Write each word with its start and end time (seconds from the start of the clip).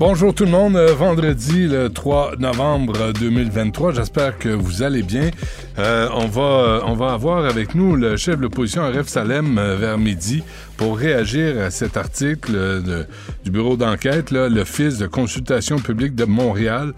Bonjour 0.00 0.32
tout 0.32 0.46
le 0.46 0.50
monde, 0.50 0.76
Euh, 0.76 0.94
vendredi 0.94 1.68
le 1.68 1.90
3 1.90 2.36
novembre 2.38 3.12
2023, 3.12 3.92
j'espère 3.92 4.38
que 4.38 4.48
vous 4.48 4.82
allez 4.82 5.02
bien. 5.02 5.30
Euh, 5.78 6.08
on, 6.14 6.26
va, 6.26 6.40
euh, 6.40 6.80
on 6.86 6.94
va 6.94 7.12
avoir 7.12 7.44
avec 7.44 7.74
nous 7.74 7.96
le 7.96 8.16
chef 8.16 8.38
de 8.38 8.40
l'opposition 8.40 8.80
Aref 8.80 9.08
Salem 9.08 9.58
euh, 9.58 9.76
vers 9.76 9.98
midi 9.98 10.42
pour 10.78 10.96
réagir 10.96 11.60
à 11.60 11.70
cet 11.70 11.98
article 11.98 13.04
du 13.44 13.50
bureau 13.50 13.76
d'enquête, 13.76 14.30
l'Office 14.30 14.96
de 14.96 15.06
consultation 15.06 15.78
publique 15.78 16.14
de 16.14 16.24
Montréal 16.24 16.94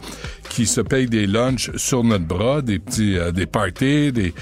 qui 0.53 0.67
se 0.67 0.83
paye 0.83 1.07
des 1.07 1.27
lunchs 1.27 1.71
sur 1.77 2.05
notre 2.05 2.27
bras, 2.27 2.61
des 2.61 2.79
petits 2.79 3.17
euh, 3.17 3.33
des 3.33 3.47
parties, 3.47 4.13
des 4.13 4.35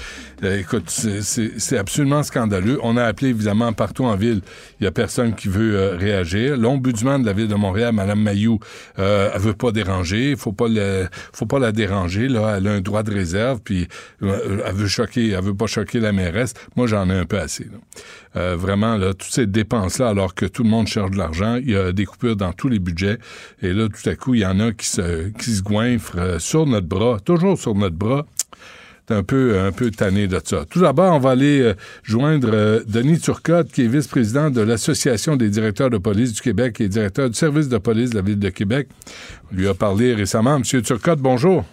euh, 0.43 0.59
écoute, 0.59 0.89
c'est 0.89 1.77
absolument 1.77 2.23
scandaleux. 2.23 2.79
On 2.81 2.97
a 2.97 3.03
appelé 3.03 3.29
évidemment 3.29 3.73
partout 3.73 4.05
en 4.05 4.15
ville. 4.15 4.41
Il 4.79 4.85
y 4.85 4.87
a 4.87 4.91
personne 4.91 5.35
qui 5.35 5.47
veut 5.47 5.75
euh, 5.75 5.95
réagir. 5.97 6.57
L'ombudsman 6.57 7.21
de 7.21 7.27
la 7.27 7.33
ville 7.33 7.47
de 7.47 7.55
Montréal, 7.55 7.93
Madame 7.93 8.21
Mayou, 8.21 8.59
euh, 8.97 9.29
elle 9.33 9.39
veut 9.39 9.53
pas 9.53 9.71
déranger. 9.71 10.35
Faut 10.35 10.51
pas 10.51 10.67
le, 10.67 11.07
faut 11.31 11.45
pas 11.45 11.59
la 11.59 11.71
déranger. 11.71 12.27
Là, 12.27 12.55
elle 12.57 12.67
a 12.67 12.71
un 12.71 12.81
droit 12.81 13.03
de 13.03 13.13
réserve. 13.13 13.59
Puis 13.63 13.87
euh, 14.23 14.63
elle 14.65 14.73
veut 14.73 14.87
choquer, 14.87 15.29
elle 15.29 15.43
veut 15.43 15.55
pas 15.55 15.67
choquer 15.67 15.99
la 15.99 16.11
mairesse. 16.11 16.53
Moi, 16.75 16.87
j'en 16.87 17.07
ai 17.09 17.13
un 17.13 17.25
peu 17.25 17.39
assez. 17.39 17.65
là. 17.65 17.77
Euh, 18.37 18.55
vraiment, 18.55 18.95
là, 18.95 19.13
toutes 19.13 19.31
ces 19.31 19.45
dépenses-là, 19.45 20.09
alors 20.09 20.33
que 20.33 20.45
tout 20.45 20.63
le 20.63 20.69
monde 20.69 20.87
cherche 20.87 21.11
de 21.11 21.17
l'argent, 21.17 21.55
il 21.55 21.71
y 21.71 21.75
a 21.75 21.91
des 21.91 22.05
coupures 22.05 22.35
dans 22.35 22.53
tous 22.53 22.69
les 22.69 22.79
budgets. 22.79 23.17
Et 23.61 23.73
là, 23.73 23.87
tout 23.89 24.09
à 24.09 24.15
coup, 24.15 24.35
il 24.35 24.41
y 24.41 24.45
en 24.45 24.59
a 24.59 24.71
qui 24.71 24.87
se, 24.87 25.29
qui 25.29 25.51
se 25.51 25.61
goinfrent 25.61 26.17
euh, 26.17 26.39
sur 26.39 26.65
notre 26.65 26.87
bras, 26.87 27.19
toujours 27.19 27.57
sur 27.57 27.75
notre 27.75 27.95
bras. 27.95 28.25
C'est 29.07 29.15
un 29.15 29.23
peu, 29.23 29.59
un 29.59 29.73
peu 29.73 29.91
tanné 29.91 30.27
de 30.27 30.39
ça. 30.41 30.63
Tout 30.69 30.79
d'abord, 30.79 31.13
on 31.13 31.19
va 31.19 31.31
aller 31.31 31.59
euh, 31.59 31.73
joindre 32.03 32.49
euh, 32.53 32.79
Denis 32.87 33.19
Turcotte, 33.19 33.69
qui 33.69 33.83
est 33.83 33.87
vice-président 33.87 34.49
de 34.49 34.61
l'Association 34.61 35.35
des 35.35 35.49
directeurs 35.49 35.89
de 35.89 35.97
police 35.97 36.31
du 36.31 36.39
Québec 36.39 36.79
et 36.79 36.87
directeur 36.87 37.29
du 37.29 37.35
service 37.35 37.67
de 37.67 37.77
police 37.79 38.11
de 38.11 38.15
la 38.15 38.21
Ville 38.21 38.39
de 38.39 38.49
Québec. 38.49 38.87
On 39.51 39.57
lui 39.57 39.67
a 39.67 39.73
parlé 39.73 40.13
récemment. 40.13 40.59
Monsieur 40.59 40.81
Turcotte, 40.81 41.19
bonjour. 41.19 41.65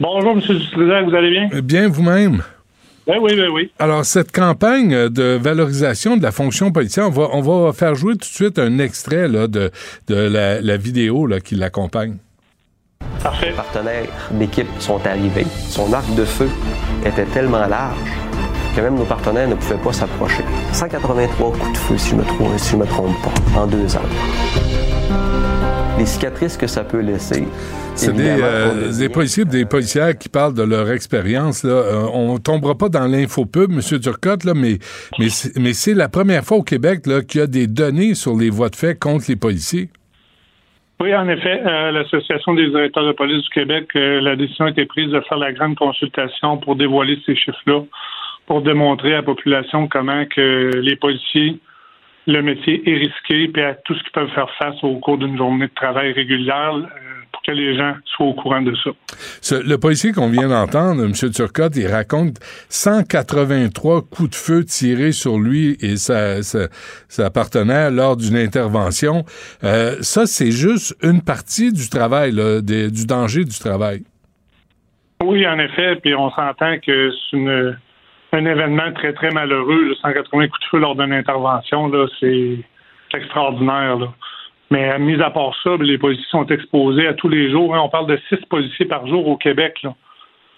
Bonjour, 0.00 0.30
M. 0.30 0.40
Dutrisac, 0.40 1.08
vous 1.08 1.14
allez 1.14 1.30
bien? 1.30 1.60
Bien 1.60 1.88
vous-même. 1.88 2.42
Ben 3.08 3.16
oui, 3.22 3.34
ben 3.36 3.48
oui. 3.50 3.72
Alors, 3.78 4.04
cette 4.04 4.32
campagne 4.32 4.92
euh, 4.92 5.08
de 5.08 5.38
valorisation 5.40 6.18
de 6.18 6.22
la 6.22 6.30
fonction 6.30 6.70
policière, 6.72 7.06
on 7.06 7.10
va, 7.10 7.28
on 7.32 7.40
va 7.40 7.72
faire 7.72 7.94
jouer 7.94 8.12
tout 8.12 8.18
de 8.18 8.24
suite 8.24 8.58
un 8.58 8.78
extrait 8.78 9.28
là, 9.28 9.46
de, 9.46 9.70
de 10.08 10.14
la, 10.14 10.60
la 10.60 10.76
vidéo 10.76 11.26
là, 11.26 11.40
qui 11.40 11.54
l'accompagne. 11.54 12.18
Parfait. 13.22 13.52
partenaires 13.56 14.04
d'équipe 14.32 14.68
sont 14.78 15.00
arrivés. 15.06 15.46
Son 15.70 15.90
arc 15.94 16.14
de 16.16 16.24
feu 16.26 16.50
était 17.06 17.24
tellement 17.24 17.66
large 17.66 17.96
que 18.76 18.82
même 18.82 18.96
nos 18.96 19.06
partenaires 19.06 19.48
ne 19.48 19.54
pouvaient 19.54 19.82
pas 19.82 19.94
s'approcher. 19.94 20.44
183 20.72 21.52
coups 21.52 21.72
de 21.72 21.78
feu, 21.78 21.96
si 21.96 22.10
je 22.10 22.14
me, 22.16 22.24
trompe, 22.24 22.58
si 22.58 22.72
je 22.72 22.76
me 22.76 22.84
trompe 22.84 23.16
pas, 23.22 23.60
en 23.60 23.66
deux 23.66 23.96
ans. 23.96 24.02
Les 25.98 26.04
cicatrices 26.04 26.58
que 26.58 26.66
ça 26.66 26.84
peut 26.84 27.00
laisser. 27.00 27.48
C'est 27.98 28.12
des, 28.14 28.40
euh, 28.40 28.96
des 28.96 29.08
policiers, 29.08 29.44
des 29.44 29.64
policières 29.64 30.16
qui 30.16 30.28
parlent 30.28 30.54
de 30.54 30.62
leur 30.62 30.88
expérience. 30.90 31.64
Là. 31.64 31.70
Euh, 31.72 32.06
on 32.14 32.38
tombera 32.38 32.76
pas 32.76 32.88
dans 32.88 33.06
l'infopub, 33.08 33.72
M. 33.72 33.80
Turcotte, 34.00 34.44
là, 34.44 34.52
mais, 34.54 34.78
mais, 35.18 35.28
c'est- 35.28 35.58
mais 35.58 35.72
c'est 35.72 35.94
la 35.94 36.08
première 36.08 36.44
fois 36.44 36.58
au 36.58 36.62
Québec 36.62 37.06
là, 37.06 37.22
qu'il 37.22 37.40
y 37.40 37.44
a 37.44 37.48
des 37.48 37.66
données 37.66 38.14
sur 38.14 38.36
les 38.36 38.50
voies 38.50 38.68
de 38.68 38.76
fait 38.76 38.96
contre 38.98 39.24
les 39.28 39.36
policiers. 39.36 39.88
Oui, 41.00 41.14
en 41.14 41.28
effet, 41.28 41.60
euh, 41.66 41.90
l'Association 41.92 42.54
des 42.54 42.68
directeurs 42.68 43.06
de 43.06 43.12
police 43.12 43.42
du 43.42 43.48
Québec, 43.50 43.88
euh, 43.96 44.20
la 44.20 44.36
décision 44.36 44.66
a 44.66 44.70
été 44.70 44.84
prise 44.86 45.10
de 45.10 45.20
faire 45.28 45.38
la 45.38 45.52
grande 45.52 45.76
consultation 45.76 46.56
pour 46.58 46.76
dévoiler 46.76 47.18
ces 47.26 47.34
chiffres-là, 47.36 47.82
pour 48.46 48.62
démontrer 48.62 49.12
à 49.12 49.16
la 49.18 49.22
population 49.22 49.86
comment 49.88 50.24
que 50.26 50.70
les 50.74 50.96
policiers, 50.96 51.58
le 52.26 52.42
métier 52.42 52.82
est 52.88 52.96
risqué, 52.96 53.48
puis 53.48 53.62
à 53.62 53.74
tout 53.74 53.94
ce 53.94 54.02
qu'ils 54.02 54.12
peuvent 54.12 54.30
faire 54.34 54.50
face 54.58 54.76
au 54.82 54.96
cours 54.96 55.18
d'une 55.18 55.36
journée 55.36 55.66
de 55.66 55.74
travail 55.74 56.12
régulière, 56.12 56.74
euh, 56.74 57.07
que 57.48 57.52
les 57.52 57.76
gens 57.76 57.94
soient 58.04 58.26
au 58.26 58.34
courant 58.34 58.60
de 58.62 58.74
ça. 58.84 58.90
Ce- 59.40 59.54
le 59.54 59.78
policier 59.78 60.12
qu'on 60.12 60.28
vient 60.28 60.48
d'entendre, 60.48 61.02
M. 61.02 61.12
Turcotte, 61.32 61.76
il 61.76 61.86
raconte 61.88 62.36
183 62.68 64.02
coups 64.02 64.30
de 64.30 64.34
feu 64.34 64.64
tirés 64.64 65.12
sur 65.12 65.38
lui 65.38 65.76
et 65.80 65.96
sa, 65.96 66.42
sa, 66.42 66.68
sa 67.08 67.30
partenaire 67.30 67.90
lors 67.90 68.16
d'une 68.16 68.36
intervention. 68.36 69.24
Euh, 69.64 69.96
ça, 70.00 70.26
c'est 70.26 70.50
juste 70.50 70.94
une 71.02 71.22
partie 71.22 71.72
du 71.72 71.88
travail, 71.88 72.32
là, 72.32 72.60
des- 72.60 72.90
du 72.90 73.06
danger 73.06 73.44
du 73.44 73.58
travail. 73.58 74.02
Oui, 75.24 75.46
en 75.46 75.58
effet, 75.58 75.96
puis 75.96 76.14
on 76.14 76.30
s'entend 76.30 76.76
que 76.86 77.10
c'est 77.10 77.36
une- 77.36 77.76
un 78.32 78.44
événement 78.44 78.92
très, 78.94 79.12
très 79.14 79.30
malheureux. 79.30 79.84
Le 79.88 79.94
180 79.94 80.48
coups 80.48 80.60
de 80.60 80.66
feu 80.70 80.78
lors 80.80 80.94
d'une 80.96 81.12
intervention, 81.12 81.88
là, 81.88 82.06
c'est 82.20 82.58
c'est 83.10 83.18
extraordinaire. 83.22 83.96
Là. 83.96 84.12
Mais 84.70 84.90
euh, 84.92 84.98
mis 84.98 85.20
à 85.22 85.30
part 85.30 85.54
ça, 85.62 85.70
les 85.80 85.96
policiers 85.98 86.26
sont 86.30 86.46
exposés 86.46 87.06
à 87.06 87.14
tous 87.14 87.28
les 87.28 87.50
jours. 87.50 87.74
hein. 87.74 87.80
On 87.82 87.88
parle 87.88 88.06
de 88.06 88.18
six 88.28 88.36
policiers 88.50 88.86
par 88.86 89.06
jour 89.06 89.26
au 89.26 89.36
Québec 89.36 89.78
là, 89.82 89.94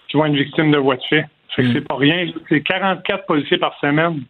qui 0.09 0.17
vont 0.17 0.25
être 0.25 0.33
victimes 0.33 0.71
de 0.71 0.77
voies 0.77 0.97
de 0.97 1.03
fait. 1.09 1.25
Fait 1.55 1.63
que 1.63 1.73
c'est 1.73 1.87
pas 1.87 1.95
rien. 1.95 2.27
C'est 2.49 2.61
44 2.61 3.25
policiers 3.25 3.57
par 3.57 3.77
semaine. 3.79 4.21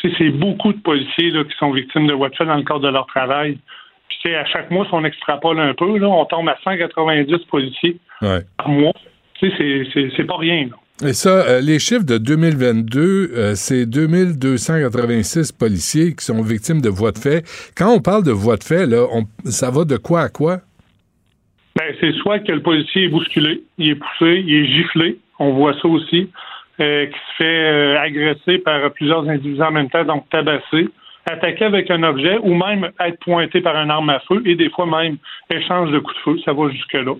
C'est 0.00 0.30
beaucoup 0.30 0.72
de 0.72 0.80
policiers 0.80 1.30
là, 1.30 1.44
qui 1.44 1.56
sont 1.58 1.70
victimes 1.70 2.06
de 2.06 2.12
voies 2.14 2.28
de 2.30 2.34
fait 2.36 2.44
dans 2.46 2.56
le 2.56 2.62
cadre 2.64 2.80
de 2.80 2.88
leur 2.88 3.06
travail. 3.06 3.58
Puis 4.08 4.34
à 4.34 4.44
chaque 4.46 4.70
mois, 4.70 4.84
si 4.86 4.94
on 4.94 5.04
extrapole 5.04 5.58
un 5.60 5.74
peu, 5.74 5.98
là, 5.98 6.08
on 6.08 6.24
tombe 6.24 6.48
à 6.48 6.56
190 6.64 7.38
policiers 7.50 7.96
Ouais. 8.20 8.40
par 8.56 8.68
mois. 8.68 8.92
C'est 9.40 10.26
pas 10.26 10.36
rien. 10.36 10.66
Là. 10.66 10.76
Et 11.04 11.14
ça, 11.14 11.30
euh, 11.48 11.60
les 11.60 11.78
chiffres 11.80 12.04
de 12.04 12.16
2022, 12.18 13.30
euh, 13.34 13.54
c'est 13.56 13.86
2286 13.86 15.50
policiers 15.52 16.14
qui 16.14 16.24
sont 16.24 16.40
victimes 16.42 16.80
de 16.80 16.88
voies 16.88 17.10
de 17.10 17.18
fait. 17.18 17.42
Quand 17.76 17.92
on 17.92 18.00
parle 18.00 18.22
de 18.24 18.30
voies 18.30 18.56
de 18.56 18.62
fait, 18.62 18.86
là, 18.86 19.06
on- 19.12 19.24
ça 19.50 19.70
va 19.70 19.84
de 19.84 19.96
quoi 19.96 20.20
à 20.22 20.28
quoi? 20.28 20.58
Ben, 21.76 21.92
c'est 22.00 22.12
soit 22.12 22.38
que 22.38 22.52
le 22.52 22.62
policier 22.62 23.04
est 23.04 23.08
bousculé, 23.08 23.62
il 23.78 23.90
est 23.90 23.94
poussé, 23.96 24.44
il 24.46 24.54
est 24.54 24.66
giflé, 24.66 25.18
on 25.40 25.54
voit 25.54 25.72
ça 25.80 25.88
aussi, 25.88 26.30
euh, 26.80 27.06
qui 27.06 27.12
se 27.18 27.36
fait 27.38 27.44
euh, 27.72 27.98
agresser 28.00 28.58
par 28.58 28.92
plusieurs 28.92 29.28
individus 29.28 29.60
en 29.62 29.72
même 29.72 29.90
temps, 29.90 30.04
donc 30.04 30.28
tabassé, 30.30 30.88
attaqué 31.26 31.64
avec 31.64 31.90
un 31.90 32.02
objet 32.04 32.38
ou 32.42 32.54
même 32.54 32.90
être 33.00 33.18
pointé 33.24 33.60
par 33.60 33.74
une 33.76 33.90
arme 33.90 34.10
à 34.10 34.20
feu 34.20 34.42
et 34.44 34.54
des 34.54 34.70
fois 34.70 34.86
même 34.86 35.16
échange 35.50 35.90
de 35.90 35.98
coups 35.98 36.14
de 36.16 36.20
feu, 36.32 36.36
ça 36.44 36.52
va 36.52 36.68
jusque-là. 36.70 37.14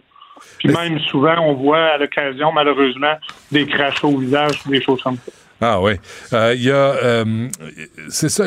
Puis 0.58 0.68
Mais- 0.68 0.90
même 0.90 0.98
souvent, 1.00 1.36
on 1.40 1.54
voit 1.54 1.84
à 1.94 1.98
l'occasion, 1.98 2.52
malheureusement, 2.52 3.14
des 3.50 3.66
crachats 3.66 4.06
au 4.06 4.18
visage, 4.18 4.62
des 4.66 4.80
choses 4.82 5.02
comme 5.02 5.16
ça. 5.16 5.32
Ah 5.64 5.80
oui. 5.80 5.92
Euh, 6.32 6.54
Il 6.56 6.64
y 6.64 6.70
a, 6.72 6.74
euh, 6.74 7.24
c'est 8.08 8.28
ça, 8.28 8.46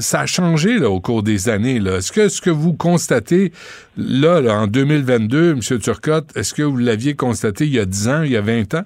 ça 0.00 0.20
a 0.20 0.26
changé 0.26 0.78
là, 0.78 0.88
au 0.88 1.00
cours 1.00 1.24
des 1.24 1.48
années. 1.48 1.76
Est-ce 1.76 2.12
que 2.12 2.28
ce 2.28 2.40
que 2.40 2.50
vous 2.50 2.72
constatez 2.72 3.50
là, 3.96 4.40
là, 4.40 4.54
en 4.60 4.66
2022, 4.68 5.52
M. 5.52 5.60
Turcotte, 5.80 6.36
est-ce 6.36 6.54
que 6.54 6.62
vous 6.62 6.76
l'aviez 6.76 7.14
constaté 7.16 7.64
il 7.64 7.74
y 7.74 7.80
a 7.80 7.84
10 7.84 8.08
ans, 8.08 8.22
il 8.22 8.30
y 8.30 8.36
a 8.36 8.42
20 8.42 8.74
ans? 8.74 8.84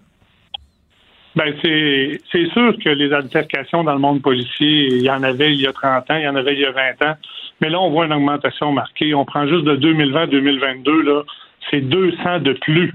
Ben, 1.36 1.54
c'est 1.62 2.20
c'est 2.32 2.46
sûr 2.50 2.74
que 2.82 2.88
les 2.88 3.12
altercations 3.12 3.84
dans 3.84 3.92
le 3.92 4.00
monde 4.00 4.20
policier, 4.20 4.86
il 4.96 5.02
y 5.02 5.10
en 5.10 5.22
avait 5.22 5.52
il 5.54 5.60
y 5.60 5.66
a 5.66 5.72
30 5.72 6.10
ans, 6.10 6.16
il 6.16 6.24
y 6.24 6.28
en 6.28 6.34
avait 6.34 6.54
il 6.54 6.60
y 6.60 6.64
a 6.64 6.72
20 6.72 7.06
ans. 7.08 7.14
Mais 7.60 7.68
là, 7.68 7.78
on 7.78 7.90
voit 7.90 8.06
une 8.06 8.12
augmentation 8.12 8.72
marquée. 8.72 9.14
On 9.14 9.24
prend 9.24 9.46
juste 9.46 9.64
de 9.64 9.76
2020 9.76 10.22
à 10.22 10.26
2022, 10.26 11.02
là, 11.02 11.22
c'est 11.70 11.80
200 11.80 12.40
de 12.40 12.52
plus. 12.54 12.88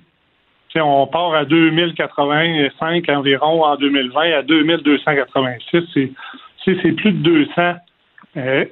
Tu 0.70 0.74
sais, 0.74 0.82
on 0.82 1.08
part 1.08 1.34
à 1.34 1.46
2085 1.46 3.10
environ 3.10 3.64
en 3.64 3.76
2020 3.76 4.22
à 4.38 4.42
2286. 4.42 5.84
C'est 6.66 6.92
plus 6.94 7.12
de 7.12 7.22
200 7.22 7.76
euh, 8.38 8.66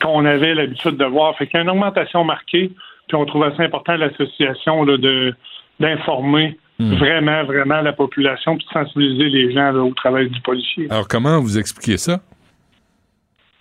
qu'on 0.00 0.24
avait 0.24 0.54
l'habitude 0.54 0.96
de 0.96 1.04
voir. 1.04 1.36
Fait 1.36 1.46
qu'il 1.46 1.56
y 1.56 1.58
a 1.58 1.62
une 1.62 1.70
augmentation 1.70 2.24
marquée. 2.24 2.70
Puis 3.08 3.16
on 3.16 3.26
trouve 3.26 3.44
assez 3.44 3.62
important 3.62 3.96
l'association 3.96 4.84
là, 4.84 4.96
de 4.96 5.34
d'informer 5.80 6.58
vraiment, 6.78 7.44
vraiment 7.44 7.80
la 7.80 7.92
population 7.92 8.56
puis 8.56 8.66
de 8.66 8.72
sensibiliser 8.72 9.28
les 9.28 9.52
gens 9.52 9.72
là, 9.72 9.82
au 9.82 9.92
travail 9.94 10.28
du 10.30 10.40
policier. 10.40 10.86
Alors, 10.90 11.08
comment 11.08 11.40
vous 11.40 11.58
expliquez 11.58 11.96
ça? 11.98 12.20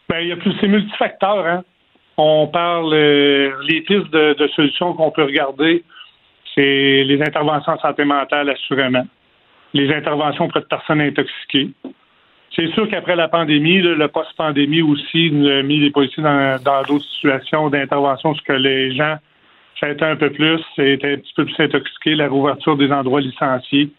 Ben, 0.07 0.19
il 0.19 0.29
y 0.29 0.31
a 0.31 0.37
plus, 0.37 0.53
c'est 0.59 0.67
multifacteur, 0.67 1.45
hein. 1.45 1.63
On 2.21 2.47
parle, 2.47 2.93
euh, 2.93 3.53
les 3.65 3.79
pistes 3.79 4.09
de, 4.09 4.33
de 4.33 4.47
solutions 4.49 4.93
qu'on 4.93 5.09
peut 5.09 5.23
regarder, 5.23 5.85
c'est 6.53 7.03
les 7.05 7.21
interventions 7.21 7.71
en 7.71 7.79
santé 7.79 8.03
mentale, 8.03 8.49
assurément. 8.49 9.07
Les 9.73 9.89
interventions 9.93 10.43
auprès 10.43 10.59
de 10.59 10.65
personnes 10.65 10.99
intoxiquées. 10.99 11.69
C'est 12.53 12.67
sûr 12.73 12.89
qu'après 12.89 13.15
la 13.15 13.29
pandémie, 13.29 13.81
là, 13.81 13.95
le 13.95 14.07
post-pandémie 14.09 14.81
aussi 14.81 15.31
nous 15.31 15.47
a 15.47 15.61
mis 15.61 15.79
les 15.79 15.91
policiers 15.91 16.21
dans 16.21 16.83
d'autres 16.85 17.05
situations 17.05 17.69
d'intervention, 17.69 18.35
ce 18.35 18.41
que 18.41 18.51
les 18.51 18.93
gens, 18.93 19.15
été 19.81 20.03
un 20.03 20.17
peu 20.17 20.29
plus, 20.29 20.59
c'était 20.75 21.13
un 21.13 21.17
petit 21.19 21.33
peu 21.37 21.45
plus 21.45 21.55
intoxiqué, 21.57 22.15
la 22.15 22.27
rouverture 22.27 22.75
des 22.75 22.91
endroits 22.91 23.21
licenciés. 23.21 23.91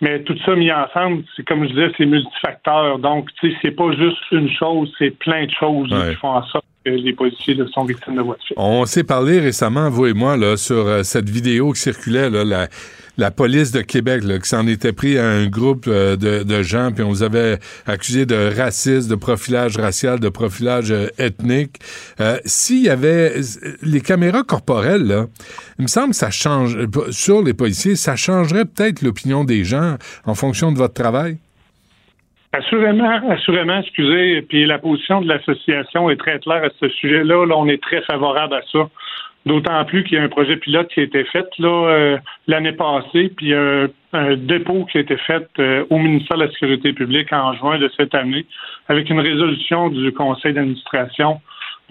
Mais 0.00 0.22
tout 0.22 0.38
ça 0.46 0.54
mis 0.54 0.72
ensemble, 0.72 1.24
c'est 1.36 1.46
comme 1.46 1.64
je 1.64 1.74
disais, 1.74 1.92
c'est 1.98 2.06
multifacteur. 2.06 2.98
Donc, 2.98 3.28
tu 3.34 3.50
sais, 3.50 3.58
c'est 3.60 3.72
pas 3.72 3.92
juste 3.92 4.22
une 4.32 4.48
chose, 4.48 4.90
c'est 4.98 5.10
plein 5.18 5.44
de 5.44 5.50
choses 5.50 5.90
qui 5.90 6.14
font 6.14 6.30
en 6.30 6.42
sorte 6.44 6.64
les 6.84 7.12
policiers 7.12 7.56
sont 7.72 7.84
victimes 7.84 8.16
de. 8.16 8.22
On 8.56 8.84
s'est 8.86 9.04
parlé 9.04 9.40
récemment, 9.40 9.88
vous 9.88 10.06
et 10.06 10.12
moi, 10.12 10.36
là, 10.36 10.56
sur 10.56 10.86
euh, 10.86 11.02
cette 11.02 11.28
vidéo 11.28 11.72
qui 11.72 11.80
circulait, 11.80 12.28
la, 12.30 13.30
police 13.30 13.72
de 13.72 13.80
Québec 13.80 14.22
là, 14.24 14.38
qui 14.38 14.48
s'en 14.48 14.66
était 14.66 14.92
pris 14.92 15.18
à 15.18 15.26
un 15.26 15.46
groupe 15.46 15.86
euh, 15.86 16.16
de, 16.16 16.62
gens, 16.62 16.90
puis 16.92 17.02
on 17.02 17.08
vous 17.08 17.22
avait 17.22 17.58
accusé 17.86 18.26
de 18.26 18.52
racisme, 18.54 19.08
de 19.08 19.14
profilage 19.14 19.76
racial, 19.76 20.20
de 20.20 20.28
profilage 20.28 20.90
euh, 20.90 21.08
ethnique. 21.18 21.78
S'il 22.44 22.82
y 22.82 22.88
avait 22.88 23.40
les 23.82 24.00
caméras 24.00 24.42
corporelles, 24.42 25.06
là, 25.06 25.26
il 25.78 25.82
me 25.82 25.88
semble 25.88 26.10
que 26.10 26.16
ça 26.16 26.30
change 26.30 26.76
sur 27.10 27.42
les 27.42 27.54
policiers, 27.54 27.96
ça 27.96 28.16
changerait 28.16 28.64
peut-être 28.64 29.02
l'opinion 29.02 29.44
des 29.44 29.64
gens 29.64 29.96
en 30.24 30.34
fonction 30.34 30.72
de 30.72 30.78
votre 30.78 30.94
travail? 30.94 31.38
Assurément, 32.56 33.30
assurément, 33.30 33.80
excusez. 33.80 34.42
Puis 34.42 34.64
la 34.64 34.78
position 34.78 35.20
de 35.20 35.26
l'association 35.26 36.08
est 36.08 36.16
très 36.16 36.38
claire 36.38 36.62
à 36.62 36.68
ce 36.80 36.88
sujet-là. 36.88 37.46
Là, 37.46 37.56
on 37.56 37.66
est 37.66 37.82
très 37.82 38.00
favorable 38.02 38.54
à 38.54 38.62
ça. 38.70 38.88
D'autant 39.44 39.84
plus 39.84 40.04
qu'il 40.04 40.18
y 40.18 40.20
a 40.20 40.22
un 40.22 40.28
projet 40.28 40.56
pilote 40.56 40.88
qui 40.88 41.00
a 41.00 41.02
été 41.02 41.24
fait 41.24 41.46
là 41.58 41.68
euh, 41.68 42.18
l'année 42.46 42.72
passée, 42.72 43.32
puis 43.36 43.52
un, 43.52 43.88
un, 44.12 44.36
dépôt 44.36 44.84
qui 44.84 44.98
a 44.98 45.00
été 45.00 45.16
fait 45.16 45.48
euh, 45.58 45.84
au 45.90 45.98
ministère 45.98 46.38
de 46.38 46.44
la 46.44 46.50
Sécurité 46.50 46.92
publique 46.92 47.32
en 47.32 47.52
juin 47.54 47.78
de 47.78 47.90
cette 47.96 48.14
année, 48.14 48.46
avec 48.88 49.10
une 49.10 49.20
résolution 49.20 49.90
du 49.90 50.12
conseil 50.12 50.54
d'administration 50.54 51.40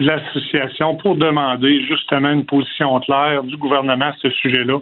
de 0.00 0.06
l'association 0.06 0.96
pour 0.96 1.14
demander 1.14 1.84
justement 1.84 2.30
une 2.30 2.46
position 2.46 2.98
claire 3.00 3.44
du 3.44 3.56
gouvernement 3.58 4.06
à 4.06 4.14
ce 4.20 4.30
sujet-là 4.30 4.78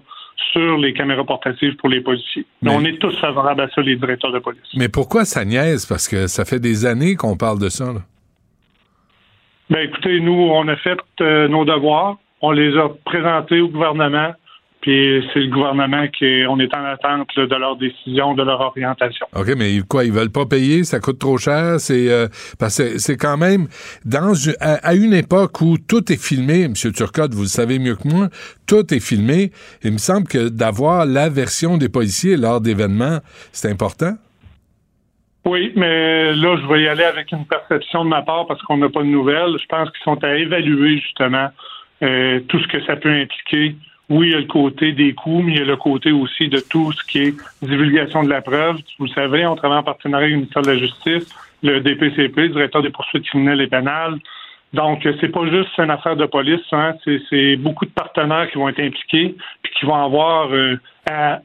sur 0.53 0.77
les 0.79 0.93
caméras 0.93 1.25
portatives 1.25 1.77
pour 1.77 1.89
les 1.89 2.01
policiers. 2.01 2.45
Mais, 2.61 2.71
on 2.75 2.85
est 2.85 2.99
tous 2.99 3.17
favorables 3.21 3.61
à 3.63 3.69
ça, 3.71 3.81
les 3.81 3.97
directeurs 3.97 4.33
de 4.33 4.39
police. 4.39 4.63
Mais 4.75 4.89
pourquoi 4.89 5.25
ça 5.25 5.45
niaise? 5.45 5.87
Parce 5.87 6.09
que 6.09 6.27
ça 6.27 6.45
fait 6.45 6.61
des 6.61 6.85
années 6.85 7.17
qu'on 7.17 7.37
parle 7.37 7.59
de 7.59 7.69
ça. 7.69 7.87
Là. 7.87 8.01
Ben 9.71 9.89
écoutez, 9.89 10.21
nous, 10.21 10.33
on 10.33 10.69
a 10.69 10.77
fait 10.77 10.99
euh, 11.21 11.49
nos 11.49 11.65
devoirs 11.65 12.19
on 12.43 12.51
les 12.51 12.77
a 12.77 12.89
présentés 13.05 13.61
au 13.61 13.69
gouvernement. 13.69 14.35
Puis 14.83 15.25
c'est 15.33 15.39
le 15.39 15.47
gouvernement 15.47 16.09
qui 16.09 16.25
est, 16.25 16.47
on 16.47 16.59
est 16.59 16.75
en 16.75 16.85
attente 16.85 17.29
de 17.37 17.55
leur 17.55 17.77
décision, 17.77 18.35
de 18.35 18.43
leur 18.43 18.61
orientation. 18.61 19.27
OK, 19.37 19.53
mais 19.57 19.79
quoi, 19.89 20.05
ils 20.05 20.11
veulent 20.11 20.33
pas 20.33 20.45
payer, 20.45 20.83
ça 20.83 20.99
coûte 20.99 21.21
trop 21.21 21.39
cher, 21.39 21.79
c'est 21.79 22.11
euh, 22.11 22.27
parce 22.59 22.79
que 22.79 22.99
c'est 22.99 23.17
quand 23.17 23.37
même 23.37 23.69
dans 24.05 24.33
à, 24.61 24.95
une 24.95 25.15
époque 25.15 25.61
où 25.61 25.79
tout 25.79 26.13
est 26.13 26.21
filmé, 26.21 26.65
M. 26.65 26.73
Turcotte, 26.75 27.33
vous 27.33 27.43
le 27.43 27.49
savez 27.49 27.79
mieux 27.79 27.95
que 27.95 28.09
moi, 28.09 28.29
tout 28.67 28.93
est 28.93 29.01
filmé. 29.01 29.53
Il 29.85 29.93
me 29.93 29.99
semble 29.99 30.27
que 30.27 30.49
d'avoir 30.49 31.07
la 31.07 31.29
version 31.29 31.79
des 31.79 31.89
policiers 31.89 32.37
lors 32.37 32.61
d'événements, 32.61 33.19
c'est 33.53 33.71
important. 33.71 34.15
Oui, 35.45 35.73
mais 35.77 36.35
là, 36.35 36.57
je 36.61 36.67
vais 36.67 36.83
y 36.83 36.89
aller 36.89 37.05
avec 37.05 37.31
une 37.31 37.47
perception 37.47 38.05
de 38.05 38.11
ma 38.11 38.23
part 38.23 38.47
parce 38.49 38.61
qu'on 38.63 38.79
n'a 38.79 38.89
pas 38.89 39.03
de 39.03 39.09
nouvelles. 39.09 39.57
Je 39.61 39.67
pense 39.67 39.89
qu'ils 39.91 40.03
sont 40.03 40.23
à 40.25 40.35
évaluer 40.35 40.99
justement 40.99 41.51
euh, 42.03 42.41
tout 42.49 42.59
ce 42.59 42.67
que 42.67 42.85
ça 42.85 42.97
peut 42.97 43.13
impliquer. 43.13 43.77
Oui, 44.13 44.27
il 44.27 44.33
y 44.33 44.35
a 44.35 44.41
le 44.41 44.45
côté 44.45 44.93
des 44.93 45.15
coûts, 45.15 45.41
mais 45.41 45.53
il 45.53 45.59
y 45.59 45.63
a 45.63 45.65
le 45.65 45.77
côté 45.77 46.13
aussi 46.13 46.49
de 46.49 46.61
tout 46.61 46.93
ce 46.93 47.03
qui 47.05 47.19
est 47.19 47.35
divulgation 47.63 48.23
de 48.23 48.29
la 48.29 48.43
preuve. 48.43 48.77
Vous 48.99 49.07
le 49.07 49.11
savez, 49.11 49.47
on 49.47 49.57
travaille 49.57 49.79
en 49.79 49.83
partenariat 49.83 50.27
avec 50.27 50.33
le 50.33 50.37
ministère 50.41 50.61
de 50.61 50.71
la 50.71 50.77
Justice, 50.77 51.35
le 51.63 51.81
DPCP, 51.81 52.37
le 52.37 52.49
directeur 52.51 52.83
des 52.83 52.91
poursuites 52.91 53.25
criminelles 53.25 53.63
et 53.63 53.69
pénales. 53.69 54.19
Donc, 54.75 55.09
c'est 55.19 55.31
pas 55.31 55.47
juste 55.47 55.71
une 55.79 55.89
affaire 55.89 56.17
de 56.17 56.27
police, 56.27 56.61
hein. 56.73 56.93
c'est 57.31 57.57
beaucoup 57.57 57.87
de 57.87 57.91
partenaires 57.91 58.51
qui 58.51 58.59
vont 58.59 58.69
être 58.69 58.81
impliqués, 58.81 59.35
puis 59.63 59.73
qui 59.81 59.87
vont 59.87 59.95
avoir 59.95 60.53
euh, 60.53 60.77
à, 61.11 61.41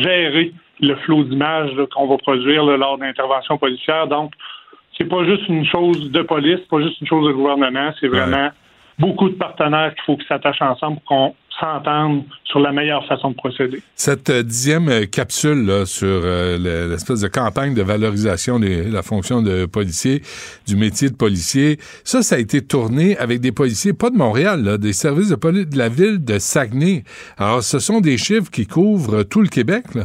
gérer 0.00 0.54
le 0.80 0.94
flot 0.96 1.24
d'images 1.24 1.72
qu'on 1.94 2.06
va 2.06 2.16
produire 2.16 2.64
lors 2.64 2.96
d'interventions 2.96 3.58
policières. 3.58 4.06
Donc, 4.06 4.32
c'est 4.96 5.08
pas 5.08 5.22
juste 5.24 5.46
une 5.48 5.66
chose 5.66 6.10
de 6.10 6.22
police, 6.22 6.60
pas 6.70 6.80
juste 6.80 6.98
une 7.02 7.08
chose 7.08 7.26
de 7.26 7.32
gouvernement, 7.32 7.92
c'est 8.00 8.08
vraiment 8.08 8.48
beaucoup 8.98 9.28
de 9.28 9.34
partenaires 9.34 9.94
qu'il 9.94 10.04
faut 10.04 10.16
qu'ils 10.16 10.28
s'attachent 10.28 10.62
ensemble 10.62 10.96
pour 11.00 11.04
qu'on 11.04 11.34
s'entende 11.60 12.24
sur 12.44 12.58
la 12.58 12.72
meilleure 12.72 13.06
façon 13.06 13.30
de 13.30 13.36
procéder. 13.36 13.80
Cette 13.94 14.30
euh, 14.30 14.42
dixième 14.42 14.88
euh, 14.88 15.06
capsule 15.06 15.66
là, 15.66 15.86
sur 15.86 16.08
euh, 16.08 16.88
l'espèce 16.88 17.20
de 17.20 17.28
campagne 17.28 17.74
de 17.74 17.82
valorisation 17.82 18.58
de 18.58 18.92
la 18.92 19.02
fonction 19.02 19.42
de 19.42 19.66
policier, 19.66 20.22
du 20.66 20.76
métier 20.76 21.10
de 21.10 21.16
policier, 21.16 21.76
ça, 22.04 22.22
ça 22.22 22.36
a 22.36 22.38
été 22.38 22.66
tourné 22.66 23.16
avec 23.18 23.40
des 23.40 23.52
policiers, 23.52 23.92
pas 23.92 24.10
de 24.10 24.16
Montréal, 24.16 24.64
là, 24.64 24.78
des 24.78 24.92
services 24.92 25.28
de 25.28 25.36
police 25.36 25.68
de 25.68 25.78
la 25.78 25.88
ville 25.88 26.24
de 26.24 26.38
Saguenay. 26.38 27.04
Alors, 27.38 27.62
ce 27.62 27.78
sont 27.78 28.00
des 28.00 28.18
chiffres 28.18 28.50
qui 28.50 28.66
couvrent 28.66 29.22
tout 29.22 29.42
le 29.42 29.48
Québec, 29.48 29.94
là. 29.94 30.04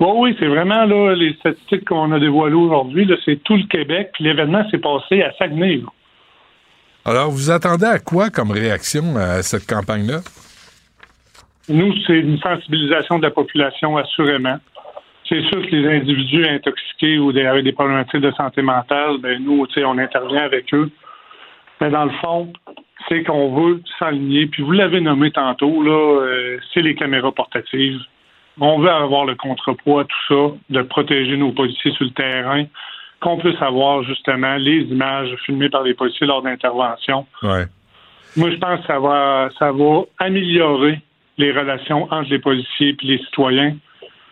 oui, 0.00 0.36
c'est 0.38 0.48
vraiment 0.48 0.84
là 0.84 1.14
les 1.14 1.32
statistiques 1.34 1.86
qu'on 1.86 2.12
a 2.12 2.18
dévoilées 2.18 2.54
aujourd'hui. 2.54 3.08
C'est 3.24 3.42
tout 3.44 3.56
le 3.56 3.66
Québec. 3.68 4.10
Puis 4.14 4.24
l'événement 4.24 4.68
s'est 4.70 4.78
passé 4.78 5.22
à 5.22 5.32
Saguenay. 5.38 5.82
Alors, 7.04 7.30
vous 7.30 7.52
attendez 7.52 7.86
à 7.86 8.00
quoi 8.00 8.30
comme 8.30 8.50
réaction 8.50 9.16
à 9.16 9.40
cette 9.42 9.66
campagne-là? 9.66 10.22
Nous, 11.68 11.92
c'est 12.06 12.18
une 12.18 12.38
sensibilisation 12.38 13.18
de 13.18 13.24
la 13.24 13.30
population, 13.30 13.96
assurément. 13.96 14.58
C'est 15.28 15.42
sûr 15.42 15.60
que 15.62 15.74
les 15.74 15.96
individus 15.96 16.46
intoxiqués 16.46 17.18
ou 17.18 17.30
avec 17.30 17.64
des 17.64 17.72
problématiques 17.72 18.20
de 18.20 18.30
santé 18.32 18.62
mentale, 18.62 19.18
ben 19.18 19.42
nous, 19.42 19.66
on 19.84 19.98
intervient 19.98 20.42
avec 20.42 20.72
eux. 20.72 20.90
Mais 21.80 21.90
dans 21.90 22.04
le 22.04 22.12
fond, 22.22 22.52
c'est 23.08 23.24
qu'on 23.24 23.54
veut 23.54 23.82
s'aligner. 23.98 24.46
Puis 24.46 24.62
vous 24.62 24.72
l'avez 24.72 25.00
nommé 25.00 25.30
tantôt, 25.32 25.82
là, 25.82 26.20
euh, 26.22 26.58
c'est 26.72 26.82
les 26.82 26.94
caméras 26.94 27.32
portatives. 27.32 28.00
On 28.60 28.78
veut 28.78 28.90
avoir 28.90 29.24
le 29.24 29.34
contrepoids, 29.34 30.04
tout 30.04 30.34
ça, 30.34 30.56
de 30.70 30.82
protéger 30.82 31.36
nos 31.36 31.52
policiers 31.52 31.92
sur 31.92 32.04
le 32.04 32.12
terrain 32.12 32.64
qu'on 33.20 33.38
puisse 33.38 33.60
avoir 33.60 34.02
justement 34.04 34.56
les 34.56 34.82
images 34.82 35.34
filmées 35.44 35.70
par 35.70 35.82
les 35.82 35.94
policiers 35.94 36.26
lors 36.26 36.42
d'interventions. 36.42 37.26
Ouais. 37.42 37.64
Moi, 38.36 38.50
je 38.50 38.56
pense 38.56 38.80
que 38.80 38.86
ça 38.86 38.98
va, 38.98 39.48
ça 39.58 39.72
va 39.72 40.02
améliorer 40.18 41.00
les 41.38 41.52
relations 41.52 42.10
entre 42.10 42.30
les 42.30 42.38
policiers 42.38 42.96
et 43.00 43.06
les 43.06 43.18
citoyens 43.18 43.76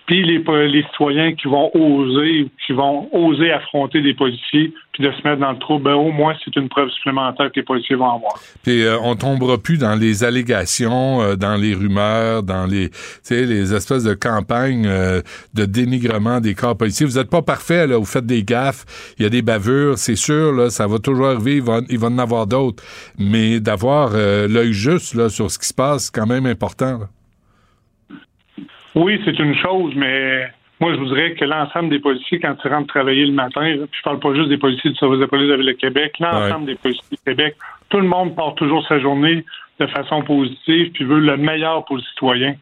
puis 0.07 0.23
les, 0.23 0.39
les 0.69 0.83
citoyens 0.85 1.35
qui 1.35 1.49
vont 1.49 1.71
oser, 1.75 2.51
qui 2.67 2.73
vont 2.73 3.09
oser 3.13 3.51
affronter 3.53 4.03
des 4.03 4.15
policiers, 4.15 4.73
puis 4.93 5.03
de 5.03 5.11
se 5.11 5.27
mettre 5.27 5.41
dans 5.41 5.51
le 5.51 5.59
trou, 5.59 5.79
ben 5.79 5.95
au 5.95 6.13
moins 6.13 6.35
c'est 6.45 6.55
une 6.57 6.69
preuve 6.69 6.91
supplémentaire 6.91 7.51
que 7.51 7.57
les 7.57 7.65
policiers 7.65 7.97
vont 7.97 8.15
avoir. 8.15 8.35
Puis 8.63 8.85
euh, 8.85 8.99
on 9.03 9.17
tombera 9.17 9.59
plus 9.59 9.79
dans 9.79 9.95
les 9.95 10.23
allégations, 10.23 11.23
euh, 11.23 11.37
dans 11.37 11.57
les 11.57 11.75
rumeurs, 11.75 12.43
dans 12.43 12.67
les, 12.67 12.91
les 13.31 13.75
espèces 13.75 14.05
de 14.05 14.15
campagnes 14.15 14.87
euh, 14.87 15.23
de 15.55 15.65
dénigrement 15.65 16.41
des 16.41 16.55
corps 16.55 16.77
policiers. 16.77 17.07
Vous 17.07 17.19
n'êtes 17.19 17.31
pas 17.31 17.43
parfait 17.43 17.87
là, 17.87 17.97
vous 17.97 18.05
faites 18.05 18.27
des 18.27 18.45
gaffes, 18.45 18.85
il 19.19 19.23
y 19.23 19.27
a 19.27 19.31
des 19.31 19.43
bavures, 19.43 19.99
c'est 19.99 20.17
sûr 20.17 20.53
là, 20.53 20.71
ça 20.71 20.87
va 20.87 20.99
toujours 20.99 21.27
arriver, 21.27 21.57
il 21.57 21.63
va, 21.63 21.81
il 21.89 21.99
va 21.99 22.09
en 22.09 22.19
avoir 22.19 22.47
d'autres, 22.47 22.85
mais 23.19 23.59
d'avoir 23.59 24.11
l'œil 24.13 24.73
juste 24.73 25.15
là 25.15 25.29
sur 25.29 25.51
ce 25.51 25.59
qui 25.59 25.67
se 25.67 25.75
passe, 25.75 26.05
c'est 26.05 26.15
quand 26.15 26.27
même 26.27 26.47
important. 26.47 26.99
Là. 26.99 27.09
Oui, 28.95 29.21
c'est 29.25 29.39
une 29.39 29.57
chose, 29.57 29.93
mais 29.97 30.49
moi, 30.81 30.93
je 30.93 30.99
voudrais 30.99 31.35
que 31.35 31.45
l'ensemble 31.45 31.89
des 31.89 31.99
policiers, 31.99 32.39
quand 32.39 32.57
ils 32.65 32.69
rentrent 32.69 32.89
travailler 32.89 33.27
le 33.27 33.33
matin, 33.33 33.63
puis 33.63 33.99
je 33.99 34.03
parle 34.03 34.21
pas 34.21 34.35
juste 34.35 34.49
des 34.49 34.59
policiers 34.59 34.91
du 34.91 34.97
service 34.97 35.21
de 35.21 35.27
police 35.27 35.47
de 35.47 35.53
la 35.53 35.57
Ville 35.57 35.67
de 35.67 35.73
Québec, 35.73 36.15
l'ensemble 36.21 36.67
des 36.67 36.77
policiers 36.77 37.09
du 37.11 37.23
Québec, 37.25 37.57
tout 37.89 37.99
le 37.99 38.07
monde 38.07 38.37
part 38.37 38.55
toujours 38.55 38.87
sa 38.87 39.01
journée 39.01 39.45
de 39.81 39.87
façon 39.87 40.23
positive, 40.23 40.93
puis 40.93 41.05
veut 41.05 41.21
le 41.21 41.37
meilleur 41.37 41.85
pour 41.85 41.97
le 41.97 42.03
citoyen. 42.03 42.55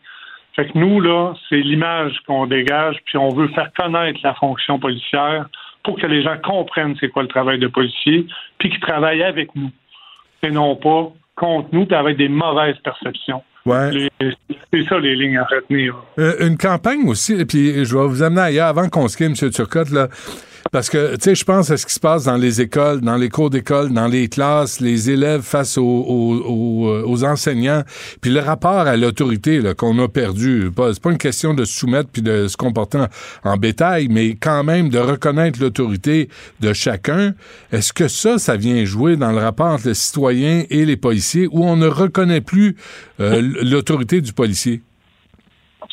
Fait 0.54 0.66
que 0.66 0.78
nous, 0.78 1.00
là, 1.00 1.34
c'est 1.48 1.60
l'image 1.60 2.18
qu'on 2.26 2.46
dégage, 2.46 2.96
puis 3.06 3.16
on 3.18 3.30
veut 3.30 3.48
faire 3.48 3.70
connaître 3.76 4.20
la 4.22 4.34
fonction 4.34 4.78
policière 4.78 5.46
pour 5.82 5.98
que 5.98 6.06
les 6.06 6.22
gens 6.22 6.36
comprennent 6.42 6.96
c'est 7.00 7.08
quoi 7.08 7.22
le 7.22 7.28
travail 7.28 7.58
de 7.58 7.66
policier, 7.66 8.26
puis 8.58 8.70
qu'ils 8.70 8.80
travaillent 8.80 9.22
avec 9.22 9.54
nous, 9.54 9.70
et 10.42 10.50
non 10.50 10.76
pas 10.76 11.10
contre 11.36 11.68
nous, 11.72 11.86
puis 11.86 11.96
avec 11.96 12.16
des 12.16 12.28
mauvaises 12.28 12.78
perceptions. 12.78 13.42
Ouais. 13.64 14.08
C'est 14.72 14.84
ça 14.88 14.98
les 14.98 15.14
lignes 15.14 15.38
à 15.38 15.44
retenir. 15.44 15.94
Euh, 16.18 16.46
une 16.46 16.56
campagne 16.56 17.06
aussi, 17.06 17.34
et 17.34 17.44
puis 17.44 17.84
je 17.84 17.96
vais 17.96 18.06
vous 18.06 18.22
amener 18.22 18.40
ailleurs 18.40 18.68
avant 18.68 18.88
qu'on 18.88 19.06
se 19.08 19.16
quitte, 19.16 19.42
M. 19.42 19.50
Turcotte, 19.50 19.90
là. 19.90 20.08
Parce 20.72 20.88
que, 20.88 21.16
tu 21.16 21.20
sais, 21.20 21.34
je 21.34 21.44
pense 21.44 21.70
à 21.70 21.76
ce 21.76 21.84
qui 21.84 21.92
se 21.92 22.00
passe 22.00 22.24
dans 22.24 22.38
les 22.38 22.62
écoles, 22.62 23.02
dans 23.02 23.18
les 23.18 23.28
cours 23.28 23.50
d'école, 23.50 23.92
dans 23.92 24.06
les 24.08 24.28
classes, 24.28 24.80
les 24.80 25.10
élèves 25.10 25.42
face 25.42 25.76
aux, 25.76 25.82
aux, 25.82 27.04
aux, 27.04 27.24
enseignants, 27.24 27.82
puis 28.22 28.30
le 28.30 28.40
rapport 28.40 28.86
à 28.86 28.96
l'autorité 28.96 29.60
qu'on 29.76 29.98
a 29.98 30.08
perdu. 30.08 30.70
C'est 30.74 31.02
pas 31.02 31.10
une 31.10 31.18
question 31.18 31.52
de 31.52 31.66
se 31.66 31.78
soumettre 31.78 32.08
puis 32.10 32.22
de 32.22 32.48
se 32.48 32.56
comporter 32.56 33.04
en, 33.44 33.56
bétail, 33.58 34.08
mais 34.08 34.30
quand 34.30 34.64
même 34.64 34.88
de 34.88 34.98
reconnaître 34.98 35.60
l'autorité 35.60 36.28
de 36.62 36.72
chacun. 36.72 37.34
Est-ce 37.70 37.92
que 37.92 38.08
ça, 38.08 38.38
ça 38.38 38.56
vient 38.56 38.82
jouer 38.86 39.16
dans 39.16 39.30
le 39.30 39.38
rapport 39.38 39.66
entre 39.66 39.88
les 39.88 39.94
citoyens 39.94 40.62
et 40.70 40.86
les 40.86 40.96
policiers, 40.96 41.48
où 41.52 41.66
on 41.66 41.76
ne 41.76 41.86
reconnaît 41.86 42.40
plus 42.40 42.76
euh, 43.20 43.42
l'autorité 43.62 44.22
du 44.22 44.32
policier? 44.32 44.80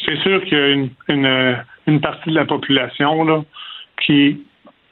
C'est 0.05 0.17
sûr 0.21 0.41
qu'il 0.45 0.57
y 0.57 0.61
a 0.61 0.67
une, 0.69 0.89
une, 1.09 1.57
une 1.85 1.99
partie 1.99 2.29
de 2.29 2.35
la 2.35 2.45
population 2.45 3.25
là, 3.25 3.43
qui 4.05 4.39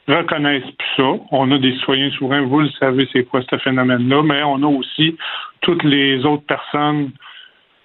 reconnaissent 0.07 0.63
plus 0.63 0.95
ça. 0.95 1.11
On 1.31 1.51
a 1.51 1.57
des 1.57 1.73
citoyens 1.73 2.11
souverains, 2.11 2.41
vous 2.41 2.61
le 2.61 2.69
savez, 2.79 3.07
c'est 3.11 3.23
quoi 3.23 3.41
ce 3.49 3.57
phénomène-là, 3.57 4.23
mais 4.23 4.43
on 4.43 4.63
a 4.63 4.67
aussi 4.67 5.17
toutes 5.61 5.83
les 5.83 6.25
autres 6.25 6.45
personnes 6.45 7.11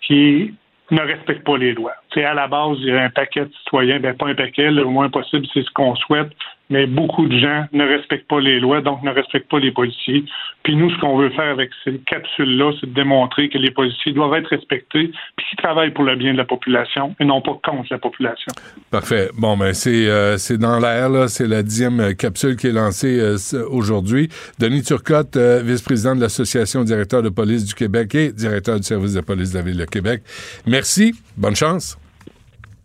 qui 0.00 0.54
ne 0.90 1.00
respectent 1.00 1.44
pas 1.44 1.56
les 1.56 1.72
lois. 1.72 1.94
C'est 2.12 2.24
à 2.24 2.34
la 2.34 2.48
base, 2.48 2.76
il 2.80 2.88
y 2.88 2.92
a 2.92 3.02
un 3.02 3.10
paquet 3.10 3.46
de 3.46 3.52
citoyens, 3.64 3.98
ben 4.00 4.16
pas 4.16 4.28
un 4.28 4.34
paquet, 4.34 4.70
le 4.70 4.84
moins 4.84 5.08
possible, 5.08 5.46
c'est 5.52 5.62
ce 5.62 5.70
qu'on 5.70 5.94
souhaite, 5.96 6.30
mais 6.72 6.86
beaucoup 6.86 7.26
de 7.26 7.38
gens 7.38 7.66
ne 7.72 7.84
respectent 7.84 8.26
pas 8.28 8.40
les 8.40 8.58
lois, 8.58 8.80
donc 8.80 9.02
ne 9.02 9.10
respectent 9.10 9.50
pas 9.50 9.58
les 9.58 9.70
policiers. 9.70 10.24
Puis 10.62 10.74
nous, 10.74 10.90
ce 10.90 10.98
qu'on 11.00 11.18
veut 11.18 11.28
faire 11.30 11.50
avec 11.50 11.70
ces 11.84 11.98
capsules-là, 12.06 12.72
c'est 12.80 12.86
de 12.86 12.94
démontrer 12.94 13.50
que 13.50 13.58
les 13.58 13.70
policiers 13.70 14.12
doivent 14.12 14.34
être 14.34 14.48
respectés, 14.48 15.12
puis 15.36 15.46
qu'ils 15.50 15.58
travaillent 15.58 15.90
pour 15.90 16.04
le 16.04 16.16
bien 16.16 16.32
de 16.32 16.38
la 16.38 16.46
population 16.46 17.14
et 17.20 17.26
non 17.26 17.42
pas 17.42 17.58
contre 17.62 17.88
la 17.90 17.98
population. 17.98 18.52
Parfait. 18.90 19.28
Bon, 19.38 19.58
ben 19.58 19.74
c'est 19.74 20.08
euh, 20.08 20.38
c'est 20.38 20.56
dans 20.56 20.78
l'air, 20.78 21.10
là. 21.10 21.28
C'est 21.28 21.46
la 21.46 21.62
dixième 21.62 22.00
euh, 22.00 22.12
capsule 22.14 22.56
qui 22.56 22.68
est 22.68 22.72
lancée 22.72 23.20
euh, 23.20 23.36
aujourd'hui. 23.70 24.30
Denis 24.58 24.82
Turcotte, 24.82 25.36
vice-président 25.36 26.16
de 26.16 26.22
l'Association 26.22 26.84
directeur 26.84 27.22
de 27.22 27.28
police 27.28 27.66
du 27.66 27.74
Québec 27.74 28.14
et 28.14 28.32
directeur 28.32 28.76
du 28.76 28.84
service 28.84 29.12
de 29.12 29.20
police 29.20 29.52
de 29.52 29.58
la 29.58 29.64
Ville 29.64 29.78
de 29.78 29.84
Québec. 29.84 30.22
Merci. 30.66 31.12
Bonne 31.36 31.56
chance. 31.56 31.98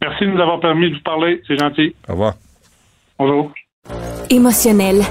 Merci 0.02 0.26
de 0.26 0.32
nous 0.32 0.42
avoir 0.42 0.60
permis 0.60 0.90
de 0.90 0.96
vous 0.96 1.04
parler. 1.04 1.42
C'est 1.48 1.58
gentil. 1.58 1.96
Au 2.10 2.12
revoir. 2.12 2.34
Bonjour. 3.18 3.54
Émotionnel 4.30 5.04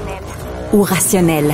ou 0.73 0.81
rationnel? 0.81 1.53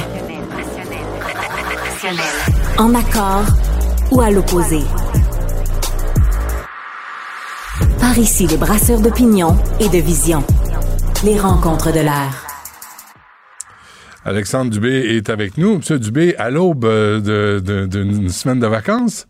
En 2.77 2.93
accord 2.95 3.45
ou 4.11 4.21
à 4.21 4.29
l'opposé? 4.29 4.81
Par 7.99 8.17
ici, 8.17 8.47
les 8.47 8.57
brasseurs 8.57 8.99
d'opinion 9.01 9.57
et 9.79 9.89
de 9.89 9.97
vision. 9.97 10.43
Les 11.23 11.39
rencontres 11.39 11.91
de 11.91 11.99
l'air. 12.01 12.45
Alexandre 14.25 14.71
Dubé 14.71 15.17
est 15.17 15.29
avec 15.29 15.57
nous. 15.57 15.77
Monsieur 15.77 15.99
Dubé, 15.99 16.35
à 16.37 16.49
l'aube 16.49 16.85
euh, 16.85 17.59
d'une 17.87 18.29
semaine 18.29 18.59
de 18.59 18.67
vacances? 18.67 19.27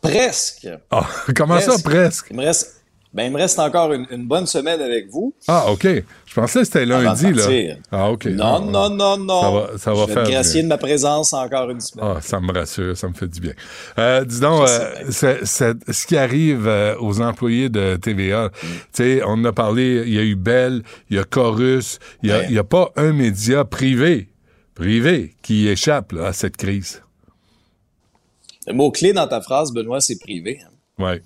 Presque. 0.00 0.68
Ah, 0.90 1.06
comment 1.36 1.60
ça, 1.60 1.76
presque? 1.82 2.26
Il 2.30 2.36
me 2.36 2.44
reste, 2.44 2.75
ben, 3.16 3.24
il 3.24 3.32
me 3.32 3.38
reste 3.38 3.58
encore 3.58 3.94
une, 3.94 4.26
bonne 4.26 4.44
semaine 4.44 4.82
avec 4.82 5.08
vous. 5.08 5.34
Ah, 5.48 5.70
OK. 5.70 5.86
Je 6.26 6.34
pensais 6.34 6.58
que 6.58 6.64
c'était 6.66 6.84
lundi, 6.84 7.32
là. 7.32 7.44
Ah, 7.90 8.10
OK. 8.10 8.26
Non, 8.26 8.44
ah, 8.44 8.60
non, 8.60 8.90
non, 8.90 9.16
non. 9.16 9.40
Ça 9.40 9.50
va, 9.50 9.78
ça 9.78 9.94
va 9.94 10.06
je 10.06 10.12
faire. 10.12 10.24
Vais 10.24 10.32
gracier 10.32 10.62
de 10.62 10.68
ma 10.68 10.76
présence 10.76 11.32
encore 11.32 11.70
une 11.70 11.80
semaine. 11.80 12.04
Ah, 12.06 12.20
ça 12.20 12.40
me 12.40 12.52
rassure, 12.52 12.94
ça 12.94 13.08
me 13.08 13.14
fait 13.14 13.28
du 13.28 13.40
bien. 13.40 13.54
Euh, 13.98 14.22
dis 14.22 14.38
donc, 14.38 14.68
euh, 14.68 15.04
ce 15.10 16.06
qui 16.06 16.18
arrive 16.18 16.68
euh, 16.68 16.94
aux 17.00 17.22
employés 17.22 17.70
de 17.70 17.96
TVA, 17.96 18.48
mm. 18.48 18.50
tu 18.52 18.78
sais, 18.92 19.22
on 19.24 19.30
en 19.30 19.44
a 19.46 19.52
parlé, 19.54 20.02
il 20.06 20.12
y 20.12 20.18
a 20.18 20.22
eu 20.22 20.36
Bell, 20.36 20.82
il 21.08 21.16
y 21.16 21.18
a 21.18 21.24
Chorus, 21.24 21.98
il 22.22 22.34
n'y 22.50 22.58
a, 22.58 22.64
pas 22.64 22.92
un 22.96 23.14
média 23.14 23.64
privé, 23.64 24.28
privé, 24.74 25.34
qui 25.40 25.68
échappe 25.68 26.12
à 26.22 26.34
cette 26.34 26.58
crise. 26.58 27.02
Le 28.66 28.74
mot-clé 28.74 29.14
dans 29.14 29.26
ta 29.26 29.40
phrase, 29.40 29.72
Benoît, 29.72 30.02
c'est 30.02 30.20
privé. 30.20 30.58
Oui 30.98 31.22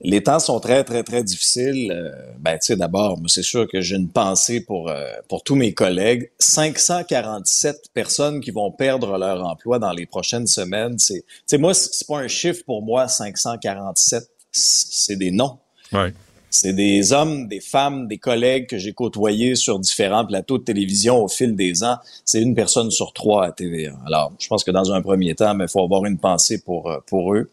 les 0.00 0.22
temps 0.22 0.38
sont 0.38 0.60
très, 0.60 0.84
très, 0.84 1.02
très 1.02 1.24
difficiles. 1.24 1.90
Euh, 1.90 2.10
ben, 2.38 2.58
tu 2.58 2.66
sais, 2.66 2.76
d'abord, 2.76 3.18
c'est 3.26 3.42
sûr 3.42 3.66
que 3.66 3.80
j'ai 3.80 3.96
une 3.96 4.08
pensée 4.08 4.60
pour, 4.60 4.90
euh, 4.90 5.06
pour 5.28 5.42
tous 5.42 5.54
mes 5.54 5.72
collègues. 5.72 6.30
547 6.38 7.90
personnes 7.94 8.40
qui 8.40 8.50
vont 8.50 8.70
perdre 8.70 9.16
leur 9.16 9.44
emploi 9.44 9.78
dans 9.78 9.92
les 9.92 10.06
prochaines 10.06 10.46
semaines. 10.46 10.98
C'est, 10.98 11.24
moi, 11.58 11.72
c'est 11.74 12.06
pas 12.06 12.18
un 12.18 12.28
chiffre 12.28 12.62
pour 12.64 12.82
moi, 12.82 13.08
547. 13.08 14.28
C'est 14.52 15.16
des 15.16 15.30
noms. 15.30 15.58
Ouais. 15.92 16.12
C'est 16.50 16.72
des 16.72 17.12
hommes, 17.12 17.48
des 17.48 17.60
femmes, 17.60 18.06
des 18.06 18.18
collègues 18.18 18.66
que 18.68 18.78
j'ai 18.78 18.92
côtoyés 18.92 19.56
sur 19.56 19.78
différents 19.78 20.24
plateaux 20.24 20.58
de 20.58 20.64
télévision 20.64 21.22
au 21.22 21.28
fil 21.28 21.54
des 21.54 21.82
ans. 21.84 21.96
C'est 22.24 22.40
une 22.40 22.54
personne 22.54 22.90
sur 22.90 23.12
trois 23.12 23.46
à 23.46 23.52
TVA. 23.52 23.92
Alors, 24.06 24.32
je 24.38 24.46
pense 24.48 24.64
que 24.64 24.70
dans 24.70 24.92
un 24.92 25.02
premier 25.02 25.34
temps, 25.34 25.56
il 25.58 25.68
faut 25.68 25.82
avoir 25.82 26.04
une 26.04 26.18
pensée 26.18 26.62
pour 26.62 26.90
euh, 26.90 26.98
pour 27.06 27.34
eux. 27.34 27.50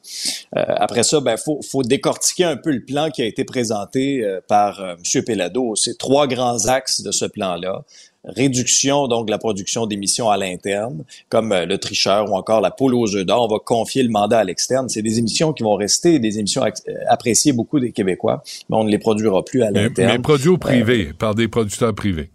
Euh, 0.55 0.63
après 0.67 1.03
ça, 1.03 1.19
ben 1.19 1.37
faut 1.37 1.61
faut 1.61 1.83
décortiquer 1.83 2.45
un 2.45 2.57
peu 2.57 2.71
le 2.71 2.83
plan 2.83 3.09
qui 3.09 3.21
a 3.21 3.25
été 3.25 3.43
présenté 3.43 4.23
euh, 4.23 4.39
par 4.47 4.79
euh, 4.79 4.95
M. 5.15 5.23
Pelado. 5.23 5.75
C'est 5.75 5.97
trois 5.97 6.27
grands 6.27 6.67
axes 6.67 7.01
de 7.01 7.11
ce 7.11 7.25
plan-là 7.25 7.83
réduction 8.25 9.07
donc 9.07 9.27
de 9.27 9.31
la 9.31 9.37
production 9.37 9.85
d'émissions 9.85 10.29
à 10.29 10.37
l'interne, 10.37 11.03
comme 11.29 11.51
euh, 11.51 11.65
le 11.65 11.77
tricheur 11.77 12.31
ou 12.31 12.35
encore 12.35 12.61
la 12.61 12.71
poule 12.71 12.95
aux 12.95 13.15
œufs 13.15 13.25
d'or. 13.25 13.45
On 13.49 13.53
va 13.53 13.59
confier 13.59 14.03
le 14.03 14.09
mandat 14.09 14.39
à 14.39 14.43
l'externe. 14.43 14.89
C'est 14.89 15.01
des 15.01 15.19
émissions 15.19 15.53
qui 15.53 15.63
vont 15.63 15.75
rester 15.75 16.19
des 16.19 16.39
émissions 16.39 16.63
euh, 16.63 16.93
appréciées 17.07 17.53
beaucoup 17.53 17.79
des 17.79 17.91
Québécois, 17.91 18.43
mais 18.69 18.77
on 18.77 18.83
ne 18.83 18.89
les 18.89 18.99
produira 18.99 19.43
plus 19.43 19.63
à 19.63 19.71
l'interne. 19.71 20.11
Mais, 20.11 20.19
produits 20.19 20.49
au 20.49 20.57
privé, 20.57 21.11
par 21.17 21.35
des 21.35 21.47
producteurs 21.47 21.93
privés. 21.93 22.29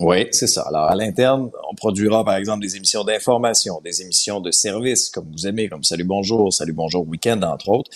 Oui, 0.00 0.28
c'est 0.30 0.46
ça. 0.46 0.62
Alors, 0.62 0.84
à 0.86 0.94
l'interne, 0.94 1.50
on 1.70 1.74
produira, 1.74 2.24
par 2.24 2.36
exemple, 2.36 2.62
des 2.62 2.74
émissions 2.74 3.04
d'information, 3.04 3.82
des 3.84 4.00
émissions 4.00 4.40
de 4.40 4.50
services, 4.50 5.10
comme 5.10 5.30
vous 5.30 5.46
aimez, 5.46 5.68
comme 5.68 5.84
Salut 5.84 6.04
Bonjour, 6.04 6.50
Salut 6.54 6.72
Bonjour 6.72 7.06
Week-end, 7.06 7.42
entre 7.42 7.68
autres. 7.68 7.90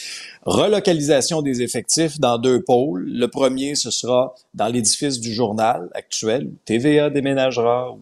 Relocalisation 0.45 1.41
des 1.41 1.63
effectifs 1.63 2.21
dans 2.21 2.37
deux 2.37 2.63
pôles. 2.63 3.07
Le 3.09 3.27
premier, 3.29 3.75
ce 3.75 3.91
sera 3.91 4.35
dans 4.53 4.69
l'édifice 4.69 5.19
du 5.19 5.33
journal 5.33 5.89
actuel, 5.95 6.49
où 6.49 6.53
TVA 6.67 7.09
déménagera, 7.09 7.97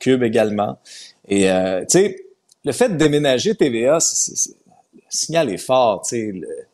Cube 0.00 0.22
également. 0.22 0.76
Et, 1.26 1.50
euh, 1.50 1.80
tu 1.80 1.98
sais, 1.98 2.16
le 2.62 2.72
fait 2.72 2.90
de 2.90 2.96
déménager 2.96 3.54
TVA, 3.54 4.00
c'est 4.00 4.50
signal 5.08 5.50
est 5.50 5.58
fort. 5.58 6.02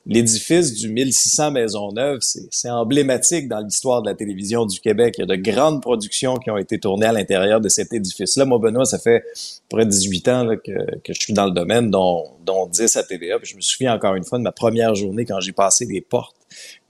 L'édifice 0.07 0.75
du 0.75 0.89
1600 0.89 1.53
Maisonneuve, 1.53 2.21
c'est 2.21 2.71
emblématique 2.71 3.49
dans 3.49 3.61
l'histoire 3.61 4.03
de 4.03 4.09
la 4.09 4.15
télévision 4.15 4.67
du 4.67 4.81
Québec. 4.81 5.15
Il 5.19 5.21
y 5.21 5.25
a 5.25 5.27
de 5.27 5.37
grandes 5.37 5.81
productions 5.83 6.37
qui 6.37 6.51
ont 6.51 6.57
été 6.57 6.79
tournées 6.79 7.07
à 7.07 7.13
l'intérieur 7.13 7.61
de 7.61 7.69
cet 7.69 7.93
édifice-là. 7.93 8.45
Moi, 8.45 8.59
Benoît, 8.59 8.85
ça 8.85 8.99
fait 8.99 9.25
près 9.69 9.85
de 9.85 9.91
18 9.91 10.29
ans 10.29 10.49
que, 10.65 10.73
je 11.07 11.21
suis 11.21 11.33
dans 11.33 11.47
le 11.47 11.53
domaine, 11.53 11.91
dont, 11.91 12.25
dont 12.45 12.67
10 12.67 12.97
à 12.97 13.03
TVA. 13.03 13.39
Je 13.43 13.57
me 13.57 13.61
souviens 13.61 13.95
encore 13.95 14.15
une 14.15 14.25
fois 14.25 14.39
de 14.39 14.45
ma 14.45 14.53
première 14.53 14.95
journée 14.95 15.25
quand 15.25 15.41
j'ai 15.41 15.53
passé 15.53 15.85
les 15.85 16.01
portes 16.01 16.37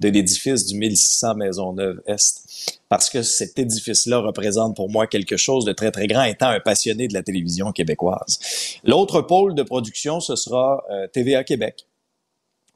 de 0.00 0.08
l'édifice 0.08 0.66
du 0.66 0.76
1600 0.76 1.37
Maisonneuve-Est 1.37 2.80
parce 2.92 3.08
que 3.08 3.22
cet 3.22 3.58
édifice-là 3.58 4.18
représente 4.18 4.76
pour 4.76 4.90
moi 4.90 5.06
quelque 5.06 5.38
chose 5.38 5.64
de 5.64 5.72
très, 5.72 5.90
très 5.90 6.06
grand, 6.06 6.25
étant 6.25 6.49
un 6.49 6.61
passionné 6.61 7.08
de 7.08 7.14
la 7.14 7.22
télévision 7.22 7.72
québécoise. 7.72 8.38
L'autre 8.84 9.22
pôle 9.22 9.54
de 9.54 9.62
production, 9.62 10.20
ce 10.20 10.37
sera 10.37 10.84
euh, 10.90 11.06
TVA 11.06 11.42
Québec 11.42 11.87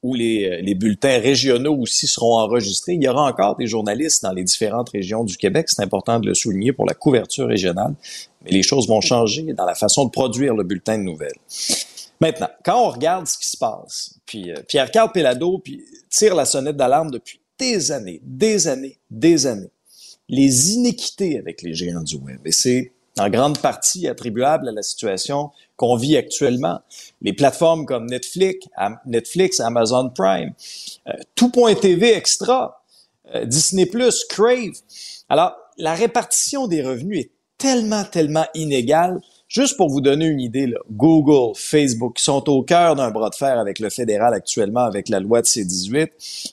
où 0.03 0.15
les, 0.15 0.49
euh, 0.49 0.63
les, 0.63 0.75
bulletins 0.75 1.19
régionaux 1.19 1.75
aussi 1.75 2.07
seront 2.07 2.39
enregistrés. 2.39 2.95
Il 2.95 3.05
y 3.05 3.09
aura 3.09 3.25
encore 3.25 3.57
des 3.57 3.67
journalistes 3.67 4.23
dans 4.23 4.33
les 4.33 4.43
différentes 4.43 4.89
régions 4.89 5.23
du 5.23 5.37
Québec, 5.37 5.69
c'est 5.69 5.83
important 5.83 6.19
de 6.19 6.29
le 6.29 6.35
souligner 6.35 6.73
pour 6.73 6.87
la 6.87 6.95
couverture 6.95 7.49
régionale, 7.49 7.95
mais 8.43 8.53
les 8.53 8.63
choses 8.63 8.89
vont 8.89 9.03
changer 9.03 9.53
dans 9.53 9.67
la 9.67 9.75
façon 9.75 10.07
de 10.07 10.11
produire 10.11 10.55
le 10.55 10.65
bulletin 10.65 10.97
de 10.97 11.03
nouvelles. 11.03 11.39
Maintenant, 12.23 12.49
quand 12.65 12.87
on 12.87 12.89
regarde 12.89 13.27
ce 13.27 13.37
qui 13.37 13.51
se 13.51 13.59
passe, 13.59 14.15
puis 14.25 14.51
euh, 14.51 14.63
Pierre-Carl 14.67 15.13
Pelado 15.13 15.59
puis, 15.59 15.85
tire 16.09 16.35
la 16.35 16.47
sonnette 16.47 16.79
d'alarme 16.79 17.11
depuis 17.11 17.39
des 17.59 17.93
années, 17.93 18.23
des 18.23 18.67
années, 18.67 18.99
des 19.11 19.47
années 19.47 19.71
les 20.29 20.73
inéquités 20.73 21.39
avec 21.39 21.63
les 21.63 21.75
géants 21.75 22.03
du 22.03 22.17
web. 22.17 22.41
Et 22.45 22.53
c'est 22.53 22.93
en 23.19 23.31
grande 23.31 23.59
partie 23.59 24.09
attribuable 24.09 24.69
à 24.69 24.73
la 24.73 24.83
situation 24.83 25.51
qu'on 25.77 25.97
vit 25.97 26.17
actuellement. 26.17 26.81
Les 27.23 27.33
plateformes 27.33 27.87
comme 27.87 28.07
Netflix, 28.07 28.67
Netflix 29.07 29.61
Amazon 29.61 30.11
Prime, 30.11 30.53
euh, 31.09 31.13
Tout.tv 31.35 32.15
Extra, 32.15 32.83
euh, 33.35 33.45
Disney+, 33.45 33.89
Crave. 34.29 34.75
Alors, 35.29 35.57
la 35.79 35.95
répartition 35.95 36.67
des 36.67 36.83
revenus 36.83 37.21
est 37.21 37.31
tellement, 37.59 38.05
tellement 38.05 38.47
inégale. 38.55 39.21
Juste 39.49 39.77
pour 39.77 39.89
vous 39.89 40.01
donner 40.01 40.27
une 40.27 40.41
idée, 40.41 40.67
là, 40.67 40.79
Google, 40.91 41.57
Facebook, 41.57 42.17
qui 42.17 42.25
sont 42.25 42.49
au 42.51 42.63
cœur 42.63 42.97
d'un 42.97 43.11
bras 43.11 43.31
de 43.31 43.35
fer 43.35 43.59
avec 43.59 43.79
le 43.79 43.91
fédéral 43.91 44.35
actuellement 44.35 44.85
avec 44.85 45.09
la 45.09 45.21
loi 45.21 45.41
de 45.41 45.47
C-18, 45.47 46.09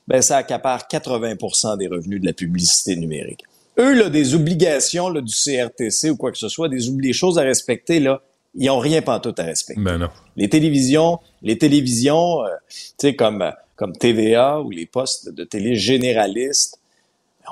ben, 0.08 0.22
ça 0.22 0.38
accapare 0.38 0.88
80 0.88 1.78
des 1.78 1.88
revenus 1.88 2.22
de 2.22 2.26
la 2.26 2.34
publicité 2.34 2.96
numérique 2.96 3.44
eux, 3.80 3.94
là, 3.94 4.10
des 4.10 4.36
obligations 4.36 5.10
là, 5.10 5.22
du 5.22 5.34
CRTC 5.34 6.10
ou 6.12 6.18
quoi 6.18 6.32
que 6.32 6.38
ce 6.38 6.50
soit, 6.50 6.70
des, 6.70 6.90
des 6.90 7.14
choses 7.14 7.38
à 7.38 7.42
respecter, 7.42 8.00
là, 8.00 8.22
ils 8.56 8.70
ont 8.70 8.80
rien 8.80 9.02
pantoute 9.02 9.40
à 9.40 9.44
respecter. 9.44 9.82
Ben 9.82 9.98
non. 9.98 10.10
Les 10.36 10.50
télévisions, 10.50 11.20
les 11.42 11.58
télévisions, 11.58 12.44
euh, 12.44 12.50
tu 12.70 12.94
sais, 12.98 13.16
comme, 13.16 13.42
euh, 13.42 13.52
comme 13.76 13.94
TVA 13.94 14.62
ou 14.62 14.70
les 14.70 14.86
postes 14.86 15.30
de 15.30 15.44
télé 15.44 15.76
généralistes, 15.76 16.80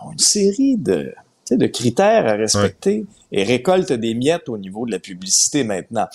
ont 0.04 0.12
une 0.12 0.20
série 0.20 0.78
de, 0.78 1.14
de 1.50 1.68
critères 1.68 2.28
à 2.28 2.34
respecter 2.34 3.06
et 3.32 3.44
récoltent 3.44 3.94
des 3.94 4.14
miettes 4.14 4.48
au 4.48 4.58
niveau 4.58 4.86
de 4.86 4.92
la 4.92 5.00
publicité 5.00 5.64
maintenant. 5.64 6.08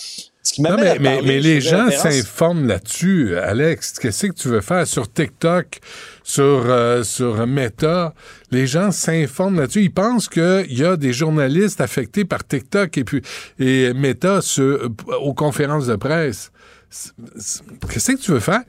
Ce 0.47 0.53
qui 0.53 0.63
non, 0.63 0.77
mais, 0.79 0.97
mais, 1.01 1.23
mais 1.23 1.41
les 1.41 1.61
gens 1.61 1.91
s'informent 1.91 2.69
là-dessus, 2.69 3.37
Alex. 3.37 3.95
Qu'est-ce 3.99 4.29
que 4.29 4.33
tu 4.33 4.47
veux 4.47 4.61
faire 4.61 4.87
sur 4.87 5.13
TikTok, 5.13 5.81
sur, 6.23 6.63
euh, 6.67 7.03
sur 7.03 7.45
Meta? 7.49 8.15
Les 8.53 8.69
gens 8.69 8.93
s'informent 8.93 9.59
là-dessus. 9.59 9.83
Ils 9.83 9.93
pensent 9.93 10.29
qu'il 10.29 10.67
y 10.69 10.85
a 10.85 10.97
des 10.97 11.13
journalistes 11.13 11.81
affectés 11.81 12.25
par 12.25 12.47
TikTok 12.47 12.97
et 12.97 13.03
puis 13.03 13.23
et 13.59 13.93
Meta 13.93 14.41
sur, 14.41 14.89
aux 15.21 15.35
conférences 15.35 15.89
de 15.89 15.97
presse. 15.97 16.53
Qu'est-ce 17.91 18.13
que 18.13 18.21
tu 18.21 18.31
veux 18.31 18.39
faire? 18.39 18.63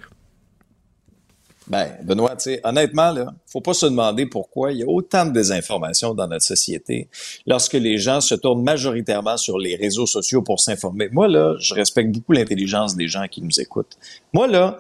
Ben, 1.68 1.98
Benoît, 2.04 2.36
tu 2.38 2.44
sais, 2.44 2.62
honnêtement, 2.64 3.12
là, 3.12 3.34
faut 3.46 3.62
pas 3.62 3.74
se 3.74 3.86
demander 3.86 4.26
pourquoi 4.26 4.72
il 4.72 4.80
y 4.80 4.84
a 4.84 4.88
autant 4.88 5.26
de 5.26 5.32
désinformation 5.32 6.14
dans 6.14 6.28
notre 6.28 6.46
société 6.46 7.10
lorsque 7.46 7.74
les 7.74 7.98
gens 7.98 8.22
se 8.22 8.36
tournent 8.36 8.64
majoritairement 8.64 9.38
sur 9.38 9.58
les 9.58 9.76
réseaux 9.76 10.06
sociaux 10.06 10.42
pour 10.42 10.60
s'informer. 10.60 11.10
Moi, 11.12 11.28
là, 11.28 11.56
je 11.60 11.74
respecte 11.74 12.12
beaucoup 12.12 12.32
l'intelligence 12.32 12.96
des 12.96 13.08
gens 13.08 13.28
qui 13.30 13.42
nous 13.42 13.60
écoutent. 13.60 13.98
Moi, 14.34 14.48
là, 14.48 14.80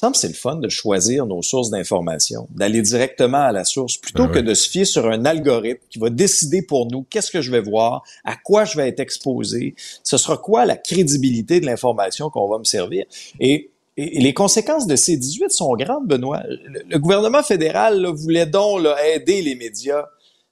semble 0.00 0.16
c'est 0.16 0.28
le 0.28 0.34
fun 0.34 0.56
de 0.56 0.68
choisir 0.70 1.26
nos 1.26 1.42
sources 1.42 1.68
d'information, 1.68 2.48
d'aller 2.50 2.80
directement 2.80 3.42
à 3.42 3.52
la 3.52 3.64
source 3.64 3.98
plutôt 3.98 4.26
Ben 4.26 4.32
que 4.32 4.38
oui. 4.38 4.44
de 4.44 4.54
se 4.54 4.68
fier 4.68 4.86
sur 4.86 5.06
un 5.06 5.26
algorithme 5.26 5.82
qui 5.90 5.98
va 5.98 6.08
décider 6.08 6.62
pour 6.62 6.90
nous 6.90 7.04
qu'est-ce 7.10 7.30
que 7.30 7.42
je 7.42 7.50
vais 7.50 7.60
voir, 7.60 8.02
à 8.24 8.34
quoi 8.36 8.64
je 8.64 8.78
vais 8.78 8.88
être 8.88 9.00
exposé, 9.00 9.74
ce 10.02 10.16
sera 10.16 10.38
quoi 10.38 10.64
la 10.64 10.76
crédibilité 10.76 11.60
de 11.60 11.66
l'information 11.66 12.30
qu'on 12.30 12.48
va 12.48 12.58
me 12.58 12.64
servir? 12.64 13.04
Et, 13.40 13.70
et- 14.02 14.20
les 14.20 14.34
conséquences 14.34 14.86
de 14.86 14.96
ces 14.96 15.16
18 15.16 15.50
sont 15.50 15.74
grandes, 15.74 16.06
Benoît. 16.06 16.42
Le, 16.88 16.98
gouvernement 16.98 17.42
fédéral 17.42 18.00
là, 18.00 18.12
voulait 18.12 18.46
donc 18.46 18.82
là, 18.82 18.96
aider 19.14 19.42
les 19.42 19.54
médias 19.54 20.06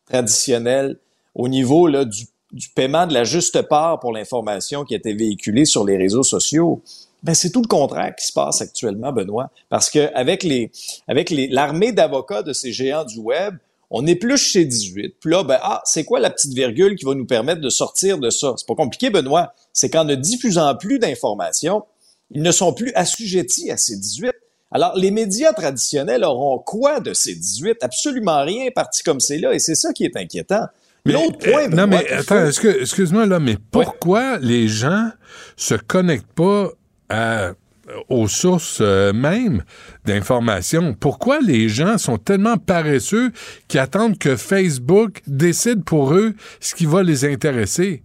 traditionnels 0.07 0.99
au 1.35 1.49
niveau 1.49 1.87
là, 1.87 2.05
du, 2.05 2.27
du 2.53 2.69
paiement 2.71 3.07
de 3.07 3.15
la 3.15 3.25
juste 3.25 3.63
part 3.63 4.01
pour 4.01 4.13
l'information 4.13 4.85
qui 4.85 4.95
était 4.95 5.13
véhiculée 5.13 5.65
sur 5.65 5.85
les 5.85 5.97
réseaux 5.97 6.23
sociaux. 6.23 6.83
Ben, 7.23 7.35
c'est 7.35 7.51
tout 7.51 7.63
le 7.63 7.69
contraire 7.69 8.15
qui 8.15 8.27
se 8.27 8.33
passe 8.33 8.61
actuellement, 8.61 9.13
Benoît. 9.13 9.51
Parce 9.69 9.91
que 9.91 10.13
avec 10.15 10.43
les, 10.43 10.71
avec 11.09 11.31
l'armée 11.31 11.93
d'avocats 11.93 12.43
de 12.43 12.53
ces 12.53 12.73
géants 12.73 13.05
du 13.05 13.19
web, 13.19 13.57
on 13.91 14.07
épluche 14.07 14.53
chez 14.53 14.65
18. 14.65 15.17
Puis 15.21 15.31
là, 15.31 15.43
ben, 15.43 15.59
ah, 15.63 15.81
c'est 15.85 16.05
quoi 16.05 16.21
la 16.21 16.31
petite 16.31 16.53
virgule 16.53 16.97
qui 16.97 17.05
va 17.05 17.15
nous 17.15 17.27
permettre 17.27 17.61
de 17.61 17.71
sortir 17.71 18.19
de 18.19 18.31
ça? 18.31 18.55
C'est 18.57 18.67
pas 18.67 18.75
compliqué, 18.75 19.11
Benoît. 19.11 19.53
C'est 19.73 19.91
qu'en 19.91 20.05
ne 20.05 20.15
diffusant 20.15 20.75
plus 20.77 20.99
d'informations, 20.99 21.85
ils 22.31 22.43
ne 22.43 22.51
sont 22.53 22.73
plus 22.73 22.93
assujettis 22.95 23.71
à 23.71 23.77
ces 23.77 23.97
18. 23.97 24.33
Alors, 24.71 24.93
les 24.97 25.11
médias 25.11 25.53
traditionnels 25.55 26.25
auront 26.25 26.59
quoi 26.59 27.01
de 27.01 27.15
ces 27.15 27.35
18? 27.35 27.79
Absolument 27.83 28.43
rien, 28.45 28.69
parti 28.75 29.03
comme 29.03 29.19
c'est 29.21 29.39
là. 29.39 29.55
Et 29.55 29.59
c'est 29.59 29.75
ça 29.75 29.93
qui 29.95 30.05
est 30.05 30.17
inquiétant. 30.17 30.67
L'autre 31.07 31.39
point, 31.39 31.65
euh, 31.65 31.69
non, 31.69 31.87
mais 31.87 32.07
attends, 32.11 32.51
faut- 32.53 32.69
excuse-moi 32.69 33.25
là, 33.25 33.39
mais 33.41 33.57
pourquoi 33.71 34.39
les 34.39 34.69
gens 34.69 35.11
se 35.57 35.75
connectent 35.75 36.33
pas 36.35 36.69
à- 37.09 37.53
aux 38.11 38.29
sources 38.29 38.81
euh, 38.83 39.15
mêmes 39.15 39.63
d'informations? 40.05 40.95
Pourquoi 40.99 41.41
les 41.41 41.71
gens 41.71 41.97
sont 41.97 42.19
tellement 42.19 42.59
paresseux 42.59 43.31
qu'ils 43.69 43.81
attendent 43.81 44.19
que 44.19 44.37
Facebook 44.37 45.23
décide 45.27 45.83
pour 45.85 46.13
eux 46.13 46.35
ce 46.61 46.75
qui 46.75 46.85
va 46.85 47.03
les 47.03 47.25
intéresser? 47.25 48.03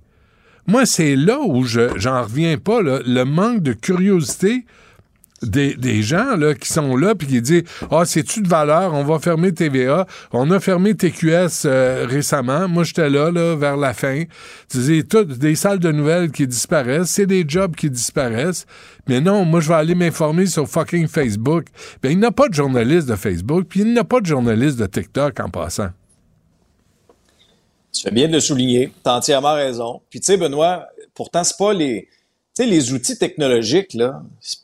Moi, 0.68 0.86
c'est 0.86 1.16
là 1.16 1.40
où 1.42 1.66
je 1.66 1.98
j'en 1.98 2.24
reviens 2.24 2.58
pas, 2.58 2.82
là, 2.82 3.00
le 3.06 3.24
manque 3.26 3.62
de 3.62 3.74
curiosité 3.74 4.66
des, 5.46 6.02
gens 6.02 6.36
là, 6.36 6.54
qui 6.54 6.72
sont 6.72 6.96
là 6.96 7.16
puis 7.16 7.28
qui 7.28 7.42
disent 7.42 7.64
Ah, 7.92 8.04
c'est-tu 8.06 8.42
de 8.42 8.48
valeur, 8.48 8.94
on 8.94 9.04
va 9.04 9.20
fermer 9.20 9.52
TVA. 9.52 10.08
On 10.32 10.50
a 10.52 10.60
fermé 10.60 10.96
TQS 10.96 11.66
euh, 11.66 12.06
récemment. 12.10 12.68
Moi, 12.68 12.84
j'étais 12.84 13.10
là, 13.10 13.32
là, 13.32 13.56
vers 13.56 13.78
la 13.78 13.94
fin. 13.94 14.24
Dis, 14.70 15.04
toutes 15.04 15.38
des 15.38 15.56
salles 15.56 15.80
de 15.80 15.92
nouvelles 15.92 16.32
qui 16.32 16.48
disparaissent, 16.48 17.10
c'est 17.10 17.26
des 17.26 17.46
jobs 17.48 17.76
qui 17.76 17.90
disparaissent. 17.90 18.66
Mais 19.08 19.22
non, 19.22 19.46
moi, 19.46 19.60
je 19.60 19.68
vais 19.68 19.76
aller 19.76 19.96
m'informer 19.96 20.46
sur 20.46 20.68
fucking 20.68 21.08
Facebook. 21.08 21.66
Ben, 22.02 22.12
il 22.12 22.20
n'y 22.20 22.32
pas 22.32 22.48
de 22.48 22.54
journaliste 22.54 23.08
de 23.10 23.16
Facebook, 23.16 23.66
puis 23.68 23.82
il 23.82 23.94
n'y 23.94 24.04
pas 24.04 24.22
de 24.22 24.26
journaliste 24.26 24.80
de 24.80 24.86
TikTok 24.86 25.40
en 25.40 25.50
passant. 25.50 25.90
Tu 27.94 28.02
fais 28.02 28.12
bien 28.12 28.28
de 28.28 28.34
le 28.34 28.40
souligner. 28.40 28.88
Tu 29.04 29.10
as 29.10 29.16
entièrement 29.16 29.54
raison. 29.54 30.02
Puis 30.10 30.20
tu 30.20 30.26
sais, 30.28 30.38
Benoît, 30.38 30.88
pourtant, 31.14 31.44
c'est 31.44 31.58
pas 31.58 31.74
les. 31.74 32.08
Tu 32.56 32.64
sais, 32.64 32.66
les 32.66 32.92
outils 32.94 33.18
technologiques, 33.18 33.94
là, 33.94 34.22
c'est- 34.42 34.58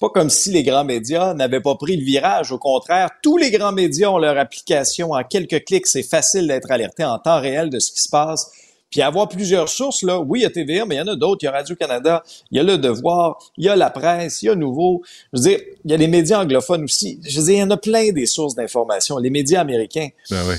pas 0.00 0.08
comme 0.10 0.28
si 0.30 0.50
les 0.50 0.62
grands 0.62 0.84
médias 0.84 1.34
n'avaient 1.34 1.60
pas 1.60 1.74
pris 1.76 1.96
le 1.96 2.04
virage. 2.04 2.52
Au 2.52 2.58
contraire, 2.58 3.10
tous 3.22 3.36
les 3.38 3.50
grands 3.50 3.72
médias 3.72 4.08
ont 4.10 4.18
leur 4.18 4.36
application. 4.38 5.12
En 5.12 5.22
quelques 5.24 5.64
clics, 5.64 5.86
c'est 5.86 6.02
facile 6.02 6.46
d'être 6.46 6.70
alerté 6.70 7.04
en 7.04 7.18
temps 7.18 7.40
réel 7.40 7.70
de 7.70 7.78
ce 7.78 7.90
qui 7.92 8.00
se 8.00 8.08
passe. 8.10 8.50
Puis 8.90 9.02
avoir 9.02 9.28
plusieurs 9.28 9.68
sources, 9.68 10.02
là, 10.02 10.20
oui, 10.20 10.40
il 10.40 10.42
y 10.42 10.46
a 10.46 10.50
TVA, 10.50 10.84
mais 10.84 10.96
il 10.96 10.98
y 10.98 11.00
en 11.00 11.08
a 11.08 11.16
d'autres. 11.16 11.42
Il 11.42 11.46
y 11.46 11.48
a 11.48 11.52
Radio-Canada, 11.52 12.22
il 12.50 12.56
y 12.58 12.60
a 12.60 12.62
Le 12.62 12.78
Devoir, 12.78 13.38
il 13.56 13.64
y 13.64 13.68
a 13.68 13.74
La 13.76 13.90
Presse, 13.90 14.42
il 14.42 14.46
y 14.46 14.48
a 14.50 14.54
Nouveau. 14.54 15.02
Je 15.32 15.38
veux 15.38 15.48
dire, 15.48 15.58
il 15.84 15.90
y 15.90 15.94
a 15.94 15.96
les 15.96 16.06
médias 16.08 16.40
anglophones 16.42 16.84
aussi. 16.84 17.18
Je 17.24 17.40
veux 17.40 17.46
dire, 17.46 17.54
il 17.54 17.58
y 17.60 17.62
en 17.62 17.70
a 17.70 17.76
plein 17.76 18.12
des 18.12 18.26
sources 18.26 18.54
d'information. 18.54 19.18
Les 19.18 19.30
médias 19.30 19.60
américains. 19.62 20.08
Ben 20.30 20.42
oui. 20.48 20.54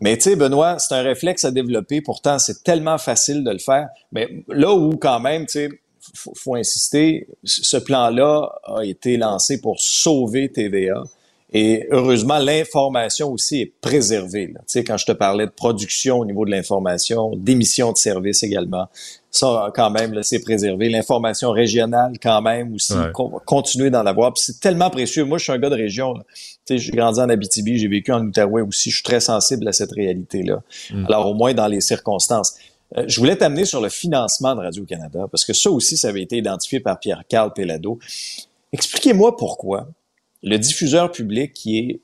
Mais 0.00 0.16
tu 0.16 0.24
sais, 0.24 0.36
Benoît, 0.36 0.78
c'est 0.78 0.94
un 0.94 1.02
réflexe 1.02 1.44
à 1.44 1.50
développer. 1.50 2.00
Pourtant, 2.00 2.38
c'est 2.38 2.62
tellement 2.62 2.98
facile 2.98 3.44
de 3.44 3.50
le 3.50 3.58
faire. 3.58 3.88
Mais 4.12 4.44
là 4.48 4.74
où, 4.74 4.96
quand 4.96 5.20
même, 5.20 5.46
tu 5.46 5.52
sais, 5.52 5.68
faut, 6.14 6.32
faut 6.34 6.54
insister, 6.54 7.26
ce 7.44 7.76
plan-là 7.76 8.50
a 8.64 8.84
été 8.84 9.16
lancé 9.16 9.60
pour 9.60 9.80
sauver 9.80 10.50
TVA. 10.50 11.02
Et 11.52 11.86
heureusement, 11.92 12.38
l'information 12.38 13.30
aussi 13.30 13.60
est 13.60 13.72
préservée. 13.80 14.48
Tu 14.48 14.54
sais, 14.66 14.84
quand 14.84 14.96
je 14.96 15.06
te 15.06 15.12
parlais 15.12 15.46
de 15.46 15.52
production 15.52 16.18
au 16.18 16.26
niveau 16.26 16.44
de 16.44 16.50
l'information, 16.50 17.36
d'émission 17.36 17.92
de 17.92 17.96
services 17.96 18.42
également, 18.42 18.88
ça, 19.36 19.70
quand 19.74 19.90
même, 19.90 20.22
c'est 20.22 20.40
préservé. 20.40 20.88
L'information 20.88 21.50
régionale, 21.50 22.12
quand 22.22 22.40
même, 22.42 22.74
aussi, 22.74 22.92
Ouais. 22.94 23.10
qu'on 23.12 23.28
va 23.28 23.38
continuer 23.40 23.90
d'en 23.90 24.06
avoir. 24.06 24.32
C'est 24.36 24.60
tellement 24.60 24.90
précieux. 24.90 25.24
Moi, 25.24 25.38
je 25.38 25.44
suis 25.44 25.52
un 25.52 25.58
gars 25.58 25.70
de 25.70 25.74
région. 25.74 26.14
là. 26.14 26.22
Tu 26.66 26.76
sais, 26.76 26.78
j'ai 26.78 26.92
grandi 26.92 27.20
en 27.20 27.28
Abitibi, 27.28 27.78
j'ai 27.78 27.88
vécu 27.88 28.12
en 28.12 28.24
Outaouais 28.24 28.62
aussi. 28.62 28.90
Je 28.90 28.96
suis 28.96 29.02
très 29.02 29.20
sensible 29.20 29.66
à 29.68 29.72
cette 29.72 29.92
réalité-là. 29.92 30.62
Alors, 31.08 31.26
au 31.30 31.34
moins 31.34 31.52
dans 31.52 31.66
les 31.66 31.80
circonstances. 31.80 32.54
Euh, 32.96 33.04
je 33.08 33.18
voulais 33.18 33.34
t'amener 33.36 33.64
sur 33.64 33.80
le 33.80 33.88
financement 33.88 34.54
de 34.54 34.60
Radio-Canada, 34.60 35.26
parce 35.30 35.44
que 35.44 35.52
ça 35.52 35.70
aussi, 35.70 35.96
ça 35.96 36.08
avait 36.08 36.22
été 36.22 36.36
identifié 36.36 36.78
par 36.80 37.00
Pierre-Carl 37.00 37.52
Pellado. 37.52 37.98
Expliquez-moi 38.72 39.36
pourquoi 39.36 39.88
le 40.42 40.58
diffuseur 40.58 41.10
public 41.10 41.52
qui 41.54 41.78
est 41.78 42.00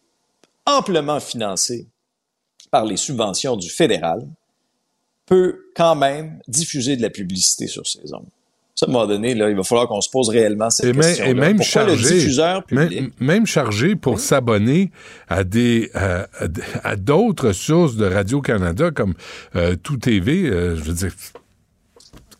amplement 0.66 1.20
financé 1.20 1.86
par 2.70 2.84
les 2.84 2.96
subventions 2.96 3.56
du 3.56 3.68
fédéral 3.68 4.26
peut 5.30 5.60
quand 5.76 5.94
même 5.94 6.40
diffuser 6.48 6.96
de 6.96 7.02
la 7.02 7.08
publicité 7.10 7.66
sur 7.68 7.86
ses 7.86 8.12
ondes. 8.12 8.26
Ça, 8.74 8.86
à 8.86 8.88
un 8.88 8.92
moment 8.92 9.06
donné, 9.06 9.34
là, 9.34 9.48
il 9.50 9.56
va 9.56 9.62
falloir 9.62 9.86
qu'on 9.88 10.00
se 10.00 10.10
pose 10.10 10.28
réellement 10.30 10.70
cette 10.70 10.86
Et, 10.86 10.98
question 10.98 11.24
et 11.26 11.34
même 11.34 11.58
Pourquoi 11.58 11.84
le 11.84 11.96
chargé, 11.96 12.14
diffuseur 12.14 12.64
public... 12.64 13.12
même, 13.20 13.46
chargé 13.46 13.94
pour 13.94 14.18
s'abonner 14.20 14.90
à 15.28 15.44
des 15.44 15.90
à, 15.94 16.96
d'autres 16.96 17.52
sources 17.52 17.96
de 17.96 18.06
Radio 18.06 18.40
Canada 18.40 18.90
comme 18.90 19.14
euh, 19.54 19.76
Tout 19.82 19.98
TV, 19.98 20.44
euh, 20.48 20.76
je 20.76 20.82
veux 20.82 20.94
dire, 20.94 21.12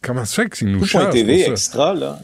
comment 0.03 0.25
ça 0.25 0.43
fait 0.45 0.51
qu'ils 0.51 0.71
nous 0.73 0.85
chargent 0.85 1.15
ça? 1.15 1.19
extra, 1.51 1.95
là. 1.95 2.19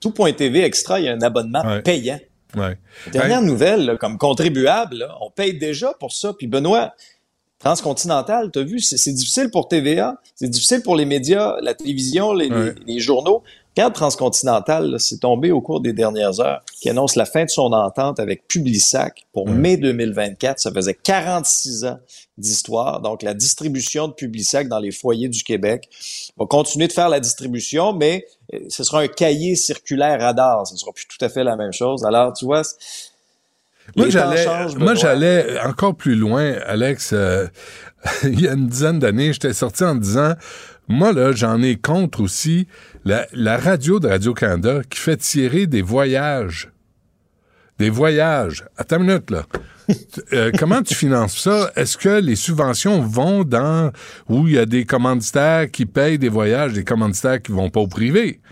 Tout.tv 0.00 0.62
extra, 0.64 1.00
il 1.00 1.06
y 1.06 1.08
a 1.08 1.12
un 1.12 1.22
abonnement 1.22 1.62
Ouais. 1.64 1.82
payant. 1.82 2.20
Ouais. 2.56 2.78
Dernière 3.12 3.40
Hey, 3.40 3.46
nouvelle, 3.46 3.84
là, 3.84 3.96
comme 3.96 4.16
contribuable, 4.16 4.96
là, 4.98 5.14
on 5.20 5.30
paye 5.30 5.58
déjà 5.58 5.92
pour 6.00 6.12
ça. 6.12 6.32
Puis 6.32 6.46
Benoît, 6.46 6.94
Transcontinental, 7.58 8.50
tu 8.52 8.58
as 8.60 8.62
vu, 8.62 8.80
c'est 8.80 9.12
difficile 9.12 9.50
pour 9.50 9.68
TVA, 9.68 10.16
c'est 10.36 10.48
difficile 10.48 10.80
pour 10.82 10.96
les 10.96 11.04
médias, 11.04 11.56
la 11.60 11.74
télévision, 11.74 12.32
les, 12.32 12.48
Ouais. 12.50 12.74
les- 12.86 12.94
les 12.94 13.00
journaux. 13.00 13.42
Regarde 13.76 13.94
Transcontinental, 13.94 14.96
c'est 14.98 15.18
tombé 15.20 15.52
au 15.52 15.60
cours 15.60 15.80
des 15.80 15.92
dernières 15.92 16.40
heures, 16.40 16.62
qui 16.80 16.88
annonce 16.90 17.14
la 17.14 17.24
fin 17.26 17.44
de 17.44 17.50
son 17.50 17.72
entente 17.72 18.18
avec 18.18 18.48
Publisac 18.48 19.24
pour 19.32 19.48
mai 19.48 19.76
2024. 19.76 20.58
Ça 20.58 20.72
faisait 20.72 20.94
46 20.94 21.84
ans 21.84 21.98
d'histoire. 22.36 23.00
Donc, 23.00 23.22
la 23.22 23.34
distribution 23.34 24.08
de 24.08 24.14
Publisac 24.14 24.66
dans 24.68 24.80
les 24.80 24.90
foyers 24.90 25.28
du 25.28 25.44
Québec 25.44 25.88
va 26.36 26.46
continuer 26.46 26.88
de 26.88 26.92
faire 26.92 27.08
la 27.08 27.20
distribution, 27.20 27.92
mais 27.92 28.24
euh, 28.52 28.58
ce 28.68 28.82
sera 28.82 29.00
un 29.02 29.08
cahier 29.08 29.54
circulaire 29.54 30.20
radar. 30.20 30.66
Ce 30.66 30.76
sera 30.76 30.90
plus 30.92 31.06
tout 31.06 31.24
à 31.24 31.28
fait 31.28 31.44
la 31.44 31.54
même 31.56 31.72
chose. 31.72 32.04
Alors, 32.04 32.32
tu 32.32 32.46
vois, 32.46 32.62
Moi, 33.96 34.10
j'allais, 34.10 34.46
moi, 34.78 34.94
j'allais 34.94 35.60
encore 35.64 35.96
plus 35.96 36.14
loin, 36.14 36.54
Alex. 36.66 37.10
euh, 37.12 37.46
il 38.24 38.40
y 38.40 38.48
a 38.48 38.52
une 38.52 38.68
dizaine 38.68 38.98
d'années, 38.98 39.32
j'étais 39.32 39.52
sorti 39.52 39.84
en 39.84 39.94
disant, 39.94 40.34
moi, 40.88 41.12
là, 41.12 41.32
j'en 41.32 41.60
ai 41.62 41.76
contre 41.76 42.20
aussi 42.22 42.66
la, 43.04 43.26
la 43.32 43.56
radio 43.58 43.98
de 44.00 44.08
Radio-Canada 44.08 44.80
qui 44.88 44.98
fait 44.98 45.16
tirer 45.16 45.66
des 45.66 45.82
voyages. 45.82 46.70
Des 47.78 47.90
voyages. 47.90 48.64
Attends 48.76 48.96
une 48.98 49.06
minute, 49.06 49.30
là. 49.30 49.44
Euh, 50.34 50.50
comment 50.58 50.82
tu 50.82 50.94
finances 50.94 51.38
ça? 51.38 51.72
Est-ce 51.74 51.96
que 51.96 52.20
les 52.20 52.36
subventions 52.36 53.00
vont 53.00 53.42
dans 53.42 53.90
où 54.28 54.46
il 54.46 54.52
y 54.52 54.58
a 54.58 54.66
des 54.66 54.84
commanditaires 54.84 55.70
qui 55.70 55.86
payent 55.86 56.18
des 56.18 56.28
voyages, 56.28 56.74
des 56.74 56.84
commanditaires 56.84 57.40
qui 57.40 57.52
vont 57.52 57.70
pas 57.70 57.80
au 57.80 57.88
privé? 57.88 58.42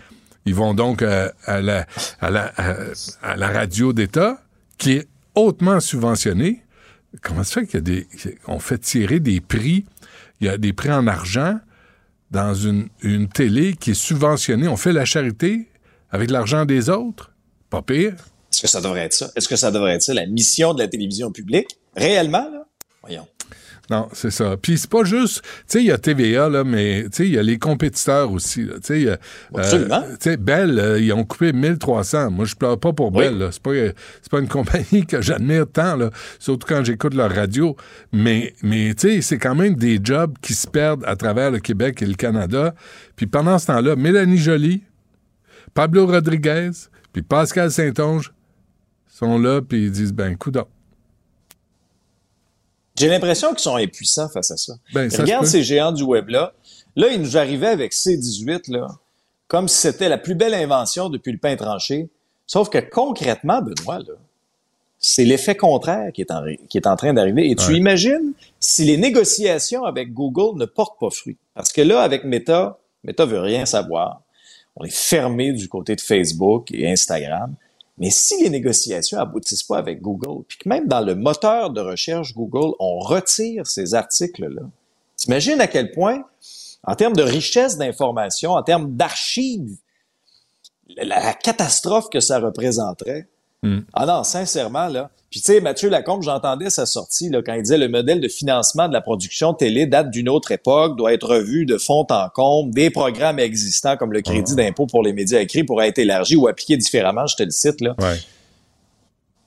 Ils 0.47 0.55
vont 0.55 0.73
donc 0.73 1.03
euh, 1.03 1.29
à, 1.45 1.61
la, 1.61 1.85
à, 2.21 2.31
la, 2.31 2.51
à, 2.57 2.73
à 3.21 3.35
la 3.35 3.47
radio 3.49 3.93
d'État, 3.93 4.41
qui 4.79 4.93
est 4.93 5.07
hautement 5.37 5.79
subventionnée. 5.79 6.63
Comment 7.21 7.43
ça 7.43 7.61
fait 7.61 7.67
qu'il 7.67 7.87
y. 7.87 8.07
On 8.47 8.59
fait 8.59 8.77
tirer 8.77 9.19
des 9.19 9.39
prix, 9.41 9.85
il 10.39 10.47
y 10.47 10.49
a 10.49 10.57
des 10.57 10.73
prix 10.73 10.91
en 10.91 11.07
argent 11.07 11.59
dans 12.31 12.53
une, 12.53 12.89
une 13.01 13.29
télé 13.29 13.75
qui 13.75 13.91
est 13.91 13.93
subventionnée. 13.93 14.67
On 14.67 14.77
fait 14.77 14.93
la 14.93 15.05
charité 15.05 15.69
avec 16.11 16.29
l'argent 16.29 16.65
des 16.65 16.89
autres? 16.89 17.31
Pas 17.69 17.81
pire. 17.81 18.15
Est-ce 18.51 18.61
que 18.61 18.67
ça 18.67 18.81
devrait 18.81 19.01
être 19.01 19.13
ça? 19.13 19.31
Est-ce 19.35 19.47
que 19.47 19.55
ça 19.55 19.71
devrait 19.71 19.93
être 19.93 20.01
ça, 20.01 20.13
la 20.13 20.25
mission 20.25 20.73
de 20.73 20.79
la 20.79 20.87
télévision 20.87 21.31
publique? 21.31 21.67
Réellement, 21.95 22.49
là? 22.51 22.65
Voyons. 23.01 23.27
Non, 23.89 24.09
c'est 24.11 24.31
ça. 24.31 24.57
Puis 24.61 24.77
c'est 24.77 24.89
pas 24.89 25.05
juste, 25.05 25.41
tu 25.43 25.49
sais, 25.67 25.79
il 25.79 25.85
y 25.85 25.91
a 25.91 25.97
TVA, 25.97 26.49
là, 26.49 26.65
mais 26.65 27.03
tu 27.03 27.09
sais, 27.13 27.25
il 27.25 27.33
y 27.33 27.37
a 27.37 27.43
les 27.43 27.57
compétiteurs 27.57 28.29
aussi. 28.33 28.63
là. 28.65 28.73
Tu 28.75 28.79
sais, 28.83 28.99
il 28.99 29.05
y 29.05 29.09
a, 29.09 29.13
euh, 29.13 29.17
Absolument. 29.55 30.01
tu 30.01 30.15
sais, 30.19 30.35
Bell, 30.37 30.77
euh, 30.77 30.99
ils 30.99 31.13
ont 31.13 31.23
coupé 31.23 31.53
1300. 31.53 32.31
Moi, 32.31 32.43
je 32.43 32.55
pleure 32.55 32.77
pas 32.77 32.91
pour 32.91 33.13
Oui. 33.15 33.23
Bell. 33.29 33.47
C'est 33.51 33.61
pas, 33.61 33.71
c'est 34.21 34.29
pas 34.29 34.39
une 34.39 34.47
compagnie 34.49 35.05
que 35.05 35.21
j'admire 35.21 35.65
tant, 35.71 35.95
là, 35.95 36.09
surtout 36.37 36.67
quand 36.67 36.83
j'écoute 36.83 37.13
leur 37.13 37.33
radio. 37.33 37.77
Mais, 38.11 38.53
mais 38.61 38.93
tu 38.93 39.07
sais, 39.07 39.21
c'est 39.21 39.37
quand 39.37 39.55
même 39.55 39.75
des 39.75 39.99
jobs 40.03 40.33
qui 40.41 40.53
se 40.53 40.67
perdent 40.67 41.05
à 41.05 41.15
travers 41.15 41.49
le 41.51 41.59
Québec 41.59 42.01
et 42.01 42.05
le 42.07 42.15
Canada. 42.15 42.75
Puis 43.15 43.25
pendant 43.27 43.57
ce 43.57 43.67
temps-là, 43.67 43.95
Mélanie 43.95 44.37
Joly, 44.37 44.83
Pablo 45.73 46.07
Rodriguez, 46.07 46.71
puis 47.13 47.21
Pascal 47.21 47.71
Saint-Onge 47.71 48.33
sont 49.07 49.39
là, 49.39 49.61
puis 49.61 49.85
ils 49.85 49.91
disent, 49.91 50.13
ben, 50.13 50.35
coudonc. 50.35 50.67
J'ai 52.97 53.07
l'impression 53.09 53.49
qu'ils 53.49 53.59
sont 53.59 53.75
impuissants 53.75 54.29
face 54.29 54.51
à 54.51 54.57
ça. 54.57 54.73
Ben, 54.93 55.09
ça 55.09 55.21
Regarde 55.23 55.45
ces 55.45 55.63
géants 55.63 55.91
du 55.91 56.03
web-là. 56.03 56.53
Là, 56.95 57.07
ils 57.09 57.21
nous 57.21 57.37
arrivaient 57.37 57.67
avec 57.67 57.93
C18, 57.93 58.71
là, 58.71 58.87
comme 59.47 59.67
si 59.67 59.77
c'était 59.77 60.09
la 60.09 60.17
plus 60.17 60.35
belle 60.35 60.53
invention 60.55 61.09
depuis 61.09 61.31
le 61.31 61.37
pain 61.37 61.55
tranché. 61.55 62.09
Sauf 62.47 62.69
que 62.69 62.79
concrètement, 62.79 63.61
Benoît, 63.61 63.99
là, 63.99 64.13
c'est 64.99 65.25
l'effet 65.25 65.55
contraire 65.55 66.11
qui 66.11 66.21
est 66.21 66.31
en, 66.31 66.41
qui 66.69 66.77
est 66.77 66.87
en 66.87 66.95
train 66.95 67.13
d'arriver. 67.13 67.51
Et 67.51 67.55
tu 67.55 67.67
Ouais. 67.71 67.77
imagines 67.77 68.33
si 68.59 68.83
les 68.83 68.97
négociations 68.97 69.83
avec 69.83 70.11
Google 70.13 70.57
ne 70.59 70.65
portent 70.65 70.99
pas 70.99 71.11
fruit. 71.11 71.37
Parce 71.53 71.71
que 71.71 71.81
là, 71.81 72.01
avec 72.01 72.23
Meta, 72.23 72.79
Meta 73.03 73.25
veut 73.25 73.39
rien 73.41 73.65
savoir. 73.67 74.21
On 74.75 74.83
est 74.85 74.93
fermé 74.93 75.51
du 75.53 75.67
côté 75.69 75.95
de 75.95 76.01
Facebook 76.01 76.71
et 76.71 76.89
Instagram. 76.91 77.53
Mais 77.97 78.11
si 78.11 78.41
les 78.43 78.49
négociations 78.49 79.19
aboutissent 79.19 79.63
pas 79.63 79.77
avec 79.77 80.01
Google, 80.01 80.43
puis 80.47 80.57
que 80.59 80.69
même 80.69 80.87
dans 80.87 81.01
le 81.01 81.15
moteur 81.15 81.71
de 81.71 81.81
recherche 81.81 82.33
Google, 82.33 82.75
on 82.79 82.99
retire 82.99 83.65
ces 83.65 83.95
articles-là, 83.95 84.61
t'imagines 85.15 85.59
à 85.59 85.67
quel 85.67 85.91
point, 85.91 86.23
en 86.83 86.95
termes 86.95 87.15
de 87.15 87.23
richesse 87.23 87.77
d'informations, 87.77 88.51
en 88.51 88.63
termes 88.63 88.95
d'archives, 88.95 89.77
la, 90.95 91.19
la 91.19 91.33
catastrophe 91.33 92.09
que 92.09 92.19
ça 92.19 92.39
représenterait. 92.39 93.27
Mm. 93.63 93.79
Ah 93.93 94.05
non, 94.05 94.23
sincèrement, 94.23 94.87
là. 94.87 95.09
Puis 95.29 95.41
tu 95.41 95.51
sais, 95.51 95.59
Mathieu 95.59 95.89
Lacombe, 95.89 96.23
j'entendais 96.23 96.69
sa 96.69 96.85
sortie 96.85 97.29
là, 97.29 97.41
quand 97.41 97.53
il 97.53 97.63
disait 97.63 97.77
le 97.77 97.89
modèle 97.89 98.21
de 98.21 98.27
financement 98.27 98.87
de 98.87 98.93
la 98.93 99.01
production 99.01 99.53
télé 99.53 99.85
date 99.85 100.09
d'une 100.09 100.29
autre 100.29 100.51
époque, 100.51 100.97
doit 100.97 101.13
être 101.13 101.27
revu 101.27 101.65
de 101.65 101.77
fond 101.77 102.05
en 102.09 102.29
comble, 102.29 102.73
des 102.73 102.89
programmes 102.89 103.39
existants 103.39 103.97
comme 103.97 104.13
le 104.13 104.21
crédit 104.21 104.55
d'impôt 104.55 104.85
pour 104.85 105.03
les 105.03 105.11
médias 105.11 105.41
écrits 105.41 105.63
pourraient 105.63 105.89
être 105.89 105.97
élargis 105.97 106.37
ou 106.37 106.47
appliqués 106.47 106.77
différemment, 106.77 107.27
je 107.27 107.35
te 107.35 107.43
le 107.43 107.51
cite, 107.51 107.81
là. 107.81 107.95
Ouais. 107.99 108.17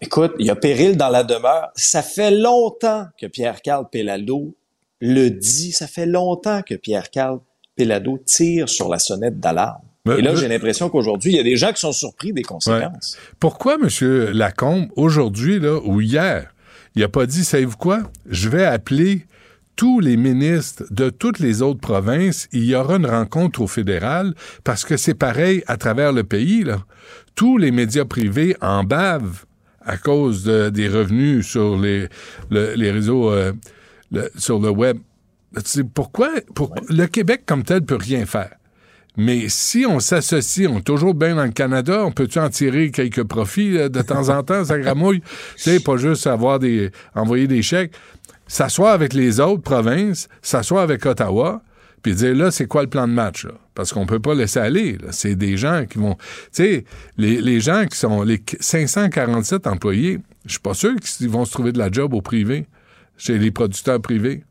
Écoute, 0.03 0.33
il 0.39 0.47
y 0.47 0.51
a 0.51 0.57
péril 0.57 0.97
dans 0.97 1.11
la 1.11 1.25
demeure. 1.25 1.69
Ça 1.75 2.03
fait 2.03 2.31
longtemps 2.31 3.07
que 3.19 3.27
Pierre-Carl 3.27 3.89
Pellado 3.91 4.55
le 5.01 5.29
dit. 5.29 5.73
Ça 5.73 5.87
fait 5.87 6.07
longtemps 6.07 6.63
que 6.63 6.75
Pierre-Carl 6.75 7.41
Pellado 7.77 8.19
tire 8.19 8.69
sur 8.69 8.89
la 8.89 8.99
sonnette 8.99 9.39
d'alarme. 9.39 9.83
Et 10.09 10.23
là, 10.23 10.35
j'ai 10.35 10.49
l'impression 10.49 10.89
qu'aujourd'hui, 10.89 11.33
il 11.33 11.37
y 11.37 11.41
a 11.41 11.43
des 11.43 11.57
gens 11.57 11.73
qui 11.73 11.81
sont 11.81 11.93
surpris 11.93 12.33
des 12.33 12.43
conséquences. 12.43 13.19
Pourquoi 13.39 13.75
M. 13.75 14.31
Lacombe, 14.33 14.89
aujourd'hui, 14.97 15.59
là, 15.61 15.79
ou 15.85 16.01
hier, 16.01 16.55
il 16.95 17.03
a 17.05 17.09
pas 17.09 17.27
dit, 17.27 17.45
savez-vous 17.45 17.77
quoi? 17.77 18.03
Je 18.27 18.49
vais 18.49 18.65
appeler 18.65 19.27
tous 19.77 20.01
les 20.01 20.17
ministres 20.17 20.85
de 20.91 21.11
toutes 21.11 21.39
les 21.39 21.61
autres 21.61 21.81
provinces. 21.81 22.49
Il 22.53 22.65
y 22.65 22.75
aura 22.75 22.97
une 22.97 23.05
rencontre 23.07 23.61
au 23.61 23.67
fédéral 23.67 24.35
parce 24.65 24.85
que 24.87 24.97
c'est 24.97 25.15
pareil 25.15 25.63
à 25.67 25.77
travers 25.77 26.13
le 26.13 26.25
pays, 26.25 26.65
là. 26.65 26.79
Tous 27.35 27.59
les 27.59 27.71
médias 27.71 28.07
privés 28.07 28.57
en 28.63 28.85
bavent 28.85 29.45
à 29.83 29.99
cause 29.99 30.45
de- 30.45 30.71
des 30.71 30.89
revenus 30.89 31.47
sur 31.47 31.79
les, 31.79 32.09
le- 32.51 32.73
les 32.75 32.91
réseaux, 32.91 33.31
euh, 33.31 33.53
le- 34.13 34.31
sur 34.37 34.59
le 34.61 34.71
web. 34.71 34.97
Tu 35.57 35.63
sais, 35.65 35.85
pourquoi? 35.85 36.31
Pour, 36.55 36.75
Le 36.89 37.07
Québec, 37.07 37.43
comme 37.45 37.65
tel, 37.65 37.83
peut 37.83 37.97
rien 37.97 38.25
faire. 38.25 38.53
Mais 39.17 39.49
si 39.49 39.85
on 39.87 39.99
s'associe, 40.01 40.69
on 40.71 40.79
est 40.79 40.83
toujours 40.83 41.15
bien 41.15 41.35
dans 41.35 41.45
le 41.45 41.51
Canada, 41.51 42.05
on 42.05 42.13
peut-tu 42.13 42.39
en 42.39 42.49
tirer 42.49 42.91
quelques 42.91 43.25
profits 43.25 43.73
là, 43.73 43.89
de 43.89 44.03
temps 44.03 44.29
en 44.29 44.43
temps, 44.43 44.65
ça 44.65 44.79
gramouille? 44.79 45.21
Tu 45.57 45.63
sais, 45.63 45.81
pas 45.81 45.97
juste 45.97 46.27
avoir 46.27 46.59
des, 46.59 46.91
envoyer 47.15 47.47
des 47.47 47.63
chèques. 47.63 47.93
S'asseoir 48.47 48.93
avec 48.93 49.13
les 49.13 49.41
autres 49.41 49.63
provinces, 49.63 50.29
s'asseoir 50.43 50.83
avec 50.83 51.05
Ottawa, 51.07 51.63
puis 52.03 52.15
dire 52.15 52.35
là, 52.35 52.51
c'est 52.51 52.67
quoi 52.67 52.83
le 52.83 52.89
plan 52.89 53.07
de 53.07 53.13
match? 53.13 53.45
Là? 53.45 53.53
Parce 53.75 53.93
qu'on 53.93 54.07
peut 54.07 54.21
pas 54.21 54.35
laisser 54.35 54.59
aller. 54.59 54.97
là. 54.99 55.09
C'est 55.13 55.35
des 55.35 55.57
gens 55.57 55.85
qui 55.89 55.99
vont. 55.99 56.15
Tu 56.15 56.19
sais, 56.53 56.85
les, 57.17 57.41
les 57.41 57.61
gens 57.61 57.87
qui 57.87 57.99
sont. 57.99 58.23
Les 58.23 58.43
547 58.59 59.67
employés, 59.67 60.19
je 60.47 60.53
suis 60.53 60.61
pas 60.61 60.75
sûr 60.75 60.95
qu'ils 60.97 61.29
vont 61.29 61.45
se 61.45 61.53
trouver 61.53 61.73
de 61.73 61.79
la 61.79 61.91
job 61.91 62.15
au 62.15 62.23
privé, 62.23 62.67
chez 63.17 63.39
les 63.39 63.51
producteurs 63.51 64.01
privés. 64.01 64.45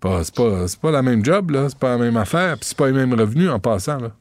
Pas- 0.00 0.24
C'est 0.24 0.34
pas, 0.34 0.66
c'est 0.68 0.80
pas 0.80 0.90
la 0.90 1.02
même 1.02 1.24
job, 1.24 1.50
là. 1.50 1.68
C'est 1.68 1.78
pas 1.78 1.90
la 1.90 1.98
même 1.98 2.16
affaire, 2.16 2.56
puis 2.56 2.64
c'est 2.66 2.76
pas 2.76 2.86
les 2.86 2.92
mêmes 2.92 3.12
revenus 3.12 3.50
en 3.50 3.58
passant, 3.60 3.98
là. 3.98 4.12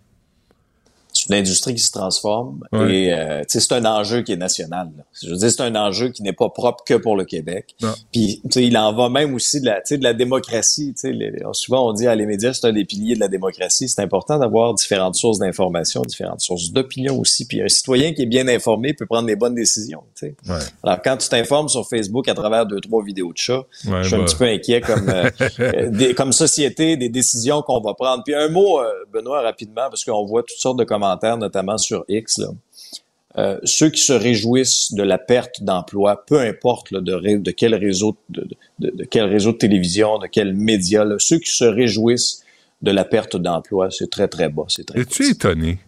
C'est 1.28 1.34
une 1.34 1.40
industrie 1.40 1.74
qui 1.76 1.82
se 1.82 1.92
transforme 1.92 2.64
Ouais. 2.72 2.94
et 2.96 3.14
euh, 3.14 3.42
c'est 3.48 3.72
un 3.72 3.86
enjeu 3.86 4.22
qui 4.22 4.32
est 4.34 4.38
national. 4.38 4.90
là. 4.98 5.04
Je 5.22 5.30
veux 5.30 5.36
dire, 5.38 5.52
c'est 5.52 5.62
un 5.62 5.76
enjeu 5.76 6.10
qui 6.10 6.24
n'est 6.24 6.34
pas 6.34 6.50
propre 6.50 6.84
que 6.86 6.94
pour 6.96 7.16
le 7.16 7.26
Québec. 7.26 7.76
Puis, 8.12 8.42
il 8.56 8.78
en 8.78 8.94
va 8.94 9.10
même 9.10 9.34
aussi 9.34 9.60
de 9.62 9.66
la, 9.66 9.82
de 9.82 10.04
la 10.04 10.14
démocratie. 10.14 10.94
Les- 11.04 11.34
souvent, 11.54 11.90
on 11.90 11.94
dit 11.94 12.08
à 12.08 12.16
les 12.16 12.26
médias, 12.26 12.54
c'est 12.54 12.68
un 12.68 12.74
des 12.74 12.86
piliers 12.86 13.16
de 13.16 13.20
la 13.20 13.28
démocratie. 13.28 13.88
C'est 13.90 14.02
important 14.02 14.38
d'avoir 14.40 14.74
différentes 14.74 15.16
sources 15.16 15.40
d'information, 15.40 16.02
différentes 16.02 16.42
sources 16.42 16.72
d'opinion 16.72 17.20
aussi. 17.20 17.46
Puis, 17.46 17.62
un 17.62 17.68
citoyen 17.68 18.14
qui 18.14 18.22
est 18.24 18.28
bien 18.28 18.48
informé 18.48 18.94
peut 18.94 19.06
prendre 19.06 19.28
les 19.28 19.36
bonnes 19.36 19.56
décisions. 19.56 20.04
Ouais. 20.22 20.32
Alors, 20.84 21.02
quand 21.04 21.18
tu 21.18 21.30
t'informes 21.30 21.70
sur 21.70 21.88
Facebook 21.88 22.28
à 22.28 22.34
travers 22.34 22.66
deux, 22.66 22.80
trois 22.80 23.04
vidéos 23.04 23.32
de 23.34 23.38
chats, 23.38 23.64
je 23.84 24.04
suis 24.04 24.16
un 24.16 24.20
bah. 24.20 24.26
petit 24.26 24.36
peu 24.36 24.46
inquiet 24.46 24.82
comme, 24.82 25.10
euh, 25.10 25.30
euh, 25.60 25.90
des- 25.90 26.14
comme 26.14 26.32
société 26.32 26.98
des 26.98 27.10
décisions 27.10 27.62
qu'on 27.62 27.82
va 27.82 27.94
prendre. 27.94 28.24
Puis 28.24 28.36
un 28.36 28.50
mot, 28.50 28.80
euh, 28.80 28.90
Benoît, 29.14 29.42
rapidement, 29.42 29.90
parce 29.90 30.04
qu'on 30.04 30.26
voit 30.26 30.44
toutes 30.44 30.60
sortes 30.60 30.78
de 30.80 30.84
commentaires, 30.84 31.09
notamment 31.38 31.78
sur 31.78 32.06
X. 32.08 32.38
Là. 32.40 32.48
Euh, 33.38 33.60
ceux 33.64 33.90
qui 33.90 34.02
se 34.02 34.12
réjouissent 34.14 34.92
de 34.94 35.04
la 35.04 35.18
perte 35.20 35.62
d'emploi, 35.64 36.24
peu 36.26 36.40
importe 36.40 36.90
là, 36.92 37.00
de, 37.00 37.52
quel 37.52 37.76
réseau 37.76 38.18
de, 38.30 38.48
de- 38.80 38.92
de 38.94 39.04
quel 39.04 39.26
réseau 39.26 39.52
de 39.52 39.58
télévision, 39.58 40.18
de 40.18 40.28
quel 40.28 40.54
média, 40.56 41.06
là, 41.06 41.16
ceux 41.20 41.38
qui 41.38 41.52
se 41.52 41.64
réjouissent 41.64 42.44
de 42.82 42.92
la 42.92 43.06
perte 43.06 43.38
d'emploi, 43.38 43.90
c'est 43.92 44.10
très 44.10 44.28
très 44.28 44.50
bas. 44.50 44.64
C'est 44.68 44.86
très 44.86 45.02
Es-tu 45.02 45.28
étonné? 45.30 45.80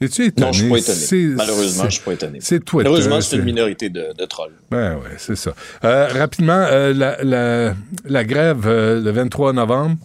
Es-tu 0.00 0.26
étonné? 0.26 0.46
Non, 0.46 0.52
je 0.52 0.62
suis 0.62 0.68
pas 0.70 0.78
étonné. 0.78 1.34
Malheureusement, 1.36 1.84
je 1.84 1.90
suis 1.90 2.00
pas 2.02 2.12
étonné. 2.12 2.38
C'est 2.40 2.58
Twitter. 2.64 2.88
Malheureusement, 2.88 3.20
c'est 3.20 3.36
une 3.36 3.44
minorité 3.44 3.88
de, 3.88 4.12
de 4.18 4.24
trolls. 4.24 4.52
Ben 4.68 4.96
ouais, 4.96 5.14
c'est 5.18 5.36
ça. 5.36 5.54
Euh, 5.84 6.08
rapidement, 6.08 6.54
euh, 6.72 6.92
la, 6.92 7.22
la, 7.22 7.74
la 8.04 8.24
grève 8.24 8.66
le 8.68 9.10
23 9.12 9.52
novembre, 9.52 9.96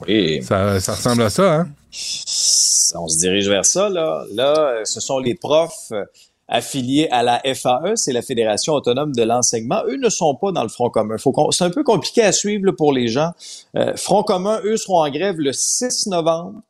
ça 0.43 0.73
ressemble 0.75 1.23
à 1.23 1.32
ça, 1.32 1.56
hein? 1.56 1.67
On 2.95 3.08
se 3.08 3.17
dirige 3.19 3.50
vers 3.50 3.65
ça. 3.65 3.89
Là, 3.89 4.23
là 4.34 4.54
euh, 4.58 4.86
ce 4.86 5.00
sont 5.00 5.19
les 5.19 5.36
profs 5.36 5.91
euh, 5.91 6.04
affiliés 6.47 7.10
à 7.12 7.23
la 7.23 7.41
FAE, 7.54 7.95
c'est 7.95 8.13
la 8.13 8.21
Fédération 8.21 8.73
autonome 8.73 9.13
de 9.13 9.23
l'enseignement. 9.23 9.82
Eux 9.88 9.97
ne 9.97 10.10
sont 10.10 10.34
pas 10.36 10.52
dans 10.52 10.63
le 10.63 10.69
Front 10.69 10.89
commun. 10.89 11.17
C'est 11.52 11.65
un 11.65 11.69
peu 11.69 11.84
compliqué 11.84 12.21
à 12.21 12.32
suivre 12.32 12.65
là, 12.65 12.71
pour 12.71 12.93
les 12.93 13.10
gens. 13.10 13.32
Euh, 13.76 13.93
Front 13.97 14.23
commun, 14.23 14.62
eux, 14.63 14.78
seront 14.78 15.04
en 15.04 15.10
grève 15.10 15.39
le 15.39 15.52
6 15.52 16.08
novembre. 16.08 16.62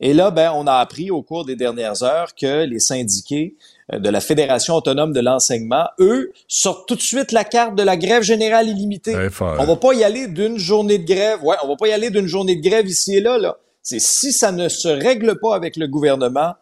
Et 0.00 0.12
là, 0.12 0.30
ben, 0.30 0.52
on 0.54 0.66
a 0.66 0.74
appris 0.74 1.10
au 1.10 1.22
cours 1.22 1.46
des 1.46 1.56
dernières 1.56 2.02
heures 2.02 2.34
que 2.34 2.64
les 2.64 2.78
syndiqués 2.78 3.56
de 3.90 4.08
la 4.08 4.20
Fédération 4.20 4.74
autonome 4.74 5.12
de 5.12 5.20
l'enseignement, 5.20 5.86
eux, 5.98 6.32
sortent 6.46 6.86
tout 6.86 6.94
de 6.94 7.00
suite 7.00 7.32
la 7.32 7.44
carte 7.44 7.74
de 7.74 7.82
la 7.82 7.96
grève 7.96 8.22
générale 8.22 8.68
illimitée. 8.68 9.30
FAE. 9.30 9.56
On 9.58 9.64
va 9.64 9.76
pas 9.76 9.94
y 9.94 10.04
aller 10.04 10.28
d'une 10.28 10.58
journée 10.58 10.98
de 10.98 11.06
grève. 11.06 11.42
Ouais, 11.42 11.56
on 11.64 11.68
va 11.68 11.76
pas 11.76 11.88
y 11.88 11.92
aller 11.92 12.10
d'une 12.10 12.26
journée 12.26 12.56
de 12.56 12.62
grève 12.62 12.86
ici 12.86 13.16
et 13.16 13.20
là. 13.20 13.38
là. 13.38 13.56
C'est 13.82 14.00
si 14.00 14.32
ça 14.32 14.52
ne 14.52 14.68
se 14.68 14.88
règle 14.88 15.38
pas 15.40 15.54
avec 15.54 15.76
le 15.76 15.88
gouvernement, 15.88 16.54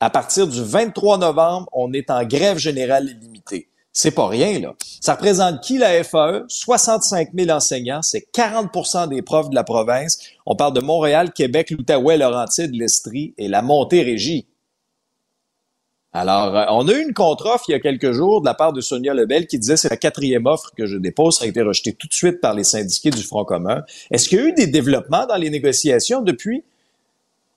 à 0.00 0.10
partir 0.10 0.46
du 0.46 0.62
23 0.62 1.18
novembre, 1.18 1.68
on 1.72 1.92
est 1.92 2.10
en 2.10 2.24
grève 2.24 2.58
générale 2.58 3.08
illimitée. 3.08 3.68
C'est 3.92 4.12
pas 4.12 4.28
rien, 4.28 4.60
là. 4.60 4.74
Ça 5.00 5.14
représente 5.14 5.60
qui 5.60 5.76
la 5.76 6.04
FAE? 6.04 6.44
65 6.46 7.30
000 7.34 7.50
enseignants, 7.50 8.02
c'est 8.02 8.28
40% 8.32 9.08
des 9.08 9.22
profs 9.22 9.50
de 9.50 9.56
la 9.56 9.64
province. 9.64 10.18
On 10.46 10.54
parle 10.54 10.72
de 10.72 10.80
Montréal, 10.80 11.32
Québec, 11.32 11.70
l'Outaouais, 11.70 12.16
Laurentide, 12.16 12.74
l'Estrie 12.74 13.34
et 13.38 13.48
la 13.48 13.60
Montérégie. 13.60 14.46
Alors, 16.12 16.56
euh, 16.56 16.64
on 16.70 16.88
a 16.88 16.92
eu 16.94 17.02
une 17.02 17.12
contre-offre 17.12 17.64
il 17.68 17.72
y 17.72 17.74
a 17.74 17.80
quelques 17.80 18.12
jours 18.12 18.40
de 18.40 18.46
la 18.46 18.54
part 18.54 18.72
de 18.72 18.80
Sonia 18.80 19.12
Lebel 19.12 19.46
qui 19.46 19.58
disait 19.58 19.76
c'est 19.76 19.90
la 19.90 19.96
quatrième 19.98 20.46
offre 20.46 20.70
que 20.76 20.86
je 20.86 20.96
dépose, 20.96 21.38
ça 21.38 21.44
a 21.44 21.48
été 21.48 21.60
rejeté 21.62 21.92
tout 21.92 22.06
de 22.08 22.14
suite 22.14 22.40
par 22.40 22.54
les 22.54 22.64
syndiqués 22.64 23.10
du 23.10 23.22
Front 23.22 23.44
commun. 23.44 23.82
Est-ce 24.10 24.28
qu'il 24.28 24.38
y 24.38 24.40
a 24.42 24.44
eu 24.46 24.52
des 24.52 24.66
développements 24.66 25.26
dans 25.26 25.36
les 25.36 25.50
négociations 25.50 26.22
depuis? 26.22 26.64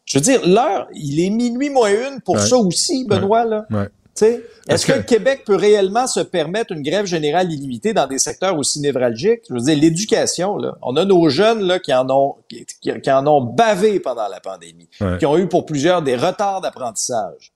Je 0.05 0.17
veux 0.17 0.23
dire, 0.23 0.45
l'heure, 0.45 0.87
il 0.93 1.19
est 1.23 1.29
minuit 1.29 1.69
moins 1.69 1.91
une 1.91 2.19
pour 2.21 2.35
Ouais. 2.35 2.41
ça 2.45 2.57
aussi, 2.57 3.05
Benoît, 3.07 3.45
là. 3.45 3.65
Ouais. 3.71 3.85
Tu 4.13 4.25
sais, 4.25 4.43
Est-ce 4.67 4.85
que... 4.85 4.91
que- 4.91 4.97
le 4.97 5.03
Québec 5.03 5.43
peut 5.45 5.55
réellement 5.55 6.05
se 6.05 6.19
permettre 6.19 6.73
une 6.73 6.81
grève 6.81 7.05
générale 7.05 7.49
illimitée 7.49 7.93
dans 7.93 8.07
des 8.07 8.19
secteurs 8.19 8.57
aussi 8.57 8.81
névralgiques? 8.81 9.43
Je 9.47 9.53
veux 9.53 9.61
dire, 9.61 9.77
l'éducation, 9.77 10.57
là. 10.57 10.75
On 10.81 10.97
a 10.97 11.05
nos 11.05 11.29
jeunes, 11.29 11.61
là, 11.61 11.79
qui 11.79 11.93
en 11.93 12.09
ont, 12.09 12.35
qui, 12.49 13.09
en 13.11 13.25
ont 13.27 13.39
bavé 13.41 14.01
pendant 14.01 14.27
la 14.27 14.41
pandémie, 14.41 14.89
Ouais. 14.99 15.17
qui 15.17 15.25
ont 15.25 15.37
eu 15.37 15.47
pour 15.47 15.65
plusieurs 15.65 16.01
des 16.01 16.17
retards 16.17 16.59
d'apprentissage. 16.59 17.53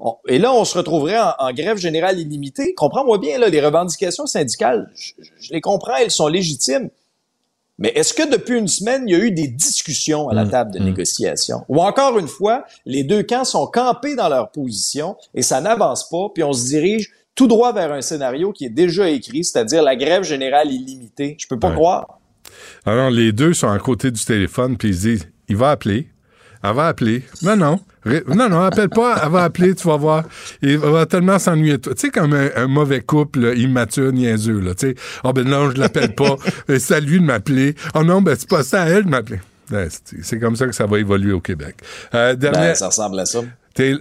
On- 0.00 0.16
et 0.28 0.38
là, 0.38 0.52
on 0.52 0.64
se 0.64 0.76
retrouverait 0.78 1.18
en, 1.18 1.32
en 1.38 1.52
grève 1.52 1.76
générale 1.78 2.18
illimitée. 2.18 2.74
Comprends-moi 2.74 3.18
bien, 3.18 3.38
là, 3.38 3.48
les 3.48 3.60
revendications 3.64 4.26
syndicales, 4.26 4.90
je, 4.96 5.12
je 5.40 5.52
les 5.52 5.60
comprends, 5.60 5.96
elles 5.96 6.10
sont 6.10 6.28
légitimes. 6.28 6.90
Mais 7.80 7.90
est-ce 7.94 8.12
que 8.12 8.28
depuis 8.28 8.58
une 8.58 8.66
semaine, 8.66 9.04
il 9.06 9.12
y 9.12 9.14
a 9.14 9.18
eu 9.24 9.30
des 9.30 9.46
discussions 9.46 10.28
à 10.28 10.34
la 10.34 10.44
Mm, 10.44 10.50
table 10.50 10.70
de 10.72 10.80
mm. 10.80 10.84
négociation? 10.84 11.58
Ou 11.68 11.80
encore 11.80 12.18
une 12.18 12.26
fois, 12.26 12.64
les 12.86 13.04
deux 13.04 13.22
camps 13.22 13.44
sont 13.44 13.66
campés 13.68 14.16
dans 14.16 14.28
leur 14.28 14.50
position 14.50 15.16
et 15.34 15.42
ça 15.42 15.60
n'avance 15.60 16.08
pas, 16.08 16.26
puis 16.34 16.42
on 16.42 16.52
se 16.52 16.66
dirige 16.66 17.12
tout 17.36 17.46
droit 17.46 17.72
vers 17.72 17.92
un 17.92 18.00
scénario 18.00 18.50
qui 18.52 18.64
est 18.64 18.70
déjà 18.84 19.08
écrit, 19.08 19.44
c'est-à-dire 19.44 19.82
la 19.84 19.94
grève 19.94 20.24
générale 20.24 20.72
illimitée. 20.72 21.36
Je 21.38 21.46
peux 21.46 21.58
pas 21.58 21.68
Ouais. 21.68 21.74
croire. 21.76 22.18
Alors, 22.84 23.10
les 23.10 23.30
deux 23.30 23.52
sont 23.54 23.68
à 23.68 23.78
côté 23.78 24.10
du 24.10 24.24
téléphone, 24.24 24.76
puis 24.76 24.88
ils 24.88 24.94
se 24.96 25.00
disent, 25.02 25.28
il 25.48 25.56
va 25.56 25.70
appeler. 25.70 26.08
Elle 26.62 26.74
va 26.74 26.88
appeler. 26.88 27.22
Non, 27.42 27.56
non. 27.56 27.80
Non, 28.26 28.48
non, 28.48 28.60
appelle 28.62 28.88
pas. 28.88 29.20
Elle 29.24 29.30
va 29.30 29.44
appeler, 29.44 29.74
tu 29.74 29.86
vas 29.86 29.96
voir. 29.96 30.24
Il 30.62 30.78
va 30.78 31.04
tellement 31.06 31.38
s'ennuyer 31.38 31.72
de 31.72 31.82
toi. 31.82 31.94
Tu 31.94 32.00
sais, 32.06 32.10
comme 32.10 32.32
un, 32.32 32.48
un 32.56 32.66
mauvais 32.66 33.00
couple, 33.00 33.40
là, 33.40 33.54
immature, 33.54 34.12
niaiseux, 34.12 34.60
là. 34.60 34.74
Tu 34.74 34.88
sais, 34.88 34.94
oh 35.24 35.32
ben 35.32 35.46
non, 35.46 35.70
je 35.70 35.76
l'appelle 35.78 36.14
pas. 36.14 36.36
C'est 36.78 36.94
à 36.94 37.00
lui 37.00 37.20
de 37.20 37.24
m'appeler. 37.24 37.74
Oh 37.94 38.02
non, 38.02 38.22
ben 38.22 38.34
c'est 38.38 38.48
pas 38.48 38.62
ça 38.62 38.82
à 38.82 38.86
elle 38.88 39.04
de 39.04 39.10
m'appeler. 39.10 39.40
Ouais, 39.70 39.88
c'est- 40.22 40.38
comme 40.38 40.56
ça 40.56 40.66
que 40.66 40.72
ça 40.72 40.86
va 40.86 40.98
évoluer 40.98 41.32
au 41.32 41.40
Québec. 41.40 41.76
Euh, 42.14 42.34
Ben, 42.34 42.74
ça 42.74 42.86
ressemble 42.86 43.18
à 43.20 43.26
ça. 43.26 43.40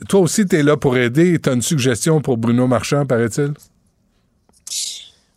toi 0.08 0.22
aussi, 0.22 0.46
tu 0.46 0.56
es 0.56 0.64
là 0.64 0.78
pour 0.78 0.96
aider. 0.98 1.38
Tu 1.40 1.50
as 1.50 1.54
une 1.54 1.62
suggestion 1.62 2.22
pour 2.22 2.38
Bruno 2.38 2.66
Marchand, 2.68 3.06
paraît-il? 3.06 3.52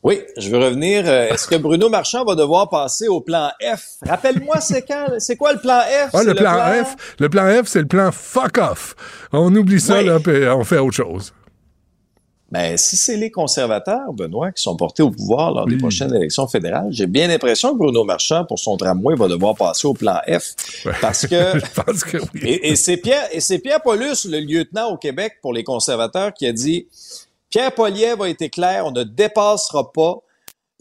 Oui, 0.03 0.23
je 0.39 0.49
veux 0.49 0.59
revenir. 0.59 1.05
Euh, 1.07 1.29
Est-ce 1.29 1.47
que 1.47 1.57
Bruno 1.57 1.91
Marchand 1.91 2.25
va 2.25 2.35
devoir 2.35 2.71
passer 2.71 3.07
au 3.09 3.21
plan 3.21 3.51
F? 3.61 3.97
Rappelle-moi, 4.09 4.59
c'est 4.61 4.83
quand? 4.83 5.07
C'est 5.19 5.37
quoi 5.37 5.53
le 5.53 5.59
plan 5.61 5.81
F? 5.81 6.11
Ah, 6.15 6.23
le 6.23 6.35
plan, 6.35 6.55
F, 6.85 6.97
le 7.19 7.29
plan 7.29 7.63
F, 7.63 7.67
c'est 7.67 7.81
le 7.81 7.87
plan 7.87 8.11
fuck 8.11 8.57
off. 8.59 8.97
On 9.33 9.55
oublie 9.55 9.81
ça, 9.81 10.01
là, 10.03 10.19
puis 10.19 10.49
on 10.49 10.65
fait 10.65 10.79
autre 10.79 10.97
chose. 10.97 11.35
Ben, 12.51 12.77
si 12.77 12.97
c'est 12.97 13.17
les 13.17 13.31
conservateurs, 13.31 14.13
Benoît, 14.13 14.51
qui 14.51 14.61
sont 14.61 14.75
portés 14.75 15.05
au 15.05 15.11
pouvoir 15.11 15.53
lors 15.53 15.67
des 15.67 15.77
prochaines 15.77 16.13
élections 16.13 16.49
fédérales, 16.49 16.89
j'ai 16.91 17.07
bien 17.07 17.29
l'impression 17.29 17.75
que 17.75 17.79
Bruno 17.79 18.03
Marchand, 18.03 18.45
pour 18.45 18.59
son 18.59 18.77
tramway, 18.77 19.15
va 19.15 19.29
devoir 19.29 19.55
passer 19.55 19.87
au 19.87 19.95
plan 19.95 20.19
F. 20.27 20.55
Parce 21.01 21.27
que 21.29 21.37
Je 21.61 21.83
pense 21.83 22.03
que 22.03 22.17
oui. 22.17 22.41
Et, 22.43 22.71
et 22.71 22.77
c'est 22.77 22.97
Pierre, 22.97 23.29
et 23.31 23.39
c'est 23.41 23.61
Pierre 23.61 23.81
Paulus, 23.83 24.25
le 24.25 24.41
lieutenant 24.41 24.89
au 24.89 24.97
Québec 24.97 25.35
pour 25.43 25.53
les 25.53 25.63
conservateurs, 25.63 26.33
qui 26.35 26.47
a 26.47 26.53
dit 26.53 26.89
Pierre 27.51 27.73
Poliev 27.75 28.23
a 28.23 28.29
été 28.29 28.49
clair, 28.49 28.87
on 28.87 28.93
ne 28.93 29.03
dépassera 29.03 29.93
pas, 29.93 30.19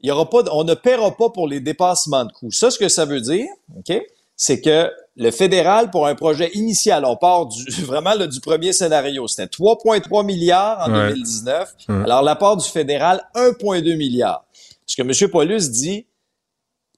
il 0.02 0.08
y 0.08 0.12
aura 0.12 0.30
pas, 0.30 0.44
on 0.54 0.64
ne 0.64 0.74
paiera 0.76 1.16
pas 1.18 1.30
pour 1.30 1.48
les 1.48 1.60
dépassements 1.60 2.26
de 2.26 2.32
coûts. 2.32 2.52
Ça, 2.52 2.72
ce 2.72 2.78
que 2.80 2.88
ça 2.88 3.06
veut 3.06 3.22
dire, 3.22 3.48
ok, 3.78 4.02
c'est 4.36 4.62
que 4.62 4.90
le 5.18 5.32
fédéral, 5.32 5.92
pour 5.92 6.08
un 6.08 6.16
projet 6.16 6.50
initial, 6.54 7.04
on 7.04 7.18
part 7.18 7.48
du, 7.48 7.64
vraiment 7.84 8.14
là, 8.14 8.28
du 8.28 8.40
premier 8.40 8.72
scénario, 8.72 9.28
c'était 9.28 9.48
3,3 9.48 10.26
milliards 10.26 10.88
en 10.88 10.94
Ouais. 10.94 11.10
2019. 11.10 11.76
Alors, 11.90 12.22
l'apport 12.22 12.56
du 12.56 12.66
fédéral, 12.70 13.22
1,2 13.36 13.98
milliard. 13.98 14.46
Ce 14.86 14.96
que 14.96 15.02
M. 15.02 15.30
Paulus 15.30 15.70
dit, 15.70 16.06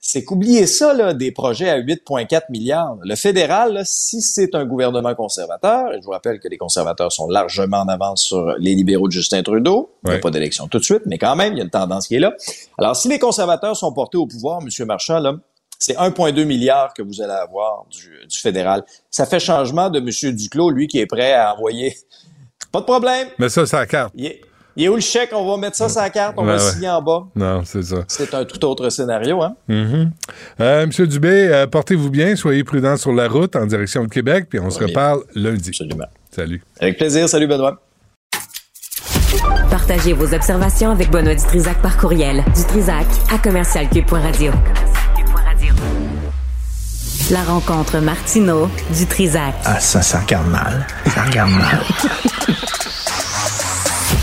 c'est 0.04 0.26
qu'oubliez 0.26 0.66
ça, 0.66 0.94
là, 0.94 1.14
des 1.14 1.32
projets 1.32 1.70
à 1.70 1.80
8,4 1.80 2.46
milliards. 2.50 2.98
Le 3.04 3.16
fédéral, 3.16 3.74
là, 3.74 3.84
si 3.86 4.20
c'est 4.22 4.56
un 4.56 4.66
gouvernement 4.66 5.14
conservateur, 5.14 5.94
et 5.94 6.00
je 6.02 6.06
vous 6.06 6.12
rappelle 6.12 6.40
que 6.40 6.48
les 6.48 6.58
conservateurs 6.58 7.12
sont 7.12 7.28
largement 7.28 7.82
en 7.82 7.88
avance 7.88 8.24
sur 8.24 8.56
les 8.58 8.74
libéraux 8.74 9.08
de 9.08 9.14
Justin 9.14 9.44
Trudeau, 9.44 9.94
il 10.04 10.10
n'y 10.10 10.16
a 10.16 10.20
pas 10.20 10.32
d'élection 10.32 10.68
tout 10.68 10.80
de 10.80 10.84
suite, 10.84 11.04
mais 11.06 11.20
quand 11.20 11.36
même, 11.36 11.54
il 11.54 11.58
y 11.58 11.62
a 11.62 11.64
une 11.64 11.70
tendance 11.70 12.08
qui 12.08 12.16
est 12.16 12.20
là. 12.20 12.34
Alors, 12.80 12.96
si 12.96 13.10
les 13.10 13.20
conservateurs 13.20 13.78
sont 13.78 13.94
portés 13.94 14.18
au 14.18 14.26
pouvoir, 14.26 14.60
M. 14.62 14.88
Marchand, 14.88 15.20
là, 15.20 15.36
c'est 15.78 15.96
1,2 15.96 16.46
milliard 16.46 16.94
que 16.96 17.04
vous 17.04 17.22
allez 17.22 17.32
avoir 17.32 17.86
du, 17.92 18.28
du 18.28 18.38
fédéral. 18.40 18.84
Ça 19.12 19.28
fait 19.28 19.40
changement 19.40 19.92
de 19.92 20.00
M. 20.00 20.36
Duclos, 20.36 20.72
lui, 20.72 20.88
qui 20.88 21.00
est 21.00 21.06
prêt 21.06 21.34
à 21.34 21.54
envoyer. 21.54 21.96
Pas 22.72 22.80
de 22.80 22.86
problème. 22.86 23.28
Mais 23.38 23.50
ça, 23.50 23.68
c'est 23.68 23.76
la 23.76 23.86
carte. 23.86 24.14
Il 24.76 24.84
est 24.86 24.88
où 24.90 24.96
le 24.96 25.02
chèque? 25.02 25.30
On 25.34 25.50
va 25.50 25.58
mettre 25.58 25.76
ça 25.78 25.90
sur 25.90 26.02
la 26.02 26.10
carte, 26.10 26.36
on 26.38 26.42
Ouais, 26.46 26.58
va 26.58 26.64
ouais. 26.64 26.72
signer 26.72 26.90
en 26.90 27.02
bas. 27.02 27.24
Non, 27.36 27.62
c'est 27.66 27.84
ça. 27.84 27.98
C'est 28.08 28.34
un 28.34 28.46
tout 28.46 28.64
autre 28.66 28.90
scénario, 28.90 29.42
hein? 29.42 29.56
Euh, 29.70 30.86
Monsieur 30.86 31.08
Dubé, 31.08 31.48
euh, 31.52 31.68
portez-vous 31.68 32.10
bien, 32.10 32.36
soyez 32.36 32.64
prudents 32.64 32.98
sur 32.98 33.12
la 33.14 33.28
route 33.28 33.56
en 33.56 33.66
direction 33.66 34.04
de 34.04 34.10
Québec, 34.10 34.46
puis 34.50 34.60
on 34.60 34.70
se 34.70 34.80
reparle 34.84 35.22
lundi. 35.36 35.70
Absolument. 35.70 36.06
Salut. 36.34 36.64
Avec 36.80 36.98
plaisir. 36.98 37.28
Salut, 37.28 37.48
Benoît. 37.48 37.82
Partagez 39.70 40.14
vos 40.14 40.34
observations 40.34 40.92
avec 40.92 41.10
Benoît 41.10 41.36
Dutrisac 41.36 41.82
par 41.82 41.98
courriel. 41.98 42.44
Dutrisac 42.56 43.06
à 43.34 43.38
commercialcube.radio. 43.38 44.52
La 47.32 47.44
rencontre 47.44 48.00
Martino 48.00 48.70
Dutrisac. 48.98 49.54
Ah, 49.64 49.80
ça, 49.80 50.02
ça 50.02 50.20
regarde 50.20 50.48
mal. 50.50 50.86
Ça 51.14 51.24
regarde 51.24 51.52
mal. 51.52 51.80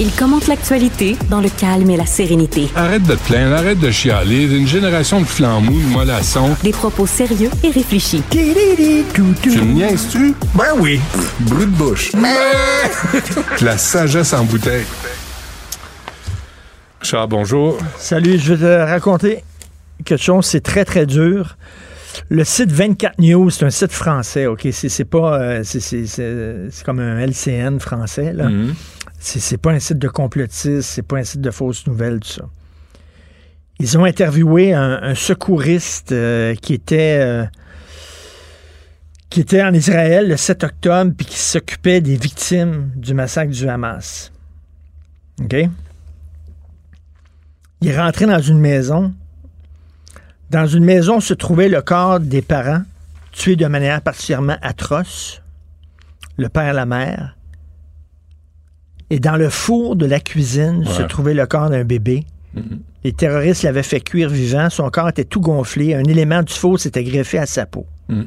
Il 0.01 0.13
commente 0.13 0.47
l'actualité 0.47 1.17
dans 1.29 1.41
le 1.41 1.49
calme 1.49 1.91
et 1.91 1.97
la 1.97 2.07
sérénité. 2.07 2.69
Arrête 2.77 3.03
de 3.03 3.15
te 3.15 3.27
plaindre, 3.27 3.57
arrête 3.57 3.81
de 3.81 3.91
chialer. 3.91 4.45
Une 4.45 4.67
génération 4.67 5.21
de 5.21 5.27
flambous, 5.27 5.73
de 5.81 5.89
mollassons. 5.93 6.57
Des 6.63 6.71
propos 6.71 7.07
sérieux 7.07 7.51
et 7.65 7.71
réfléchis. 7.71 8.23
Tu 8.31 8.39
me 8.39 9.73
niaises-tu? 9.73 10.35
Ben 10.55 10.67
oui. 10.79 11.01
Brut 11.41 11.71
de 11.71 11.77
bouche. 11.77 12.13
la 13.61 13.77
sagesse 13.77 14.33
en 14.35 14.45
bouteille. 14.45 14.85
Richard, 17.01 17.27
bonjour. 17.27 17.79
Salut, 17.99 18.39
je 18.39 18.55
vais 18.55 18.67
te 18.67 18.89
raconter 18.91 19.43
quelque 20.05 20.23
chose, 20.23 20.47
c'est 20.47 20.61
très, 20.63 20.85
très 20.85 21.07
dur. 21.07 21.57
Le 22.29 22.45
site 22.45 22.71
24 22.73 23.19
News, 23.21 23.51
c'est 23.51 23.65
un 23.65 23.71
site 23.71 23.93
français, 23.93 24.47
OK? 24.47 24.67
C'est 24.73 25.05
pas... 25.05 25.41
euh, 25.41 25.61
c'est- 25.65 26.85
comme 26.85 26.99
un 27.01 27.19
LCN 27.19 27.79
français, 27.81 28.33
là. 28.33 28.49
Mhm. 28.49 28.75
C'est 29.19 29.59
pas 29.59 29.73
un 29.73 29.81
site 29.81 29.99
de 29.99 30.09
complotistes, 30.09 30.83
c'est 30.83 31.03
pas 31.03 31.19
un 31.19 31.25
site 31.25 31.41
de 31.41 31.51
fausses 31.51 31.87
nouvelles, 31.87 32.21
tout 32.21 32.29
ça. 32.29 32.49
Ils 33.81 33.97
ont 33.97 34.05
interviewé 34.05 34.75
un, 34.75 35.15
secouriste 35.15 36.13
euh, 36.13 36.55
qui 36.57 36.75
était... 36.75 37.19
euh, 37.21 37.45
qui 39.31 39.41
était 39.41 39.63
en 39.63 39.75
Israël 39.75 40.29
le 40.29 40.37
7 40.37 40.65
octobre 40.65 41.13
puis 41.17 41.27
qui 41.27 41.39
s'occupait 41.39 42.01
des 42.01 42.17
victimes 42.17 42.91
du 42.97 43.15
massacre 43.15 43.53
du 43.53 43.69
Hamas. 43.69 44.33
OK? 45.41 45.55
Il 47.81 47.89
est 47.89 48.01
rentré 48.01 48.27
dans 48.27 48.41
une 48.41 48.59
maison. 48.59 49.13
Dans 50.51 50.67
une 50.67 50.85
maison 50.85 51.21
se 51.21 51.35
trouvait 51.35 51.69
le 51.69 51.83
corps 51.83 52.21
des 52.21 52.43
parents, 52.43 52.83
tués 53.33 53.57
de 53.57 53.67
manière 53.67 54.01
particulièrement 54.01 54.57
atroce, 54.63 55.43
le 56.39 56.49
père 56.49 56.71
et 56.71 56.73
la 56.73 56.87
mère. 56.87 57.37
Et 59.11 59.21
dans 59.21 59.37
le 59.37 59.49
four 59.49 59.97
de 59.97 60.07
la 60.07 60.21
cuisine 60.21 60.85
se 60.85 61.03
trouvait 61.03 61.35
le 61.35 61.47
corps 61.47 61.71
d'un 61.71 61.85
bébé. 61.85 62.27
Les 63.05 63.13
terroristes 63.13 63.63
l'avaient 63.63 63.83
fait 63.83 64.01
cuire 64.01 64.29
vivant. 64.29 64.69
Son 64.71 64.91
corps 64.91 65.09
était 65.09 65.25
tout 65.25 65.41
gonflé. 65.41 65.95
Un 65.95 66.05
élément 66.05 66.43
du 66.43 66.53
four 66.53 66.79
s'était 66.79 67.05
greffé 67.05 67.39
à 67.39 67.47
sa 67.47 67.67
peau. 67.67 67.87
Mm. 68.09 68.23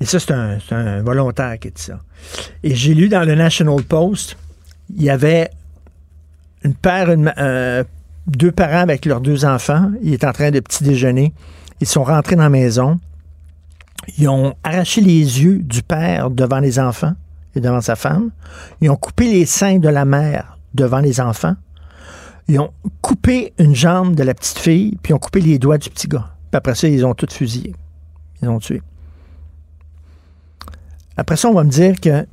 Et 0.00 0.04
ça, 0.06 0.18
c'est 0.18 0.32
un, 0.72 1.02
volontaire 1.02 1.58
qui 1.58 1.70
dit 1.70 1.82
ça. 1.82 2.00
Et 2.62 2.74
j'ai 2.74 2.94
lu 2.94 3.08
dans 3.08 3.22
le 3.22 3.34
National 3.34 3.82
Post, 3.82 4.36
il 4.94 5.02
y 5.02 5.10
avait 5.10 5.50
une 6.64 6.74
paire, 6.74 7.10
une 7.10 7.32
euh, 7.38 7.84
deux 8.26 8.50
parents 8.50 8.80
avec 8.80 9.04
leurs 9.04 9.20
deux 9.20 9.44
enfants. 9.44 9.90
Ils 10.02 10.14
étaient 10.14 10.26
en 10.26 10.32
train 10.32 10.50
de 10.50 10.60
petit 10.60 10.84
déjeuner. 10.84 11.32
Ils 11.80 11.86
sont 11.86 12.04
rentrés 12.04 12.36
dans 12.36 12.44
la 12.44 12.48
maison. 12.48 12.98
Ils 14.18 14.28
ont 14.28 14.54
arraché 14.64 15.00
les 15.02 15.42
yeux 15.42 15.58
du 15.58 15.82
père 15.82 16.30
devant 16.30 16.60
les 16.60 16.78
enfants 16.78 17.14
et 17.54 17.60
devant 17.60 17.80
sa 17.80 17.96
femme. 17.96 18.30
Ils 18.80 18.90
ont 18.90 18.96
coupé 18.96 19.30
les 19.30 19.46
seins 19.46 19.78
de 19.78 19.88
la 19.88 20.04
mère 20.04 20.58
devant 20.74 21.00
les 21.00 21.20
enfants. 21.20 21.56
Ils 22.48 22.58
ont 22.58 22.72
coupé 23.00 23.52
une 23.58 23.74
jambe 23.74 24.14
de 24.14 24.22
la 24.22 24.34
petite 24.34 24.58
fille, 24.58 24.98
puis 25.02 25.12
ils 25.12 25.14
ont 25.14 25.18
coupé 25.18 25.40
les 25.40 25.58
doigts 25.58 25.78
du 25.78 25.90
petit 25.90 26.08
gars. 26.08 26.30
Puis 26.50 26.56
après 26.56 26.74
ça, 26.74 26.88
ils 26.88 27.04
ont 27.04 27.14
tout 27.14 27.28
fusillé. 27.30 27.74
Ils 28.42 28.48
ont 28.48 28.58
tué. 28.58 28.82
Après 31.16 31.36
ça, 31.36 31.48
on 31.48 31.54
va 31.54 31.64
me 31.64 31.70
dire 31.70 32.00
que 32.00 32.26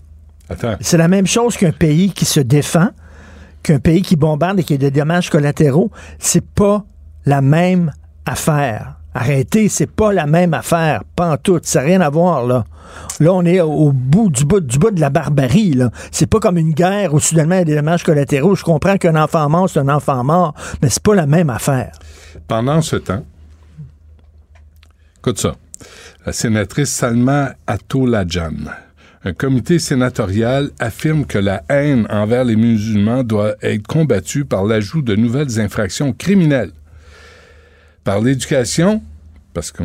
c'est 0.79 0.97
la 0.97 1.07
même 1.07 1.27
chose 1.27 1.57
qu'un 1.57 1.71
pays 1.71 2.11
qui 2.11 2.25
se 2.25 2.39
défend, 2.39 2.89
qu'un 3.61 3.79
pays 3.79 4.01
qui 4.01 4.15
bombarde 4.15 4.59
et 4.59 4.63
qui 4.63 4.75
a 4.75 4.77
des 4.77 4.91
dommages 4.91 5.29
collatéraux. 5.29 5.91
C'est 6.19 6.45
pas 6.45 6.85
la 7.25 7.41
même 7.41 7.91
affaire. 8.25 8.96
Arrêtez, 9.19 9.67
c'est 9.67 9.89
pas 9.89 10.13
la 10.13 10.27
même 10.27 10.53
affaire. 10.53 11.03
Pas 11.15 11.31
en 11.31 11.37
tout. 11.37 11.59
Ça 11.63 11.79
n'a 11.79 11.87
rien 11.87 12.01
à 12.01 12.09
voir, 12.11 12.45
là. 12.45 12.65
Là, 13.19 13.33
on 13.33 13.43
est 13.45 13.59
au 13.61 13.91
bout 13.91 14.29
du 14.29 14.45
bout, 14.45 14.59
du 14.59 14.77
bout 14.77 14.91
de 14.91 15.01
la 15.01 15.09
barbarie, 15.09 15.73
là. 15.73 15.89
C'est 16.11 16.27
pas 16.27 16.39
comme 16.39 16.55
une 16.55 16.71
guerre 16.71 17.15
où 17.15 17.19
soudainement 17.19 17.55
il 17.55 17.57
y 17.57 17.61
a 17.61 17.65
des 17.65 17.75
dommages 17.75 18.03
collatéraux. 18.03 18.53
Je 18.53 18.63
comprends 18.63 18.97
qu'un 18.97 19.15
enfant 19.15 19.49
mort, 19.49 19.67
c'est 19.71 19.79
un 19.79 19.89
enfant 19.89 20.23
mort, 20.23 20.53
mais 20.83 20.89
c'est 20.89 21.01
pas 21.01 21.15
la 21.15 21.25
même 21.25 21.49
affaire. 21.49 21.93
Pendant 22.47 22.79
ce 22.83 22.97
temps, 22.97 23.25
écoute 25.17 25.39
ça, 25.39 25.55
la 26.23 26.31
sénatrice 26.31 26.91
Salma 26.91 27.55
Atolajan, 27.65 28.51
un 29.23 29.33
comité 29.33 29.79
sénatorial 29.79 30.69
affirme 30.77 31.25
que 31.25 31.39
la 31.39 31.63
haine 31.69 32.05
envers 32.11 32.43
les 32.43 32.55
musulmans 32.55 33.23
doit 33.23 33.55
être 33.63 33.87
combattue 33.87 34.45
par 34.45 34.63
l'ajout 34.63 35.01
de 35.01 35.15
nouvelles 35.15 35.59
infractions 35.59 36.13
criminelles, 36.13 36.71
par 38.07 38.21
l'éducation, 38.21 39.01
parce 39.53 39.69
que 39.69 39.83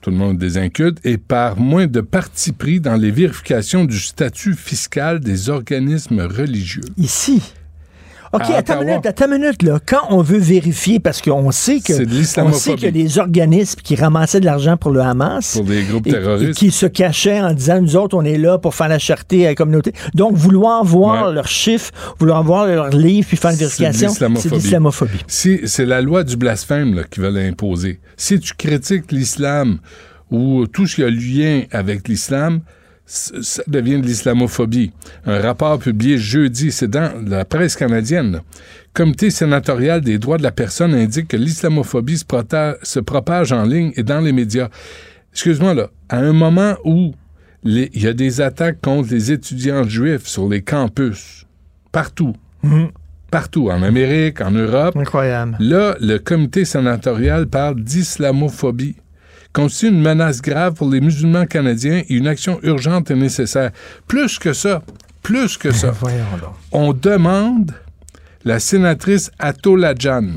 tout 0.00 0.10
le 0.10 0.16
monde 0.16 0.38
des 0.38 0.58
et 1.04 1.18
par 1.18 1.56
moins 1.56 1.86
de 1.86 2.00
parti 2.00 2.50
pris 2.50 2.80
dans 2.80 2.96
les 2.96 3.12
vérifications 3.12 3.84
du 3.84 4.00
statut 4.00 4.54
fiscal 4.54 5.20
des 5.20 5.50
organismes 5.50 6.22
religieux. 6.22 6.82
Ici. 6.96 7.40
OK, 8.32 8.42
À 8.42 8.58
attends 8.58 8.80
une 8.80 8.86
minute, 8.86 9.06
attends 9.06 9.26
une 9.32 9.40
minute, 9.40 9.62
là. 9.64 9.80
Quand 9.84 10.02
on 10.10 10.22
veut 10.22 10.38
vérifier, 10.38 11.00
parce 11.00 11.20
qu'on 11.20 11.50
sait 11.50 11.80
que 11.80 11.92
on 12.40 12.52
sait 12.52 12.86
a 12.86 12.90
des 12.92 13.18
organismes 13.18 13.80
qui 13.82 13.96
ramassaient 13.96 14.38
de 14.38 14.44
l'argent 14.44 14.76
pour 14.76 14.92
le 14.92 15.00
Hamas. 15.00 15.56
Pour 15.56 15.64
des 15.64 15.82
groupes 15.82 16.04
terroristes. 16.08 16.50
Et 16.50 16.54
qui 16.54 16.70
se 16.70 16.86
cachaient 16.86 17.40
en 17.40 17.52
disant, 17.52 17.80
nous 17.80 17.96
autres, 17.96 18.16
on 18.16 18.22
est 18.22 18.38
là 18.38 18.56
pour 18.58 18.76
faire 18.76 18.86
la 18.88 19.00
charité 19.00 19.46
à 19.46 19.50
la 19.50 19.54
communauté. 19.56 19.92
Donc, 20.14 20.34
vouloir 20.36 20.84
voir 20.84 21.26
Ouais. 21.28 21.34
leurs 21.34 21.48
chiffres, 21.48 21.90
vouloir 22.20 22.44
voir 22.44 22.66
leurs 22.66 22.90
livres, 22.90 23.26
puis 23.26 23.36
faire 23.36 23.50
une 23.50 23.56
vérification, 23.56 24.10
c'est 24.10 24.48
de 24.48 24.54
l'islamophobie. 24.54 25.18
Si 25.26 25.60
c'est 25.64 25.86
la 25.86 26.00
loi 26.00 26.22
du 26.22 26.36
blasphème 26.36 26.94
là, 26.94 27.02
qui 27.02 27.18
veut 27.18 27.30
l'imposer. 27.30 27.98
Si 28.16 28.38
tu 28.38 28.54
critiques 28.54 29.10
l'islam 29.10 29.78
où 30.30 30.66
tout 30.68 30.86
ce 30.86 30.94
qui 30.96 31.02
a 31.02 31.10
lien 31.10 31.62
avec 31.72 32.06
l'islam, 32.06 32.60
ça 33.10 33.62
devient 33.66 34.00
de 34.00 34.06
l'islamophobie. 34.06 34.92
Un 35.26 35.40
rapport 35.40 35.80
publié 35.80 36.16
jeudi, 36.16 36.70
c'est 36.70 36.88
dans 36.88 37.12
la 37.26 37.44
presse 37.44 37.74
canadienne. 37.74 38.42
Comité 38.94 39.30
sénatorial 39.30 40.00
des 40.00 40.18
droits 40.18 40.38
de 40.38 40.44
la 40.44 40.52
personne 40.52 40.94
indique 40.94 41.28
que 41.28 41.36
l'islamophobie 41.36 42.18
se, 42.18 43.00
propage 43.00 43.52
en 43.52 43.64
ligne 43.64 43.92
et 43.96 44.04
dans 44.04 44.20
les 44.20 44.32
médias. 44.32 44.68
Excuse-moi, 45.32 45.74
là, 45.74 45.90
à 46.08 46.18
un 46.18 46.32
moment 46.32 46.76
où 46.84 47.12
il 47.64 47.88
y 48.00 48.06
a 48.06 48.12
des 48.12 48.40
attaques 48.40 48.80
contre 48.80 49.10
les 49.10 49.32
étudiants 49.32 49.82
juifs 49.82 50.26
sur 50.26 50.48
les 50.48 50.62
campus, 50.62 51.46
partout, 51.90 52.34
partout, 53.32 53.70
en 53.70 53.82
Amérique, 53.82 54.40
en 54.40 54.52
Europe, 54.52 54.96
Incroyable. 54.96 55.56
Là, 55.58 55.96
le 56.00 56.18
comité 56.18 56.64
sénatorial 56.64 57.48
parle 57.48 57.82
d'islamophobie. 57.82 58.94
Constitue 59.52 59.88
une 59.88 60.00
menace 60.00 60.40
grave 60.40 60.74
pour 60.74 60.88
les 60.88 61.00
musulmans 61.00 61.46
canadiens 61.46 62.02
et 62.08 62.14
une 62.14 62.28
action 62.28 62.60
urgente 62.62 63.10
est 63.10 63.16
nécessaire. 63.16 63.72
Plus 64.06 64.38
que 64.38 64.52
ça, 64.52 64.82
plus 65.22 65.56
que 65.56 65.72
ça, 65.72 65.92
on 66.72 66.92
demande 66.92 67.72
la 68.44 68.58
sénatrice 68.60 69.30
Atolajan 69.38 70.28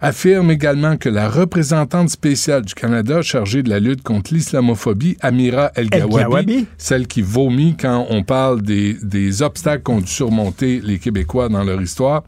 affirme 0.00 0.50
également 0.50 0.96
que 0.96 1.08
la 1.08 1.28
représentante 1.28 2.08
spéciale 2.08 2.64
du 2.64 2.74
Canada 2.74 3.20
chargée 3.20 3.62
de 3.62 3.68
la 3.68 3.80
lutte 3.80 4.02
contre 4.02 4.32
l'islamophobie, 4.32 5.16
Amira 5.20 5.72
El-Gawabi, 5.74 6.14
El-Gawabi. 6.14 6.66
celle 6.78 7.06
qui 7.08 7.20
vomit 7.20 7.76
quand 7.76 8.06
on 8.10 8.22
parle 8.22 8.62
des, 8.62 8.96
des 9.02 9.42
obstacles 9.42 9.82
qu'ont 9.82 10.00
dû 10.00 10.06
surmonter 10.06 10.80
les 10.82 10.98
Québécois 10.98 11.48
dans 11.48 11.64
leur 11.64 11.82
histoire, 11.82 12.22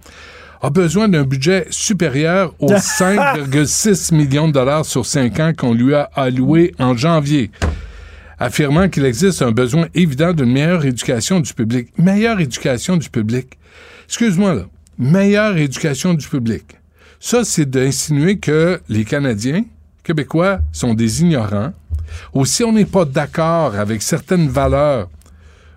a 0.63 0.71
besoin 0.71 1.09
d'un 1.09 1.25
budget 1.25 1.67
supérieur 1.71 2.55
aux 2.59 2.69
5,6 2.73 4.15
millions 4.15 4.49
de 4.49 4.53
dollars 4.53 4.85
sur 4.85 5.07
5 5.07 5.41
ans 5.41 5.53
qu'on 5.57 5.75
lui 5.75 5.95
a 5.95 6.11
alloué 6.15 6.75
en 6.79 6.97
janvier 6.97 7.51
affirmant 8.41 8.89
qu'il 8.89 9.05
existe 9.05 9.43
un 9.43 9.53
besoin 9.53 9.87
évident 9.95 10.33
d'une 10.33 10.51
meilleure 10.51 10.85
éducation 10.85 11.41
du 11.41 11.53
public. 11.53 11.89
Meilleure 11.99 12.41
éducation 12.41 12.97
du 12.97 13.11
public. 13.11 13.59
Excuse-moi, 14.07 14.55
là. 14.55 14.63
Meilleure 14.99 15.57
éducation 15.59 16.15
du 16.15 16.27
public. 16.27 16.65
Ça, 17.21 17.45
c'est 17.45 17.69
d'insinuer 17.69 18.39
que 18.39 18.81
les 18.89 19.05
Canadiens, 19.05 19.65
Québécois, 20.03 20.61
sont 20.73 20.95
des 20.95 21.21
ignorants. 21.21 21.73
Ou 22.33 22.47
si 22.47 22.65
on 22.65 22.73
n'est 22.73 22.87
pas 22.87 23.05
d'accord 23.05 23.77
avec 23.77 24.01
certaines 24.03 24.49
valeurs 24.49 25.09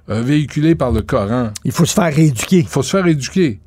euh, 0.10 0.22
véhiculées 0.22 0.76
par 0.76 0.92
le 0.92 1.02
Coran, 1.02 1.52
Il 1.66 1.74
faut 1.74 1.86
se 1.86 1.94
faire 1.94 2.14
rééduquer. 2.14 2.60
il 2.60 2.68
faut 2.68 2.82
se 2.82 2.92
faire 2.98 3.06
éduquer. 3.08 3.60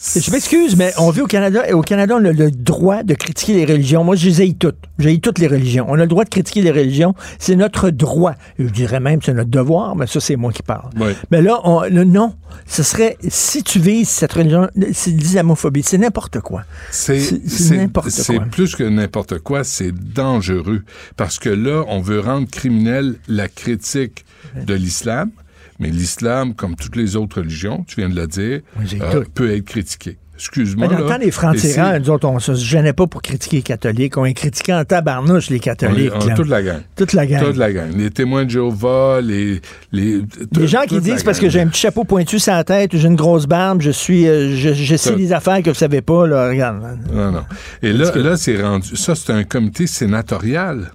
Je 0.00 0.30
m'excuse, 0.30 0.76
mais 0.76 0.92
on 0.98 1.10
vit 1.10 1.22
au 1.22 1.26
Canada 1.26 1.68
et 1.68 1.72
au 1.72 1.80
Canada, 1.80 2.14
on 2.20 2.24
a 2.24 2.30
le 2.30 2.52
droit 2.52 3.02
de 3.02 3.14
critiquer 3.14 3.54
les 3.54 3.64
religions. 3.64 4.04
Moi, 4.04 4.14
je 4.14 4.28
les 4.28 4.40
haïs 4.42 4.54
toutes. 4.54 4.76
J'haïs 5.00 5.20
toutes 5.20 5.40
les 5.40 5.48
religions. 5.48 5.86
On 5.88 5.94
a 5.94 6.02
le 6.02 6.06
droit 6.06 6.22
de 6.22 6.28
critiquer 6.28 6.62
les 6.62 6.70
religions. 6.70 7.14
C'est 7.40 7.56
notre 7.56 7.90
droit. 7.90 8.34
Je 8.60 8.66
dirais 8.66 9.00
même 9.00 9.20
c'est 9.22 9.34
notre 9.34 9.50
devoir, 9.50 9.96
mais 9.96 10.06
ça, 10.06 10.20
c'est 10.20 10.36
moi 10.36 10.52
qui 10.52 10.62
parle. 10.62 10.90
Mais 11.32 11.42
là, 11.42 11.58
on, 11.64 11.80
le 11.82 12.04
non, 12.04 12.34
ce 12.66 12.84
serait, 12.84 13.16
si 13.28 13.64
tu 13.64 13.80
vises 13.80 14.08
cette 14.08 14.32
religion, 14.34 14.68
c'est 14.92 15.10
de 15.10 15.18
l'islamophobie. 15.20 15.82
C'est 15.82 15.98
n'importe 15.98 16.38
quoi. 16.40 16.62
C'est 16.92 17.18
C'est- 17.18 17.40
c'est 17.48 17.62
c'est- 17.64 17.76
n'importe 17.76 18.10
c'est 18.10 18.36
quoi. 18.36 18.44
plus 18.44 18.76
que 18.76 18.84
n'importe 18.84 19.40
quoi, 19.40 19.64
c'est 19.64 19.90
dangereux. 19.92 20.82
Parce 21.16 21.40
que 21.40 21.48
là, 21.48 21.82
on 21.88 22.00
veut 22.00 22.20
rendre 22.20 22.48
criminelle 22.48 23.16
la 23.26 23.48
critique 23.48 24.24
de 24.64 24.74
l'islam, 24.74 25.30
mais 25.78 25.88
l'islam, 25.90 26.54
comme 26.54 26.76
toutes 26.76 26.96
les 26.96 27.16
autres 27.16 27.40
religions, 27.40 27.84
tu 27.86 27.96
viens 27.96 28.08
de 28.08 28.16
le 28.16 28.26
dire, 28.26 28.60
euh, 29.00 29.24
peut 29.34 29.54
être 29.54 29.64
critiqué. 29.64 30.18
Excuse-moi. 30.38 30.86
Mais 30.86 30.94
dans 30.94 31.00
le 31.00 31.06
temps 31.08 31.18
des 31.18 31.32
francs-tirants, 31.32 31.98
nous 31.98 32.10
autres, 32.10 32.28
on 32.28 32.38
se 32.38 32.54
gênait 32.54 32.92
pas 32.92 33.08
pour 33.08 33.22
critiquer 33.22 33.56
les 33.56 33.62
catholiques. 33.62 34.16
On 34.16 34.22
les 34.22 34.34
critiquait 34.34 34.72
en 34.72 34.84
tabarnouche, 34.84 35.50
les 35.50 35.56
on 35.56 35.58
catholiques. 35.58 36.12
on 36.14 36.34
toute 36.36 36.48
la 36.48 36.62
gang. 36.62 36.80
Toute 36.94 37.12
la 37.12 37.26
gang. 37.26 37.44
Toute 37.44 37.56
la 37.56 37.72
gang. 37.72 37.90
Les 37.96 38.10
témoins 38.10 38.44
de 38.44 38.50
Jéhovah, 38.50 39.20
les... 39.20 39.60
Les, 39.90 40.22
Les 40.56 40.68
gens 40.68 40.82
qui 40.86 41.00
disent 41.00 41.24
parce 41.24 41.40
que 41.40 41.48
j'ai 41.48 41.60
un 41.60 41.66
petit 41.66 41.80
chapeau 41.80 42.04
pointu 42.04 42.38
sur 42.38 42.52
la 42.52 42.62
tête, 42.62 42.96
j'ai 42.96 43.08
une 43.08 43.16
grosse 43.16 43.46
barbe, 43.46 43.80
je 43.80 43.90
suis, 43.90 44.28
euh, 44.28 44.54
je, 44.54 44.74
je 44.74 44.96
sais 44.96 45.16
les 45.16 45.32
affaires 45.32 45.60
que 45.60 45.70
vous 45.70 45.74
savez 45.76 46.02
pas, 46.02 46.24
là, 46.28 46.48
regarde. 46.48 47.00
Non, 47.12 47.32
non. 47.32 47.44
Et 47.82 47.92
là, 47.92 48.12
là 48.14 48.36
c'est 48.36 48.62
rendu. 48.62 48.94
Ça, 48.94 49.16
c'est 49.16 49.32
un 49.32 49.42
comité 49.42 49.88
sénatorial. 49.88 50.92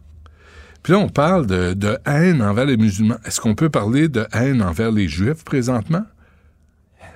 Puis 0.84 0.94
là, 0.94 1.00
on 1.00 1.10
parle 1.10 1.48
de, 1.48 1.74
de 1.74 1.98
haine 2.06 2.42
envers 2.42 2.66
les 2.66 2.78
musulmans. 2.78 3.16
Est-ce 3.26 3.40
qu'on 3.40 3.56
peut 3.56 3.70
parler 3.70 4.10
de 4.10 4.28
haine 4.34 4.62
envers 4.62 4.92
les 4.92 5.08
juifs 5.08 5.44
présentement? 5.46 6.04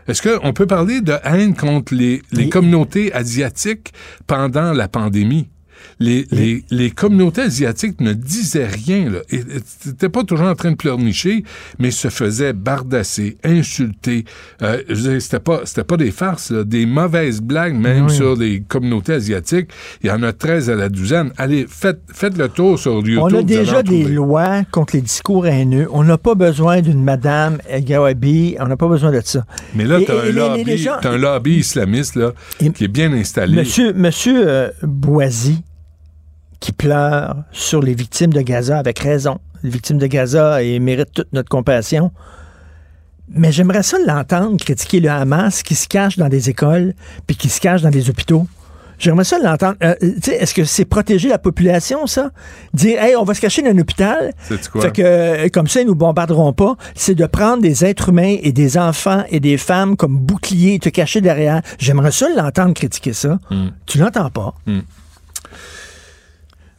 Est-ce 0.07 0.21
qu'on 0.21 0.53
peut 0.53 0.67
parler 0.67 1.01
de 1.01 1.15
haine 1.23 1.53
contre 1.53 1.93
les, 1.93 2.21
communautés 2.49 3.13
asiatiques 3.13 3.93
pendant 4.25 4.71
la 4.71 4.87
pandémie? 4.87 5.49
Les, 5.99 6.25
les, 6.31 6.63
les 6.69 6.91
communautés 6.91 7.41
asiatiques 7.41 7.99
ne 8.01 8.13
disaient 8.13 8.67
rien. 8.67 9.09
Là. 9.09 9.19
Et- 9.29 9.43
et 10.05 10.09
pas 10.09 10.23
toujours 10.23 10.47
en 10.47 10.55
train 10.55 10.71
de 10.71 10.75
pleurnicher, 10.75 11.43
mais 11.79 11.91
se 11.91 12.09
faisaient 12.09 12.53
bardasser, 12.53 13.37
insulter. 13.43 14.25
Euh, 14.61 14.81
c'était 15.19 15.39
pas, 15.39 15.61
c'était 15.65 15.83
pas 15.83 15.97
des 15.97 16.11
farces, 16.11 16.51
là, 16.51 16.63
des 16.63 16.85
mauvaises 16.85 17.41
blagues 17.41 17.75
même 17.75 18.05
Oui. 18.05 18.13
sur 18.15 18.35
les 18.35 18.61
communautés 18.61 19.13
asiatiques. 19.13 19.69
Il 20.03 20.07
y 20.07 20.11
en 20.11 20.23
a 20.23 20.33
13 20.33 20.69
à 20.69 20.75
la 20.75 20.89
douzaine. 20.89 21.31
Allez, 21.37 21.65
faites, 21.69 21.99
faites 22.13 22.37
le 22.37 22.47
tour 22.49 22.77
sur 22.79 22.95
YouTube. 22.95 23.19
On 23.19 23.33
a 23.39 23.43
déjà 23.43 23.83
des 23.83 24.03
lois 24.03 24.63
contre 24.71 24.95
les 24.95 25.01
discours 25.01 25.47
haineux. 25.47 25.87
On 25.91 26.03
n'a 26.03 26.17
pas 26.17 26.35
besoin 26.35 26.81
d'une 26.81 27.03
madame 27.03 27.57
Gawabi. 27.79 28.55
On 28.59 28.67
n'a 28.67 28.77
pas 28.77 28.87
besoin 28.87 29.11
de 29.11 29.21
ça. 29.23 29.45
Mais 29.75 29.85
là, 29.85 29.99
t'as 30.05 30.19
un, 30.21 30.23
les- 30.25 30.31
lobby, 30.31 30.63
les 30.63 30.77
gens- 30.77 30.97
t'as 31.01 31.11
un 31.11 31.17
lobby 31.17 31.57
islamiste 31.57 32.15
là, 32.15 32.31
Et- 32.61 32.71
qui 32.71 32.83
est 32.85 32.87
bien 32.89 33.11
installé. 33.13 33.55
Monsieur, 33.57 33.93
monsieur 33.93 34.47
euh, 34.47 34.69
Boisy, 34.83 35.63
qui 36.59 36.71
pleure 36.71 37.43
sur 37.51 37.81
les 37.81 37.93
victimes 37.93 38.33
de 38.33 38.41
Gaza, 38.41 38.77
avec 38.77 38.99
raison. 38.99 39.39
Les 39.63 39.69
victimes 39.69 39.97
de 39.97 40.07
Gaza, 40.07 40.61
ils 40.63 40.81
méritent 40.81 41.13
toute 41.13 41.33
notre 41.33 41.49
compassion. 41.49 42.11
Mais 43.29 43.51
j'aimerais 43.51 43.83
ça 43.83 43.97
l'entendre 44.05 44.57
critiquer 44.57 44.99
le 44.99 45.09
Hamas 45.09 45.63
qui 45.63 45.75
se 45.75 45.87
cache 45.87 46.17
dans 46.17 46.29
des 46.29 46.49
écoles 46.49 46.93
puis 47.25 47.35
qui 47.35 47.49
se 47.49 47.59
cache 47.59 47.81
dans 47.81 47.89
des 47.89 48.09
hôpitaux. 48.09 48.47
J'aimerais 48.99 49.25
ça 49.25 49.37
l'entendre. 49.37 49.75
Euh, 49.83 49.93
tu 50.01 50.21
sais, 50.23 50.35
Est-ce 50.35 50.53
que 50.55 50.63
c'est 50.63 50.85
protéger 50.85 51.29
la 51.29 51.37
population, 51.37 52.07
ça? 52.07 52.31
Dire, 52.73 53.01
hey, 53.01 53.15
on 53.15 53.23
va 53.23 53.35
se 53.35 53.41
cacher 53.41 53.61
dans 53.61 53.69
un 53.69 53.77
hôpital. 53.77 54.33
Quoi? 54.71 54.81
Fait 54.81 54.91
que, 54.91 55.01
euh, 55.03 55.49
comme 55.49 55.67
ça, 55.67 55.81
ils 55.81 55.87
nous 55.87 55.95
bombarderont 55.95 56.53
pas. 56.53 56.75
C'est 56.95 57.13
de 57.13 57.25
prendre 57.27 57.61
des 57.61 57.85
êtres 57.85 58.09
humains 58.09 58.37
et 58.41 58.51
des 58.51 58.77
enfants 58.77 59.23
et 59.29 59.39
des 59.39 59.57
femmes 59.57 59.97
comme 59.97 60.17
boucliers 60.17 60.75
et 60.75 60.79
te 60.79 60.89
cacher 60.89 61.21
derrière. 61.21 61.61
J'aimerais 61.77 62.11
ça 62.11 62.27
l'entendre 62.35 62.73
critiquer 62.73 63.13
ça. 63.13 63.39
Hmm. 63.51 63.67
Tu 63.85 63.99
l'entends 63.99 64.31
pas? 64.31 64.55
Mm. 64.65 64.79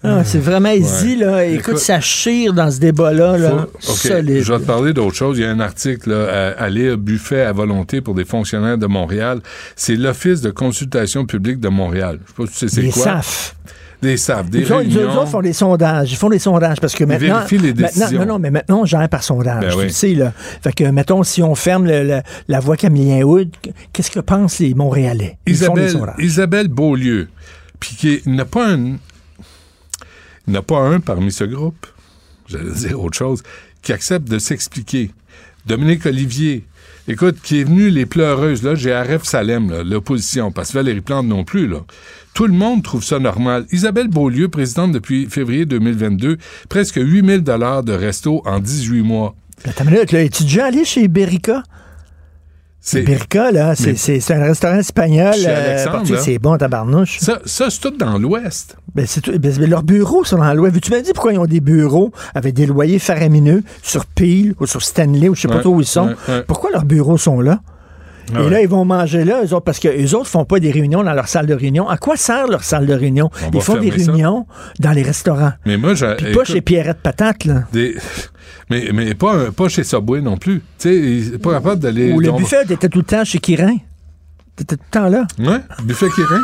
Ah, 0.04 0.22
c'est 0.24 0.38
vraiment 0.38 0.70
easy, 0.70 1.16
là. 1.16 1.44
Écoute, 1.44 1.60
Écoute, 1.70 1.78
ça 1.78 2.00
chire 2.00 2.52
dans 2.52 2.70
ce 2.70 2.78
débat-là, 2.78 3.36
là. 3.36 3.66
Faut- 3.80 3.92
Solide. 3.92 4.42
Je 4.44 4.52
vais 4.52 4.58
te 4.60 4.64
parler 4.64 4.92
d'autre 4.92 5.16
chose. 5.16 5.38
Il 5.38 5.42
y 5.42 5.44
a 5.44 5.50
un 5.50 5.58
article 5.60 6.10
là, 6.10 6.52
à, 6.56 6.62
à 6.64 6.68
lire, 6.68 6.96
Buffet 6.96 7.42
à 7.42 7.52
volonté 7.52 8.00
pour 8.00 8.14
des 8.14 8.24
fonctionnaires 8.24 8.78
de 8.78 8.86
Montréal. 8.86 9.40
C'est 9.74 9.96
l'Office 9.96 10.40
de 10.40 10.50
consultation 10.50 11.26
publique 11.26 11.58
de 11.58 11.68
Montréal. 11.68 12.20
Je 12.24 12.28
sais 12.28 12.34
pas 12.36 12.46
si 12.46 12.52
tu 12.52 12.58
sais 12.68 12.74
c'est 12.76 12.82
Les 12.82 12.90
quoi. 12.90 13.02
SAF. 13.02 13.56
Des 14.00 14.16
SAF, 14.16 14.48
des 14.48 14.60
Ils, 14.60 14.62
ils 14.68 14.72
réunions. 14.72 15.18
autres 15.18 15.26
font 15.30 15.40
des 15.42 15.52
sondages. 15.52 16.12
Ils 16.12 16.16
font 16.16 16.28
des 16.28 16.38
sondages 16.38 16.78
parce 16.80 16.94
que 16.94 17.02
maintenant. 17.02 17.34
vérifient 17.38 17.58
les 17.58 17.74
maintenant- 17.74 17.88
décisions. 17.88 18.20
non, 18.20 18.26
non, 18.26 18.38
mais 18.38 18.52
maintenant, 18.52 18.82
on 18.82 18.84
gère 18.84 19.08
par 19.08 19.24
sondage. 19.24 19.60
Ben 19.64 19.70
tu 19.72 19.76
oui. 19.78 19.82
le 19.86 19.88
sais, 19.90 20.14
là. 20.14 20.32
Fait 20.62 20.72
que, 20.72 20.84
mettons, 20.84 21.24
si 21.24 21.42
on 21.42 21.56
ferme 21.56 21.86
le- 21.88 22.04
le- 22.04 22.20
la 22.46 22.60
voie 22.60 22.76
Camillien 22.76 23.22
Hood, 23.24 23.48
qu'est-ce 23.92 24.12
que 24.12 24.20
pensent 24.20 24.60
les 24.60 24.74
Montréalais? 24.74 25.38
Ils 25.48 25.56
font 25.56 25.74
des 25.74 25.80
Isabelle, 25.86 25.90
sondages. 25.90 26.14
Isabelle 26.24 26.68
Beaulieu. 26.68 27.26
Puis 27.80 27.96
qui- 27.96 28.22
il 28.24 28.32
n'y 28.32 28.38
en 28.38 28.42
a 28.42 28.44
pas 28.44 28.68
un. 28.70 28.98
Il 30.48 30.52
n'y 30.52 30.56
a 30.56 30.62
pas 30.62 30.80
un 30.80 30.98
parmi 30.98 31.30
ce 31.30 31.44
groupe, 31.44 31.86
j'allais 32.46 32.72
dire 32.72 32.98
autre 32.98 33.18
chose, 33.18 33.42
qui 33.82 33.92
accepte 33.92 34.26
de 34.28 34.38
s'expliquer. 34.38 35.10
Dominique 35.66 36.06
Olivier, 36.06 36.64
écoute, 37.06 37.36
qui 37.42 37.60
est 37.60 37.64
venu 37.64 37.90
les 37.90 38.06
pleureuses, 38.06 38.62
là, 38.62 38.74
j'ai 38.74 38.90
Aref 38.90 39.24
Salem, 39.24 39.82
l'opposition, 39.82 40.50
parce 40.50 40.70
que 40.70 40.78
Valérie 40.78 41.02
Plante 41.02 41.26
non 41.26 41.44
plus, 41.44 41.68
là. 41.68 41.84
Tout 42.32 42.46
le 42.46 42.54
monde 42.54 42.82
trouve 42.82 43.04
ça 43.04 43.18
normal. 43.18 43.66
Isabelle 43.72 44.08
Beaulieu, 44.08 44.48
présidente 44.48 44.92
depuis 44.92 45.26
février 45.26 45.66
2022, 45.66 46.38
presque 46.70 46.96
8000 46.96 47.42
dollars 47.42 47.82
de 47.82 47.92
resto 47.92 48.40
en 48.46 48.58
18 48.58 49.02
mois. 49.02 49.36
Attends 49.64 49.84
une 49.84 49.96
là. 49.96 50.22
Es-tu 50.22 50.44
déjà 50.44 50.66
allé 50.66 50.86
chez 50.86 51.08
Berica? 51.08 51.62
C'est 52.90 53.02
Berica, 53.02 53.50
là, 53.50 53.74
c'est- 53.74 53.96
un 54.34 54.44
restaurant 54.44 54.76
espagnol. 54.78 55.34
Euh, 55.46 55.76
c'est 56.22 56.38
bon, 56.38 56.56
tabarnouche. 56.56 57.18
ça, 57.20 57.38
ça 57.44 57.66
c'est 57.70 57.80
tout 57.80 57.90
dans 57.96 58.18
l'Ouest. 58.18 58.76
Ben, 58.94 59.06
c'est 59.06 59.20
tout- 59.20 59.38
ben, 59.38 59.54
leurs 59.66 59.82
bureaux 59.82 60.24
sont 60.24 60.38
dans 60.38 60.54
loi. 60.54 60.70
Tu 60.70 60.90
m'as 60.90 61.00
dit 61.00 61.12
pourquoi 61.12 61.32
ils 61.32 61.38
ont 61.38 61.44
des 61.46 61.60
bureaux 61.60 62.12
avec 62.34 62.54
des 62.54 62.66
loyers 62.66 62.98
faramineux 62.98 63.62
sur 63.82 64.06
Peel 64.06 64.54
ou 64.60 64.66
sur 64.66 64.82
Stanley 64.82 65.28
ou 65.28 65.34
je 65.34 65.42
sais 65.42 65.48
pas 65.48 65.60
trop 65.60 65.74
où 65.74 65.80
ils 65.80 65.86
sont? 65.86 66.08
ouais, 66.08 66.14
ouais. 66.34 66.42
Pourquoi 66.46 66.70
leurs 66.70 66.84
bureaux 66.84 67.18
sont 67.18 67.40
là? 67.40 67.60
Ah 68.34 68.42
Et 68.42 68.50
là, 68.50 68.60
ils 68.62 68.68
vont 68.68 68.84
manger 68.84 69.24
là, 69.24 69.40
eux 69.44 69.52
autres, 69.54 69.64
parce 69.64 69.78
que 69.78 69.88
les 69.88 70.14
autres 70.14 70.28
font 70.28 70.44
pas 70.44 70.60
des 70.60 70.70
réunions 70.70 71.02
dans 71.02 71.12
leur 71.14 71.28
salle 71.28 71.46
de 71.46 71.54
réunion. 71.54 71.88
À 71.88 71.96
quoi 71.96 72.16
sert 72.16 72.46
leur 72.48 72.62
salle 72.64 72.86
de 72.86 72.92
réunion? 72.94 73.30
On 73.46 73.50
Ils 73.56 73.60
font 73.62 73.76
des 73.76 73.90
ça. 73.90 73.96
réunions 74.12 74.46
dans 74.80 74.92
les 74.92 75.02
restaurants. 75.02 75.52
Mais 75.66 75.76
moi, 75.76 75.94
j'ai. 75.94 76.14
Puis 76.16 76.32
pas 76.34 76.44
chez 76.44 76.60
Pierrette 76.60 76.98
Patate, 77.02 77.44
là. 77.44 77.64
Des... 77.72 77.96
Mais, 78.70 78.90
mais 78.92 79.14
pas, 79.14 79.50
pas 79.50 79.68
chez 79.70 79.82
Subway 79.82 80.20
non 80.20 80.36
plus. 80.36 80.60
Tu 80.78 81.22
sais, 81.22 81.38
pas 81.38 81.52
capable 81.54 81.80
d'aller. 81.80 82.12
Ou 82.12 82.20
le 82.20 82.32
buffet 82.32 82.64
était 82.68 82.88
tout 82.90 82.98
le 82.98 83.04
temps 83.04 83.24
chez 83.24 83.38
Kirin. 83.38 83.76
T'étais 84.56 84.76
tout 84.76 84.82
le 84.86 84.90
temps 84.90 85.08
là. 85.08 85.26
Ouais, 85.38 85.60
buffet 85.84 86.08
Kirin. 86.14 86.40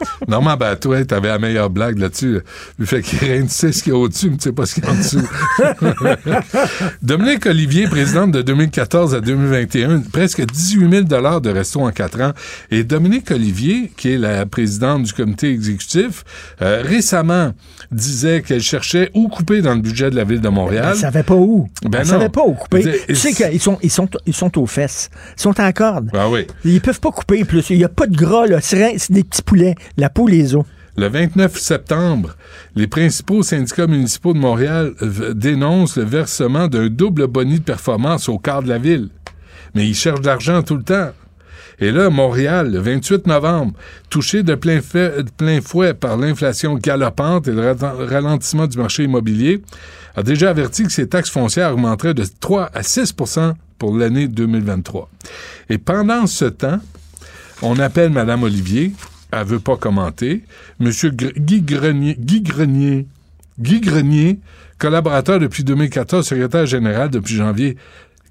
Normand, 0.28 0.56
ben, 0.56 0.76
toi, 0.76 1.04
t'avais 1.04 1.28
la 1.28 1.38
meilleure 1.38 1.70
blague 1.70 1.98
là-dessus. 1.98 2.40
Le 2.78 2.86
fait 2.86 3.02
qu'il 3.02 3.18
rien, 3.18 3.42
tu 3.42 3.48
sais 3.48 3.72
ce 3.72 3.82
qu'il 3.82 3.92
y 3.92 3.96
a 3.96 3.98
au-dessus, 3.98 4.30
mais 4.30 4.36
tu 4.36 4.44
sais 4.44 4.52
pas 4.52 4.66
ce 4.66 4.74
qu'il 4.74 4.84
y 4.84 4.86
a 4.86 4.90
en 4.90 4.96
dessous. 4.96 5.28
Dominique 7.02 7.46
Olivier, 7.46 7.86
présidente 7.86 8.32
de 8.32 8.42
2014 8.42 9.14
à 9.14 9.20
2021, 9.20 10.00
presque 10.12 10.44
18 10.44 10.90
000 10.90 11.02
de 11.40 11.50
resto 11.50 11.80
en 11.80 11.90
quatre 11.90 12.20
ans. 12.20 12.32
Et 12.70 12.84
Dominique 12.84 13.30
Olivier, 13.30 13.92
qui 13.96 14.12
est 14.12 14.18
la 14.18 14.46
présidente 14.46 15.04
du 15.04 15.12
comité 15.12 15.50
exécutif, 15.50 16.24
euh, 16.62 16.82
récemment 16.84 17.52
disait 17.90 18.42
qu'elle 18.42 18.62
cherchait 18.62 19.10
où 19.14 19.28
couper 19.28 19.62
dans 19.62 19.74
le 19.74 19.80
budget 19.80 20.10
de 20.10 20.16
la 20.16 20.24
ville 20.24 20.40
de 20.40 20.48
Montréal. 20.48 20.88
Elle 20.90 20.96
savait 20.96 21.22
pas 21.22 21.34
où. 21.34 21.68
Ben 21.82 22.00
Elle 22.00 22.06
non. 22.06 22.12
savait 22.12 22.28
pas 22.28 22.42
où 22.44 22.54
couper. 22.54 23.00
Tu 23.08 23.14
sais 23.14 23.32
qu'ils 23.32 23.60
sont, 23.60 23.78
ils 23.82 23.90
sont, 23.90 24.08
ils 24.26 24.34
sont 24.34 24.58
aux 24.58 24.66
fesses. 24.66 25.10
Ils 25.36 25.42
sont 25.42 25.60
en 25.60 25.72
corde. 25.72 26.10
Ah 26.14 26.28
oui. 26.28 26.46
Ils 26.64 26.80
peuvent 26.80 27.00
pas 27.00 27.10
couper 27.10 27.44
plus. 27.44 27.70
Il 27.70 27.78
y 27.78 27.84
a 27.84 27.88
pas 27.88 28.06
de 28.06 28.16
gras, 28.16 28.46
là. 28.46 28.58
C'est 28.60 28.96
des 29.10 29.24
petits 29.24 29.42
poulets. 29.42 29.74
La 29.96 30.10
peau, 30.10 30.26
les. 30.26 30.52
Le 30.98 31.08
29 31.08 31.58
septembre, 31.58 32.36
les 32.74 32.86
principaux 32.86 33.42
syndicats 33.42 33.86
municipaux 33.86 34.32
de 34.32 34.38
Montréal 34.38 34.94
euh, 35.02 35.34
dénoncent 35.34 35.98
le 35.98 36.04
versement 36.04 36.68
d'un 36.68 36.88
double 36.88 37.26
boni 37.26 37.58
de 37.58 37.64
performance 37.64 38.28
au 38.30 38.38
quart 38.38 38.62
de 38.62 38.68
la 38.68 38.78
ville. 38.78 39.10
Mais 39.74 39.86
ils 39.86 39.94
cherchent 39.94 40.22
de 40.22 40.26
l'argent 40.26 40.62
tout 40.62 40.76
le 40.76 40.82
temps. 40.82 41.10
Et 41.78 41.90
là, 41.92 42.08
Montréal, 42.08 42.72
le 42.72 42.78
28 42.78 43.26
novembre, 43.26 43.74
touché 44.08 44.42
de 44.42 44.54
plein, 44.54 44.80
fouet 45.60 45.92
par 45.92 46.16
l'inflation 46.16 46.76
galopante 46.76 47.48
et 47.48 47.52
le 47.52 47.72
ra- 47.72 47.92
ralentissement 47.98 48.66
du 48.66 48.78
marché 48.78 49.04
immobilier, 49.04 49.60
a 50.14 50.22
déjà 50.22 50.48
averti 50.48 50.84
que 50.84 50.92
ses 50.92 51.06
taxes 51.06 51.28
foncières 51.28 51.74
augmenteraient 51.74 52.14
de 52.14 52.24
3 52.40 52.70
à 52.72 52.80
6% 52.80 53.52
pour 53.78 53.94
l'année 53.94 54.28
2023. 54.28 55.10
Et 55.68 55.76
pendant 55.76 56.26
ce 56.26 56.46
temps, 56.46 56.78
on 57.60 57.78
appelle 57.78 58.08
Mme 58.10 58.44
Olivier. 58.44 58.92
Elle 59.32 59.44
veut 59.44 59.60
pas 59.60 59.76
commenter. 59.76 60.44
Monsieur 60.78 61.10
Guy 61.10 61.62
Grenier, 61.62 62.16
Guy 62.18 62.42
Grenier, 62.42 63.06
Guy 63.58 63.80
Grenier, 63.80 64.38
collaborateur 64.78 65.40
depuis 65.40 65.64
2014, 65.64 66.26
secrétaire 66.26 66.66
général 66.66 67.10
depuis 67.10 67.34
janvier, 67.34 67.76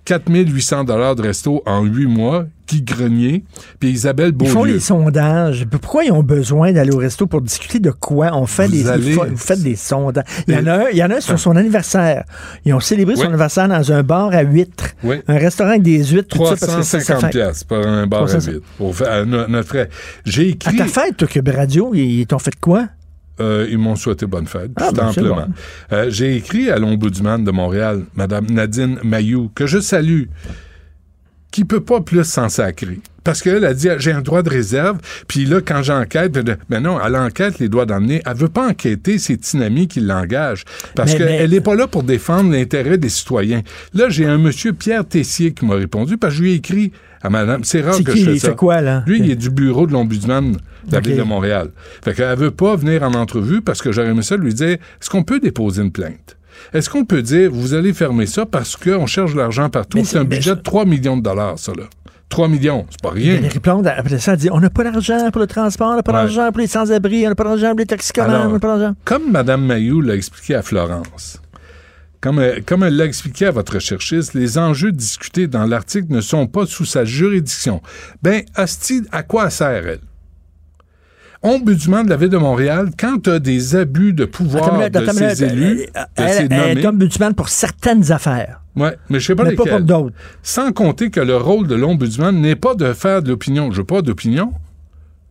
4800 0.06 0.84
dollars 0.86 1.16
de 1.16 1.22
resto 1.24 1.62
en 1.66 1.84
huit 1.84 2.06
mois. 2.08 2.46
Guy 2.68 2.82
Grenier, 2.82 3.44
puis 3.80 3.92
Isabelle 3.92 4.34
Ils 4.42 4.48
font 4.48 4.62
Beaulieu. 4.62 4.74
les 4.74 4.80
sondages. 4.80 5.68
Pourquoi 5.80 6.04
ils 6.04 6.12
ont 6.12 6.24
besoin 6.24 6.72
d'aller 6.72 6.90
au 6.90 6.98
resto 6.98 7.28
pour 7.28 7.40
discuter 7.44 7.78
de 7.78 7.92
quoi? 7.92 8.32
On 8.34 8.48
fait 8.48 8.66
Vous 8.66 8.72
des, 8.72 8.88
allez- 8.90 9.14
vous 9.14 9.38
faites 9.38 9.62
des 9.62 9.76
sondages. 9.76 10.24
Il 10.48 10.56
y 10.56 10.58
en 10.58 10.66
a 10.66 10.74
un, 10.74 10.90
il 10.92 10.98
y 10.98 11.04
en 11.04 11.12
a 11.12 11.18
un 11.18 11.22
sur 11.22 11.38
son 11.38 11.56
anniversaire. 11.56 12.24
Ils 12.66 12.74
ont 12.74 12.80
célébré 12.80 13.18
son 13.18 13.28
anniversaire 13.28 13.68
dans 13.68 13.92
un 13.92 14.02
bar 14.02 14.34
à 14.34 14.42
huîtres. 14.42 14.96
Oui. 15.04 15.18
Un 15.28 15.38
restaurant 15.38 15.70
avec 15.70 15.84
des 15.84 16.04
huîtres, 16.06 16.36
tout 16.36 16.44
ça, 16.44 16.56
parce 16.56 16.62
que 16.62 16.82
ça, 16.82 17.00
ça 17.02 17.14
350 17.14 17.22
fait... 17.22 17.30
piastres 17.30 17.68
pour 17.68 17.78
un 17.86 18.08
bar 18.08 18.24
à 18.24 18.28
300. 18.30 18.50
vide. 18.52 18.62
Pour 18.80 18.96
faire, 18.96 19.12
à 19.12 19.26
notre 19.26 19.68
frais. 19.68 19.88
J'ai 20.26 20.46
À 20.46 20.48
écrit... 20.48 20.76
ta 20.78 20.86
fête, 20.86 21.18
toi, 21.18 21.28
Cube 21.28 21.48
Radio, 21.50 21.92
ils 21.94 22.22
ils 22.22 22.26
t'ont 22.26 22.40
fait 22.40 22.56
quoi? 22.60 22.88
Euh, 23.42 23.68
ils 23.70 23.78
m'ont 23.78 23.96
souhaité 23.98 24.26
bonne 24.26 24.48
fête, 24.48 24.72
Ah, 24.78 24.90
tout 24.90 24.96
ben, 24.96 25.12
c'est 25.14 25.20
amplement. 25.22 25.36
bon. 25.48 25.54
Euh, 25.92 26.06
J'ai 26.10 26.38
écrit 26.38 26.70
à 26.70 26.78
l'ombudsman 26.78 27.44
de 27.44 27.52
Montréal, 27.52 28.04
Mme 28.16 28.46
Nadine 28.50 28.98
Mayou, 29.04 29.52
que 29.54 29.66
je 29.68 29.80
salue, 29.80 30.24
qui 31.52 31.64
peut 31.66 31.80
pas 31.82 32.02
plus 32.02 32.24
s'en 32.24 32.50
sacrer. 32.50 33.00
Parce 33.24 33.42
qu'elle 33.42 33.66
a 33.66 33.74
dit, 33.74 33.88
j'ai 33.98 34.12
un 34.12 34.22
droit 34.22 34.44
de 34.44 34.50
réserve, 34.50 35.00
puis 35.28 35.46
là, 35.46 35.60
quand 35.60 35.82
j'enquête, 35.82 36.32
de- 36.34 36.58
ben 36.70 36.80
non, 36.82 37.00
elle 37.04 37.16
enquête 37.16 37.58
les 37.60 37.70
droits 37.70 37.86
d'emmener. 37.88 38.22
Elle 38.26 38.36
veut 38.38 38.50
pas 38.50 38.68
enquêter 38.70 39.18
ses 39.18 39.38
Tinami 39.38 39.88
qui 39.88 40.00
l'engagent. 40.00 40.64
Parce 40.96 41.16
qu'elle 41.16 41.50
n'est 41.50 41.62
pas 41.62 41.76
là 41.76 41.88
pour 41.88 42.04
défendre 42.04 42.52
l'intérêt 42.52 42.98
des 43.00 43.10
citoyens. 43.10 43.64
Là, 43.94 44.10
j'ai 44.10 44.26
un 44.26 44.38
monsieur 44.38 44.74
Pierre 44.74 45.06
Tessier 45.06 45.54
qui 45.54 45.66
m'a 45.66 45.74
répondu, 45.76 46.18
parce 46.18 46.34
que 46.34 46.38
je 46.38 46.44
lui 46.44 46.52
ai 46.52 46.56
écrit 46.56 46.92
à 47.26 47.30
madame, 47.30 47.64
c'est 47.64 47.82
rare 47.82 47.98
que 47.98 48.12
qui? 48.12 48.20
je 48.20 48.26
fais 48.26 48.34
Il 48.36 48.40
ça. 48.40 48.50
fait 48.50 48.56
quoi, 48.56 48.82
là? 48.82 49.04
Lui, 49.08 49.20
il 49.20 49.32
est 49.32 49.36
du 49.36 49.50
bureau 49.50 49.88
de 49.88 49.92
l'ombudsman 49.94 50.52
de 50.54 50.94
la 50.94 51.00
ville 51.00 51.18
de 51.18 51.24
Montréal. 51.24 51.70
Fait 52.04 52.14
qu'elle 52.14 52.38
veut 52.38 52.52
pas 52.52 52.76
venir 52.76 53.04
en 53.04 53.14
entrevue 53.14 53.62
parce 53.62 53.82
que 53.82 53.92
j'aurais 53.92 54.10
aimé 54.10 54.22
ça 54.22 54.38
lui 54.38 54.54
dire 54.54 54.70
est-ce 55.00 55.10
qu'on 55.10 55.24
peut 55.24 55.40
déposer 55.40 55.82
une 55.82 55.92
plainte? 55.92 56.38
Est-ce 56.74 56.90
qu'on 56.90 57.04
peut 57.06 57.22
dire 57.22 57.50
vous 57.52 57.74
allez 57.74 57.94
fermer 57.94 58.26
ça 58.28 58.46
parce 58.46 58.76
qu'on 58.78 59.06
cherche 59.08 59.34
de 59.34 59.38
l'argent 59.40 59.70
partout? 59.70 60.00
C'est 60.06 60.18
un 60.18 60.24
budget 60.24 60.56
de 60.56 60.62
3 60.62 60.86
millions 60.86 61.18
de 61.18 61.24
dollars, 61.24 61.60
ça, 61.60 61.72
là. 61.78 61.84
3 62.30 62.48
millions, 62.48 62.86
c'est 62.90 63.02
pas 63.02 63.12
rien. 63.12 63.36
Valérie 63.36 63.60
Plante, 63.60 63.86
après 63.86 64.18
ça, 64.20 64.34
elle 64.34 64.40
dit 64.40 64.50
on 64.52 64.60
n'a 64.60 64.70
pas 64.70 64.84
d'argent 64.84 65.30
pour 65.32 65.42
le 65.42 65.48
transport, 65.48 65.90
on 65.92 65.96
n'a 65.96 66.04
pas 66.04 66.12
Ouais. 66.12 66.18
d'argent 66.20 66.50
pour 66.52 66.60
les 66.60 66.68
sans-abri, 66.68 67.26
on 67.26 67.30
n'a 67.30 67.36
pas 67.36 67.44
d'argent 67.44 67.70
pour 67.70 67.80
les 67.80 67.86
toxicomanes, 67.86 68.32
Alors, 68.32 68.48
on 68.50 68.54
n'a 68.54 68.60
pas 68.60 68.78
d'argent. 68.78 68.96
Comme 69.06 69.32
Mme 69.32 69.64
Mayou 69.66 70.02
l'a 70.02 70.16
expliqué 70.16 70.56
à 70.56 70.62
Florence, 70.64 71.40
comme 72.22 72.40
elle, 72.40 72.64
comme 72.64 72.84
elle 72.84 72.96
l'a 72.96 73.06
expliqué 73.06 73.48
à 73.48 73.52
votre 73.52 73.76
recherchiste, 73.76 74.34
les 74.34 74.58
enjeux 74.58 74.92
discutés 74.92 75.48
dans 75.48 75.66
l'article 75.66 76.08
ne 76.10 76.22
sont 76.22 76.48
pas 76.48 76.66
sous 76.66 76.86
sa 76.86 77.06
juridiction. 77.06 77.82
Ben, 78.24 78.44
hostie, 78.58 79.04
à 79.12 79.24
quoi 79.24 79.50
sert 79.50 79.88
elle? 79.88 80.00
Ombudsman 81.44 82.06
de 82.06 82.10
la 82.10 82.18
Ville 82.18 82.30
de 82.30 82.38
Montréal, 82.38 82.90
quand 82.98 83.22
tu 83.24 83.30
as 83.30 83.38
des 83.40 83.76
abus 83.76 84.14
de 84.14 84.26
pouvoir 84.26 84.80
Attends 84.82 85.00
de 85.00 85.10
attends 85.10 85.14
ses 85.14 85.44
élus, 85.44 85.76
de 85.76 85.90
Elle, 86.16 86.30
ses 86.30 86.38
elle, 86.40 86.48
elle 86.52 86.70
nommés, 86.70 86.82
est 86.82 86.88
ombudsman 86.88 87.36
pour 87.36 87.50
certaines 87.50 88.12
affaires, 88.12 88.62
ouais, 88.76 88.98
mais 89.10 89.20
je 89.20 89.28
sais 89.28 89.36
pas 89.36 89.44
mais 89.44 89.54
pas 89.54 89.66
pour 89.66 89.82
d'autres. 89.82 90.16
Sans 90.42 90.72
compter 90.72 91.12
que 91.12 91.20
le 91.20 91.38
rôle 91.38 91.68
de 91.68 91.76
l'ombudsman 91.76 92.42
n'est 92.42 92.56
pas 92.56 92.74
de 92.74 92.94
faire 92.94 93.22
de 93.22 93.30
l'opinion. 93.30 93.72
Je 93.72 93.78
veux 93.78 93.84
pas 93.84 94.02
d'opinion. 94.02 94.54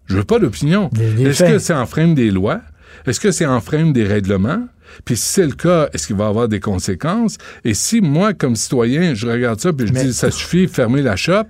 Je 0.07 0.16
veux 0.18 0.24
pas 0.24 0.39
d'opinion. 0.39 0.89
Est-ce 1.18 1.43
que 1.43 1.59
c'est 1.59 1.74
en 1.74 1.87
frame 1.87 2.14
des 2.14 2.30
lois? 2.30 2.61
Est-ce 3.07 3.18
que 3.18 3.32
c'est 3.32 3.47
en 3.47 3.61
frame 3.61 3.93
des 3.93 4.05
règlements? 4.05 4.68
Puis 5.05 5.16
si 5.16 5.26
c'est 5.26 5.47
le 5.47 5.53
cas, 5.55 5.88
est-ce 5.92 6.07
qu'il 6.07 6.16
va 6.16 6.24
y 6.24 6.28
avoir 6.28 6.49
des 6.49 6.61
conséquences? 6.61 7.36
Et 7.64 7.74
si 7.74 8.01
moi, 8.01 8.32
comme 8.34 8.57
citoyen, 8.57 9.14
je 9.14 9.26
regarde 9.26 9.61
ça 9.61 9.72
puis 9.72 9.86
je 9.86 9.92
Mais- 9.92 10.05
dis 10.05 10.12
ça 10.14 10.30
suffit, 10.30 10.66
fermez 10.68 11.03
la 11.03 11.16
shop, 11.16 11.45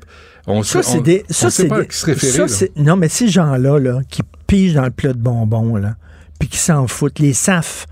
on 0.47 0.63
Ça, 0.63 0.83
sait, 0.83 0.91
c'est 0.93 0.99
on, 0.99 1.01
des. 1.03 1.25
on 1.29 1.33
Ça, 1.33 1.51
sait 1.51 1.63
c'est 1.63 1.69
pas 1.69 1.77
des- 1.77 1.83
à 1.83 1.85
qui 1.87 1.97
se 1.97 2.07
référer. 2.07 2.49
ça, 2.49 2.67
Non, 2.77 2.97
mais 2.97 3.09
ces 3.09 3.29
gens-là, 3.29 3.79
là, 3.79 4.01
qui 4.09 4.23
pigent 4.47 4.75
dans 4.75 4.85
le 4.85 4.91
plat 4.91 5.13
de 5.13 5.19
bonbons, 5.19 5.77
là, 5.77 5.97
puis 6.39 6.49
qui 6.49 6.59
s'en 6.59 6.87
foutent, 6.87 7.19
les 7.19 7.33
SAF. 7.33 7.87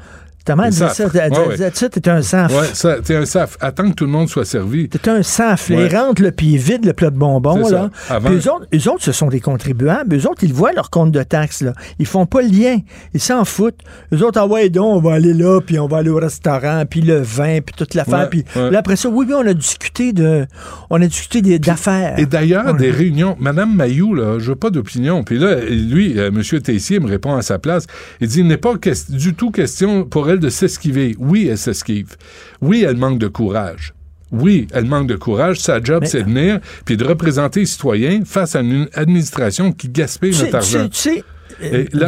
Ta 0.44 0.56
mère 0.56 0.66
Les 0.66 0.70
disait 0.72 0.88
SAF. 0.88 1.12
ça, 1.12 1.26
elle 1.26 1.30
disait- 1.70 1.88
t'es 1.88 2.08
un 2.10 2.22
SAF. 2.22 2.52
Ouais, 2.52 3.00
t'es 3.02 3.14
un 3.16 3.24
SAF. 3.24 3.56
Attends 3.60 3.88
que 3.90 3.94
tout 3.94 4.04
le 4.04 4.10
monde 4.10 4.28
soit 4.28 4.44
servi. 4.44 4.88
T'es 4.88 5.08
un 5.08 5.22
SAF. 5.22 5.70
Ouais. 5.70 5.86
Ils 5.90 5.96
rentrent, 5.96 6.30
puis 6.30 6.46
ils 6.54 6.58
vident 6.58 6.86
le 6.86 6.92
plat 6.92 7.10
de 7.10 7.16
bonbons. 7.16 7.58
Là. 7.68 7.90
ça. 8.08 8.14
Avant- 8.16 8.28
Puis 8.30 8.38
eux 8.38 8.50
autres, 8.52 8.66
eux 8.74 8.88
autres, 8.90 9.04
ce 9.04 9.12
sont 9.12 9.28
des 9.28 9.40
contribuables. 9.40 10.16
Eux 10.16 10.26
autres, 10.28 10.42
ils 10.44 10.52
voient 10.52 10.72
leur 10.72 10.90
compte 10.90 11.12
de 11.12 11.22
taxes. 11.22 11.62
Là. 11.62 11.72
Ils 11.98 12.06
font 12.06 12.26
pas 12.26 12.42
le 12.42 12.48
lien. 12.48 12.78
Ils 13.14 13.20
s'en 13.20 13.44
foutent. 13.44 13.80
Eux 14.12 14.22
autres, 14.24 14.40
ah 14.40 14.46
ouais, 14.46 14.68
donc, 14.68 14.96
on 14.96 15.00
va 15.00 15.14
aller 15.14 15.34
là, 15.34 15.60
puis 15.60 15.78
on 15.78 15.86
va 15.86 15.98
aller 15.98 16.10
au 16.10 16.16
restaurant, 16.18 16.84
puis 16.88 17.00
le 17.02 17.20
vin, 17.20 17.60
puis 17.60 17.74
toute 17.76 17.94
l'affaire. 17.94 18.20
Ouais, 18.20 18.26
puis 18.28 18.44
là, 18.56 18.78
après 18.78 18.96
ça, 18.96 19.08
oui, 19.08 19.26
oui, 19.28 19.34
on 19.36 19.46
a 19.46 19.54
discuté 19.54 20.12
de, 20.12 20.46
on 20.90 21.00
a 21.00 21.06
discuté 21.06 21.40
d'affaires. 21.58 22.18
Et 22.18 22.26
d'ailleurs, 22.26 22.74
des 22.74 22.90
réunions. 22.90 23.36
Madame 23.38 23.74
Mayou, 23.74 24.14
là, 24.14 24.38
je 24.38 24.50
veux 24.50 24.56
pas 24.56 24.70
d'opinion. 24.70 25.22
Puis 25.24 25.38
là, 25.38 25.56
lui, 25.60 26.18
euh, 26.18 26.28
M. 26.28 26.42
Tessier 26.60 27.00
me 27.00 27.08
répond 27.08 27.34
à 27.34 27.42
sa 27.42 27.58
place. 27.58 27.86
Il 28.20 28.28
dit, 28.28 28.40
il 28.40 28.46
n'est 28.46 28.56
pas 28.56 28.74
du 29.08 29.34
tout 29.34 29.50
question 29.50 30.04
pour 30.04 30.28
elle 30.32 30.40
de 30.40 30.48
s'esquiver. 30.50 31.14
Oui, 31.18 31.48
elle 31.50 31.58
s'esquive. 31.58 32.16
Oui, 32.60 32.84
elle 32.86 32.96
manque 32.96 33.18
de 33.18 33.28
courage. 33.28 33.94
Oui, 34.30 34.66
elle 34.72 34.86
manque 34.86 35.08
de 35.08 35.16
courage. 35.16 35.60
Sa 35.60 35.82
job, 35.82 36.02
Mais- 36.02 36.08
c'est 36.08 36.20
de 36.22 36.28
venir 36.28 36.60
puis 36.84 36.96
de 36.96 37.04
représenter 37.04 37.60
les 37.60 37.66
citoyens 37.66 38.22
face 38.24 38.56
à 38.56 38.60
une 38.60 38.88
administration 38.94 39.72
qui 39.72 39.88
gaspille 39.88 40.36
notre 40.38 40.54
argent. 40.56 40.88
tu 40.88 40.98
sais, 40.98 41.24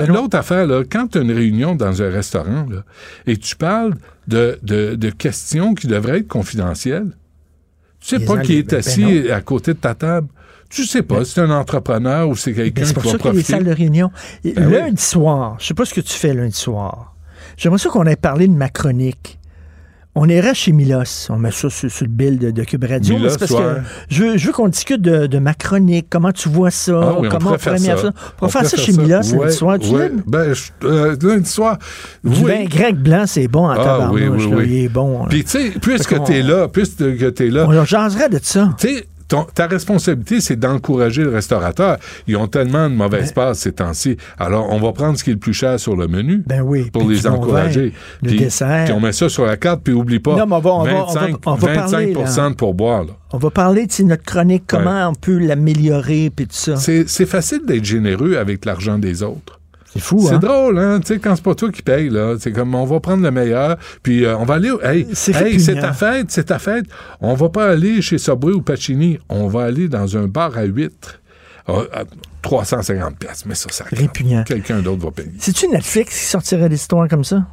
l'autre 0.09 0.37
affaire, 0.39 0.66
là, 0.66 0.83
quand 0.91 1.09
tu 1.09 1.18
as 1.18 1.20
une 1.20 1.33
réunion 1.33 1.75
dans 1.75 2.03
un 2.03 2.11
restaurant 2.11 2.66
là, 2.70 2.83
et 3.27 3.37
tu 3.37 3.55
parles 3.57 3.95
de, 4.27 4.59
de- 4.62 4.95
de 4.95 5.11
questions 5.11 5.75
qui 5.75 5.87
devraient 5.87 6.20
être 6.20 6.29
confidentielles, 6.29 7.11
tu 8.01 8.09
sais 8.09 8.18
Les 8.18 8.25
pas 8.25 8.39
qui 8.39 8.57
est 8.57 8.70
ben 8.70 8.79
assis 8.79 9.31
à 9.31 9.41
côté 9.43 9.75
de 9.75 9.79
ta 9.79 9.95
table. 9.95 10.29
Tu 10.70 10.85
sais 10.87 11.03
pas, 11.03 11.25
c'est 11.25 11.41
un 11.41 11.51
entrepreneur 11.51 12.29
ou 12.29 12.35
c'est 12.37 12.53
quelqu'un 12.53 12.85
c'est 12.85 12.95
qui 12.95 12.95
pour 12.95 13.03
va 13.05 13.11
ça 13.12 13.18
qu'il 13.18 13.27
y 13.27 13.29
a 13.29 13.33
des 13.33 13.39
profiter. 13.41 13.53
salles 13.53 13.64
de 13.64 13.70
réunion. 13.72 14.11
Ben 14.45 14.53
oui. 14.66 14.72
lundi 14.72 15.03
soir, 15.03 15.57
je 15.61 15.66
sais 15.66 15.75
pas 15.75 15.85
ce 15.85 15.95
que 15.95 16.01
tu 16.01 16.12
fais 16.14 16.33
lundi 16.35 16.57
soir. 16.57 17.14
J'aimerais 17.57 17.79
ça 17.79 17.89
qu'on 17.91 18.05
ait 18.07 18.17
parlé 18.17 18.47
de 18.49 18.53
ma 18.55 18.69
chronique. 18.69 19.39
On 20.17 20.29
ira 20.29 20.55
chez 20.55 20.71
Milos. 20.71 21.27
On 21.29 21.39
met 21.39 21.51
ça 21.51 21.69
sur, 21.69 21.91
sur 21.91 22.05
le 22.07 22.11
bill 22.11 22.39
de, 22.39 22.53
de 22.53 22.63
Cube 22.63 22.85
Radio. 22.85 23.17
Milos, 23.17 23.37
parce 23.37 23.53
que 23.53 23.81
je 24.09 24.23
veux, 24.47 24.53
qu'on 24.53 24.69
discute 24.69 25.03
de, 25.03 25.27
de 25.27 25.39
ma 25.41 25.55
chronique. 25.55 26.07
Comment 26.09 26.31
tu 26.31 26.49
vois 26.49 26.71
ça? 26.71 26.93
Ah 27.03 27.15
oui, 27.19 27.27
on 27.27 27.31
comment 27.31 27.57
pourrait 27.57 27.59
faire 27.59 27.99
ça. 27.99 28.13
On 28.41 28.49
faire 28.49 28.65
ça 28.65 28.77
chez 28.77 28.93
Milos 28.93 29.09
lundi 29.09 29.35
Ouais, 29.35 29.51
soir. 29.51 29.77
Tu 29.81 29.89
ouais. 29.91 30.13
Ben, 30.25 30.55
je- 30.55 30.87
euh, 30.87 31.17
lundi 31.21 31.49
soir. 31.51 31.79
Du 32.23 32.45
oui. 32.45 32.53
vin 32.53 32.65
grec 32.67 32.97
blanc, 32.97 33.25
c'est 33.27 33.49
bon 33.49 33.67
en 33.67 33.71
Ah, 33.71 33.77
tabarnouche. 33.77 34.21
oui, 34.21 34.29
oui, 34.47 34.55
oui. 34.55 34.65
Il 34.69 34.85
est 34.85 34.89
bon. 34.89 35.23
là. 35.25 35.29
Puis, 35.31 35.43
tu 35.43 35.51
sais, 35.51 35.73
puisque 35.83 36.17
qu'on- 36.17 36.23
t'es 36.23 36.43
là, 36.43 36.69
puisque 36.69 37.35
t'es 37.35 37.51
là, 37.51 37.67
on 37.69 37.85
jaserait 37.85 38.29
de 38.29 38.39
ça. 38.41 38.73
tu 38.79 38.87
sais, 38.95 39.09
ton- 39.35 39.47
ta 39.55 39.66
responsabilité, 39.66 40.41
c'est 40.41 40.57
d'encourager 40.57 41.22
le 41.24 41.30
restaurateur. 41.30 41.99
Ils 42.26 42.37
ont 42.37 42.47
tellement 42.47 42.89
de 42.89 42.95
mauvaises 42.95 43.32
passes 43.32 43.59
ces 43.61 43.72
temps-ci. 43.72 44.16
Alors, 44.39 44.68
on 44.70 44.78
va 44.80 44.93
prendre 44.93 45.18
ce 45.18 45.24
qui 45.24 45.30
est 45.30 45.35
le 45.35 45.39
plus 45.39 45.53
cher 45.55 45.78
sur 45.80 45.97
le 45.97 46.07
menu 46.09 46.43
Ben 46.47 46.61
oui. 46.62 46.91
pour 46.93 47.09
les 47.09 47.26
encourager. 47.26 47.93
le 48.22 48.28
Puis- 48.28 48.39
dessert. 48.39 48.85
Puis 48.85 48.93
on 48.95 49.01
met 49.01 49.12
ça 49.12 49.28
sur 49.28 49.45
la 49.47 49.57
carte, 49.57 49.82
puis 49.82 49.93
oublie 49.95 50.18
pas. 50.20 50.37
Non, 50.37 50.47
mais 50.47 50.57
on 50.57 50.61
va- 50.61 50.70
on 50.72 50.85
va- 50.85 50.93
on 50.93 51.07
va- 51.07 51.20
25, 51.20 51.37
on 51.47 51.55
va 51.55 51.74
parler, 51.74 52.12
25 52.14 52.51
de 52.51 52.55
pourboire, 52.57 53.05
là. 53.05 53.12
On 53.32 53.39
va 53.39 53.51
parler 53.51 53.87
de 53.87 54.03
notre 54.05 54.22
chronique, 54.22 54.64
comment 54.66 55.09
on 55.09 55.14
peut 55.14 55.39
l'améliorer, 55.39 56.30
puis 56.35 56.47
tout 56.47 56.55
ça. 56.55 56.76
C'est 56.76 57.26
facile 57.26 57.61
d'être 57.66 57.85
généreux 57.85 58.37
avec 58.37 58.64
l'argent 58.64 58.99
des 58.99 59.22
autres. 59.22 59.61
C'est 59.95 60.01
fou, 60.01 60.26
C'est 60.28 60.34
hein? 60.34 60.38
drôle, 60.38 60.78
hein? 60.78 60.99
Tu 61.01 61.07
sais, 61.14 61.18
quand 61.20 61.34
c'est 61.36 61.45
pas 61.45 61.55
toi 61.55 61.70
qui 61.70 61.80
paye, 61.82 62.11
là, 62.11 62.34
c'est 62.38 62.51
comme 62.53 62.74
on 62.74 62.84
va 62.84 62.99
prendre 63.01 63.22
le 63.22 63.30
meilleur, 63.30 63.76
puis 64.03 64.24
euh, 64.24 64.36
on 64.36 64.45
va 64.45 64.55
aller. 64.55 64.72
Hey, 64.82 65.07
C'est 65.12 65.34
hey, 65.34 65.57
ta 65.80 65.92
fête, 65.92 66.26
c'est 66.30 66.45
ta 66.45 66.59
fête. 66.59 66.86
On 67.20 67.34
va 67.34 67.49
pas 67.49 67.68
aller 67.70 68.03
chez 68.03 68.18
Subway 68.18 68.53
ou 68.53 68.61
Pacini, 68.61 69.18
on 69.28 69.47
va 69.47 69.62
aller 69.64 69.88
dans 69.88 70.16
un 70.16 70.26
bar 70.26 70.59
à 70.59 70.64
huîtres 70.64 71.20
Ah, 71.68 71.82
ah, 71.92 72.03
350 72.42 73.16
pièces, 73.18 73.47
mais 73.47 73.55
ça, 73.55 73.68
ça 73.70 73.84
Répugnant. 73.90 74.42
Quelqu'un 74.42 74.80
d'autre 74.80 75.05
va 75.05 75.11
payer. 75.12 75.30
C'est-tu 75.38 75.68
Netflix 75.68 76.18
qui 76.18 76.24
sortirait 76.26 76.68
des 76.68 76.74
histoires 76.74 77.09
comme 77.09 77.24
ça? 77.24 77.47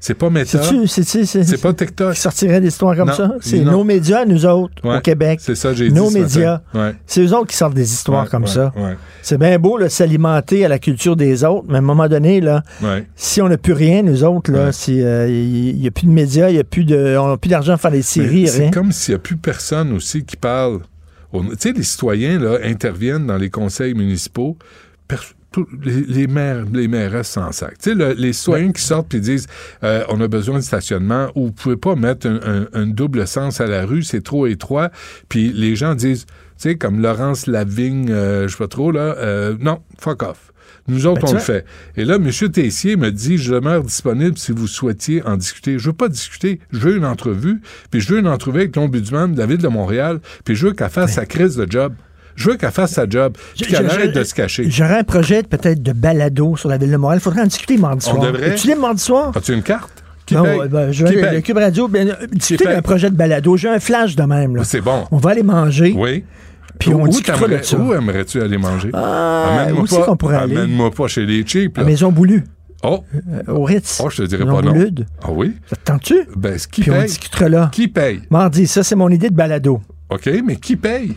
C'est 0.00 0.14
pas 0.14 0.30
Meta. 0.30 0.62
C'est- 0.62 1.60
pas 1.62 1.72
TikTok. 1.72 2.14
qui 2.14 2.20
sortirait 2.20 2.60
des 2.60 2.68
histoires 2.68 2.96
comme 2.96 3.08
Non, 3.08 3.14
ça? 3.14 3.32
C'est 3.40 3.60
nos 3.60 3.84
médias, 3.84 4.24
nous 4.24 4.46
autres, 4.46 4.74
Ouais, 4.84 4.98
au 4.98 5.00
Québec. 5.00 5.40
C'est 5.42 5.54
ça, 5.54 5.72
j'ai 5.72 5.88
dit. 5.88 5.94
Nos 5.94 6.10
ce 6.10 6.18
médias. 6.18 6.60
Ouais. 6.74 6.94
C'est 7.06 7.22
eux 7.22 7.34
autres 7.34 7.46
qui 7.48 7.56
sortent 7.56 7.74
des 7.74 7.92
histoires 7.92 8.24
Ouais, 8.24 8.30
comme 8.30 8.46
ça. 8.46 8.72
C'est 9.22 9.38
bien 9.38 9.58
beau 9.58 9.78
s'alimenter 9.88 10.64
à 10.64 10.68
la 10.68 10.78
culture 10.78 11.16
des 11.16 11.44
autres, 11.44 11.66
mais 11.68 11.76
à 11.76 11.78
un 11.78 11.82
moment 11.82 12.08
donné, 12.08 12.40
là, 12.40 12.62
si 13.14 13.40
on 13.42 13.48
n'a 13.48 13.58
plus 13.58 13.72
rien, 13.72 14.02
nous 14.02 14.24
autres, 14.24 14.52
si, 14.72 15.02
euh, 15.02 15.28
il 15.28 15.76
n'y 15.76 15.86
a 15.86 15.90
plus 15.90 16.06
de 16.06 16.12
médias, 16.12 16.50
il 16.50 16.58
a 16.58 16.64
plus 16.64 16.84
de, 16.84 17.16
on 17.18 17.28
n'a 17.28 17.36
plus 17.36 17.48
d'argent 17.48 17.74
à 17.74 17.76
faire 17.76 17.90
des 17.90 18.02
séries. 18.02 18.48
C'est 18.48 18.70
comme 18.70 18.92
s'il 18.92 19.12
n'y 19.12 19.16
a 19.16 19.18
plus 19.18 19.36
personne 19.36 19.92
aussi 19.92 20.24
qui 20.24 20.36
parle. 20.36 20.80
Tu 21.32 21.40
sais, 21.58 21.72
les 21.72 21.82
citoyens 21.82 22.38
là, 22.38 22.58
interviennent 22.64 23.26
dans 23.26 23.36
les 23.36 23.50
conseils 23.50 23.94
municipaux. 23.94 24.56
Tout- 25.56 25.66
les, 25.82 26.02
les 26.02 26.26
maires, 26.26 26.64
les 26.70 26.86
maires 26.86 27.24
s'en 27.24 27.50
sac. 27.50 27.78
Tu 27.78 27.88
sais, 27.90 27.94
le- 27.94 28.12
les 28.12 28.34
citoyens 28.34 28.72
qui 28.72 28.82
sortent 28.82 29.14
et 29.14 29.20
disent 29.20 29.46
euh, 29.84 30.04
on 30.10 30.20
a 30.20 30.28
besoin 30.28 30.56
de 30.58 30.62
stationnement 30.64 31.28
ou 31.34 31.46
vous 31.46 31.52
pouvez 31.52 31.76
pas 31.78 31.96
mettre 31.96 32.26
un, 32.26 32.40
un- 32.44 32.66
un 32.74 32.86
double 32.86 33.26
sens 33.26 33.58
à 33.62 33.66
la 33.66 33.86
rue, 33.86 34.02
c'est 34.02 34.22
trop 34.22 34.46
étroit. 34.46 34.90
Puis 35.30 35.50
les 35.54 35.74
gens 35.74 35.94
disent, 35.94 36.26
tu 36.26 36.32
sais, 36.58 36.74
comme 36.76 37.00
Laurence 37.00 37.46
Lavigne, 37.46 38.10
euh, 38.10 38.48
je 38.48 38.52
sais 38.52 38.58
pas 38.58 38.68
trop, 38.68 38.92
là, 38.92 39.14
euh, 39.16 39.56
non, 39.58 39.80
fuck 39.98 40.22
off. 40.24 40.52
Nous 40.88 41.06
autres, 41.06 41.22
Ben, 41.22 41.28
on 41.30 41.32
le 41.32 41.38
fait. 41.40 41.64
Et 41.96 42.04
là, 42.04 42.16
M. 42.16 42.30
Tessier 42.52 42.96
me 42.96 43.10
dit, 43.10 43.38
je 43.38 43.54
demeure 43.54 43.82
disponible 43.82 44.36
si 44.36 44.52
vous 44.52 44.66
souhaitiez 44.66 45.20
en 45.26 45.36
discuter. 45.38 45.78
Je 45.78 45.86
veux 45.86 45.96
pas 45.96 46.08
discuter. 46.08 46.60
Je 46.70 46.78
veux 46.78 46.96
une 46.98 47.06
entrevue. 47.06 47.60
Puis 47.90 48.00
je 48.02 48.12
veux 48.12 48.20
une 48.20 48.28
entrevue 48.28 48.58
avec 48.60 48.76
l'ombudsman 48.76 49.32
de 49.32 49.38
la 49.38 49.46
Ville 49.46 49.56
de 49.58 49.66
Montréal. 49.68 50.20
Puis 50.44 50.54
je 50.54 50.66
veux 50.66 50.74
qu'elle 50.74 50.90
fasse 50.90 51.14
sa 51.14 51.24
crise 51.26 51.56
de 51.56 51.66
job. 51.68 51.94
Je 52.36 52.50
veux 52.50 52.56
qu'elle 52.56 52.70
fasse 52.70 52.92
sa 52.92 53.08
job. 53.08 53.36
Puis 53.56 53.66
qu'elle 53.66 53.86
arrête 53.90 54.14
de 54.14 54.22
se 54.24 54.34
cacher. 54.34 54.70
J'aurais 54.70 54.98
un 54.98 55.04
projet 55.04 55.42
peut-être 55.42 55.82
de 55.82 55.92
balado 55.92 56.56
sur 56.56 56.68
la 56.68 56.76
ville 56.78 56.90
de 56.92 56.96
Montréal. 56.96 57.18
Il 57.20 57.24
faudrait 57.24 57.42
en 57.42 57.46
discuter 57.46 57.76
mardi 57.78 58.06
On 58.08 58.14
soir. 58.14 58.32
devrait. 58.32 58.54
Tu 58.54 58.74
mardi 58.76 59.02
soir? 59.02 59.32
As-tu 59.34 59.52
une 59.54 59.62
carte? 59.62 60.04
Qui 60.26 60.34
Non, 60.34 60.42
ben, 60.68 60.90
je 60.90 61.04
Qui 61.06 61.14
le 61.14 61.40
Cube 61.40 61.56
Radio, 61.56 61.86
ben, 61.88 62.08
euh, 62.10 62.26
discuter 62.32 62.64
d'un 62.64 62.82
projet 62.82 63.10
de 63.10 63.14
balado. 63.14 63.56
J'ai 63.56 63.68
un 63.68 63.78
flash 63.78 64.16
de 64.16 64.22
même. 64.24 64.60
C'est 64.64 64.80
bon. 64.80 65.04
On 65.12 65.18
va 65.18 65.30
aller 65.30 65.44
manger, 65.44 65.94
Oui. 65.96 66.24
puis 66.80 66.92
on 66.92 67.06
de 67.06 67.12
ça. 67.62 67.78
Où 67.78 67.94
aimerais-tu 67.94 68.42
aller 68.42 68.58
manger? 68.58 68.90
Ah, 68.92 69.60
Amène-moi 69.60 69.84
pas- 69.88 70.04
qu'on 70.04 70.16
pourrait 70.16 70.36
aller? 70.38 70.56
Amène-moi 70.56 70.90
pas 70.90 71.06
chez 71.06 71.24
les 71.24 71.46
cheap. 71.46 71.78
À 71.78 71.82
là. 71.82 71.86
Maison 71.86 72.10
Boulue, 72.10 72.42
Oh, 72.82 73.04
euh, 73.48 73.52
au 73.52 73.62
Ritz. 73.62 74.00
oh, 74.04 74.10
je 74.10 74.24
te 74.24 74.28
dirais 74.28 74.44
pas 74.44 74.62
non. 74.62 74.72
Boulude. 74.72 75.06
Ah 75.22 75.28
oui? 75.30 75.54
Ça 75.70 75.76
te 75.76 75.84
tente-tu? 75.84 76.16
Ben, 76.36 76.58
ce 76.58 76.66
qui 76.66 76.82
Puis 76.82 76.90
on 76.90 76.94
paye? 76.94 77.06
discutera 77.06 77.48
là. 77.48 77.68
Qui 77.72 77.86
paye? 77.86 78.22
Mardi, 78.28 78.66
ça, 78.66 78.82
c'est 78.82 78.96
mon 78.96 79.08
idée 79.10 79.30
de 79.30 79.34
balado. 79.34 79.80
OK, 80.10 80.28
mais 80.44 80.56
qui 80.56 80.74
paye? 80.76 81.16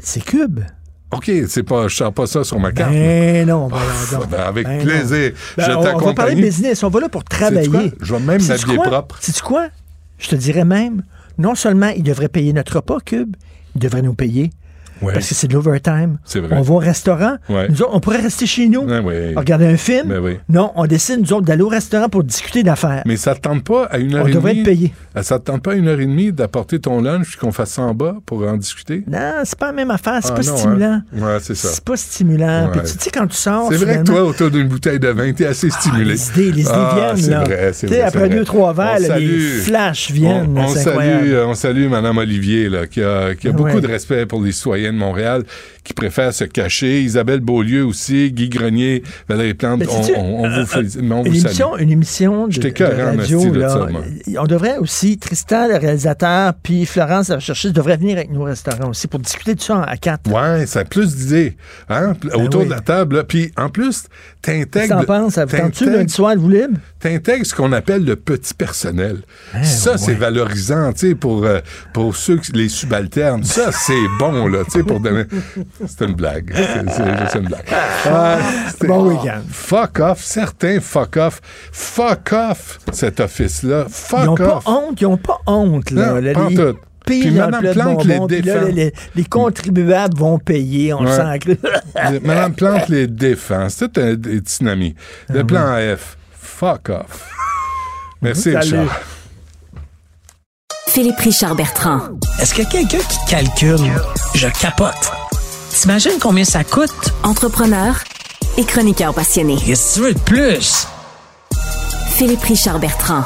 C'est 0.00 0.24
Cube. 0.24 0.60
OK, 1.10 1.30
c'est 1.48 1.62
pas, 1.62 1.88
je 1.88 1.96
sors 1.96 2.12
pas 2.12 2.26
ça 2.26 2.44
sur 2.44 2.58
ma 2.60 2.70
carte. 2.70 2.92
Ben 2.92 3.46
non, 3.46 3.68
donc. 3.68 4.28
Ben, 4.30 4.40
avec 4.40 4.66
Ben 4.66 4.82
plaisir. 4.82 5.32
Je 5.56 5.62
on, 5.70 5.78
on 5.78 5.80
va 5.80 5.82
parler 5.82 5.94
de 5.94 5.98
t'accompagne. 5.98 6.40
business. 6.40 6.82
On 6.82 6.90
va 6.90 7.00
là 7.00 7.08
pour 7.08 7.24
travailler. 7.24 7.92
Je 8.00 8.14
vais 8.14 8.20
même 8.20 8.46
m'habiller 8.46 8.76
propre. 8.76 9.16
Sais-tu 9.20 9.42
quoi? 9.42 9.68
Je 10.18 10.28
te 10.28 10.36
dirais 10.36 10.66
même, 10.66 11.02
non 11.38 11.54
seulement 11.54 11.88
il 11.88 12.02
devrait 12.02 12.28
payer 12.28 12.52
notre 12.52 12.76
repas, 12.76 12.98
Cube, 13.04 13.36
il 13.74 13.80
devrait 13.80 14.02
nous 14.02 14.14
payer. 14.14 14.50
Ouais. 15.02 15.12
Parce 15.12 15.28
que 15.28 15.34
c'est 15.34 15.46
de 15.48 15.54
l'overtime. 15.54 16.18
C'est 16.24 16.40
vrai. 16.40 16.56
On 16.58 16.62
va 16.62 16.74
au 16.74 16.78
restaurant. 16.78 17.36
Ouais. 17.48 17.68
Nous 17.68 17.82
autres, 17.82 17.90
on 17.94 18.00
pourrait 18.00 18.20
rester 18.20 18.46
chez 18.46 18.68
nous, 18.68 18.80
Ouais, 18.82 18.98
ouais. 19.00 19.34
regarder 19.36 19.66
un 19.66 19.76
film. 19.76 20.08
Ben. 20.08 20.38
Non, 20.48 20.72
on 20.76 20.86
décide, 20.86 21.20
nous 21.20 21.32
autres, 21.32 21.44
d'aller 21.46 21.62
au 21.62 21.68
restaurant 21.68 22.08
pour 22.08 22.24
discuter 22.24 22.62
d'affaires. 22.62 23.02
Mais 23.06 23.16
ça 23.16 23.34
te 23.34 23.40
tente 23.40 23.64
pas 23.64 23.84
à 23.84 23.98
une 23.98 24.14
heure 24.14 24.24
On 24.24 24.28
et 24.28 24.32
devrait 24.32 24.50
demie? 24.52 24.60
être 24.62 24.66
payé. 24.66 24.92
euh, 25.16 25.22
Ça 25.22 25.38
te 25.38 25.44
tente 25.44 25.62
pas 25.62 25.72
à 25.72 25.74
une 25.74 25.88
heure 25.88 26.00
et 26.00 26.06
demie 26.06 26.32
d'apporter 26.32 26.78
ton 26.80 27.00
lunch 27.00 27.36
qu'on 27.36 27.52
fasse 27.52 27.70
ça 27.70 27.82
en 27.82 27.94
bas 27.94 28.16
pour 28.26 28.42
en 28.46 28.56
discuter? 28.56 29.04
Non, 29.06 29.34
c'est 29.44 29.58
pas 29.58 29.66
la 29.66 29.72
même 29.72 29.90
affaire. 29.90 30.18
C'est 30.22 30.32
Ah, 30.32 30.36
pas 30.36 30.42
non, 30.42 30.56
stimulant. 30.56 31.02
hein? 31.20 31.38
C'est 31.40 31.54
ça. 31.54 31.68
C'est 31.68 31.84
pas 31.84 31.96
stimulant. 31.96 32.68
Puis 32.72 32.80
tu 32.82 32.88
sais, 32.98 33.10
quand 33.10 33.26
tu 33.26 33.36
sors. 33.36 33.68
C'est 33.70 33.76
vrai 33.78 33.98
que 33.98 34.04
toi, 34.04 34.24
autour 34.24 34.50
d'une 34.50 34.68
bouteille 34.68 34.98
de 34.98 35.08
vin, 35.08 35.32
t'es 35.32 35.46
assez 35.46 35.70
stimulé. 35.70 36.04
Les 36.06 36.28
idées, 36.30 36.52
les 36.52 36.62
idées 36.62 36.70
Ah, 36.72 37.12
viennent, 37.14 37.30
là. 37.30 37.44
vrai, 37.44 37.72
Tu 37.78 38.00
après 38.00 38.28
deux, 38.28 38.36
vrai. 38.36 38.44
trois 38.44 38.72
verres, 38.72 38.98
On 39.10 39.16
les 39.16 39.38
flashs 39.38 40.10
viennent. 40.10 40.56
On, 40.58 40.64
on 40.64 40.68
salue, 40.68 41.32
euh, 41.32 41.46
on 41.46 41.54
salue 41.54 41.88
Mme 41.88 42.18
Olivier, 42.18 42.70
qui 42.90 43.02
a, 43.02 43.28
Ah 43.32 43.52
beaucoup 43.52 43.80
de 43.80 43.86
respect 43.86 44.26
pour 44.26 44.42
les 44.42 44.52
citoyens 44.52 44.87
de 44.92 44.98
Montréal, 44.98 45.44
qui 45.84 45.92
préfèrent 45.94 46.32
se 46.34 46.44
cacher. 46.44 47.02
Isabelle 47.02 47.40
Beaulieu 47.40 47.84
aussi, 47.84 48.30
Guy 48.32 48.48
Grenier, 48.48 49.02
Valérie 49.28 49.54
Plante, 49.54 49.80
Mais 49.80 49.86
on, 49.88 50.20
on- 50.20 50.44
on 50.44 50.48
vous 50.48 50.76
euh, 50.76 50.82
on 51.10 51.24
Une 51.24 51.30
vous 51.32 51.38
émission, 51.46 51.70
salue. 51.72 51.82
une 51.82 51.90
émission 51.90 52.48
de, 52.48 52.52
de 52.58 52.84
en 52.84 53.16
radio, 53.16 53.50
de 53.50 53.58
là, 53.60 53.68
ça, 53.68 53.86
on 54.40 54.44
devrait 54.46 54.76
aussi, 54.78 55.18
Tristan, 55.18 55.68
le 55.68 55.76
réalisateur, 55.76 56.52
puis 56.62 56.86
Florence, 56.86 57.28
la 57.28 57.36
recherchiste, 57.36 57.74
devrait 57.74 57.96
venir 57.96 58.16
avec 58.16 58.30
nous 58.30 58.40
au 58.40 58.44
restaurant 58.44 58.90
aussi 58.90 59.06
pour 59.08 59.20
discuter 59.20 59.54
de 59.54 59.60
ça 59.60 59.82
à 59.82 59.96
quatre. 59.96 60.30
Ouais, 60.30 60.66
ça 60.66 60.80
a 60.80 60.84
plus 60.84 61.14
d'idées. 61.16 61.56
Hein? 61.88 62.14
Autour 62.34 62.48
Ben 62.48 62.58
oui. 62.58 62.64
de 62.66 62.70
la 62.70 62.80
table. 62.80 63.24
Puis 63.26 63.52
en 63.56 63.68
plus, 63.70 64.04
t'intègres. 64.42 64.98
t'en 64.98 65.04
penses? 65.04 65.34
T'intègres- 65.34 65.84
lundi 65.96 66.12
soir, 66.12 66.34
vous 66.36 66.48
libre? 66.48 66.74
T'intègres 67.00 67.46
ce 67.46 67.54
qu'on 67.54 67.72
appelle 67.72 68.04
le 68.04 68.16
petit 68.16 68.54
personnel. 68.54 69.18
Hein, 69.54 69.62
ça, 69.62 69.92
ouais. 69.92 69.98
c'est 69.98 70.14
valorisant, 70.14 70.92
tu 70.92 71.10
sais, 71.10 71.14
pour, 71.14 71.44
euh, 71.44 71.60
pour 71.94 72.16
ceux, 72.16 72.38
qui- 72.38 72.50
les 72.52 72.68
subalternes. 72.68 73.44
Ça, 73.44 73.70
c'est 73.70 73.94
bon, 74.18 74.48
là, 74.48 74.64
tu 74.64 74.72
sais, 74.72 74.82
pour 74.82 74.98
donner... 74.98 75.24
C'est 75.86 76.04
une 76.06 76.14
blague. 76.14 76.52
C'est 76.54 77.20
juste 77.20 77.34
une 77.36 77.46
blague. 77.48 77.64
Ah, 78.04 78.38
Bon 78.86 79.08
week-end. 79.08 79.42
Fuck 79.50 80.00
off. 80.00 80.24
Certains 80.24 80.80
fuck 80.80 81.16
off. 81.18 81.40
Fuck 81.72 82.32
off, 82.32 82.78
cet 82.92 83.20
office-là. 83.20 83.84
Ils 83.86 83.92
Fuck 83.92 84.24
n'ont 84.26 84.34
pas 84.34 84.56
off. 84.56 84.66
honte, 84.66 85.00
ils 85.00 85.04
n'ont 85.04 85.16
pas 85.16 85.38
honte, 85.46 85.90
là. 85.92 86.06
Non, 86.14 86.20
Là, 86.20 86.32
pas 86.32 86.48
les 86.48 86.56
tout. 86.56 86.78
Puis 87.06 87.22
le 87.30 87.30
Mme 87.46 87.72
Plante 87.72 88.04
les 88.04 88.18
là, 88.18 88.26
défend. 88.26 88.60
les, 88.66 88.72
les- 88.72 88.92
les 89.14 89.24
contribuables 89.24 90.18
vont 90.18 90.38
payer, 90.38 90.92
on 90.92 91.04
Ouais. 91.06 91.38
le 91.46 91.54
sent. 91.54 92.20
Madame 92.22 92.52
Plante 92.54 92.88
les 92.90 93.06
défend. 93.06 93.68
C'est 93.70 93.90
tout 93.92 94.00
un, 94.00 94.14
des 94.14 94.40
petits 94.42 94.68
amis. 94.68 94.94
Ah 95.30 95.32
Le 95.34 95.44
plan 95.44 95.76
F. 95.96 96.17
Fuck 96.58 96.88
off. 96.88 97.30
Merci. 98.20 98.56
Richard. 98.56 99.00
Philippe 100.88 101.20
Richard 101.20 101.54
Bertrand. 101.54 102.00
Est-ce 102.40 102.52
que 102.52 102.68
quelqu'un 102.68 102.98
qui 102.98 103.18
calcule, 103.28 103.92
je 104.34 104.48
capote? 104.60 105.12
T'imagines 105.70 106.18
combien 106.20 106.42
ça 106.42 106.64
coûte? 106.64 107.12
Entrepreneur 107.22 107.94
et 108.56 108.64
chroniqueur 108.64 109.14
passionné. 109.14 109.54
Qu'est-ce 109.64 109.94
que 109.94 110.00
tu 110.00 110.06
veux 110.06 110.14
de 110.14 110.18
plus? 110.18 110.88
Philippe 112.16 112.42
Richard 112.42 112.80
Bertrand. 112.80 113.22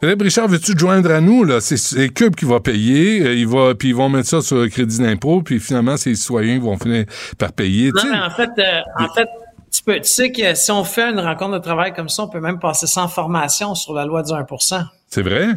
Philippe 0.00 0.22
Richard, 0.22 0.48
veux-tu 0.48 0.74
te 0.74 0.78
joindre 0.80 1.12
à 1.12 1.20
nous? 1.20 1.44
Là? 1.44 1.60
C'est, 1.60 2.08
Cube 2.08 2.34
qui 2.34 2.46
va 2.46 2.58
payer, 2.58 3.20
euh, 3.20 3.34
il 3.34 3.46
va, 3.46 3.76
puis 3.76 3.90
ils 3.90 3.94
vont 3.94 4.08
mettre 4.08 4.28
ça 4.28 4.40
sur 4.40 4.56
le 4.56 4.68
crédit 4.68 4.98
d'impôt, 4.98 5.42
puis 5.42 5.60
finalement, 5.60 5.96
ces 5.96 6.16
citoyens 6.16 6.58
vont 6.58 6.76
finir 6.78 7.04
par 7.38 7.52
payer. 7.52 7.92
Non, 7.94 8.02
mais 8.10 8.18
en 8.18 8.30
fait, 8.30 8.50
euh, 8.58 8.80
en 8.98 9.14
fait, 9.14 9.28
tu 9.70 9.82
peux, 9.82 9.96
tu 9.96 10.04
sais 10.08 10.32
que 10.32 10.54
si 10.54 10.70
on 10.70 10.84
fait 10.84 11.10
une 11.10 11.20
rencontre 11.20 11.52
de 11.52 11.58
travail 11.58 11.92
comme 11.92 12.08
ça, 12.08 12.24
on 12.24 12.28
peut 12.28 12.40
même 12.40 12.58
passer 12.58 12.86
sans 12.86 13.08
formation 13.08 13.74
sur 13.74 13.92
la 13.94 14.04
loi 14.04 14.22
du 14.22 14.32
1% 14.32 14.84
C'est 15.08 15.22
vrai? 15.22 15.48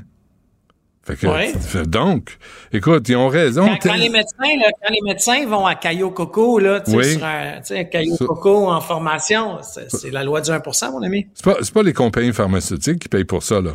Fait 1.05 1.17
que, 1.17 1.27
fait- 1.59 1.85
donc, 1.89 2.37
écoute, 2.71 3.09
ils 3.09 3.17
ont 3.17 3.27
raison. 3.27 3.67
Quand, 3.81 3.93
les 3.95 4.07
médecins, 4.07 4.37
là, 4.57 4.69
quand 4.81 4.89
les 4.93 5.01
médecins 5.03 5.45
vont 5.45 5.65
à 5.65 5.75
Caillou 5.75 6.11
Coco, 6.11 6.59
là, 6.59 6.79
tu 6.79 6.91
sais, 6.91 6.97
Oui. 6.97 7.13
sur 7.15 7.25
un, 7.25 7.57
tu 7.57 7.65
sais, 7.75 7.89
Caillou 7.89 8.15
Ça- 8.15 8.25
Coco 8.25 8.69
en 8.71 8.79
formation, 8.79 9.57
c'est 9.61 10.11
la 10.11 10.23
loi 10.23 10.39
du 10.39 10.49
1% 10.49 10.91
mon 10.93 11.01
ami. 11.03 11.27
C'est 11.33 11.43
pas, 11.43 11.57
c'est 11.61 11.73
pas 11.73 11.83
les 11.83 11.91
compagnies 11.91 12.31
pharmaceutiques 12.31 12.99
qui 12.99 13.09
payent 13.09 13.25
pour 13.25 13.43
ça, 13.43 13.59
là. 13.59 13.71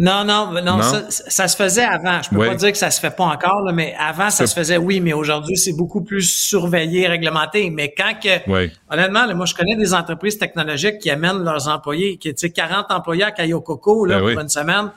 Non, 0.00 0.24
non, 0.24 0.52
non, 0.52 0.76
Non? 0.76 0.82
Ça, 0.82 1.02
ça 1.08 1.48
se 1.48 1.56
faisait 1.56 1.82
avant. 1.82 2.22
Je 2.22 2.30
peux 2.30 2.36
Oui. 2.36 2.46
pas 2.46 2.54
dire 2.54 2.70
que 2.70 2.78
ça 2.78 2.90
se 2.90 3.00
fait 3.00 3.10
pas 3.14 3.24
encore, 3.24 3.62
là, 3.66 3.72
mais 3.72 3.94
avant, 3.98 4.30
ça 4.30 4.46
se 4.46 4.54
faisait, 4.54 4.76
oui, 4.76 5.00
mais 5.00 5.12
aujourd'hui, 5.12 5.56
c'est 5.56 5.72
beaucoup 5.76 6.02
plus 6.02 6.22
surveillé, 6.22 7.08
réglementé. 7.08 7.68
Mais 7.70 7.92
quand 7.96 8.12
que, 8.22 8.48
Oui. 8.48 8.70
honnêtement, 8.90 9.26
là, 9.26 9.34
moi, 9.34 9.44
je 9.46 9.54
connais 9.54 9.74
des 9.74 9.92
entreprises 9.94 10.38
technologiques 10.38 10.98
qui 10.98 11.10
amènent 11.10 11.42
leurs 11.42 11.66
employés, 11.68 12.16
qui, 12.16 12.28
tu 12.32 12.34
sais, 12.38 12.50
40 12.50 12.86
employés 12.90 13.24
à 13.24 13.32
Caillou 13.32 13.60
Coco, 13.60 14.04
là, 14.06 14.18
Ben 14.20 14.24
oui. 14.26 14.32
pour 14.34 14.42
une 14.42 14.48
semaine. 14.48 14.90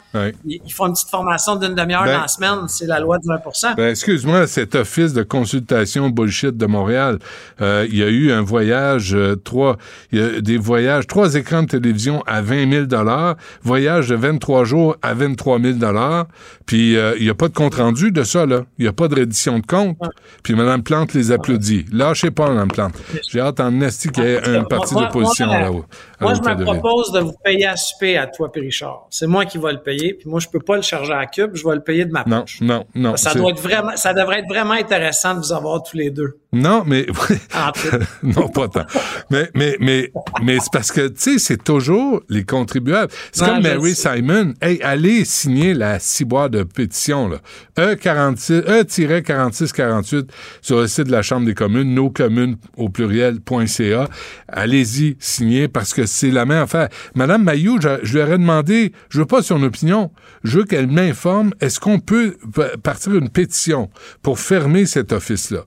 Ils, 0.46 0.62
ils 0.64 0.72
font 0.72 0.86
une 0.86 0.94
petite 0.94 1.10
formation 1.10 1.56
d'une 1.56 1.74
demi-heure 1.74 2.04
Ben- 2.04 2.14
dans 2.18 2.22
la 2.22 2.28
semaine. 2.28 2.60
C'est 2.68 2.86
la 2.86 3.00
loi 3.00 3.18
du 3.18 3.28
1% 3.28 3.74
Ben, 3.76 3.90
excuse-moi, 3.90 4.46
cet 4.46 4.76
office 4.76 5.14
de 5.14 5.24
consultation 5.24 6.10
bullshit 6.10 6.56
de 6.56 6.66
Montréal, 6.68 7.18
euh, 7.62 7.88
il 7.90 7.98
y 7.98 8.04
a 8.04 8.08
eu 8.08 8.32
un 8.32 8.42
voyage, 8.44 9.16
euh, 9.16 9.36
trois, 9.36 9.78
il 10.12 10.20
y 10.20 10.22
a 10.22 10.42
des 10.42 10.58
voyages, 10.58 11.08
trois 11.08 11.34
écrans 11.34 11.64
de 11.64 11.68
télévision 11.70 12.22
à 12.28 12.42
20 12.42 12.70
000 12.72 12.86
dollars, 12.86 13.36
voyage 13.64 14.10
de 14.10 14.16
23 14.16 14.64
jours 14.64 14.91
à 15.02 15.14
23 15.14 15.60
000 15.60 15.74
dollars, 15.78 16.28
puis 16.66 16.98
euh, 16.98 17.14
il 17.18 17.26
y 17.26 17.30
a 17.30 17.36
pas 17.36 17.48
de 17.48 17.54
compte 17.54 17.76
rendu 17.76 18.12
de 18.12 18.24
ça 18.24 18.46
là, 18.46 18.62
il 18.78 18.86
y 18.86 18.88
a 18.88 18.94
pas 18.94 19.08
de 19.08 19.16
reddition 19.16 19.60
de 19.60 19.66
compte, 19.66 19.98
puis 20.44 20.56
Mme 20.56 20.84
Plante 20.84 21.14
les 21.14 21.32
applaudit. 21.32 21.86
Lâchez 21.92 22.32
pas, 22.32 22.50
Mme 22.50 22.68
Plante. 22.70 22.94
J'ai 23.30 23.40
hâte 23.40 23.60
en 23.60 23.80
esti 23.82 24.10
qu'il 24.10 24.24
y 24.24 24.28
ait 24.28 24.40
Ah, 24.44 24.50
une 24.50 24.68
partie 24.68 24.94
moi- 24.94 25.04
d'opposition 25.06 25.48
là-haut. 25.48 25.86
Moi, 26.22 26.34
je 26.36 26.42
me 26.42 26.56
de 26.56 26.64
propose 26.64 27.12
de 27.12 27.20
vous 27.20 27.34
payer 27.44 27.66
à 27.68 27.76
souper 27.76 28.18
à 28.18 28.28
toi, 28.28 28.52
puis 28.52 28.62
Richard. 28.62 29.08
C'est 29.10 29.28
moi 29.28 29.46
qui 29.46 29.58
vais 29.58 29.72
le 29.74 29.82
payer, 29.82 30.14
puis 30.14 30.30
moi, 30.30 30.40
je 30.40 30.48
peux 30.48 30.60
pas 30.60 30.76
le 30.76 30.82
charger 30.82 31.14
à 31.14 31.26
cube, 31.26 31.52
je 31.56 31.68
vais 31.68 31.76
le 31.76 31.82
payer 31.84 32.06
de 32.06 32.12
ma 32.12 32.24
Non, 32.28 32.42
poche. 32.42 32.60
non, 32.62 32.86
non. 32.96 33.16
Ça 33.18 33.32
c'est- 33.32 33.40
doit 33.40 33.52
être 33.52 33.60
vraiment, 33.62 33.96
ça 33.96 34.14
devrait 34.14 34.40
être 34.40 34.48
vraiment 34.50 34.74
intéressant 34.74 35.34
de 35.36 35.40
vous 35.40 35.52
avoir 35.54 35.82
tous 35.84 35.98
les 35.98 36.10
deux. 36.12 36.38
Non, 36.54 36.84
mais 36.86 37.06
non, 38.24 38.50
pas 38.50 38.68
tant. 38.68 38.86
Mais, 39.30 39.50
mais, 39.56 39.78
mais, 39.80 40.12
mais 40.44 40.58
c'est 40.60 40.72
parce 40.72 40.92
que, 40.92 41.08
tu 41.08 41.14
sais, 41.18 41.40
c'est 41.40 41.64
toujours 41.64 42.22
les 42.30 42.44
contribuables. 42.44 43.12
C'est 43.32 43.46
Non, 43.46 43.54
comme 43.54 43.64
Mary 43.64 43.96
sais. 43.96 44.16
Simon. 44.16 44.54
Hey, 44.62 44.82
allez 44.82 45.24
signer 45.26 45.74
la 45.74 45.98
ciboire 46.00 46.50
de 46.50 46.64
pétition, 46.64 47.30
là. 47.30 47.38
E 47.80 47.96
E46, 47.96 48.64
E-4648 48.68 50.28
sur 50.62 50.80
le 50.82 50.88
site 50.88 51.08
de 51.08 51.12
la 51.12 51.22
Chambre 51.22 51.46
des 51.46 51.54
communes, 51.54 51.94
nos 51.94 52.10
communes 52.10 52.58
au 52.78 52.90
pluriel.ca. 52.90 54.08
Allez-y, 54.48 55.16
signer 55.20 55.68
parce 55.68 55.94
que 55.94 56.06
c'est 56.12 56.32
la 56.32 56.46
même 56.46 56.64
affaire. 56.64 56.90
Madame 57.16 57.44
Mayou, 57.44 57.80
je, 57.82 58.00
je 58.04 58.14
lui 58.14 58.24
aurais 58.24 58.38
demandé, 58.38 58.94
je 59.10 59.20
veux 59.20 59.26
pas 59.26 59.42
son 59.42 59.62
opinion, 59.64 60.12
je 60.44 60.60
veux 60.60 60.66
qu'elle 60.66 60.88
m'informe, 60.88 61.54
est-ce 61.62 61.80
qu'on 61.80 62.00
peut 62.00 62.38
partir 62.84 63.16
une 63.16 63.30
pétition 63.30 63.90
pour 64.22 64.40
fermer 64.40 64.86
cet 64.86 65.12
office-là? 65.12 65.62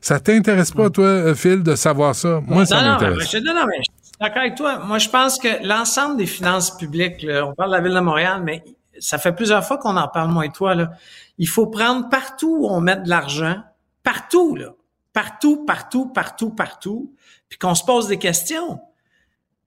Ça 0.00 0.20
t'intéresse 0.20 0.70
pas, 0.70 0.90
toi, 0.90 1.34
Phil, 1.34 1.62
de 1.62 1.74
savoir 1.74 2.14
ça? 2.14 2.40
Moi, 2.46 2.66
ça 2.66 2.76
non, 2.76 2.82
non, 2.82 2.86
mais, 3.00 3.06
m'intéresse. 3.08 3.34
non, 3.42 3.54
non, 3.54 3.66
mais 3.66 3.78
je 3.78 3.82
suis 3.82 4.12
d'accord 4.20 4.42
avec 4.42 4.54
toi. 4.54 4.78
Moi, 4.84 4.98
je 4.98 5.08
pense 5.08 5.38
que 5.38 5.66
l'ensemble 5.66 6.18
des 6.18 6.26
finances 6.26 6.76
publiques, 6.76 7.22
là, 7.22 7.46
on 7.46 7.54
parle 7.54 7.70
de 7.70 7.76
la 7.76 7.82
ville 7.82 7.94
de 7.94 8.00
Montréal, 8.00 8.42
mais 8.44 8.62
ça 8.98 9.16
fait 9.16 9.32
plusieurs 9.32 9.64
fois 9.64 9.78
qu'on 9.78 9.96
en 9.96 10.08
parle, 10.08 10.30
moi 10.30 10.44
et 10.44 10.50
toi, 10.50 10.74
là. 10.74 10.90
Il 11.38 11.48
faut 11.48 11.66
prendre 11.66 12.08
partout 12.10 12.54
où 12.60 12.68
on 12.68 12.80
met 12.80 12.96
de 12.96 13.08
l'argent, 13.08 13.56
partout, 14.02 14.56
là. 14.56 14.74
Partout, 15.14 15.64
partout, 15.64 16.06
partout, 16.06 16.50
partout, 16.50 17.14
puis 17.48 17.58
qu'on 17.58 17.74
se 17.74 17.84
pose 17.84 18.08
des 18.08 18.18
questions. 18.18 18.80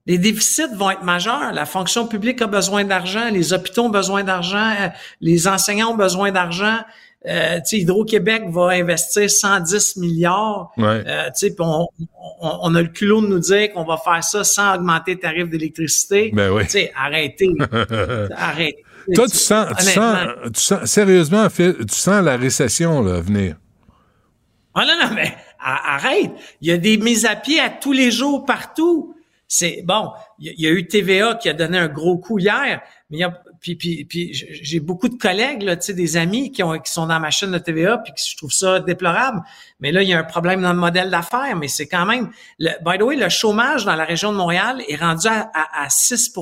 Les 0.07 0.17
déficits 0.17 0.73
vont 0.73 0.89
être 0.89 1.03
majeurs. 1.03 1.51
La 1.53 1.65
fonction 1.65 2.07
publique 2.07 2.41
a 2.41 2.47
besoin 2.47 2.85
d'argent, 2.85 3.29
les 3.29 3.53
hôpitaux 3.53 3.83
ont 3.83 3.89
besoin 3.89 4.23
d'argent, 4.23 4.71
les 5.19 5.47
enseignants 5.47 5.91
ont 5.91 5.97
besoin 5.97 6.31
d'argent. 6.31 6.79
Euh, 7.27 7.59
Hydro-Québec 7.69 8.43
va 8.49 8.69
investir 8.69 9.29
110 9.29 9.97
milliards. 9.97 10.71
Ouais. 10.77 11.03
Euh, 11.05 11.29
on, 11.59 11.87
on, 12.39 12.59
on 12.61 12.75
a 12.75 12.81
le 12.81 12.87
culot 12.87 13.21
de 13.21 13.27
nous 13.27 13.39
dire 13.39 13.73
qu'on 13.73 13.83
va 13.83 13.97
faire 13.97 14.23
ça 14.23 14.45
sans 14.45 14.75
augmenter 14.75 15.15
le 15.15 15.19
tarif 15.19 15.49
d'électricité. 15.49 16.31
Ben 16.33 16.51
oui. 16.51 16.63
Arrêtez. 16.95 17.49
arrêtez. 18.37 18.83
Toi, 19.13 19.27
tu 19.27 19.37
sens, 19.37 19.67
tu 19.77 19.85
sens, 19.85 20.17
tu 20.53 20.61
sens, 20.61 20.85
sérieusement, 20.85 21.47
tu 21.49 21.73
sens 21.89 22.23
la 22.23 22.37
récession, 22.37 23.01
là, 23.01 23.19
venir. 23.19 23.55
Ah 24.73 24.85
non, 24.85 25.07
non, 25.07 25.15
mais 25.15 25.35
arrête. 25.59 26.31
Il 26.61 26.69
y 26.69 26.71
a 26.71 26.77
des 26.77 26.97
mises 26.97 27.25
à 27.25 27.35
pied 27.35 27.59
à 27.59 27.69
tous 27.69 27.93
les 27.93 28.11
jours 28.11 28.45
partout. 28.45 29.16
C'est 29.47 29.81
bon, 29.85 30.11
il 30.39 30.53
y, 30.59 30.67
a- 30.67 30.71
eu 30.71 30.87
TVA 30.87 31.35
qui 31.35 31.47
a 31.47 31.53
donné 31.53 31.77
un 31.77 31.87
gros 31.87 32.17
coup 32.17 32.37
hier, 32.37 32.81
mais 33.09 33.19
puis, 33.59 34.05
j'ai 34.33 34.79
beaucoup 34.79 35.09
de 35.09 35.15
collègues, 35.15 35.63
là, 35.63 35.75
des 35.75 36.17
amis 36.17 36.51
qui, 36.51 36.63
ont, 36.63 36.77
qui 36.79 36.91
sont 36.91 37.07
dans 37.07 37.19
ma 37.19 37.31
chaîne 37.31 37.51
de 37.51 37.57
TVA, 37.57 37.97
puis 37.97 38.13
que 38.13 38.19
je 38.19 38.35
trouve 38.37 38.51
ça 38.51 38.79
déplorable. 38.79 39.41
Mais 39.79 39.91
là, 39.91 40.03
il 40.03 40.09
y 40.09 40.13
a 40.13 40.19
un 40.19 40.23
problème 40.23 40.61
dans 40.61 40.73
le 40.73 40.79
modèle 40.79 41.09
d'affaires, 41.09 41.55
mais 41.55 41.67
c'est 41.67 41.87
quand 41.87 42.05
même... 42.05 42.29
By 42.59 42.97
the 42.99 43.03
way, 43.03 43.15
le 43.15 43.29
chômage 43.29 43.85
dans 43.85 43.95
la 43.95 44.05
région 44.05 44.31
de 44.31 44.37
Montréal 44.37 44.81
est 44.87 44.95
rendu 44.97 45.27
à, 45.27 45.49
à, 45.53 45.85
à 45.85 45.89
6 45.89 46.33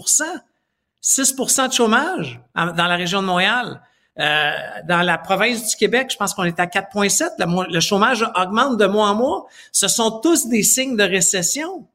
6 1.01 1.35
de 1.35 1.73
chômage 1.73 2.41
dans 2.55 2.87
la 2.87 2.95
région 2.95 3.21
de 3.21 3.27
Montréal. 3.27 3.81
Euh, 4.17 4.51
dans 4.87 5.01
la 5.01 5.17
province 5.17 5.69
du 5.69 5.75
Québec, 5.75 6.07
je 6.11 6.17
pense 6.17 6.33
qu'on 6.33 6.45
est 6.45 6.59
à 6.59 6.65
4,7. 6.65 7.31
Le, 7.37 7.71
le 7.73 7.79
chômage 7.81 8.25
augmente 8.35 8.77
de 8.77 8.85
mois 8.85 9.09
en 9.09 9.15
mois. 9.15 9.45
Ce 9.71 9.87
sont 9.87 10.19
tous 10.21 10.47
des 10.47 10.63
signes 10.63 10.95
de 10.95 11.03
récession. 11.03 11.85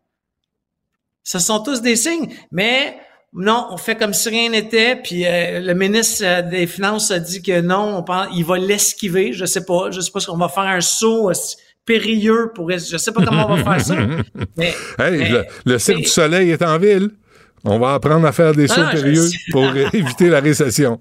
Ce 1.24 1.38
sont 1.38 1.62
tous 1.62 1.80
des 1.82 1.96
signes. 1.96 2.32
Mais 2.50 2.96
non, 3.32 3.66
on 3.70 3.76
fait 3.76 3.94
comme 3.96 4.12
si 4.14 4.28
rien 4.28 4.48
n'était. 4.50 4.96
Puis 4.96 5.26
euh, 5.26 5.60
le 5.60 5.74
ministre 5.74 6.22
euh, 6.24 6.42
des 6.42 6.66
Finances 6.66 7.10
a 7.10 7.18
dit 7.18 7.42
que 7.42 7.60
non, 7.60 7.98
on 7.98 8.02
pense, 8.02 8.28
il 8.34 8.44
va 8.44 8.58
l'esquiver. 8.58 9.32
Je 9.32 9.44
sais 9.44 9.64
pas. 9.64 9.90
Je 9.90 10.00
sais 10.00 10.10
pas 10.10 10.20
si 10.20 10.30
on 10.30 10.36
va 10.36 10.48
faire 10.48 10.64
un 10.64 10.80
saut 10.80 11.30
euh, 11.30 11.34
périlleux 11.84 12.52
pour. 12.54 12.70
Je 12.70 12.96
sais 12.96 13.12
pas 13.12 13.24
comment 13.24 13.46
on 13.48 13.54
va 13.56 13.76
faire 13.78 13.86
ça. 13.86 13.96
Mais, 14.56 14.74
Hey, 14.98 15.18
mais- 15.18 15.28
le, 15.30 15.44
le 15.64 15.78
Cirque 15.78 15.98
du 15.98 16.04
Soleil 16.06 16.50
est 16.50 16.62
en 16.62 16.78
ville. 16.78 17.10
On 17.64 17.78
va 17.78 17.94
apprendre 17.94 18.26
à 18.26 18.32
faire 18.32 18.54
des 18.54 18.66
Non, 18.66 18.74
sauts 18.74 18.82
non, 18.84 18.90
périlleux 18.90 19.28
pour 19.52 19.64
éviter 19.92 20.28
la 20.30 20.40
récession. 20.40 20.98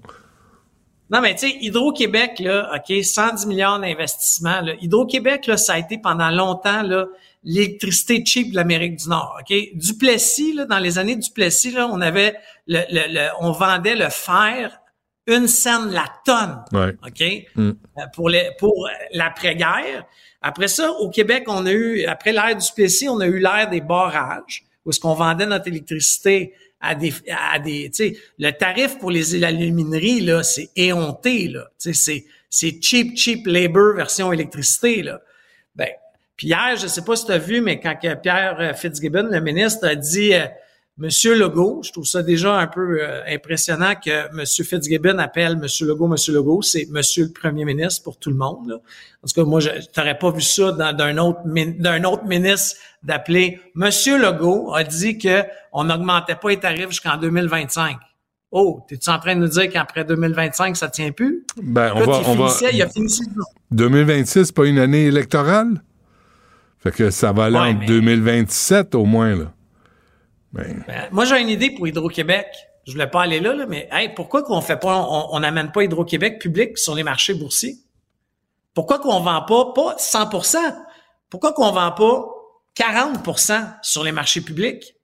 Non, 1.12 1.20
mais 1.20 1.34
tu 1.34 1.48
sais, 1.48 1.56
Hydro-Québec, 1.60 2.38
là, 2.38 2.70
OK, 2.76 3.02
110 3.02 3.46
milliards 3.46 3.80
d'investissements. 3.80 4.60
Hydro-Québec, 4.80 5.46
là, 5.48 5.56
ça 5.56 5.72
a 5.72 5.78
été 5.78 5.98
pendant 5.98 6.30
longtemps 6.30 6.82
là, 6.82 7.06
l'électricité 7.42 8.22
cheap 8.24 8.50
de 8.50 8.56
l'Amérique 8.56 8.96
du 8.96 9.08
Nord. 9.08 9.38
OK? 9.40 9.56
Duplessis, 9.74 10.52
là, 10.52 10.64
dans 10.66 10.78
les 10.78 10.98
années 10.98 11.16
Duplessis, 11.16 11.70
là, 11.72 11.88
on 11.90 12.00
avait 12.00 12.34
le, 12.66 12.80
le, 12.90 13.12
le- 13.14 13.28
on 13.40 13.52
vendait 13.52 13.96
le 13.96 14.08
fer 14.10 14.78
une 15.26 15.46
scène 15.48 15.90
la 15.90 16.06
tonne. 16.24 16.62
Ouais. 16.72 16.94
OK? 17.06 17.46
Mm. 17.54 17.68
Euh, 17.70 18.02
Pour, 18.14 18.28
les, 18.28 18.50
pour 18.58 18.88
l'après-guerre. 19.12 20.04
Après 20.42 20.68
ça, 20.68 20.90
au 20.92 21.10
Québec, 21.10 21.44
on 21.46 21.66
a 21.66 21.72
eu, 21.72 22.04
après 22.04 22.32
l'ère 22.32 22.56
du 22.56 22.66
Plessis, 22.74 23.08
on 23.08 23.20
a 23.20 23.26
eu 23.26 23.38
l'ère 23.38 23.68
des 23.70 23.80
barrages, 23.80 24.64
où 24.84 24.90
est-ce 24.90 24.98
qu'on 25.00 25.14
vendait 25.14 25.46
notre 25.46 25.68
électricité 25.68 26.54
à 26.80 26.94
des, 26.94 27.12
à 27.30 27.58
des, 27.58 27.90
tu 27.90 28.14
sais, 28.14 28.16
le 28.38 28.50
tarif 28.52 28.98
pour 28.98 29.10
les 29.10 29.44
alumineries, 29.44 30.20
là, 30.22 30.42
c'est 30.42 30.70
éhonté, 30.76 31.48
là. 31.48 31.66
Tu 31.78 31.92
sais, 31.92 31.92
c'est, 31.92 32.24
c'est 32.48 32.82
cheap, 32.82 33.16
cheap 33.16 33.46
labor 33.46 33.94
version 33.94 34.32
électricité, 34.32 35.02
là. 35.02 35.20
Puis 36.40 36.46
hier, 36.48 36.74
je 36.80 36.86
sais 36.86 37.02
pas 37.02 37.16
si 37.16 37.26
tu 37.26 37.32
as 37.32 37.38
vu, 37.38 37.60
mais 37.60 37.78
quand 37.80 37.94
Pierre 38.22 38.56
euh, 38.60 38.72
Fitzgibbon, 38.72 39.28
le 39.30 39.40
ministre, 39.42 39.86
a 39.86 39.94
dit 39.94 40.32
euh, 40.32 40.46
Monsieur 40.96 41.34
Legault, 41.38 41.82
je 41.84 41.92
trouve 41.92 42.06
ça 42.06 42.22
déjà 42.22 42.54
un 42.56 42.66
peu 42.66 42.98
euh, 43.02 43.20
impressionnant 43.28 43.92
que 43.94 44.34
Monsieur 44.34 44.64
Fitzgibbon 44.64 45.18
appelle 45.18 45.58
Monsieur 45.58 45.86
Legault, 45.86 46.06
Monsieur 46.08 46.32
Legault, 46.32 46.62
c'est 46.62 46.86
Monsieur 46.90 47.24
le 47.26 47.30
Premier 47.38 47.66
ministre 47.66 48.02
pour 48.04 48.16
tout 48.18 48.30
le 48.30 48.36
monde. 48.36 48.68
Là. 48.70 48.76
En 48.76 49.26
tout 49.28 49.34
cas, 49.34 49.44
moi, 49.44 49.60
je 49.60 49.68
t'aurais 49.92 50.16
pas 50.16 50.30
vu 50.30 50.40
ça 50.40 50.72
dans- 50.72 50.94
d'un 50.96 51.18
autre 51.18 51.40
d'un 51.44 52.04
autre 52.04 52.24
ministre 52.24 52.78
d'appeler 53.02 53.60
Monsieur 53.74 54.16
Legault 54.16 54.72
a 54.74 54.82
dit 54.82 55.18
que 55.18 55.42
on 55.74 55.84
n'augmentait 55.84 56.36
pas 56.36 56.48
les 56.48 56.58
tarifs 56.58 56.88
jusqu'en 56.88 57.18
2025. 57.18 57.98
Oh, 58.50 58.80
t'es-tu 58.88 59.10
en 59.10 59.18
train 59.18 59.36
de 59.36 59.40
nous 59.40 59.48
dire 59.48 59.68
qu'après 59.68 60.06
2025, 60.06 60.74
ça 60.74 60.88
tient 60.88 61.12
plus? 61.12 61.44
Ben, 61.62 61.92
on 61.94 62.00
Écoute, 62.00 62.24
va, 62.24 62.30
on 62.30 62.34
va. 62.34 62.52
il 62.72 62.80
a 62.80 62.88
fini 62.88 63.10
ses- 63.10 63.24
2026, 63.70 64.52
pas 64.52 64.64
une 64.64 64.78
année 64.78 65.04
électorale? 65.04 65.82
Fait 66.82 66.90
que 66.92 67.10
ça 67.10 67.32
va 67.32 67.44
aller 67.44 67.56
Ouais, 67.58 67.68
en 67.70 67.74
mais- 67.74 67.86
2027 67.86 68.94
au 68.94 69.04
moins, 69.04 69.34
là. 69.36 69.52
Ben, 70.52 70.82
Ben, 70.86 71.08
moi, 71.12 71.24
j'ai 71.24 71.40
une 71.40 71.48
idée 71.48 71.70
pour 71.70 71.86
Hydro-Québec. 71.86 72.46
Je 72.86 72.92
voulais 72.92 73.06
pas 73.06 73.22
aller 73.22 73.38
là, 73.40 73.54
là 73.54 73.66
mais 73.66 73.88
hey, 73.92 74.08
pourquoi 74.14 74.42
qu'on 74.42 74.60
fait 74.60 74.78
pas, 74.78 74.96
on 74.96 75.28
on 75.32 75.40
n'amène 75.40 75.70
pas 75.70 75.84
Hydro-Québec 75.84 76.40
public 76.40 76.76
sur 76.78 76.94
les 76.94 77.02
marchés 77.02 77.34
boursiers? 77.34 77.76
Pourquoi 78.74 78.98
qu'on 78.98 79.20
vend 79.20 79.42
pas, 79.42 79.72
pas 79.74 79.94
100 79.98 80.28
Pourquoi 81.28 81.52
qu'on 81.52 81.70
vend 81.70 81.92
pas 81.92 82.24
40% 82.74 83.62
sur 83.82 84.02
les 84.02 84.12
marchés 84.12 84.40
publics? 84.40 84.94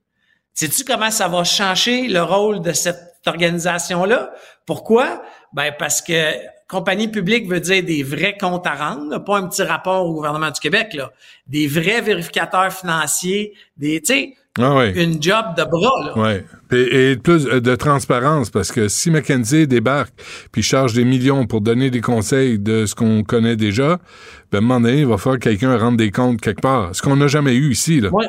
Sais-tu 0.54 0.84
comment 0.84 1.10
ça 1.10 1.28
va 1.28 1.44
changer 1.44 2.08
le 2.08 2.22
rôle 2.22 2.60
de 2.62 2.72
cette 2.72 2.98
organisation-là? 3.26 4.32
Pourquoi? 4.64 5.22
Ben, 5.52 5.72
parce 5.78 6.00
que 6.00 6.32
compagnie 6.68 7.08
publique 7.08 7.48
veut 7.48 7.60
dire 7.60 7.82
des 7.82 8.02
vrais 8.02 8.36
comptes 8.38 8.66
à 8.66 8.74
rendre, 8.74 9.10
là, 9.10 9.20
pas 9.20 9.38
un 9.38 9.46
petit 9.48 9.62
rapport 9.62 10.06
au 10.06 10.14
gouvernement 10.14 10.50
du 10.50 10.60
Québec, 10.60 10.94
là. 10.94 11.12
Des 11.46 11.66
vrais 11.66 12.00
vérificateurs 12.00 12.72
financiers, 12.72 13.54
des, 13.76 14.00
tu 14.00 14.14
sais, 14.14 14.34
ah 14.58 14.74
ouais. 14.74 14.92
une 15.02 15.22
job 15.22 15.44
de 15.56 15.64
bras, 15.64 16.04
là. 16.04 16.18
Ouais. 16.18 16.44
Et, 16.72 17.10
et 17.10 17.16
plus 17.16 17.46
euh, 17.46 17.60
de 17.60 17.76
transparence, 17.76 18.50
parce 18.50 18.72
que 18.72 18.88
si 18.88 19.10
McKenzie 19.10 19.66
débarque 19.66 20.14
puis 20.50 20.62
charge 20.62 20.94
des 20.94 21.04
millions 21.04 21.46
pour 21.46 21.60
donner 21.60 21.90
des 21.90 22.00
conseils 22.00 22.58
de 22.58 22.86
ce 22.86 22.94
qu'on 22.94 23.22
connaît 23.22 23.56
déjà, 23.56 23.98
ben, 24.50 24.58
à 24.58 24.58
un 24.58 24.60
moment 24.62 24.80
donné, 24.80 25.00
il 25.00 25.06
va 25.06 25.18
falloir 25.18 25.38
que 25.38 25.44
quelqu'un 25.44 25.76
rende 25.76 25.96
des 25.96 26.10
comptes 26.10 26.40
quelque 26.40 26.62
part. 26.62 26.94
Ce 26.94 27.02
qu'on 27.02 27.16
n'a 27.16 27.28
jamais 27.28 27.54
eu 27.54 27.70
ici, 27.70 28.00
là. 28.00 28.10
Moi, 28.10 28.24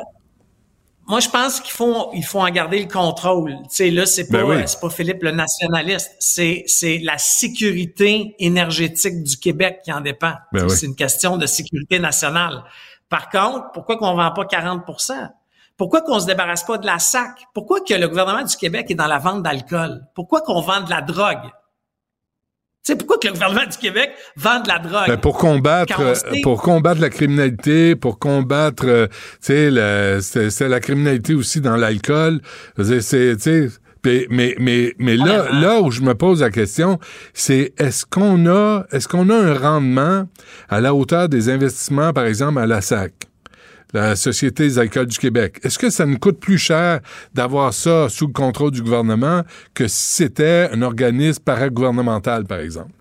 moi, 1.08 1.20
je 1.20 1.28
pense 1.30 1.60
qu'il 1.60 1.72
faut, 1.72 2.10
il 2.12 2.24
faut 2.24 2.40
en 2.40 2.50
garder 2.50 2.80
le 2.80 2.86
contrôle. 2.88 3.52
Tu 3.62 3.68
sais, 3.70 3.90
là, 3.90 4.04
c'est 4.04 4.28
pas, 4.28 4.38
Ben 4.42 4.44
oui. 4.44 4.56
euh, 4.56 4.66
c'est 4.66 4.78
pas 4.80 4.90
Philippe 4.90 5.22
le 5.22 5.30
nationaliste. 5.30 6.14
C'est, 6.18 6.64
c'est 6.66 6.98
la 6.98 7.16
sécurité 7.16 8.34
énergétique 8.38 9.22
du 9.22 9.38
Québec 9.38 9.80
qui 9.84 9.92
en 9.92 10.00
dépend. 10.02 10.34
Ben 10.52 10.64
oui. 10.64 10.70
C'est 10.70 10.86
une 10.86 10.94
question 10.94 11.36
de 11.38 11.46
sécurité 11.46 11.98
nationale. 11.98 12.62
Par 13.08 13.30
contre, 13.30 13.72
pourquoi 13.72 13.96
qu'on 13.96 14.14
vend 14.14 14.30
pas 14.32 14.44
40% 14.44 15.30
Pourquoi 15.78 16.02
qu'on 16.02 16.20
se 16.20 16.26
débarrasse 16.26 16.64
pas 16.64 16.76
de 16.76 16.84
la 16.86 16.98
SAC? 16.98 17.46
Pourquoi 17.54 17.80
que 17.80 17.94
le 17.94 18.06
gouvernement 18.06 18.44
du 18.44 18.56
Québec 18.56 18.90
est 18.90 18.94
dans 18.94 19.06
la 19.06 19.18
vente 19.18 19.42
d'alcool? 19.42 20.02
Pourquoi 20.14 20.42
qu'on 20.42 20.60
vend 20.60 20.82
de 20.82 20.90
la 20.90 21.00
drogue? 21.00 21.50
Tu 22.84 22.92
sais, 22.92 22.96
pourquoi 22.96 23.18
que 23.18 23.26
le 23.26 23.34
gouvernement 23.34 23.66
du 23.70 23.76
Québec 23.76 24.12
vend 24.36 24.60
de 24.60 24.68
la 24.68 24.78
drogue? 24.78 25.08
Ben, 25.08 25.16
pour 25.18 25.36
combattre 25.36 26.00
euh, 26.00 26.14
sait- 26.14 26.40
pour 26.42 26.62
combattre 26.62 27.00
la 27.00 27.10
criminalité, 27.10 27.96
pour 27.96 28.18
combattre 28.18 28.84
euh, 28.86 29.06
tu 29.44 29.70
sais 30.20 30.50
c'est 30.50 30.68
la 30.68 30.80
criminalité 30.80 31.34
aussi 31.34 31.60
dans 31.60 31.76
l'alcool. 31.76 32.40
C'est 32.82 33.36
tu 33.36 33.40
sais 33.40 33.68
puis- 34.00 34.26
mais 34.30 34.54
mais 34.58 34.94
mais 34.98 35.16
là 35.16 35.50
là 35.52 35.80
où 35.82 35.90
je 35.90 36.00
me 36.02 36.14
pose 36.14 36.40
la 36.40 36.50
question, 36.50 36.98
c'est 37.34 37.74
est-ce 37.78 38.06
qu'on 38.06 38.46
a 38.46 38.84
est-ce 38.92 39.06
qu'on 39.08 39.28
a 39.28 39.34
un 39.36 39.54
rendement 39.58 40.26
à 40.70 40.80
la 40.80 40.94
hauteur 40.94 41.28
des 41.28 41.50
investissements 41.50 42.12
par 42.14 42.24
exemple 42.24 42.58
à 42.60 42.66
la 42.66 42.80
SAC 42.80 43.12
la 43.92 44.16
Société 44.16 44.64
des 44.64 44.78
alcools 44.78 45.06
du 45.06 45.18
Québec. 45.18 45.58
Est-ce 45.62 45.78
que 45.78 45.90
ça 45.90 46.06
nous 46.06 46.18
coûte 46.18 46.38
plus 46.38 46.58
cher 46.58 47.00
d'avoir 47.34 47.72
ça 47.72 48.08
sous 48.08 48.26
le 48.26 48.32
contrôle 48.32 48.70
du 48.70 48.82
gouvernement 48.82 49.42
que 49.74 49.88
si 49.88 50.14
c'était 50.14 50.68
un 50.72 50.82
organisme 50.82 51.42
paragouvernemental, 51.42 52.44
par 52.44 52.58
exemple? 52.58 52.92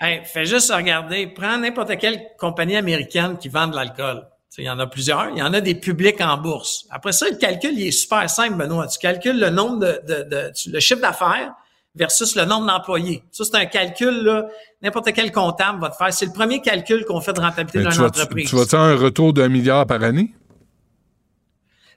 Hey, 0.00 0.20
fais 0.24 0.44
juste 0.44 0.72
regarder, 0.72 1.26
prends 1.26 1.58
n'importe 1.58 1.98
quelle 1.98 2.20
compagnie 2.38 2.76
américaine 2.76 3.36
qui 3.36 3.48
vend 3.48 3.66
de 3.66 3.74
l'alcool. 3.74 4.24
Il 4.56 4.64
y 4.64 4.70
en 4.70 4.78
a 4.80 4.88
plusieurs. 4.88 5.30
Il 5.30 5.38
y 5.38 5.42
en 5.42 5.52
a 5.52 5.60
des 5.60 5.76
publics 5.76 6.20
en 6.20 6.36
bourse. 6.36 6.86
Après 6.90 7.12
ça, 7.12 7.26
le 7.30 7.36
calcul, 7.36 7.70
il 7.74 7.86
est 7.86 7.92
super 7.92 8.28
simple, 8.28 8.56
Benoît. 8.56 8.88
Tu 8.88 8.98
calcules 8.98 9.38
le 9.38 9.50
nombre 9.50 9.78
de, 9.78 10.00
de, 10.08 10.28
de 10.28 10.52
le 10.72 10.80
chiffre 10.80 11.00
d'affaires 11.00 11.52
versus 11.98 12.36
le 12.36 12.44
nombre 12.44 12.66
d'employés. 12.66 13.24
Ça, 13.32 13.44
c'est 13.44 13.56
un 13.56 13.66
calcul, 13.66 14.22
là, 14.22 14.46
n'importe 14.82 15.12
quel 15.12 15.32
comptable 15.32 15.80
va 15.80 15.90
te 15.90 15.96
faire. 15.96 16.12
C'est 16.12 16.26
le 16.26 16.32
premier 16.32 16.60
calcul 16.60 17.04
qu'on 17.04 17.20
fait 17.20 17.32
de 17.32 17.40
rentabilité 17.40 17.80
d'une 17.80 18.04
entreprise. 18.04 18.48
Tu, 18.48 18.56
tu 18.56 18.56
vas 18.56 18.80
un 18.80 18.96
retour 18.96 19.32
d'un 19.32 19.48
milliard 19.48 19.86
par 19.86 20.02
année? 20.02 20.32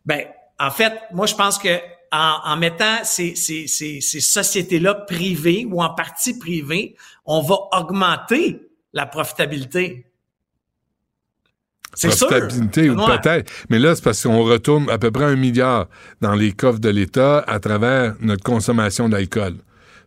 Ben, 0.05 0.25
en 0.59 0.71
fait, 0.71 0.93
moi, 1.11 1.27
je 1.27 1.35
pense 1.35 1.57
que 1.57 1.79
en, 2.11 2.57
mettant 2.57 3.03
ces, 3.03 3.35
ces, 3.35 3.67
ces, 3.67 4.01
ces 4.01 4.19
sociétés-là 4.19 4.93
privées 4.95 5.65
ou 5.69 5.81
en 5.81 5.93
partie 5.93 6.37
privées, 6.37 6.95
on 7.25 7.41
va 7.41 7.55
augmenter 7.71 8.69
la 8.91 9.05
profitabilité. 9.05 10.05
C'est 11.93 12.09
profitabilité 12.09 12.89
ou 12.89 12.95
peut-être. 12.95 13.51
Mais 13.69 13.79
là, 13.79 13.95
c'est 13.95 14.03
parce 14.03 14.23
qu'on 14.23 14.43
retourne 14.43 14.89
à 14.89 14.97
peu 14.97 15.11
près 15.11 15.25
un 15.25 15.35
milliard 15.35 15.87
dans 16.21 16.35
les 16.35 16.51
coffres 16.51 16.79
de 16.79 16.89
l'État 16.89 17.39
à 17.39 17.59
travers 17.59 18.15
notre 18.19 18.43
consommation 18.43 19.09
d'alcool. 19.09 19.55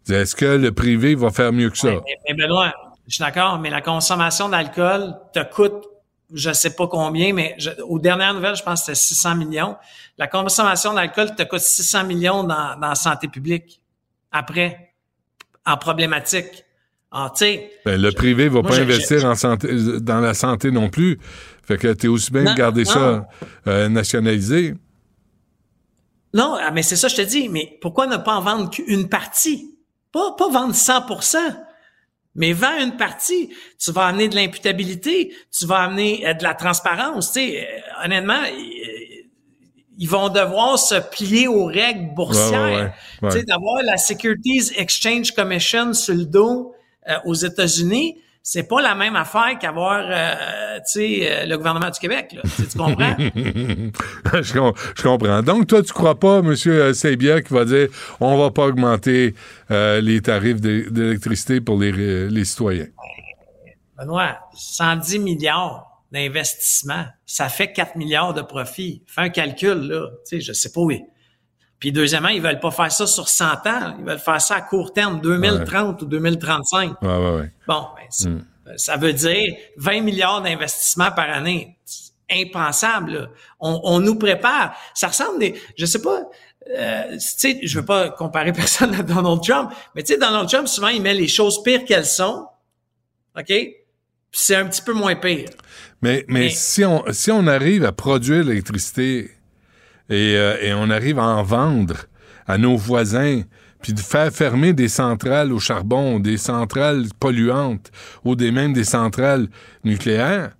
Est-ce 0.09 0.37
que 0.37 0.45
le 0.45 0.73
privé 0.73 1.15
va 1.15 1.31
faire 1.31 1.53
mieux 1.53 1.71
que 1.71 1.79
ça? 1.79 1.93
mais, 2.29 2.35
Benoît, 2.35 2.73
je 3.07 3.15
suis 3.15 3.25
d'accord, 3.25 3.59
mais 3.59 3.71
la 3.71 3.81
consommation 3.81 4.49
d'alcool 4.49 5.15
te 5.33 5.43
coûte, 5.43 5.85
je 6.33 6.53
sais 6.53 6.75
pas 6.75 6.87
combien, 6.87 7.33
mais 7.33 7.57
aux 7.87 7.99
dernières 7.99 8.35
nouvelles, 8.35 8.57
je 8.57 8.63
pense 8.63 8.81
que 8.81 8.95
c'était 8.95 9.15
600 9.15 9.37
millions. 9.37 9.77
La 10.19 10.27
consommation 10.27 10.93
d'alcool 10.95 11.35
te 11.35 11.43
coûte 11.43 11.61
600 11.61 12.05
millions 12.05 12.45
dans, 12.45 12.79
dans 12.79 12.89
la 12.89 12.95
santé 12.95 13.29
publique. 13.29 13.81
Après, 14.31 14.95
en 15.67 15.77
problématique. 15.77 16.65
Ah, 17.17 17.33
ben, 17.85 18.01
le 18.01 18.11
privé 18.11 18.49
va 18.49 18.63
pas 18.63 18.81
investir 18.81 19.25
en 19.25 19.37
santé, 19.37 19.69
dans 20.01 20.19
la 20.19 20.35
santé 20.35 20.73
non 20.73 20.91
plus. 20.91 21.21
Fait 21.63 21.79
que 21.79 21.93
tu 21.93 22.07
es 22.07 22.09
aussi 22.09 22.33
bien 22.33 22.43
de 22.43 22.55
garder 22.55 22.85
ça 22.85 23.29
euh, 23.69 23.89
nationalisé. 23.89 24.75
Non, 26.35 26.57
ah, 26.61 26.73
mais 26.73 26.83
c'est 26.83 26.97
ça, 26.97 27.07
je 27.07 27.15
te 27.15 27.23
dis. 27.23 27.49
Mais 27.49 27.79
pourquoi 27.81 28.09
ne 28.09 28.17
pas 28.17 28.35
en 28.35 28.41
vendre 28.41 28.69
qu'une 28.69 29.09
partie? 29.09 29.74
Pas, 30.15 30.35
pas 30.39 30.49
vendre 30.49 30.75
100% 30.75 31.39
mais 32.35 32.53
vends 32.53 32.79
une 32.81 32.97
partie. 32.97 33.51
Tu 33.79 33.93
vas 33.93 34.07
amener 34.07 34.29
de 34.29 34.35
l'imputabilité, 34.35 35.35
tu 35.57 35.67
vas 35.67 35.83
amener 35.83 36.27
euh, 36.27 36.35
de 36.35 36.43
la 36.43 36.55
transparence. 36.55 37.33
Tu 37.33 37.41
sais, 37.41 37.61
euh, 37.61 38.05
honnêtement, 38.05 38.43
ils 39.97 40.09
vont 40.09 40.29
devoir 40.29 40.79
se 40.79 40.97
plier 40.97 41.47
aux 41.47 41.67
règles 41.67 42.13
boursières. 42.15 42.95
Tu 43.23 43.31
sais, 43.31 43.45
d'avoir 43.45 43.83
la 43.85 43.97
Securities 43.97 44.73
Exchange 44.77 45.33
Commission 45.33 45.93
sur 45.93 46.15
le 46.15 46.25
dos 46.25 46.75
euh, 47.09 47.15
aux 47.25 47.35
États-Unis, 47.35 48.19
c'est 48.47 48.69
pas 48.69 48.83
la 48.83 48.95
même 48.95 49.17
affaire 49.17 49.59
qu'avoir, 49.59 50.05
euh, 50.07 50.77
tu 50.81 50.83
sais, 50.85 51.21
euh, 51.23 51.47
le 51.47 51.57
gouvernement 51.57 51.89
du 51.89 51.99
Québec. 51.99 52.35
Là. 52.35 52.43
Tu, 52.43 52.77
comprends? 52.77 53.17
je, 54.43 55.03
comprends. 55.03 55.43
Donc, 55.43 55.67
toi, 55.67 55.83
tu 55.83 55.95
crois 55.95 56.21
pas, 56.21 56.41
M. 56.41 56.55
Sebia, 56.55 57.41
qui 57.41 57.55
va 57.55 57.65
dire 57.65 57.89
on 58.21 58.37
va 58.37 58.51
pas 58.51 58.67
augmenter 58.67 59.35
euh, 59.71 60.03
les 60.03 60.21
tarifs 60.21 60.61
d'électricité 60.61 61.63
pour 61.63 61.79
les, 61.79 62.29
les 62.29 62.45
citoyens? 62.45 62.87
Benoît, 63.97 64.39
110 64.55 65.21
milliards 65.21 66.03
d'investissement, 66.13 67.07
ça 67.25 67.49
fait 67.49 67.73
4 67.73 67.97
milliards 67.97 68.35
de 68.35 68.43
profit. 68.43 69.03
Fais 69.07 69.23
un 69.23 69.31
calcul, 69.31 69.89
là. 69.89 70.11
Tu 70.29 70.37
sais, 70.37 70.41
je 70.43 70.53
sais 70.53 70.71
pas 70.71 70.83
où. 70.83 70.93
Puis 71.79 71.93
deuxièmement, 71.93 72.29
ils 72.29 72.41
veulent 72.41 72.61
pas 72.61 72.71
faire 72.71 72.91
ça 72.91 73.07
sur 73.07 73.29
100 73.29 73.45
ans, 73.67 73.97
ils 73.99 74.05
veulent 74.05 74.19
faire 74.19 74.41
ça 74.41 74.57
à 74.57 74.61
court 74.63 74.93
terme, 74.93 75.21
2030 75.21 76.03
ou 76.03 76.07
2035. 76.07 77.03
Ouais, 77.03 77.09
ouais, 77.09 77.31
ouais. 77.37 77.53
Bon, 77.67 77.87
ben, 78.25 78.31
mm. 78.31 78.77
ça 78.77 78.97
veut 78.97 79.13
dire 79.13 79.55
20 79.77 80.01
milliards 80.01 80.43
d'investissements 80.43 81.11
par 81.11 81.31
année. 81.31 81.77
Impensable. 82.31 83.31
On, 83.61 83.81
on, 83.85 84.01
nous 84.01 84.15
prépare. 84.15 84.75
Ça 84.95 85.09
ressemble 85.09 85.39
des, 85.41 85.61
je 85.77 85.85
sais 85.85 86.01
pas, 86.01 86.23
euh, 86.71 87.13
tu 87.13 87.21
sais, 87.21 87.61
je 87.63 87.79
veux 87.79 87.85
pas 87.85 88.11
comparer 88.11 88.53
personne 88.55 88.95
à 88.95 89.03
Donald 89.03 89.43
Trump, 89.43 89.71
mais 89.95 90.03
tu 90.03 90.15
sais, 90.15 90.19
Donald 90.19 90.49
Trump 90.49 90.67
souvent 90.67 90.89
il 90.89 91.03
met 91.03 91.15
les 91.15 91.29
choses 91.29 91.63
pires 91.63 91.85
qu'elles 91.85 92.07
sont, 92.07 92.47
ok? 93.39 93.53
C'est 94.33 94.57
un 94.57 94.67
petit 94.67 94.83
peu 94.83 94.95
moins 94.95 95.15
pire. 95.15 95.51
Mais, 96.03 96.25
mais, 96.29 96.41
mais 96.41 96.49
si 96.51 96.85
on 96.85 97.05
si 97.13 97.31
on 97.31 97.47
arrive 97.47 97.85
à 97.85 97.93
produire 97.93 98.45
l'électricité 98.45 99.31
euh, 100.11 100.57
et, 100.61 100.75
on 100.75 100.91
arrive 100.91 101.19
à 101.19 101.25
en 101.25 101.43
vendre 101.43 102.07
à 102.47 102.59
nos 102.59 102.77
voisins, 102.77 103.43
puis 103.81 103.93
de 103.93 104.01
faire 104.01 104.31
fermer 104.33 104.73
des 104.73 104.89
centrales 104.89 105.53
au 105.53 105.59
charbon, 105.59 106.21
des 106.21 106.37
centrales 106.37 107.05
polluantes, 107.19 107.91
ou 108.25 108.37
des 108.37 108.51
même 108.51 108.73
des 108.73 108.85
centrales 108.85 109.49
nucléaires, 109.83 110.53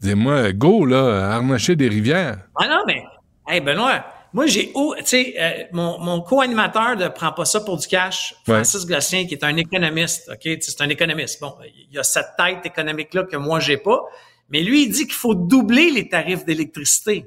dis-moi, 0.00 0.52
go, 0.52 0.86
là, 0.86 1.32
harnacher 1.32 1.74
des 1.74 1.88
rivières. 1.88 2.38
Ah 2.56 2.68
non, 2.68 2.82
mais, 2.86 3.02
hey, 3.48 3.60
Benoît, 3.60 4.04
moi, 4.32 4.46
j'ai, 4.46 4.70
tu 4.70 5.04
sais, 5.04 5.34
euh, 5.38 5.64
mon, 5.72 5.98
mon 5.98 6.20
co-animateur 6.20 6.96
de 6.96 7.08
Prends 7.08 7.32
pas 7.32 7.46
ça 7.46 7.60
pour 7.60 7.78
du 7.78 7.86
cash, 7.86 8.34
Francis 8.46 8.84
ouais. 8.84 9.26
qui 9.26 9.34
est 9.34 9.44
un 9.44 9.56
économiste, 9.56 10.30
OK? 10.30 10.58
C'est 10.60 10.80
un 10.82 10.90
économiste. 10.90 11.40
Bon, 11.40 11.54
il 11.90 11.98
a 11.98 12.02
cette 12.02 12.36
tête 12.36 12.66
économique-là 12.66 13.24
que 13.24 13.36
moi, 13.38 13.60
j'ai 13.60 13.78
pas. 13.78 14.02
Mais 14.50 14.62
lui, 14.62 14.82
il 14.84 14.90
dit 14.90 15.04
qu'il 15.04 15.14
faut 15.14 15.34
doubler 15.34 15.90
les 15.90 16.08
tarifs 16.08 16.44
d'électricité. 16.44 17.26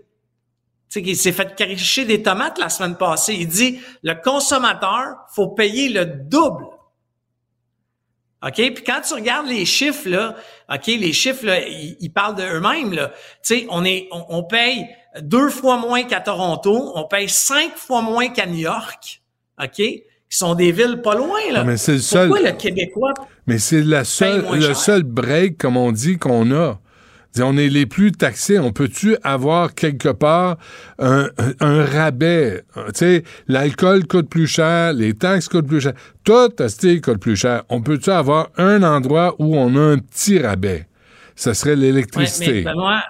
Tu 0.89 1.01
sais, 1.01 1.05
il 1.05 1.15
s'est 1.15 1.31
fait 1.31 1.55
cacher 1.55 2.05
des 2.05 2.23
tomates 2.23 2.57
la 2.57 2.69
semaine 2.69 2.95
passée. 2.95 3.35
Il 3.35 3.47
dit, 3.47 3.79
le 4.01 4.15
consommateur, 4.15 5.17
faut 5.35 5.49
payer 5.49 5.89
le 5.89 6.05
double. 6.05 6.65
OK? 8.43 8.55
Puis 8.55 8.83
quand 8.83 9.01
tu 9.07 9.13
regardes 9.13 9.47
les 9.47 9.65
chiffres, 9.65 10.09
là, 10.09 10.35
OK, 10.73 10.87
les 10.87 11.13
chiffres, 11.13 11.45
là, 11.45 11.59
ils, 11.67 12.09
parlent 12.09 12.35
d'eux-mêmes, 12.35 12.93
là. 12.93 13.11
Tu 13.45 13.59
sais, 13.59 13.67
on 13.69 13.85
est, 13.85 14.07
on, 14.11 14.43
paye 14.43 14.87
deux 15.21 15.49
fois 15.49 15.77
moins 15.77 16.03
qu'à 16.03 16.21
Toronto, 16.21 16.93
on 16.95 17.03
paye 17.03 17.29
cinq 17.29 17.75
fois 17.75 18.01
moins 18.01 18.29
qu'à 18.29 18.47
New 18.47 18.59
York. 18.59 19.21
OK? 19.61 19.75
Qui 19.75 20.37
sont 20.37 20.55
des 20.55 20.71
villes 20.71 21.01
pas 21.03 21.15
loin, 21.15 21.39
là. 21.51 21.59
Ah, 21.61 21.63
mais 21.65 21.77
c'est 21.77 21.97
le 21.97 22.27
Pourquoi 22.27 22.49
le 22.49 22.55
Québécois? 22.57 23.13
Mais 23.45 23.59
c'est 23.59 23.81
la 23.81 24.03
seule, 24.03 24.45
le 24.53 24.73
seul 24.73 25.03
break, 25.03 25.57
comme 25.57 25.77
on 25.77 25.91
dit, 25.91 26.17
qu'on 26.17 26.51
a 26.51 26.79
on 27.39 27.57
est 27.57 27.69
les 27.69 27.85
plus 27.85 28.11
taxés. 28.11 28.59
On 28.59 28.71
peut-tu 28.71 29.15
avoir 29.23 29.73
quelque 29.73 30.09
part 30.09 30.57
un, 30.97 31.29
rabais? 31.59 32.63
Tu 32.75 32.83
sais, 32.95 33.23
l'alcool 33.47 34.07
coûte 34.07 34.29
plus 34.29 34.47
cher, 34.47 34.93
les 34.93 35.13
taxes 35.13 35.47
coûtent 35.47 35.67
plus 35.67 35.81
cher. 35.81 35.93
Tout, 36.23 36.51
acheter 36.59 37.01
coûte 37.01 37.19
plus 37.19 37.35
cher. 37.35 37.63
On 37.69 37.81
peut-tu 37.81 38.09
avoir 38.09 38.49
un 38.57 38.83
endroit 38.83 39.35
où 39.39 39.55
on 39.55 39.75
a 39.75 39.79
un 39.79 39.97
petit 39.97 40.39
rabais? 40.39 40.87
Ce 41.35 41.53
serait 41.53 41.75
l'électricité. 41.75 42.63
Benoît, 42.63 43.03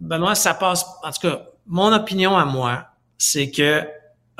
Benoît, 0.00 0.34
ça 0.34 0.54
passe... 0.54 0.84
En 1.02 1.10
tout 1.10 1.28
cas, 1.28 1.42
mon 1.66 1.92
opinion 1.92 2.36
à 2.36 2.44
moi, 2.44 2.86
c'est 3.18 3.50
que... 3.50 3.80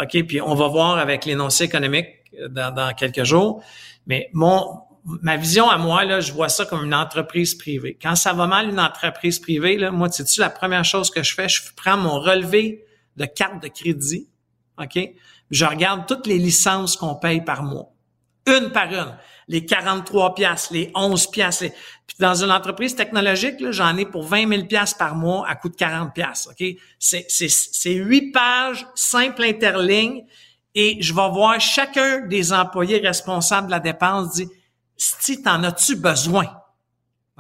OK, 0.01 0.27
puis 0.27 0.41
on 0.41 0.55
va 0.55 0.69
voir 0.69 0.99
avec 0.99 1.25
l'énoncé 1.25 1.65
économique 1.65 2.07
dans, 2.49 2.73
dans 2.73 2.95
quelques 2.95 3.25
jours, 3.25 3.63
mais 4.07 4.31
mon, 4.33 4.81
ma 5.05 5.37
vision 5.37 5.69
à 5.69 5.79
moi, 5.79 6.05
là, 6.05 6.21
je 6.21 6.33
vois 6.33 6.49
ça 6.49 6.67
comme 6.67 6.85
une 6.85 6.95
entreprise 6.95 7.55
privée. 7.55 7.97
Quand 8.01 8.17
ça 8.17 8.33
va 8.33 8.47
mal, 8.47 8.69
une 8.69 8.81
entreprise 8.81 9.39
privée, 9.39 9.77
là, 9.77 9.91
moi, 9.91 10.11
sais-tu, 10.11 10.41
la 10.41 10.51
première 10.51 10.85
chose 10.85 11.11
que 11.11 11.23
je 11.23 11.35
fais, 11.35 11.49
je 11.49 11.63
prends 11.75 11.97
mon 11.97 12.21
relevé 12.21 12.85
de 13.17 13.25
carte 13.25 13.63
de 13.63 13.69
crédit, 13.69 14.29
OK? 14.79 14.99
Je 15.51 15.65
regarde 15.65 16.07
toutes 16.07 16.27
les 16.27 16.39
licences 16.39 16.97
qu'on 16.97 17.15
paye 17.15 17.43
par 17.43 17.63
mois. 17.63 17.93
Une 18.47 18.71
par 18.71 18.93
une. 18.93 19.17
Les 19.49 19.67
43 19.67 20.35
piastres, 20.35 20.73
les 20.73 20.91
11 20.95 21.27
piastres. 21.31 21.67
Puis 22.07 22.17
dans 22.21 22.45
une 22.45 22.53
entreprise 22.53 22.95
technologique, 22.95 23.57
j'en 23.71 23.97
ai 23.97 24.07
pour 24.07 24.25
20 24.25 24.49
000 24.49 24.65
piastres 24.67 24.97
par 24.97 25.17
mois 25.17 25.47
à 25.49 25.57
coût 25.57 25.69
de 25.69 25.77
40 25.77 26.15
piastres, 26.15 26.51
OK? 26.51 26.65
C'est, 26.99 27.93
8 27.93 28.33
pages, 28.33 28.87
simple 28.95 29.43
interligne, 29.43 30.25
et 30.75 30.99
je 31.03 31.13
vais 31.13 31.29
voir 31.31 31.61
chacun 31.61 32.27
des 32.27 32.53
employés 32.53 32.99
responsables 32.99 33.67
de 33.67 33.73
la 33.73 33.81
dépense 33.81 34.35
dit 34.35 34.49
si 35.01 35.43
t'en 35.43 35.63
as-tu 35.65 35.97
besoin? 35.97 36.47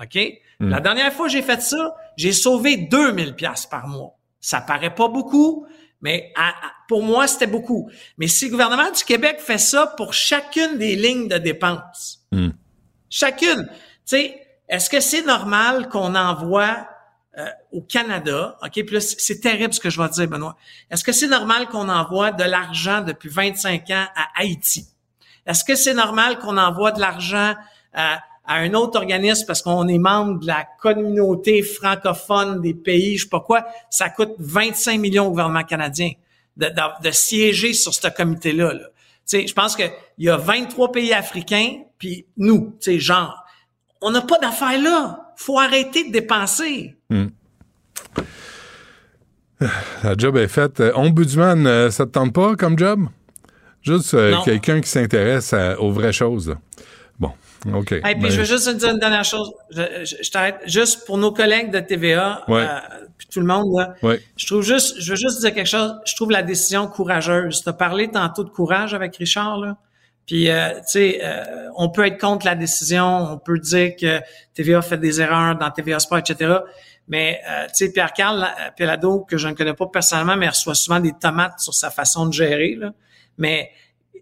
OK? 0.00 0.18
Hmm. 0.58 0.70
La 0.70 0.80
dernière 0.80 1.12
fois 1.12 1.26
que 1.26 1.32
j'ai 1.32 1.42
fait 1.42 1.60
ça, 1.60 1.94
j'ai 2.16 2.32
sauvé 2.32 2.76
2000 2.76 3.34
pièces 3.34 3.66
par 3.66 3.86
mois. 3.86 4.16
Ça 4.40 4.60
paraît 4.60 4.94
pas 4.94 5.08
beaucoup, 5.08 5.66
mais 6.00 6.32
pour 6.88 7.02
moi, 7.02 7.26
c'était 7.26 7.46
beaucoup. 7.46 7.90
Mais 8.16 8.26
si 8.26 8.46
le 8.46 8.52
gouvernement 8.52 8.90
du 8.90 9.04
Québec 9.04 9.40
fait 9.40 9.58
ça 9.58 9.86
pour 9.86 10.14
chacune 10.14 10.78
des 10.78 10.96
lignes 10.96 11.28
de 11.28 11.36
dépenses, 11.36 12.24
hmm. 12.32 12.50
chacune, 13.10 13.68
tu 13.68 13.76
sais, 14.04 14.46
est-ce 14.68 14.88
que 14.88 15.00
c'est 15.00 15.22
normal 15.22 15.88
qu'on 15.88 16.14
envoie 16.14 16.88
euh, 17.38 17.46
au 17.72 17.82
Canada, 17.82 18.58
OK, 18.62 18.72
puis 18.72 18.94
là, 18.94 19.00
c'est 19.00 19.40
terrible 19.40 19.72
ce 19.72 19.80
que 19.80 19.90
je 19.90 20.00
vais 20.00 20.08
dire, 20.08 20.26
Benoît. 20.26 20.56
Est-ce 20.90 21.04
que 21.04 21.12
c'est 21.12 21.28
normal 21.28 21.68
qu'on 21.68 21.88
envoie 21.88 22.32
de 22.32 22.42
l'argent 22.42 23.02
depuis 23.02 23.28
25 23.28 23.88
ans 23.90 24.06
à 24.16 24.40
Haïti? 24.40 24.88
Est-ce 25.50 25.64
que 25.64 25.74
c'est 25.74 25.94
normal 25.94 26.38
qu'on 26.38 26.56
envoie 26.56 26.92
de 26.92 27.00
l'argent 27.00 27.54
à, 27.92 28.20
à 28.46 28.54
un 28.54 28.74
autre 28.74 28.98
organisme 28.98 29.46
parce 29.46 29.62
qu'on 29.62 29.88
est 29.88 29.98
membre 29.98 30.40
de 30.40 30.46
la 30.46 30.66
communauté 30.80 31.62
francophone 31.62 32.60
des 32.60 32.74
pays, 32.74 33.16
je 33.16 33.24
sais 33.24 33.28
pas 33.28 33.40
quoi, 33.40 33.66
ça 33.90 34.08
coûte 34.10 34.34
25 34.38 34.98
millions 34.98 35.26
au 35.26 35.30
gouvernement 35.30 35.64
canadien 35.64 36.12
de, 36.56 36.68
de, 37.02 37.10
siéger 37.10 37.72
sur 37.72 37.94
ce 37.94 38.08
comité-là. 38.08 38.72
Là. 38.74 38.86
Je 39.32 39.52
pense 39.52 39.76
qu'il 39.76 39.90
y 40.18 40.28
a 40.28 40.36
23 40.36 40.92
pays 40.92 41.12
africains, 41.12 41.82
puis 41.98 42.26
nous, 42.36 42.76
genre, 42.84 43.44
on 44.00 44.10
n'a 44.10 44.20
pas 44.20 44.38
d'affaires 44.38 44.80
là. 44.80 45.32
faut 45.36 45.58
arrêter 45.58 46.08
de 46.08 46.12
dépenser. 46.12 46.96
Hmm. 47.08 47.28
La 50.02 50.16
job 50.16 50.36
est 50.36 50.48
faite. 50.48 50.80
Euh, 50.80 50.92
ombudsman, 50.94 51.66
euh, 51.66 51.90
ça 51.90 52.06
te 52.06 52.12
tente 52.12 52.32
pas 52.32 52.56
comme 52.56 52.78
job? 52.78 53.06
Juste 53.82 54.14
euh, 54.14 54.36
quelqu'un 54.44 54.80
qui 54.80 54.88
s'intéresse 54.88 55.54
aux 55.78 55.90
vraies 55.90 56.12
choses. 56.12 56.54
Bon, 57.18 57.32
OK. 57.72 57.92
Et 57.92 58.14
puis, 58.14 58.30
je 58.30 58.40
veux 58.40 58.44
juste 58.44 58.68
dire 58.76 58.90
une 58.90 58.98
dernière 58.98 59.24
chose. 59.24 59.52
Je, 59.70 60.30
t'arrête. 60.30 60.56
Juste 60.66 61.06
pour 61.06 61.18
nos 61.18 61.32
collègues 61.32 61.70
de 61.70 61.80
TVA, 61.80 62.44
puis 63.18 63.26
tout 63.30 63.40
le 63.40 63.46
monde, 63.46 63.68
là, 63.76 63.94
je 64.36 64.46
trouve 64.46 64.62
juste, 64.62 65.00
je 65.00 65.10
veux 65.10 65.16
juste 65.16 65.40
dire 65.40 65.54
quelque 65.54 65.68
chose. 65.68 65.94
Je 66.04 66.14
trouve 66.14 66.30
la 66.30 66.42
décision 66.42 66.86
courageuse. 66.86 67.62
Tu 67.62 67.68
as 67.68 67.72
parlé 67.72 68.08
tantôt 68.08 68.44
de 68.44 68.50
courage 68.50 68.94
avec 68.94 69.16
Richard, 69.16 69.58
là. 69.58 69.76
Puis, 70.26 70.44
tu 70.44 70.52
sais, 70.86 71.20
on 71.76 71.88
peut 71.88 72.06
être 72.06 72.18
contre 72.18 72.46
la 72.46 72.54
décision, 72.54 73.32
on 73.32 73.38
peut 73.38 73.58
dire 73.58 73.96
que 74.00 74.20
TVA 74.54 74.80
fait 74.82 74.98
des 74.98 75.20
erreurs 75.20 75.56
dans 75.56 75.70
TVA 75.70 75.98
Sport, 75.98 76.18
etc. 76.18 76.60
Mais, 77.10 77.40
euh, 77.48 77.64
tu 77.64 77.86
sais, 77.86 77.92
Pierre-Carl 77.92 78.46
Pelado, 78.76 79.26
que 79.28 79.36
je 79.36 79.48
ne 79.48 79.54
connais 79.54 79.74
pas 79.74 79.88
personnellement, 79.88 80.36
mais 80.36 80.48
reçoit 80.48 80.76
souvent 80.76 81.00
des 81.00 81.12
tomates 81.12 81.58
sur 81.58 81.74
sa 81.74 81.90
façon 81.90 82.26
de 82.26 82.32
gérer. 82.32 82.76
Là. 82.76 82.92
Mais 83.40 83.72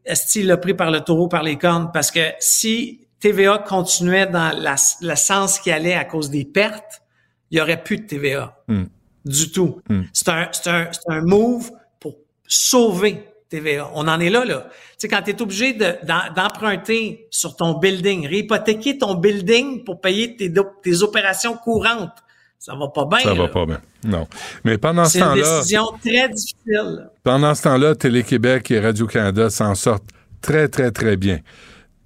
est-ce 0.05 0.33
qu'il 0.33 0.47
l'a 0.47 0.57
pris 0.57 0.75
par 0.75 0.91
le 0.91 1.01
taureau, 1.01 1.29
par 1.29 1.43
les 1.43 1.59
cornes? 1.59 1.91
Parce 1.93 2.11
que 2.11 2.33
si 2.39 3.07
TVA 3.21 3.59
continuait 3.59 4.27
dans 4.27 4.57
le 5.01 5.14
sens 5.16 5.59
qui 5.59 5.71
allait 5.71 5.95
à 5.95 6.05
cause 6.05 6.31
des 6.31 6.45
pertes, 6.47 7.03
il 7.51 7.57
n'y 7.57 7.61
aurait 7.61 7.83
plus 7.83 7.99
de 7.99 8.07
TVA. 8.07 8.57
Hmm. 8.69 8.85
Du 9.25 9.53
tout. 9.53 9.83
Hmm. 9.91 10.03
C'est 10.12 10.29
un, 10.29 10.51
un, 10.66 10.91
un 11.09 11.21
move 11.21 11.71
pour 12.01 12.16
sauver 12.47 13.29
TVA. 13.49 13.91
On 13.95 14.07
en 14.09 14.21
est 14.21 14.31
là, 14.31 14.45
là. 14.45 14.69
Tu 14.71 14.77
sais, 14.99 15.09
quand 15.09 15.23
tu 15.23 15.31
es 15.31 15.43
obligé 15.43 15.73
d'emprunter 15.73 17.27
sur 17.31 17.57
ton 17.57 17.79
building, 17.79 18.27
réhypothéquer 18.27 18.99
ton 18.99 19.14
building 19.14 19.85
pour 19.85 20.01
payer 20.01 20.37
tes, 20.37 20.53
tes 20.83 21.03
opérations 21.03 21.57
courantes, 21.57 22.16
ça 22.59 22.75
va 22.75 22.89
pas 22.89 23.05
bien. 23.07 23.21
Ça 23.21 23.35
va 23.35 23.49
pas 23.49 23.67
bien. 23.67 23.81
Non. 24.05 24.27
Mais 24.65 24.79
pendant 24.79 25.05
ce 25.05 25.19
temps-là. 25.19 25.43
C'est 25.45 25.51
une 25.51 25.59
décision 25.59 25.87
très 26.05 26.29
difficile. 26.29 27.11
Pendant 27.23 27.55
ce 27.55 27.63
temps-là, 27.63 27.95
Télé-Québec 27.95 28.71
et 28.71 28.81
Radio-Canada 28.81 29.49
s'en 29.49 29.75
sortent 29.75 30.09
très, 30.41 30.69
très, 30.69 30.91
très 30.91 31.17
bien. 31.17 31.39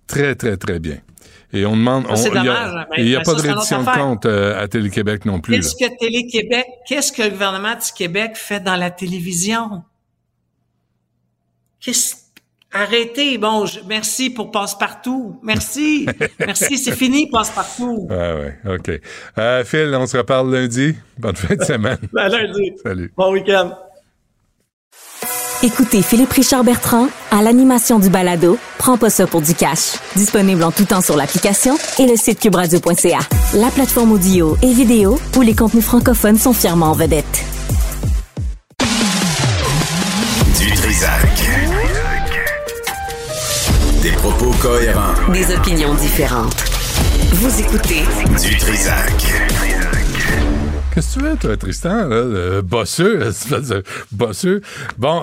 Très, 0.07 0.35
très, 0.35 0.57
très 0.57 0.79
bien. 0.79 0.99
Et 1.55 1.67
on 1.67 1.77
demande. 1.77 2.05
Dommage. 2.05 2.87
Il 2.99 3.05
n'y 3.05 3.17
a, 3.17 3.21
pas 3.21 3.35
de 3.35 3.41
reddition 3.41 3.83
de 3.83 3.91
compte 3.91 4.27
euh, 4.27 4.63
à 4.63 4.69
Télé-Québec 4.69 5.25
non 5.25 5.41
plus. 5.41 5.55
Qu'est-ce 5.55 5.75
que 5.75 5.99
Télé-Québec, 5.99 6.67
qu'est-ce 6.87 7.13
que 7.13 7.23
le 7.23 7.31
gouvernement 7.31 7.75
du 7.75 7.93
Québec 7.95 8.33
fait 8.37 8.61
dans 8.61 8.77
la 8.77 8.91
télévision? 8.91 9.83
Qu'est-ce 11.81 12.15
Arrêtez. 12.73 13.39
Bon, 13.39 13.65
merci 13.87 14.31
pour 14.31 14.51
passe-partout. 14.51 15.39
Merci. 15.43 16.07
merci, 16.39 16.79
c'est 16.79 16.97
fini, 16.97 17.29
passe-partout. 17.31 18.09
Ah 18.11 18.37
ouais, 18.37 18.59
OK. 18.67 18.91
Euh, 19.39 19.65
Phil, 19.65 19.95
on 19.95 20.07
se 20.07 20.17
reparle 20.17 20.53
lundi. 20.53 20.95
Bonne 21.19 21.37
fin 21.37 21.55
de 21.55 21.65
semaine. 21.65 21.99
ben, 22.13 22.29
lundi. 22.29 22.73
Salut. 22.83 23.13
Bon 23.17 23.33
week-end. 23.33 23.73
Écoutez 25.65 26.03
Philippe 26.03 26.33
Richard 26.33 26.65
Bertrand 26.65 27.07
à 27.31 27.41
l'animation 27.41 28.01
du 28.01 28.11
balado 28.11 28.59
Prends 28.79 28.99
pas 28.99 29.11
ça 29.11 29.29
pour 29.29 29.43
du 29.43 29.55
cash. 29.55 29.95
Disponible 30.17 30.65
en 30.65 30.73
tout 30.73 30.85
temps 30.85 31.01
sur 31.01 31.17
l'application 31.17 31.77
et 32.01 32.07
le 32.09 32.17
site 32.17 32.41
cubradio.ca. 32.41 33.21
La 33.55 33.71
plateforme 33.71 34.11
audio 34.11 34.57
et 34.61 34.73
vidéo 34.73 35.21
où 35.37 35.41
les 35.41 35.55
contenus 35.55 35.85
francophones 35.85 36.37
sont 36.37 36.53
fièrement 36.53 36.87
en 36.87 36.95
vedette. 36.95 37.45
Des 44.03 44.11
propos 44.11 44.51
cohérents. 44.61 45.15
Des 45.33 45.55
opinions 45.55 45.95
différentes. 45.95 46.65
Vous 47.35 47.61
écoutez 47.61 48.03
Du 48.43 48.57
Trisac. 48.57 49.13
Qu'est-ce 50.93 51.15
que 51.15 51.21
tu 51.21 51.27
veux, 51.27 51.37
toi, 51.37 51.57
Tristan? 51.57 52.09
Là, 52.09 52.61
bosseux, 52.61 53.31
bosseux? 54.13 54.61
Bon, 54.99 55.23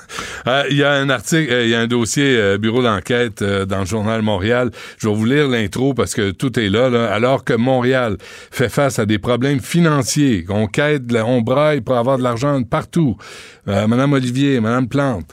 euh, 0.48 0.62
il 0.70 0.76
y 0.76 0.82
a 0.82 0.92
un 0.92 1.08
article, 1.08 1.52
euh, 1.52 1.64
il 1.64 1.70
y 1.70 1.74
a 1.74 1.80
un 1.80 1.86
dossier 1.86 2.36
euh, 2.36 2.58
bureau 2.58 2.82
d'enquête 2.82 3.44
dans 3.44 3.80
le 3.80 3.84
journal 3.84 4.22
Montréal. 4.22 4.72
Je 4.98 5.06
vais 5.06 5.14
vous 5.14 5.24
lire 5.24 5.46
l'intro 5.46 5.94
parce 5.94 6.14
que 6.14 6.32
tout 6.32 6.58
est 6.58 6.68
là, 6.68 6.90
là. 6.90 7.12
Alors 7.12 7.44
que 7.44 7.52
Montréal 7.52 8.16
fait 8.50 8.68
face 8.68 8.98
à 8.98 9.06
des 9.06 9.18
problèmes 9.18 9.60
financiers, 9.60 10.46
on 10.48 10.66
quête, 10.66 11.02
on 11.12 11.42
braille 11.42 11.80
pour 11.80 11.96
avoir 11.96 12.18
de 12.18 12.22
l'argent 12.24 12.60
partout. 12.64 13.16
Madame 13.66 14.12
Olivier, 14.12 14.60
Madame 14.60 14.88
Plante, 14.88 15.24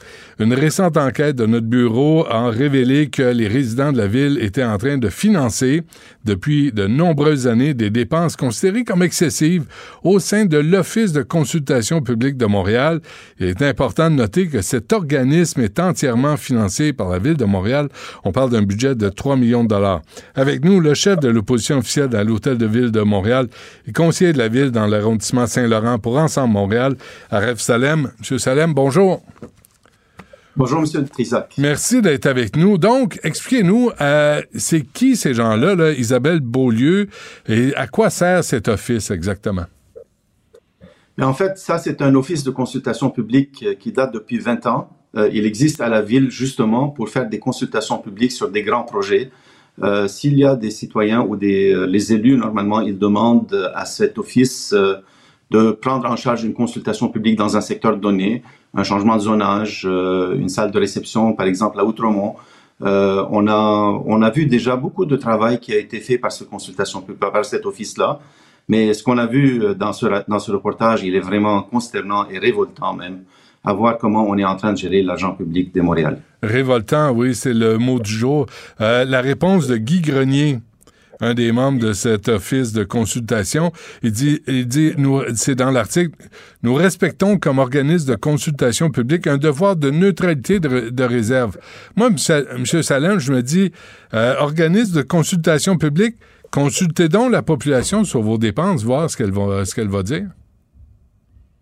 une 0.42 0.54
récente 0.54 0.96
enquête 0.96 1.36
de 1.36 1.46
notre 1.46 1.66
bureau 1.66 2.26
a 2.28 2.50
révélé 2.50 3.08
que 3.08 3.22
les 3.22 3.46
résidents 3.46 3.92
de 3.92 3.98
la 3.98 4.08
ville 4.08 4.38
étaient 4.40 4.64
en 4.64 4.76
train 4.76 4.98
de 4.98 5.08
financer 5.08 5.82
depuis 6.24 6.72
de 6.72 6.88
nombreuses 6.88 7.46
années 7.46 7.74
des 7.74 7.90
dépenses 7.90 8.34
considérées 8.34 8.82
comme 8.82 9.04
excessives 9.04 9.66
au 10.02 10.18
sein 10.18 10.44
de 10.44 10.58
l'Office 10.58 11.12
de 11.12 11.22
consultation 11.22 12.00
publique 12.02 12.36
de 12.36 12.46
Montréal. 12.46 13.00
Il 13.38 13.46
est 13.46 13.62
important 13.62 14.10
de 14.10 14.16
noter 14.16 14.48
que 14.48 14.62
cet 14.62 14.92
organisme 14.92 15.60
est 15.60 15.78
entièrement 15.78 16.36
financé 16.36 16.92
par 16.92 17.08
la 17.08 17.20
ville 17.20 17.36
de 17.36 17.44
Montréal. 17.44 17.88
On 18.24 18.32
parle 18.32 18.50
d'un 18.50 18.62
budget 18.62 18.96
de 18.96 19.08
3 19.08 19.36
millions 19.36 19.62
de 19.62 19.68
dollars. 19.68 20.02
Avec 20.34 20.64
nous, 20.64 20.80
le 20.80 20.94
chef 20.94 21.20
de 21.20 21.28
l'opposition 21.28 21.78
officielle 21.78 22.16
à 22.16 22.24
l'Hôtel 22.24 22.58
de 22.58 22.66
Ville 22.66 22.90
de 22.90 23.02
Montréal 23.02 23.46
et 23.86 23.92
conseiller 23.92 24.32
de 24.32 24.38
la 24.38 24.48
ville 24.48 24.72
dans 24.72 24.88
l'arrondissement 24.88 25.46
Saint-Laurent 25.46 26.00
pour 26.00 26.18
Ensemble 26.18 26.52
Montréal, 26.52 26.96
Aref 27.30 27.60
Salem. 27.60 28.10
Monsieur 28.18 28.38
Salem, 28.38 28.74
bonjour. 28.74 29.22
Bonjour, 30.54 30.82
Monsieur 30.82 31.02
Trisac. 31.04 31.54
Merci 31.56 32.02
d'être 32.02 32.26
avec 32.26 32.56
nous. 32.56 32.76
Donc, 32.76 33.18
expliquez-nous, 33.22 33.90
euh, 34.02 34.42
c'est 34.54 34.82
qui 34.82 35.16
ces 35.16 35.32
gens-là, 35.32 35.74
là, 35.74 35.92
Isabelle 35.92 36.40
Beaulieu, 36.40 37.08
et 37.48 37.74
à 37.74 37.86
quoi 37.86 38.10
sert 38.10 38.44
cet 38.44 38.68
office 38.68 39.10
exactement? 39.10 39.64
Mais 41.16 41.24
en 41.24 41.32
fait, 41.32 41.56
ça, 41.56 41.78
c'est 41.78 42.02
un 42.02 42.14
office 42.14 42.44
de 42.44 42.50
consultation 42.50 43.08
publique 43.08 43.64
euh, 43.66 43.74
qui 43.74 43.92
date 43.92 44.12
depuis 44.12 44.38
20 44.38 44.66
ans. 44.66 44.90
Euh, 45.16 45.30
il 45.32 45.46
existe 45.46 45.80
à 45.80 45.88
la 45.88 46.02
ville 46.02 46.30
justement 46.30 46.88
pour 46.88 47.08
faire 47.08 47.28
des 47.28 47.38
consultations 47.38 47.96
publiques 47.98 48.32
sur 48.32 48.50
des 48.50 48.62
grands 48.62 48.84
projets. 48.84 49.30
S'il 50.06 50.38
y 50.38 50.44
a 50.44 50.54
des 50.54 50.70
citoyens 50.70 51.22
ou 51.22 51.34
des 51.34 51.74
les 51.88 52.12
élus, 52.12 52.36
normalement, 52.36 52.82
ils 52.82 52.98
demandent 52.98 53.70
à 53.74 53.86
cet 53.86 54.18
office 54.18 54.74
de 55.50 55.70
prendre 55.70 56.10
en 56.10 56.16
charge 56.16 56.44
une 56.44 56.52
consultation 56.52 57.08
publique 57.08 57.36
dans 57.36 57.56
un 57.56 57.62
secteur 57.62 57.96
donné 57.96 58.42
un 58.74 58.84
changement 58.84 59.16
de 59.16 59.22
zonage, 59.22 59.82
euh, 59.86 60.36
une 60.38 60.48
salle 60.48 60.70
de 60.70 60.78
réception, 60.78 61.34
par 61.34 61.46
exemple 61.46 61.78
à 61.80 61.84
Outremont. 61.84 62.36
Euh, 62.82 63.24
on 63.30 63.46
a 63.46 64.02
on 64.06 64.22
a 64.22 64.30
vu 64.30 64.46
déjà 64.46 64.76
beaucoup 64.76 65.04
de 65.04 65.16
travail 65.16 65.60
qui 65.60 65.72
a 65.72 65.78
été 65.78 66.00
fait 66.00 66.18
par 66.18 66.32
ce 66.32 66.44
consultation 66.44 67.02
par 67.02 67.44
cet 67.44 67.66
office-là. 67.66 68.20
Mais 68.68 68.94
ce 68.94 69.02
qu'on 69.02 69.18
a 69.18 69.26
vu 69.26 69.62
euh, 69.62 69.74
dans 69.74 69.92
ce 69.92 70.06
dans 70.28 70.38
ce 70.38 70.50
reportage, 70.50 71.02
il 71.02 71.14
est 71.14 71.20
vraiment 71.20 71.62
consternant 71.62 72.26
et 72.28 72.38
révoltant 72.38 72.94
même 72.94 73.22
à 73.64 73.72
voir 73.72 73.98
comment 73.98 74.24
on 74.28 74.36
est 74.38 74.44
en 74.44 74.56
train 74.56 74.72
de 74.72 74.78
gérer 74.78 75.02
l'argent 75.02 75.34
public 75.34 75.72
de 75.72 75.80
Montréal. 75.80 76.20
Révoltant, 76.42 77.12
oui, 77.12 77.32
c'est 77.32 77.54
le 77.54 77.78
mot 77.78 78.00
du 78.00 78.10
jour. 78.10 78.46
la 78.80 79.20
réponse 79.20 79.68
de 79.68 79.76
Guy 79.76 80.00
Grenier, 80.00 80.58
un 81.22 81.34
des 81.34 81.52
membres 81.52 81.78
de 81.78 81.92
cet 81.92 82.28
office 82.28 82.72
de 82.72 82.82
consultation. 82.84 83.72
Il 84.02 84.12
dit, 84.12 84.42
il 84.48 84.66
dit, 84.66 84.92
nous, 84.98 85.22
c'est 85.34 85.54
dans 85.54 85.70
l'article, 85.70 86.16
nous 86.62 86.74
respectons 86.74 87.38
comme 87.38 87.58
organisme 87.58 88.10
de 88.10 88.16
consultation 88.16 88.90
publique 88.90 89.26
un 89.28 89.38
devoir 89.38 89.76
de 89.76 89.90
neutralité 89.90 90.58
de, 90.60 91.04
réserve. 91.04 91.56
Moi, 91.96 92.08
M. 92.08 92.82
Salin, 92.82 93.18
je 93.18 93.32
me 93.32 93.42
dis, 93.42 93.72
euh, 94.14 94.34
organisme 94.38 94.96
de 94.96 95.02
consultation 95.02 95.78
publique, 95.78 96.16
consultez 96.50 97.08
donc 97.08 97.30
la 97.30 97.42
population 97.42 98.02
sur 98.04 98.20
vos 98.20 98.36
dépenses, 98.36 98.82
voir 98.82 99.08
ce 99.08 99.16
qu'elle 99.16 99.30
va, 99.30 99.64
ce 99.64 99.74
qu'elle 99.74 99.88
va 99.88 100.02
dire. 100.02 100.26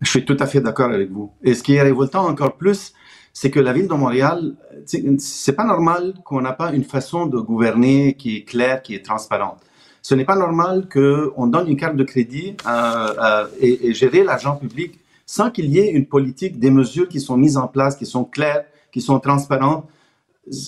Je 0.01 0.09
suis 0.09 0.25
tout 0.25 0.37
à 0.39 0.47
fait 0.47 0.61
d'accord 0.61 0.91
avec 0.91 1.11
vous. 1.11 1.31
Et 1.43 1.53
ce 1.53 1.61
qui 1.61 1.75
est 1.75 1.81
révoltant 1.83 2.27
encore 2.27 2.57
plus, 2.57 2.93
c'est 3.33 3.49
que 3.49 3.59
la 3.59 3.73
ville 3.73 3.87
de 3.87 3.93
Montréal, 3.93 4.55
c'est 4.85 5.55
pas 5.55 5.63
normal 5.63 6.13
qu'on 6.25 6.41
n'a 6.41 6.53
pas 6.53 6.73
une 6.73 6.83
façon 6.83 7.25
de 7.25 7.39
gouverner 7.39 8.15
qui 8.15 8.37
est 8.37 8.43
claire, 8.43 8.81
qui 8.81 8.95
est 8.95 9.05
transparente. 9.05 9.59
Ce 10.01 10.15
n'est 10.15 10.25
pas 10.25 10.35
normal 10.35 10.89
qu'on 10.91 11.47
donne 11.47 11.67
une 11.67 11.77
carte 11.77 11.95
de 11.95 12.03
crédit 12.03 12.57
et, 13.59 13.87
et, 13.87 13.93
gérer 13.93 14.23
l'argent 14.23 14.55
public 14.55 14.99
sans 15.25 15.51
qu'il 15.51 15.67
y 15.67 15.79
ait 15.79 15.91
une 15.91 16.07
politique, 16.07 16.59
des 16.59 16.71
mesures 16.71 17.07
qui 17.07 17.21
sont 17.21 17.37
mises 17.37 17.55
en 17.55 17.67
place, 17.67 17.95
qui 17.95 18.05
sont 18.05 18.25
claires, 18.25 18.65
qui 18.91 18.99
sont 18.99 19.19
transparentes. 19.19 19.87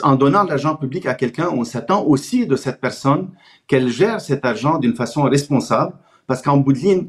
En 0.04 0.16
donnant 0.16 0.44
l'argent 0.44 0.76
public 0.76 1.06
à 1.06 1.16
quelqu'un, 1.16 1.50
on 1.50 1.66
s'attend 1.66 2.06
aussi 2.06 2.48
de 2.48 2.56
cette 2.56 2.80
personne 2.80 3.30
qu'elle 3.68 3.90
gère 3.90 4.22
cet 4.22 4.46
argent 4.46 4.78
d'une 4.78 4.96
façon 4.96 5.24
responsable, 5.24 5.94
parce 6.28 6.42
qu'en 6.42 6.58
bout 6.58 6.74
de 6.74 6.78
ligne, 6.78 7.08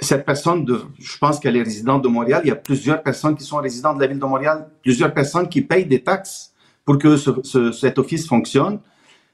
cette 0.00 0.26
personne, 0.26 0.64
de, 0.64 0.80
je 0.98 1.18
pense 1.18 1.40
qu'elle 1.40 1.56
est 1.56 1.62
résidente 1.62 2.02
de 2.02 2.08
Montréal. 2.08 2.42
Il 2.44 2.48
y 2.48 2.52
a 2.52 2.56
plusieurs 2.56 3.02
personnes 3.02 3.34
qui 3.34 3.44
sont 3.44 3.56
résidentes 3.56 3.96
de 3.96 4.02
la 4.02 4.06
ville 4.06 4.18
de 4.18 4.24
Montréal, 4.24 4.68
plusieurs 4.82 5.12
personnes 5.14 5.48
qui 5.48 5.62
payent 5.62 5.86
des 5.86 6.02
taxes 6.02 6.52
pour 6.84 6.98
que 6.98 7.16
ce, 7.16 7.72
cet 7.72 7.98
office 7.98 8.26
fonctionne. 8.28 8.78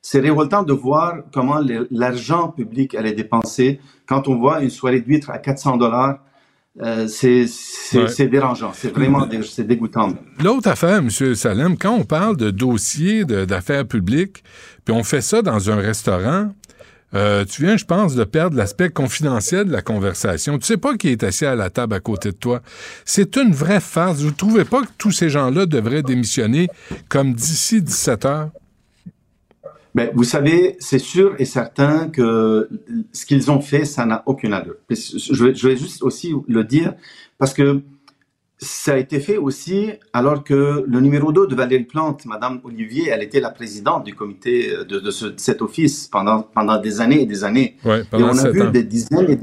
c'est 0.01 0.21
révoltant 0.21 0.63
de 0.63 0.73
voir 0.73 1.19
comment 1.33 1.61
l'argent 1.91 2.49
public 2.49 2.95
elle 2.99 3.07
est 3.07 3.13
dépensé. 3.13 3.81
Quand 4.07 4.29
on 4.29 4.37
voit 4.37 4.63
une 4.63 4.71
soirée 4.71 5.01
d'huîtres 5.01 5.31
à 5.31 5.39
400 5.39 5.77
dollars, 5.77 6.19
euh, 6.81 7.07
c'est 7.07 8.29
dérangeant, 8.29 8.73
c'est 8.73 8.95
vraiment 8.95 9.27
dégoûtant. 9.27 10.15
L'autre 10.43 10.69
affaire, 10.69 10.99
M. 10.99 11.11
Salem, 11.35 11.77
quand 11.77 11.93
on 11.93 12.05
parle 12.05 12.39
de 12.39 12.51
dossiers 12.51 13.27
d'affaires 13.27 13.87
publiques, 13.87 14.43
puis 14.85 14.95
on 14.95 15.05
fait 15.05 15.21
ça 15.21 15.43
dans 15.43 15.71
un 15.71 15.77
restaurant, 15.77 16.55
euh, 17.15 17.45
tu 17.45 17.63
viens, 17.63 17.77
je 17.77 17.85
pense, 17.85 18.15
de 18.15 18.25
perdre 18.25 18.57
l'aspect 18.57 18.91
confidentiel 18.91 19.67
de 19.67 19.73
la 19.73 19.83
conversation. 19.83 20.59
Tu 20.59 20.67
sais 20.67 20.77
pas 20.77 20.97
qui 20.97 21.09
est 21.09 21.23
assis 21.23 21.45
à 21.45 21.55
la 21.55 21.71
table 21.71 21.95
à 21.95 22.01
côté 22.01 22.31
de 22.31 22.37
toi. 22.37 22.63
C'est 23.05 23.37
une 23.37 23.53
vraie 23.53 23.81
farce. 23.81 24.21
Vous 24.21 24.31
trouvez 24.31 24.65
pas 24.65 24.83
que 24.83 24.91
tous 24.99 25.13
ces 25.13 25.29
gens-là 25.29 25.67
devraient 25.67 26.03
démissionner 26.03 26.69
comme 27.09 27.35
d'ici 27.35 27.83
17 27.83 28.25
heures? 28.25 28.51
Ben, 29.95 30.11
vous 30.15 30.25
savez, 30.25 30.77
c'est 30.79 30.99
sûr 30.99 31.35
et 31.39 31.45
certain 31.45 32.09
que 32.09 32.69
ce 33.13 33.27
qu'ils 33.27 33.51
ont 33.51 33.61
fait, 33.61 33.85
ça 33.85 34.07
n'a 34.07 34.23
aucune 34.25 34.55
allure. 34.55 34.77
Je 34.89 35.45
vais, 35.45 35.55
je 35.55 35.69
vais 35.69 35.77
juste 35.77 36.03
aussi 36.03 36.33
le 36.49 36.65
dire 36.65 36.95
parce 37.37 37.53
que 37.53 37.83
ça 38.63 38.95
a 38.95 38.97
été 38.97 39.19
fait 39.19 39.39
aussi 39.39 39.91
alors 40.13 40.45
que 40.45 40.85
le 40.87 41.01
numéro 41.01 41.33
2 41.33 41.49
de 41.49 41.55
Valérie 41.55 41.85
Plante, 41.85 42.25
Madame 42.27 42.61
Olivier, 42.63 43.09
elle 43.09 43.23
était 43.23 43.41
la 43.41 43.51
présidente 43.51 44.05
du 44.05 44.15
comité 44.15 44.73
de, 44.89 45.01
de, 45.01 45.11
cet 45.11 45.63
office 45.63 46.07
pendant, 46.07 46.43
pendant 46.43 46.81
des 46.81 47.01
années 47.01 47.23
et 47.23 47.27
des 47.27 47.43
années. 47.43 47.77
et 47.85 48.05
on 48.13 48.39
a 48.39 48.51
vu 48.51 48.71
des 48.71 48.85
dizaines, 48.85 49.31
et 49.31 49.39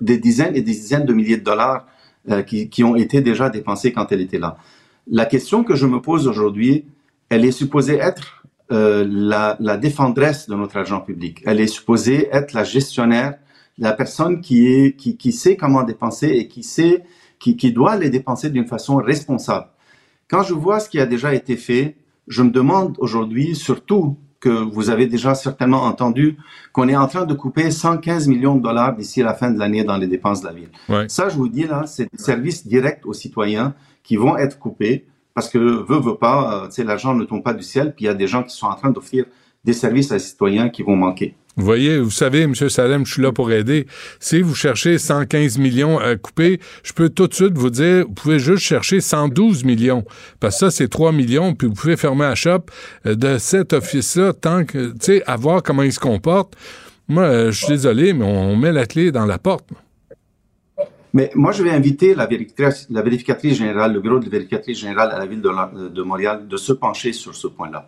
des 0.00 0.18
dizaines 0.18 0.56
et 0.56 0.62
des 0.62 0.72
dizaines 0.72 1.04
de 1.04 1.12
milliers 1.12 1.36
de 1.36 1.44
dollars 1.44 1.86
euh, 2.30 2.42
qui, 2.42 2.70
qui, 2.70 2.82
ont 2.82 2.96
été 2.96 3.20
déjà 3.20 3.50
dépensés 3.50 3.92
quand 3.92 4.10
elle 4.10 4.22
était 4.22 4.38
là. 4.38 4.56
La 5.06 5.26
question 5.26 5.62
que 5.62 5.74
je 5.74 5.86
me 5.86 6.00
pose 6.00 6.26
aujourd'hui, 6.26 6.86
elle 7.28 7.44
est 7.44 7.52
supposée 7.52 7.96
être 7.96 8.42
euh, 8.72 9.06
la, 9.08 9.56
la 9.60 9.76
défendresse 9.76 10.48
de 10.48 10.54
notre 10.54 10.78
argent 10.78 11.00
public. 11.00 11.42
Elle 11.44 11.60
est 11.60 11.66
supposée 11.66 12.28
être 12.32 12.54
la 12.54 12.64
gestionnaire, 12.64 13.34
la 13.78 13.92
personne 13.92 14.40
qui, 14.40 14.66
est, 14.66 14.96
qui, 14.96 15.18
qui 15.18 15.32
sait 15.32 15.56
comment 15.56 15.82
dépenser 15.82 16.28
et 16.28 16.48
qui 16.48 16.62
sait 16.62 17.04
qui, 17.38 17.56
qui 17.56 17.72
doit 17.72 17.96
les 17.96 18.10
dépenser 18.10 18.50
d'une 18.50 18.66
façon 18.66 18.96
responsable. 18.96 19.66
Quand 20.28 20.42
je 20.42 20.54
vois 20.54 20.80
ce 20.80 20.88
qui 20.88 20.98
a 20.98 21.06
déjà 21.06 21.34
été 21.34 21.56
fait, 21.56 21.96
je 22.26 22.42
me 22.42 22.50
demande 22.50 22.96
aujourd'hui, 22.98 23.54
surtout 23.54 24.16
que 24.40 24.48
vous 24.48 24.90
avez 24.90 25.06
déjà 25.06 25.34
certainement 25.34 25.84
entendu, 25.84 26.36
qu'on 26.72 26.88
est 26.88 26.96
en 26.96 27.06
train 27.08 27.24
de 27.24 27.34
couper 27.34 27.70
115 27.70 28.28
millions 28.28 28.56
de 28.56 28.62
dollars 28.62 28.94
d'ici 28.94 29.22
la 29.22 29.34
fin 29.34 29.50
de 29.50 29.58
l'année 29.58 29.84
dans 29.84 29.96
les 29.96 30.06
dépenses 30.06 30.40
de 30.40 30.46
la 30.46 30.52
ville. 30.52 30.70
Ça, 31.08 31.28
je 31.28 31.36
vous 31.36 31.48
dis 31.48 31.66
là, 31.66 31.84
c'est 31.86 32.10
des 32.12 32.18
services 32.18 32.66
directs 32.66 33.06
aux 33.06 33.12
citoyens 33.12 33.74
qui 34.02 34.16
vont 34.16 34.36
être 34.36 34.58
coupés 34.58 35.06
parce 35.34 35.48
que 35.48 35.58
veut, 35.58 36.00
veut 36.00 36.16
pas, 36.16 36.68
euh, 36.78 36.84
l'argent 36.84 37.14
ne 37.14 37.24
tombe 37.24 37.42
pas 37.42 37.52
du 37.52 37.62
ciel, 37.62 37.94
puis 37.94 38.06
il 38.06 38.08
y 38.08 38.10
a 38.10 38.14
des 38.14 38.26
gens 38.26 38.42
qui 38.42 38.56
sont 38.56 38.66
en 38.66 38.74
train 38.74 38.90
d'offrir 38.90 39.26
des 39.64 39.74
services 39.74 40.10
à 40.10 40.14
les 40.14 40.20
citoyens 40.20 40.70
qui 40.70 40.82
vont 40.82 40.96
manquer. 40.96 41.34
Vous 41.56 41.64
voyez, 41.64 41.98
vous 41.98 42.10
savez, 42.10 42.42
M. 42.42 42.54
Salem, 42.54 43.06
je 43.06 43.14
suis 43.14 43.22
là 43.22 43.32
pour 43.32 43.50
aider. 43.50 43.86
Si 44.20 44.42
vous 44.42 44.54
cherchez 44.54 44.98
115 44.98 45.56
millions 45.56 45.98
à 45.98 46.14
couper, 46.16 46.60
je 46.82 46.92
peux 46.92 47.08
tout 47.08 47.28
de 47.28 47.34
suite 47.34 47.56
vous 47.56 47.70
dire, 47.70 48.04
vous 48.06 48.12
pouvez 48.12 48.38
juste 48.38 48.62
chercher 48.62 49.00
112 49.00 49.64
millions. 49.64 50.04
Parce 50.38 50.56
que 50.56 50.66
ça, 50.66 50.70
c'est 50.70 50.88
3 50.88 51.12
millions, 51.12 51.54
puis 51.54 51.66
vous 51.66 51.72
pouvez 51.72 51.96
fermer 51.96 52.24
la 52.24 52.34
shop 52.34 52.66
euh, 53.06 53.14
de 53.14 53.38
cet 53.38 53.72
office-là 53.72 54.34
tant 54.34 54.66
que, 54.66 54.88
tu 54.88 54.96
sais, 55.00 55.22
à 55.26 55.36
voir 55.36 55.62
comment 55.62 55.82
il 55.82 55.94
se 55.94 56.00
comporte. 56.00 56.54
Moi, 57.08 57.22
euh, 57.22 57.52
je 57.52 57.56
suis 57.56 57.68
désolé, 57.68 58.12
mais 58.12 58.26
on 58.26 58.54
met 58.54 58.72
la 58.72 58.84
clé 58.84 59.10
dans 59.10 59.24
la 59.24 59.38
porte. 59.38 59.66
Mais 61.14 61.30
moi, 61.34 61.52
je 61.52 61.62
vais 61.62 61.70
inviter 61.70 62.14
la 62.14 62.26
vérificatrice, 62.26 63.56
générale, 63.56 63.94
le 63.94 64.00
bureau 64.00 64.18
de 64.18 64.28
vérificatrice 64.28 64.78
générale 64.78 65.10
à 65.12 65.18
la 65.18 65.24
ville 65.24 65.40
de, 65.40 65.88
de 65.88 66.02
Montréal 66.02 66.46
de 66.46 66.56
se 66.58 66.74
pencher 66.74 67.14
sur 67.14 67.34
ce 67.34 67.46
point-là. 67.46 67.86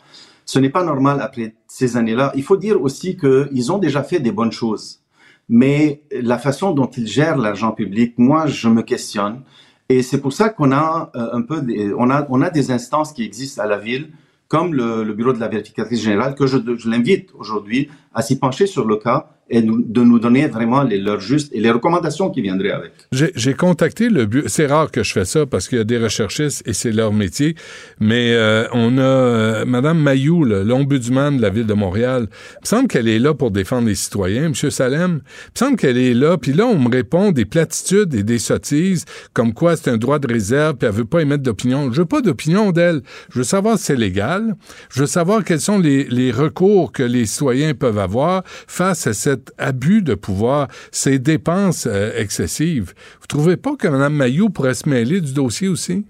Ce 0.48 0.58
n'est 0.58 0.70
pas 0.70 0.82
normal 0.82 1.20
après 1.20 1.56
ces 1.66 1.98
années-là. 1.98 2.32
Il 2.34 2.42
faut 2.42 2.56
dire 2.56 2.80
aussi 2.80 3.18
qu'ils 3.18 3.70
ont 3.70 3.76
déjà 3.76 4.02
fait 4.02 4.18
des 4.18 4.32
bonnes 4.32 4.50
choses. 4.50 5.02
Mais 5.50 6.00
la 6.10 6.38
façon 6.38 6.72
dont 6.72 6.86
ils 6.86 7.06
gèrent 7.06 7.36
l'argent 7.36 7.72
public, 7.72 8.14
moi, 8.16 8.46
je 8.46 8.68
me 8.70 8.80
questionne. 8.80 9.42
Et 9.90 10.00
c'est 10.02 10.22
pour 10.22 10.32
ça 10.32 10.48
qu'on 10.48 10.72
a 10.72 11.10
euh, 11.14 11.28
un 11.34 11.42
peu, 11.42 11.62
on 11.98 12.08
a, 12.08 12.26
on 12.30 12.40
a 12.40 12.48
des 12.48 12.70
instances 12.70 13.12
qui 13.12 13.24
existent 13.24 13.62
à 13.62 13.66
la 13.66 13.76
ville, 13.76 14.08
comme 14.48 14.72
le, 14.72 15.04
le 15.04 15.12
bureau 15.12 15.34
de 15.34 15.38
la 15.38 15.48
vérificatrice 15.48 16.00
générale, 16.00 16.34
que 16.34 16.46
je, 16.46 16.56
je 16.78 16.88
l'invite 16.88 17.28
aujourd'hui 17.38 17.90
à 18.14 18.22
s'y 18.22 18.38
pencher 18.38 18.66
sur 18.66 18.86
le 18.86 18.96
cas 18.96 19.28
et 19.50 19.62
de 19.62 20.02
nous 20.02 20.18
donner 20.18 20.46
vraiment 20.48 20.82
les 20.82 20.98
leurs 20.98 21.20
justes 21.20 21.50
et 21.54 21.60
les 21.60 21.70
recommandations 21.70 22.30
qui 22.30 22.42
viendraient 22.42 22.72
avec. 22.72 22.92
J'ai 23.12 23.54
contacté 23.54 24.08
le 24.08 24.26
bureau. 24.26 24.48
C'est 24.48 24.66
rare 24.66 24.90
que 24.90 25.02
je 25.02 25.12
fais 25.12 25.24
ça 25.24 25.46
parce 25.46 25.68
qu'il 25.68 25.78
y 25.78 25.80
a 25.80 25.84
des 25.84 25.98
recherchistes 25.98 26.62
et 26.66 26.72
c'est 26.72 26.92
leur 26.92 27.12
métier. 27.12 27.54
Mais 28.00 28.32
euh, 28.32 28.66
on 28.72 28.98
a 28.98 29.02
euh, 29.02 29.64
Madame 29.64 29.98
Mayou, 29.98 30.44
l'ombudsman 30.44 31.36
de 31.36 31.42
la 31.42 31.50
ville 31.50 31.66
de 31.66 31.74
Montréal. 31.74 32.28
Il 32.30 32.58
me 32.62 32.66
semble 32.66 32.88
qu'elle 32.88 33.08
est 33.08 33.18
là 33.18 33.34
pour 33.34 33.50
défendre 33.50 33.88
les 33.88 33.94
citoyens, 33.94 34.50
Monsieur 34.50 34.70
Salem. 34.70 35.20
Il 35.22 35.62
me 35.62 35.66
semble 35.66 35.76
qu'elle 35.76 35.98
est 35.98 36.14
là. 36.14 36.36
Puis 36.36 36.52
là, 36.52 36.66
on 36.66 36.78
me 36.78 36.90
répond 36.90 37.32
des 37.32 37.44
platitudes 37.44 38.14
et 38.14 38.22
des 38.22 38.38
sottises, 38.38 39.04
comme 39.32 39.54
quoi 39.54 39.76
c'est 39.76 39.90
un 39.90 39.96
droit 39.96 40.18
de 40.18 40.30
réserve, 40.30 40.76
puis 40.76 40.88
elle 40.88 40.94
veut 40.94 41.04
pas 41.04 41.22
émettre 41.22 41.42
d'opinion. 41.42 41.92
Je 41.92 42.00
veux 42.00 42.06
pas 42.06 42.20
d'opinion 42.20 42.72
d'elle. 42.72 43.02
Je 43.32 43.38
veux 43.38 43.44
savoir 43.44 43.78
si 43.78 43.84
c'est 43.84 43.96
légal. 43.96 44.54
Je 44.90 45.00
veux 45.00 45.06
savoir 45.06 45.44
quels 45.44 45.60
sont 45.60 45.78
les, 45.78 46.04
les 46.04 46.30
recours 46.30 46.92
que 46.92 47.02
les 47.02 47.26
citoyens 47.26 47.74
peuvent 47.74 47.98
avoir 47.98 48.42
face 48.44 49.06
à 49.06 49.12
cette 49.12 49.37
abus 49.58 50.02
de 50.02 50.14
pouvoir, 50.14 50.68
ces 50.90 51.18
dépenses 51.18 51.86
euh, 51.86 52.12
excessives. 52.16 52.94
Vous 53.20 53.26
trouvez 53.26 53.56
pas 53.56 53.76
que 53.76 53.88
Mme 53.88 54.14
Mayou 54.14 54.50
pourrait 54.50 54.74
se 54.74 54.88
mêler 54.88 55.20
du 55.20 55.32
dossier 55.32 55.68
aussi? 55.68 56.04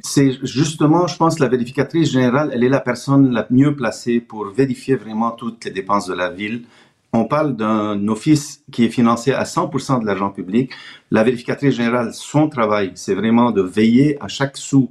C'est 0.00 0.32
justement, 0.44 1.06
je 1.06 1.16
pense, 1.16 1.38
la 1.38 1.48
vérificatrice 1.48 2.10
générale, 2.10 2.50
elle 2.52 2.64
est 2.64 2.68
la 2.68 2.80
personne 2.80 3.30
la 3.30 3.46
mieux 3.50 3.76
placée 3.76 4.20
pour 4.20 4.50
vérifier 4.50 4.96
vraiment 4.96 5.30
toutes 5.30 5.64
les 5.64 5.70
dépenses 5.70 6.08
de 6.08 6.14
la 6.14 6.28
ville. 6.28 6.64
On 7.12 7.26
parle 7.26 7.56
d'un 7.56 8.08
office 8.08 8.64
qui 8.72 8.84
est 8.84 8.88
financé 8.88 9.32
à 9.32 9.44
100% 9.44 10.00
de 10.00 10.06
l'argent 10.06 10.30
public. 10.30 10.72
La 11.10 11.22
vérificatrice 11.22 11.74
générale, 11.74 12.14
son 12.14 12.48
travail, 12.48 12.92
c'est 12.94 13.14
vraiment 13.14 13.50
de 13.52 13.62
veiller 13.62 14.16
à 14.20 14.28
chaque 14.28 14.56
sou 14.56 14.90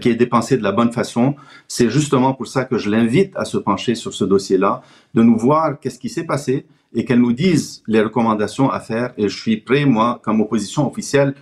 qui 0.00 0.08
est 0.08 0.14
dépensé 0.16 0.56
de 0.56 0.62
la 0.62 0.72
bonne 0.72 0.92
façon. 0.92 1.36
C'est 1.68 1.90
justement 1.90 2.34
pour 2.34 2.46
ça 2.48 2.64
que 2.64 2.76
je 2.78 2.90
l'invite 2.90 3.32
à 3.36 3.44
se 3.44 3.56
pencher 3.58 3.94
sur 3.94 4.12
ce 4.14 4.24
dossier-là, 4.24 4.82
de 5.14 5.22
nous 5.22 5.38
voir 5.38 5.78
qu'est-ce 5.80 5.98
qui 5.98 6.08
s'est 6.08 6.24
passé 6.24 6.66
et 6.94 7.04
qu'elle 7.04 7.20
nous 7.20 7.32
dise 7.32 7.82
les 7.86 8.00
recommandations 8.00 8.70
à 8.70 8.80
faire. 8.80 9.12
Et 9.18 9.28
je 9.28 9.36
suis 9.38 9.58
prêt, 9.58 9.84
moi, 9.84 10.20
comme 10.24 10.40
opposition 10.40 10.90
officielle, 10.90 11.34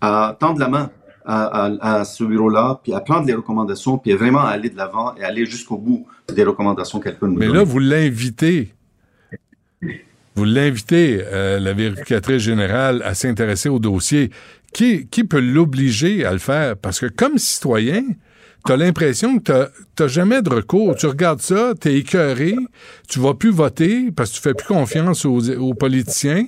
à 0.00 0.36
tendre 0.38 0.58
la 0.58 0.68
main 0.68 0.90
à, 1.24 1.66
à, 1.66 1.98
à 2.00 2.04
ce 2.04 2.24
bureau-là, 2.24 2.80
puis 2.82 2.92
à 2.94 3.00
prendre 3.00 3.26
les 3.26 3.34
recommandations, 3.34 3.98
puis 3.98 4.12
vraiment 4.12 4.40
aller 4.44 4.70
de 4.70 4.76
l'avant 4.76 5.14
et 5.16 5.22
aller 5.22 5.46
jusqu'au 5.46 5.76
bout 5.76 6.06
des 6.34 6.44
recommandations 6.44 6.98
qu'elle 6.98 7.16
peut 7.18 7.26
nous 7.26 7.36
Mais 7.38 7.46
donner. 7.46 7.58
là, 7.58 7.64
vous 7.64 7.78
l'invitez. 7.78 8.72
Vous 10.34 10.44
l'invitez, 10.44 11.20
euh, 11.22 11.60
la 11.60 11.74
vérificatrice 11.74 12.42
générale, 12.42 13.02
à 13.04 13.14
s'intéresser 13.14 13.68
au 13.68 13.78
dossier 13.78 14.30
qui, 14.72 15.06
qui 15.06 15.24
peut 15.24 15.40
l'obliger 15.40 16.24
à 16.24 16.32
le 16.32 16.38
faire? 16.38 16.76
Parce 16.76 17.00
que 17.00 17.06
comme 17.06 17.38
citoyen, 17.38 18.02
tu 18.64 18.72
as 18.72 18.76
l'impression 18.76 19.38
que 19.38 19.68
tu 19.96 20.08
jamais 20.08 20.42
de 20.42 20.50
recours. 20.50 20.94
Tu 20.96 21.06
regardes 21.06 21.40
ça, 21.40 21.74
tu 21.80 21.88
es 21.88 21.98
écœuré, 21.98 22.56
tu 23.08 23.18
vas 23.18 23.34
plus 23.34 23.50
voter 23.50 24.10
parce 24.12 24.30
que 24.30 24.36
tu 24.36 24.42
fais 24.42 24.54
plus 24.54 24.66
confiance 24.66 25.24
aux, 25.24 25.50
aux 25.50 25.74
politiciens. 25.74 26.46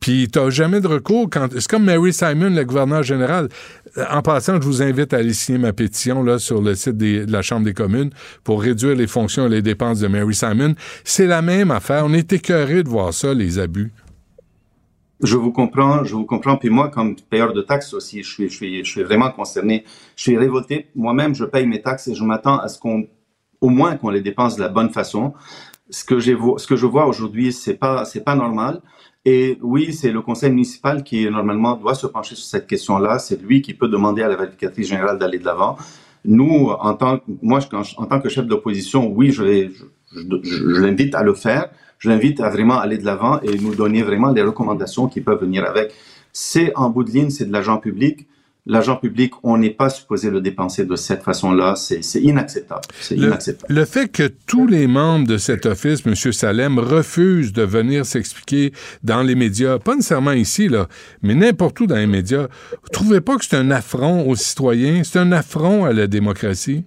Puis 0.00 0.28
t'as 0.30 0.50
jamais 0.50 0.80
de 0.80 0.86
recours 0.86 1.28
quand. 1.30 1.48
C'est 1.52 1.66
comme 1.66 1.84
Mary 1.84 2.12
Simon, 2.12 2.50
le 2.50 2.64
gouverneur 2.64 3.02
général. 3.02 3.48
En 4.10 4.22
passant, 4.22 4.56
je 4.56 4.66
vous 4.66 4.82
invite 4.82 5.14
à 5.14 5.18
aller 5.18 5.32
signer 5.32 5.58
ma 5.58 5.72
pétition 5.72 6.22
là, 6.22 6.38
sur 6.38 6.60
le 6.60 6.74
site 6.74 6.96
de 6.96 7.24
la 7.26 7.42
Chambre 7.42 7.64
des 7.64 7.74
communes 7.74 8.10
pour 8.42 8.60
réduire 8.60 8.96
les 8.96 9.06
fonctions 9.06 9.46
et 9.46 9.48
les 9.48 9.62
dépenses 9.62 10.00
de 10.00 10.08
Mary 10.08 10.34
Simon. 10.34 10.74
C'est 11.04 11.26
la 11.26 11.42
même 11.42 11.70
affaire. 11.70 12.04
On 12.04 12.12
est 12.12 12.32
écœuré 12.32 12.82
de 12.82 12.88
voir 12.88 13.14
ça, 13.14 13.32
les 13.32 13.58
abus. 13.58 13.92
Je 15.22 15.36
vous 15.36 15.52
comprends, 15.52 16.04
je 16.04 16.14
vous 16.14 16.24
comprends. 16.24 16.56
Puis 16.56 16.70
moi, 16.70 16.88
comme 16.88 17.16
payeur 17.16 17.52
de 17.52 17.62
taxes 17.62 17.94
aussi, 17.94 18.22
je 18.22 18.32
suis, 18.32 18.48
je 18.48 18.56
suis, 18.56 18.84
je 18.84 18.90
suis 18.90 19.02
vraiment 19.02 19.30
concerné. 19.30 19.84
Je 20.16 20.22
suis 20.22 20.36
révolté. 20.36 20.88
Moi-même, 20.94 21.34
je 21.34 21.44
paye 21.44 21.66
mes 21.66 21.80
taxes 21.80 22.08
et 22.08 22.14
je 22.14 22.24
m'attends 22.24 22.58
à 22.58 22.68
ce 22.68 22.78
qu'on, 22.78 23.06
au 23.60 23.68
moins, 23.68 23.96
qu'on 23.96 24.10
les 24.10 24.20
dépense 24.20 24.56
de 24.56 24.62
la 24.62 24.68
bonne 24.68 24.90
façon. 24.90 25.32
Ce 25.90 26.04
que 26.04 26.18
ce 26.20 26.66
que 26.66 26.76
je 26.76 26.86
vois 26.86 27.06
aujourd'hui, 27.06 27.52
c'est 27.52 27.74
pas, 27.74 28.04
c'est 28.04 28.24
pas 28.24 28.34
normal. 28.34 28.80
Et 29.24 29.58
oui, 29.62 29.92
c'est 29.94 30.10
le 30.10 30.20
conseil 30.20 30.50
municipal 30.50 31.02
qui 31.02 31.30
normalement 31.30 31.76
doit 31.76 31.94
se 31.94 32.06
pencher 32.06 32.34
sur 32.34 32.44
cette 32.44 32.66
question-là. 32.66 33.18
C'est 33.18 33.40
lui 33.40 33.62
qui 33.62 33.72
peut 33.72 33.88
demander 33.88 34.22
à 34.22 34.28
la 34.28 34.36
vérificatrice 34.36 34.88
générale 34.88 35.18
d'aller 35.18 35.38
de 35.38 35.44
l'avant. 35.44 35.76
Nous, 36.24 36.70
en 36.78 36.94
tant, 36.94 37.20
moi, 37.42 37.60
en 37.96 38.06
tant 38.06 38.20
que 38.20 38.28
chef 38.28 38.46
d'opposition, 38.46 39.10
oui, 39.10 39.30
je 39.30 39.70
l'invite 40.12 41.14
à 41.14 41.22
le 41.22 41.34
faire 41.34 41.70
je 42.04 42.10
l'invite 42.10 42.40
à 42.40 42.50
vraiment 42.50 42.78
aller 42.78 42.98
de 42.98 43.04
l'avant 43.06 43.40
et 43.40 43.56
nous 43.58 43.74
donner 43.74 44.02
vraiment 44.02 44.30
les 44.30 44.42
recommandations 44.42 45.08
qui 45.08 45.22
peuvent 45.22 45.40
venir 45.40 45.64
avec. 45.64 45.94
C'est 46.34 46.70
en 46.76 46.90
bout 46.90 47.02
de 47.02 47.10
ligne, 47.10 47.30
c'est 47.30 47.46
de 47.46 47.52
l'argent 47.52 47.78
public. 47.78 48.28
L'argent 48.66 48.96
public, 48.96 49.32
on 49.42 49.56
n'est 49.56 49.70
pas 49.70 49.88
supposé 49.88 50.30
le 50.30 50.42
dépenser 50.42 50.84
de 50.84 50.96
cette 50.96 51.22
façon-là. 51.22 51.74
C'est 51.76 52.20
inacceptable. 52.20 52.82
C'est 53.00 53.16
inacceptable. 53.16 53.72
Le 53.72 53.86
fait 53.86 54.08
que 54.08 54.30
tous 54.46 54.66
les 54.66 54.86
membres 54.86 55.26
de 55.26 55.38
cet 55.38 55.64
office, 55.64 56.02
M. 56.06 56.14
Salem, 56.14 56.78
refusent 56.78 57.54
de 57.54 57.62
venir 57.62 58.04
s'expliquer 58.04 58.72
dans 59.02 59.22
les 59.22 59.34
médias, 59.34 59.78
pas 59.78 59.94
nécessairement 59.94 60.32
ici, 60.32 60.68
là, 60.68 60.88
mais 61.22 61.34
n'importe 61.34 61.80
où 61.80 61.86
dans 61.86 61.96
les 61.96 62.06
médias, 62.06 62.48
vous 62.82 62.88
trouvez 62.92 63.22
pas 63.22 63.38
que 63.38 63.46
c'est 63.46 63.56
un 63.56 63.70
affront 63.70 64.28
aux 64.28 64.36
citoyens? 64.36 65.04
C'est 65.04 65.18
un 65.18 65.32
affront 65.32 65.86
à 65.86 65.94
la 65.94 66.06
démocratie? 66.06 66.84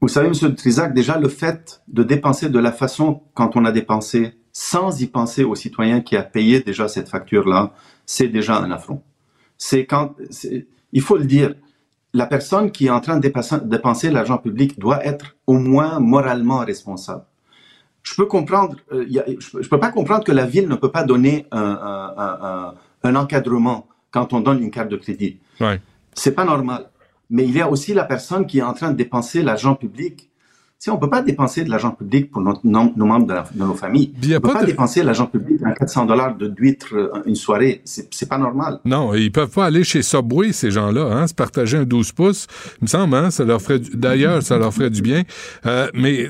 Vous 0.00 0.08
savez, 0.08 0.28
M. 0.28 0.54
Trizac, 0.54 0.94
déjà 0.94 1.18
le 1.18 1.28
fait 1.28 1.82
de 1.88 2.02
dépenser 2.02 2.48
de 2.48 2.58
la 2.58 2.72
façon 2.72 3.22
quand 3.34 3.56
on 3.56 3.64
a 3.64 3.72
dépensé, 3.72 4.34
sans 4.52 5.00
y 5.00 5.06
penser 5.06 5.44
aux 5.44 5.54
citoyens 5.54 6.00
qui 6.00 6.16
a 6.16 6.22
payé 6.22 6.60
déjà 6.60 6.88
cette 6.88 7.08
facture-là, 7.08 7.72
c'est 8.06 8.28
déjà 8.28 8.58
un 8.58 8.70
affront. 8.70 9.02
C'est 9.56 9.86
quand, 9.86 10.14
il 10.92 11.02
faut 11.02 11.16
le 11.16 11.24
dire, 11.24 11.54
la 12.14 12.26
personne 12.26 12.70
qui 12.70 12.86
est 12.86 12.90
en 12.90 13.00
train 13.00 13.18
de 13.18 13.30
dépenser, 13.64 14.10
l'argent 14.10 14.38
public 14.38 14.78
doit 14.78 15.04
être 15.04 15.36
au 15.46 15.58
moins 15.58 15.98
moralement 15.98 16.58
responsable. 16.58 17.24
Je 18.02 18.14
peux 18.14 18.26
comprendre, 18.26 18.76
euh, 18.92 19.04
je, 19.08 19.68
peux 19.68 19.80
pas 19.80 19.90
comprendre 19.90 20.24
que 20.24 20.32
la 20.32 20.46
ville 20.46 20.68
ne 20.68 20.76
peut 20.76 20.90
pas 20.90 21.04
donner 21.04 21.46
un, 21.50 22.72
encadrement 23.04 23.86
quand 24.10 24.32
on 24.32 24.40
donne 24.40 24.62
une 24.62 24.70
carte 24.70 24.88
de 24.88 24.96
crédit. 24.96 25.38
Ouais. 25.60 25.80
C'est 26.14 26.32
pas 26.32 26.44
normal. 26.44 26.88
Mais 27.30 27.44
il 27.44 27.54
y 27.54 27.60
a 27.60 27.70
aussi 27.70 27.94
la 27.94 28.04
personne 28.04 28.46
qui 28.46 28.58
est 28.58 28.62
en 28.62 28.72
train 28.72 28.90
de 28.90 28.96
dépenser 28.96 29.42
l'argent 29.42 29.74
public 29.74 30.28
si 30.78 30.90
on 30.90 30.96
peut 30.96 31.10
pas 31.10 31.22
dépenser 31.22 31.64
de 31.64 31.70
l'argent 31.70 31.90
public 31.90 32.30
pour 32.30 32.40
nos, 32.40 32.54
membres 32.64 33.26
de, 33.26 33.58
nos 33.58 33.74
familles. 33.74 34.12
On 34.22 34.28
ne 34.28 34.38
peut 34.38 34.52
pas, 34.52 34.64
dépenser 34.64 35.02
l'argent 35.02 35.26
public 35.26 35.57
à 35.64 35.72
400 35.72 36.06
dollars 36.06 36.36
d'huîtres 36.36 36.94
euh, 36.94 37.22
une 37.26 37.34
soirée. 37.34 37.82
C'est 37.84 38.28
pas 38.28 38.38
normal. 38.38 38.80
Non, 38.84 39.14
ils 39.14 39.32
peuvent 39.32 39.50
pas 39.50 39.66
aller 39.66 39.84
chez 39.84 40.02
Subway, 40.02 40.52
ces 40.52 40.70
gens-là, 40.70 41.04
hein, 41.04 41.26
se 41.26 41.34
partager 41.34 41.78
un 41.78 41.84
12 41.84 42.12
pouces. 42.12 42.46
Il 42.80 42.84
me 42.84 42.88
semble, 42.88 43.16
hein, 43.16 43.30
ça 43.30 43.44
leur 43.44 43.60
ferait, 43.60 43.80
d'ailleurs, 43.94 44.42
ça 44.42 44.58
leur 44.58 44.72
ferait 44.72 44.90
du 44.90 45.02
bien. 45.02 45.22
Euh, 45.66 45.88
mais 45.94 46.28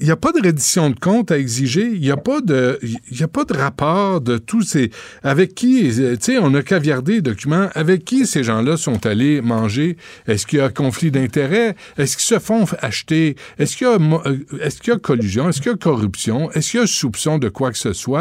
il 0.00 0.06
n'y 0.06 0.10
a 0.10 0.16
pas 0.16 0.32
de 0.32 0.40
reddition 0.40 0.90
de 0.90 0.98
compte 0.98 1.30
à 1.30 1.38
exiger. 1.38 1.90
Il 1.92 2.00
n'y 2.00 2.10
a 2.10 2.16
pas 2.16 2.40
de, 2.40 2.78
il 2.82 3.22
a 3.22 3.28
pas 3.28 3.44
de 3.44 3.54
rapport 3.54 4.20
de 4.20 4.38
tous 4.38 4.62
ces, 4.62 4.90
avec 5.22 5.54
qui, 5.54 5.90
tu 5.90 6.16
sais, 6.20 6.38
on 6.38 6.54
a 6.54 6.62
caviardé 6.62 7.14
les 7.14 7.22
documents. 7.22 7.68
Avec 7.74 8.04
qui 8.04 8.26
ces 8.26 8.42
gens-là 8.42 8.76
sont 8.76 9.06
allés 9.06 9.40
manger? 9.40 9.96
Est-ce 10.26 10.46
qu'il 10.46 10.58
y 10.58 10.62
a 10.62 10.68
conflit 10.68 11.10
d'intérêts? 11.10 11.74
Est-ce 11.98 12.16
qu'ils 12.16 12.26
se 12.26 12.38
font 12.38 12.64
acheter? 12.80 13.36
Est-ce 13.58 13.76
qu'il 13.76 13.86
y, 13.86 13.90
a, 13.90 13.94
euh, 13.94 14.38
est-ce 14.60 14.80
qu'il 14.80 14.92
y 14.92 14.96
a 14.96 14.98
collusion? 14.98 15.48
Est-ce 15.48 15.60
qu'il 15.60 15.70
y 15.70 15.74
a 15.74 15.78
corruption? 15.78 16.50
Est-ce 16.52 16.72
qu'il 16.72 16.80
y 16.80 16.82
a 16.82 16.86
soupçon 16.86 17.38
de 17.38 17.48
quoi 17.48 17.70
que 17.70 17.78
ce 17.78 17.92
soit? 17.92 18.13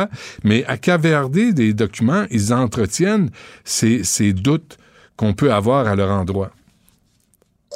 Mais 0.43 0.63
à 0.65 0.77
caverder 0.77 1.53
des 1.53 1.73
documents, 1.73 2.25
ils 2.31 2.53
entretiennent 2.53 3.29
ces, 3.63 4.33
doutes 4.33 4.77
qu'on 5.15 5.33
peut 5.33 5.53
avoir 5.53 5.87
à 5.87 5.95
leur 5.95 6.11
endroit. 6.11 6.51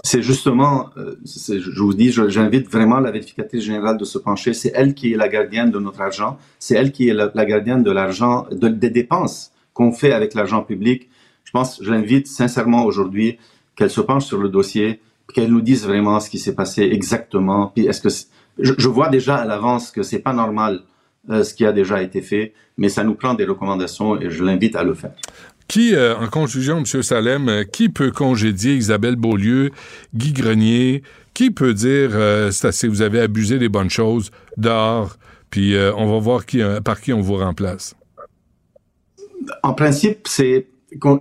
C'est 0.03 0.21
justement, 0.21 0.89
euh, 0.97 1.15
je 1.25 1.81
vous 1.81 1.93
dis, 1.93 2.11
j'invite 2.11 2.69
vraiment 2.69 2.99
la 2.99 3.09
vérificatrice 3.09 3.63
générale 3.63 3.97
de 3.97 4.05
se 4.05 4.19
pencher. 4.19 4.53
C'est 4.53 4.71
elle 4.75 4.93
qui 4.93 5.13
est 5.13 5.17
la 5.17 5.27
gardienne 5.27 5.71
de 5.71 5.79
notre 5.79 6.01
argent. 6.01 6.37
C'est 6.59 6.75
elle 6.75 6.91
qui 6.91 7.09
est 7.09 7.13
la, 7.13 7.45
gardienne 7.45 7.81
de 7.81 7.91
l'argent, 7.91 8.45
des 8.51 8.91
dépenses 8.91 9.51
qu'on 9.73 9.91
fait 9.91 10.11
avec 10.11 10.35
l'argent 10.35 10.61
public. 10.61 11.09
Je 11.45 11.51
pense, 11.51 11.79
je 11.81 11.91
l'invite 11.91 12.27
sincèrement 12.27 12.85
aujourd'hui 12.85 13.39
qu'elle 13.75 13.89
se 13.89 14.01
penche 14.01 14.25
sur 14.25 14.37
le 14.37 14.49
dossier, 14.49 14.99
qu'elles 15.33 15.49
nous 15.49 15.61
disent 15.61 15.85
vraiment 15.85 16.19
ce 16.19 16.29
qui 16.29 16.39
s'est 16.39 16.55
passé 16.55 16.83
exactement. 16.83 17.71
Puis 17.73 17.85
est-ce 17.85 18.01
que 18.01 18.09
je, 18.59 18.87
vois 18.87 19.09
déjà 19.09 19.37
à 19.37 19.45
l'avance 19.45 19.91
que 19.91 20.03
c'est 20.03 20.19
pas 20.19 20.33
normal 20.33 20.81
ce 21.29 21.53
qui 21.53 21.65
a 21.65 21.71
déjà 21.71 22.01
été 22.01 22.21
fait, 22.21 22.53
mais 22.77 22.89
ça 22.89 23.03
nous 23.03 23.15
prend 23.15 23.33
des 23.33 23.45
recommandations 23.45 24.19
et 24.19 24.29
je 24.29 24.43
l'invite 24.43 24.75
à 24.75 24.83
le 24.83 24.93
faire. 24.93 25.13
Qui, 25.67 25.95
euh, 25.95 26.15
en 26.17 26.27
conclusion, 26.27 26.77
M. 26.77 26.85
Salem, 26.85 27.49
euh, 27.49 27.63
qui 27.63 27.89
peut 27.89 28.11
congédier 28.11 28.75
Isabelle 28.75 29.17
Beaulieu, 29.17 29.71
Guy 30.15 30.31
Grenier? 30.31 31.03
Qui 31.33 31.51
peut 31.51 31.73
dire 31.73 32.11
c'est 32.51 32.69
assez, 32.69 32.87
vous 32.87 33.03
avez 33.03 33.19
abusé 33.19 33.59
des 33.59 33.69
bonnes 33.69 33.91
choses, 33.91 34.31
d'or, 34.57 35.17
puis 35.51 35.75
on 35.95 36.11
va 36.11 36.17
voir 36.17 36.47
qui, 36.47 36.61
par 36.83 36.99
qui 36.99 37.13
on 37.13 37.21
vous 37.21 37.35
remplace? 37.35 37.95
En 39.61 39.73
principe, 39.73 40.27
c'est 40.27 40.65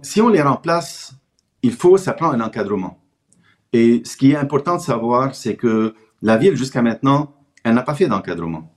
si 0.02 0.22
on 0.22 0.28
les 0.28 0.40
remplace, 0.40 1.14
il 1.62 1.72
faut, 1.72 1.96
ça 1.96 2.12
prend 2.12 2.30
un 2.30 2.40
encadrement. 2.40 2.98
Et 3.72 4.02
ce 4.04 4.16
qui 4.16 4.32
est 4.32 4.36
important 4.36 4.76
de 4.76 4.80
savoir, 4.80 5.34
c'est 5.34 5.56
que 5.56 5.94
la 6.22 6.36
ville, 6.36 6.56
jusqu'à 6.56 6.82
maintenant, 6.82 7.34
elle 7.64 7.74
n'a 7.74 7.82
pas 7.82 7.94
fait 7.94 8.06
d'encadrement. 8.06 8.74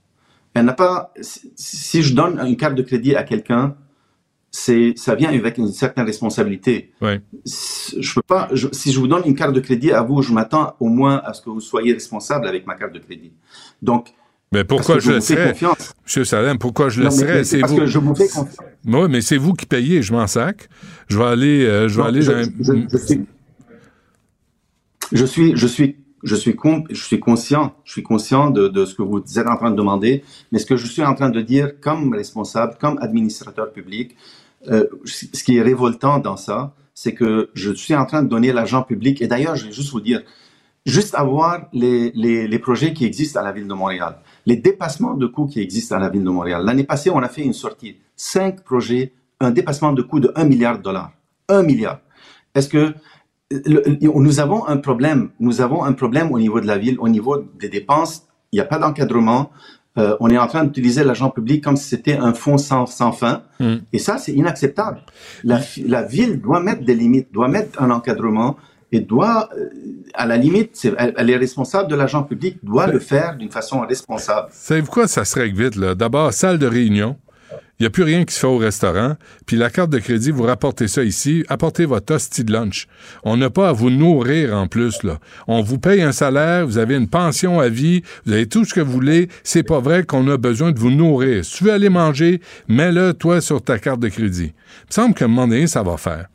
Elle 0.54 0.64
n'a 0.64 0.72
pas. 0.72 1.12
Si 1.20 2.02
je 2.02 2.14
donne 2.14 2.40
une 2.40 2.56
carte 2.56 2.74
de 2.74 2.82
crédit 2.82 3.14
à 3.14 3.22
quelqu'un, 3.22 3.76
c'est 4.50 4.94
ça 4.96 5.14
vient 5.14 5.28
avec 5.30 5.58
une 5.58 5.72
certaine 5.72 6.04
responsabilité. 6.04 6.92
Ouais. 7.00 7.20
Je 7.44 8.14
peux 8.14 8.22
pas. 8.22 8.48
si 8.72 8.92
je 8.92 8.98
vous 8.98 9.06
donne 9.06 9.22
une 9.26 9.34
carte 9.36 9.54
de 9.54 9.60
crédit 9.60 9.92
à 9.92 10.02
vous, 10.02 10.22
je 10.22 10.32
m'attends 10.32 10.74
au 10.80 10.88
moins 10.88 11.20
à 11.24 11.32
ce 11.34 11.42
que 11.42 11.50
vous 11.50 11.60
soyez 11.60 11.92
responsable 11.92 12.48
avec 12.48 12.66
ma 12.66 12.74
carte 12.74 12.92
de 12.92 12.98
crédit. 12.98 13.32
Donc. 13.82 14.08
Mais 14.52 14.64
pourquoi 14.64 14.98
je, 14.98 15.12
le 15.12 15.20
serais, 15.20 15.54
Monsieur 16.04 16.24
Salem, 16.24 16.58
pourquoi 16.58 16.88
je 16.88 17.00
le 17.00 17.10
serais? 17.10 17.44
C'est 17.44 17.60
parce 17.60 17.72
que 17.72 17.86
je 17.86 17.98
vous 18.00 18.16
fais 18.16 18.26
confiance. 18.26 18.56
Oui, 18.84 19.06
mais 19.08 19.20
c'est 19.20 19.36
vous 19.36 19.52
qui 19.52 19.64
payez, 19.64 20.02
je 20.02 20.12
m'en 20.12 20.26
sac. 20.26 20.68
Je 21.06 21.16
vais 21.16 21.24
aller, 21.24 21.64
euh, 21.64 21.86
je 21.86 22.00
vais 22.00 22.08
aller. 22.08 22.20
Je 25.12 25.24
suis, 25.24 25.56
je 25.56 25.66
suis, 25.68 25.98
je 26.22 26.34
suis, 26.34 26.54
conscient, 26.54 27.74
je 27.84 27.92
suis 27.92 28.02
conscient 28.02 28.50
de, 28.50 28.84
ce 28.84 28.94
que 28.94 29.02
vous 29.02 29.22
êtes 29.38 29.46
en 29.46 29.56
train 29.56 29.70
de 29.70 29.76
demander, 29.76 30.22
mais 30.52 30.58
ce 30.58 30.66
que 30.66 30.76
je 30.76 30.86
suis 30.86 31.02
en 31.02 31.14
train 31.14 31.30
de 31.30 31.40
dire 31.40 31.80
comme 31.80 32.12
responsable, 32.14 32.76
comme 32.80 32.98
administrateur 33.00 33.72
public, 33.72 34.16
euh, 34.68 34.86
ce 35.04 35.42
qui 35.42 35.56
est 35.56 35.62
révoltant 35.62 36.18
dans 36.18 36.36
ça, 36.36 36.74
c'est 36.94 37.14
que 37.14 37.50
je 37.54 37.72
suis 37.72 37.94
en 37.94 38.04
train 38.04 38.22
de 38.22 38.28
donner 38.28 38.52
l'argent 38.52 38.82
public. 38.82 39.22
Et 39.22 39.26
d'ailleurs, 39.26 39.56
je 39.56 39.66
vais 39.66 39.72
juste 39.72 39.90
vous 39.90 40.02
dire, 40.02 40.22
juste 40.84 41.14
avoir 41.14 41.68
les, 41.72 42.10
les, 42.14 42.46
les, 42.46 42.58
projets 42.58 42.92
qui 42.92 43.06
existent 43.06 43.40
à 43.40 43.42
la 43.42 43.52
ville 43.52 43.66
de 43.66 43.72
Montréal, 43.72 44.18
les 44.44 44.56
dépassements 44.56 45.14
de 45.14 45.26
coûts 45.26 45.46
qui 45.46 45.60
existent 45.60 45.96
à 45.96 45.98
la 45.98 46.10
ville 46.10 46.24
de 46.24 46.30
Montréal. 46.30 46.62
L'année 46.64 46.84
passée, 46.84 47.10
on 47.10 47.20
a 47.20 47.28
fait 47.28 47.42
une 47.42 47.54
sortie, 47.54 47.96
cinq 48.16 48.62
projets, 48.62 49.14
un 49.40 49.50
dépassement 49.50 49.92
de 49.92 50.02
coûts 50.02 50.20
de 50.20 50.30
1 50.36 50.44
milliard 50.44 50.78
de 50.78 50.82
dollars. 50.82 51.12
Un 51.48 51.62
milliard. 51.62 52.00
Est-ce 52.54 52.68
que 52.68 52.94
nous 53.50 54.40
avons 54.40 54.66
un 54.66 54.76
problème. 54.76 55.30
Nous 55.40 55.60
avons 55.60 55.84
un 55.84 55.92
problème 55.92 56.32
au 56.32 56.38
niveau 56.38 56.60
de 56.60 56.66
la 56.66 56.78
ville, 56.78 56.96
au 57.00 57.08
niveau 57.08 57.44
des 57.58 57.68
dépenses. 57.68 58.26
Il 58.52 58.56
n'y 58.56 58.60
a 58.60 58.64
pas 58.64 58.78
d'encadrement. 58.78 59.50
Euh, 59.98 60.16
on 60.20 60.30
est 60.30 60.38
en 60.38 60.46
train 60.46 60.64
d'utiliser 60.64 61.02
l'argent 61.02 61.30
public 61.30 61.64
comme 61.64 61.76
si 61.76 61.88
c'était 61.88 62.16
un 62.16 62.32
fonds 62.32 62.58
sans, 62.58 62.86
sans 62.86 63.10
fin. 63.10 63.42
Hmm. 63.58 63.78
Et 63.92 63.98
ça, 63.98 64.18
c'est 64.18 64.32
inacceptable. 64.32 65.00
La, 65.42 65.60
la, 65.84 66.02
ville 66.02 66.40
doit 66.40 66.60
mettre 66.60 66.84
des 66.84 66.94
limites, 66.94 67.32
doit 67.32 67.48
mettre 67.48 67.82
un 67.82 67.90
encadrement 67.90 68.56
et 68.92 69.00
doit, 69.00 69.48
euh, 69.56 69.68
à 70.14 70.26
la 70.26 70.36
limite, 70.36 70.88
elle, 70.96 71.30
est 71.30 71.36
responsable 71.36 71.90
de 71.90 71.96
l'argent 71.96 72.22
public, 72.22 72.58
doit 72.62 72.86
le 72.86 73.00
faire 73.00 73.36
d'une 73.36 73.50
façon 73.50 73.80
responsable. 73.80 74.48
Savez-vous 74.52 74.90
quoi, 74.90 75.08
ça 75.08 75.24
se 75.24 75.38
règle 75.38 75.64
vite, 75.64 75.76
là? 75.76 75.94
D'abord, 75.94 76.32
salle 76.32 76.58
de 76.58 76.66
réunion. 76.66 77.16
Il 77.80 77.84
n'y 77.84 77.86
a 77.86 77.90
plus 77.90 78.02
rien 78.02 78.26
qui 78.26 78.34
se 78.34 78.40
fait 78.40 78.46
au 78.46 78.58
restaurant. 78.58 79.16
Puis 79.46 79.56
la 79.56 79.70
carte 79.70 79.88
de 79.88 79.98
crédit, 79.98 80.30
vous 80.30 80.42
rapportez 80.42 80.86
ça 80.86 81.02
ici, 81.02 81.46
apportez 81.48 81.86
votre 81.86 82.14
hostie 82.14 82.44
de 82.44 82.52
lunch. 82.52 82.86
On 83.24 83.38
n'a 83.38 83.48
pas 83.48 83.70
à 83.70 83.72
vous 83.72 83.88
nourrir 83.88 84.54
en 84.54 84.66
plus, 84.68 85.02
là. 85.02 85.18
On 85.48 85.62
vous 85.62 85.78
paye 85.78 86.02
un 86.02 86.12
salaire, 86.12 86.66
vous 86.66 86.76
avez 86.76 86.94
une 86.94 87.08
pension 87.08 87.58
à 87.58 87.70
vie, 87.70 88.02
vous 88.26 88.34
avez 88.34 88.46
tout 88.46 88.66
ce 88.66 88.74
que 88.74 88.80
vous 88.82 88.92
voulez. 88.92 89.28
C'est 89.44 89.62
pas 89.62 89.80
vrai 89.80 90.04
qu'on 90.04 90.28
a 90.28 90.36
besoin 90.36 90.72
de 90.72 90.78
vous 90.78 90.90
nourrir. 90.90 91.42
Si 91.42 91.56
tu 91.56 91.64
veux 91.64 91.72
aller 91.72 91.88
manger, 91.88 92.42
mets-le, 92.68 93.14
toi, 93.14 93.40
sur 93.40 93.62
ta 93.62 93.78
carte 93.78 94.00
de 94.00 94.10
crédit. 94.10 94.52
Il 94.52 94.88
me 94.90 94.92
semble 94.92 95.14
qu'à 95.14 95.24
un 95.24 95.28
moment 95.28 95.48
donné, 95.48 95.66
ça 95.66 95.82
va 95.82 95.96
faire. 95.96 96.26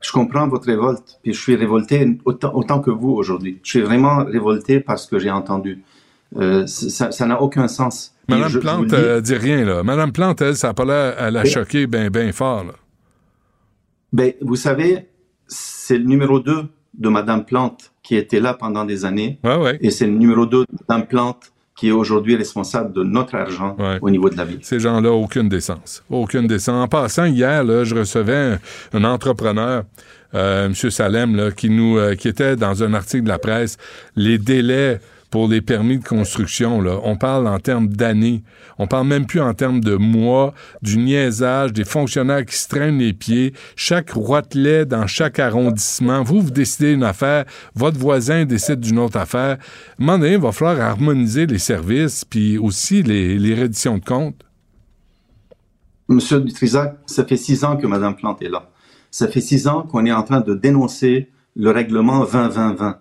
Je 0.00 0.12
comprends 0.12 0.46
votre 0.46 0.66
révolte, 0.66 1.18
puis 1.24 1.34
je 1.34 1.40
suis 1.40 1.56
révolté 1.56 2.18
autant, 2.24 2.54
autant 2.54 2.80
que 2.80 2.92
vous 2.92 3.10
aujourd'hui. 3.10 3.58
Je 3.64 3.70
suis 3.70 3.82
vraiment 3.82 4.24
révolté 4.24 4.78
parce 4.78 5.06
que 5.06 5.18
j'ai 5.18 5.30
entendu. 5.32 5.82
Euh, 6.36 6.66
ça 6.66 7.26
n'a 7.26 7.40
aucun 7.42 7.68
sens. 7.68 8.14
Madame 8.28 8.60
Plante 8.60 8.92
euh, 8.92 9.20
dit 9.20 9.34
rien, 9.34 9.64
là. 9.64 9.82
Madame 9.82 10.12
Plante, 10.12 10.40
elle, 10.40 10.56
ça 10.56 10.68
n'a 10.68 10.74
pas 10.74 10.84
l'air 10.84 11.14
à 11.18 11.30
la 11.30 11.44
choquer 11.44 11.86
bien 11.86 12.10
ben 12.10 12.32
fort, 12.32 12.64
là. 12.64 12.74
Ben, 14.12 14.32
vous 14.40 14.56
savez, 14.56 15.08
c'est 15.46 15.98
le 15.98 16.04
numéro 16.04 16.40
2 16.40 16.64
de 16.94 17.08
Madame 17.08 17.44
Plante 17.44 17.92
qui 18.02 18.16
était 18.16 18.40
là 18.40 18.54
pendant 18.54 18.84
des 18.84 19.04
années. 19.04 19.38
Ouais, 19.44 19.56
ouais. 19.56 19.78
Et 19.80 19.90
c'est 19.90 20.06
le 20.06 20.12
numéro 20.12 20.46
2 20.46 20.60
de 20.60 20.66
Madame 20.88 21.06
Plante 21.06 21.52
qui 21.76 21.88
est 21.88 21.92
aujourd'hui 21.92 22.36
responsable 22.36 22.92
de 22.92 23.02
notre 23.02 23.36
argent 23.36 23.74
au 24.02 24.10
niveau 24.10 24.28
de 24.28 24.36
la 24.36 24.44
ville. 24.44 24.58
Ces 24.60 24.80
gens-là, 24.80 25.12
aucune 25.12 25.48
décence. 25.48 26.04
Aucune 26.10 26.46
décence. 26.46 26.84
En 26.84 26.88
passant, 26.88 27.24
hier, 27.24 27.64
là, 27.64 27.84
je 27.84 27.94
recevais 27.94 28.58
un, 28.92 29.04
entrepreneur, 29.04 29.84
euh, 30.34 30.66
M. 30.66 30.74
Salem, 30.74 31.36
là, 31.36 31.50
qui 31.52 31.70
nous, 31.70 31.96
euh, 31.96 32.16
qui 32.16 32.28
était 32.28 32.54
dans 32.54 32.82
un 32.82 32.92
article 32.92 33.22
de 33.22 33.28
la 33.28 33.38
presse, 33.38 33.78
les 34.14 34.36
délais 34.36 35.00
pour 35.30 35.48
les 35.48 35.60
permis 35.60 35.98
de 35.98 36.04
construction. 36.04 36.80
Là. 36.80 36.98
On 37.04 37.16
parle 37.16 37.46
en 37.46 37.58
termes 37.58 37.88
d'années. 37.88 38.42
On 38.78 38.86
parle 38.86 39.06
même 39.06 39.26
plus 39.26 39.40
en 39.40 39.54
termes 39.54 39.80
de 39.80 39.94
mois, 39.94 40.54
du 40.82 40.98
niaisage, 40.98 41.72
des 41.72 41.84
fonctionnaires 41.84 42.44
qui 42.44 42.56
se 42.56 42.68
traînent 42.68 42.98
les 42.98 43.12
pieds, 43.12 43.54
chaque 43.76 44.10
roitelet 44.10 44.86
dans 44.86 45.06
chaque 45.06 45.38
arrondissement. 45.38 46.22
Vous, 46.22 46.40
vous 46.40 46.50
décidez 46.50 46.92
une 46.92 47.04
affaire, 47.04 47.44
votre 47.74 47.98
voisin 47.98 48.44
décide 48.44 48.80
d'une 48.80 48.98
autre 48.98 49.18
affaire. 49.18 49.58
À 49.58 50.02
un 50.02 50.04
moment 50.04 50.18
donné, 50.18 50.32
il 50.32 50.40
va 50.40 50.52
falloir 50.52 50.80
harmoniser 50.80 51.46
les 51.46 51.58
services, 51.58 52.24
puis 52.24 52.58
aussi 52.58 53.02
les, 53.02 53.38
les 53.38 53.54
redditions 53.54 53.98
de 53.98 54.04
comptes. 54.04 54.44
Monsieur 56.08 56.40
Dutrisac, 56.40 56.98
ça 57.06 57.24
fait 57.24 57.36
six 57.36 57.62
ans 57.62 57.76
que 57.76 57.86
Mme 57.86 58.16
Plante 58.16 58.42
est 58.42 58.48
là. 58.48 58.68
Ça 59.12 59.28
fait 59.28 59.40
six 59.40 59.68
ans 59.68 59.82
qu'on 59.82 60.04
est 60.06 60.12
en 60.12 60.24
train 60.24 60.40
de 60.40 60.54
dénoncer 60.54 61.30
le 61.54 61.70
règlement 61.70 62.24
20-20-20. 62.24 62.96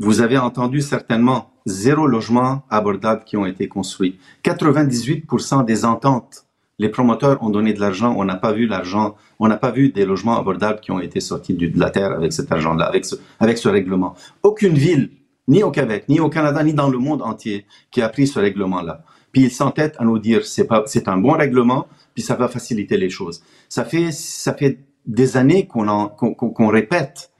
Vous 0.00 0.20
avez 0.20 0.38
entendu 0.38 0.80
certainement 0.80 1.50
zéro 1.66 2.06
logement 2.06 2.62
abordable 2.70 3.24
qui 3.24 3.36
ont 3.36 3.46
été 3.46 3.66
construits. 3.66 4.16
98% 4.44 5.64
des 5.64 5.84
ententes, 5.84 6.46
les 6.78 6.88
promoteurs 6.88 7.42
ont 7.42 7.50
donné 7.50 7.72
de 7.72 7.80
l'argent, 7.80 8.14
on 8.16 8.24
n'a 8.24 8.36
pas 8.36 8.52
vu 8.52 8.68
l'argent, 8.68 9.16
on 9.40 9.48
n'a 9.48 9.56
pas 9.56 9.72
vu 9.72 9.88
des 9.88 10.04
logements 10.04 10.38
abordables 10.38 10.78
qui 10.78 10.92
ont 10.92 11.00
été 11.00 11.18
sortis 11.18 11.52
de 11.52 11.80
la 11.80 11.90
terre 11.90 12.12
avec 12.12 12.32
cet 12.32 12.52
argent-là, 12.52 12.84
avec 12.84 13.04
ce, 13.04 13.16
avec 13.40 13.58
ce 13.58 13.68
règlement. 13.68 14.14
Aucune 14.44 14.74
ville 14.74 15.10
ni 15.48 15.64
au 15.64 15.72
Québec, 15.72 16.04
ni 16.08 16.20
au 16.20 16.28
Canada, 16.28 16.62
ni 16.62 16.74
dans 16.74 16.90
le 16.90 16.98
monde 16.98 17.22
entier, 17.22 17.66
qui 17.90 18.00
a 18.00 18.08
pris 18.08 18.28
ce 18.28 18.38
règlement-là. 18.38 19.02
Puis 19.32 19.42
il 19.42 19.50
s'entête 19.50 19.96
à 19.98 20.04
nous 20.04 20.20
dire 20.20 20.46
c'est 20.46 20.68
pas 20.68 20.84
c'est 20.86 21.08
un 21.08 21.16
bon 21.16 21.32
règlement, 21.32 21.88
puis 22.14 22.22
ça 22.22 22.36
va 22.36 22.46
faciliter 22.46 22.96
les 22.96 23.10
choses. 23.10 23.42
Ça 23.68 23.84
fait 23.84 24.12
ça 24.12 24.54
fait 24.54 24.78
des 25.06 25.36
années 25.36 25.66
qu'on 25.66 26.08
qu'on 26.08 26.68
répète, 26.68 27.32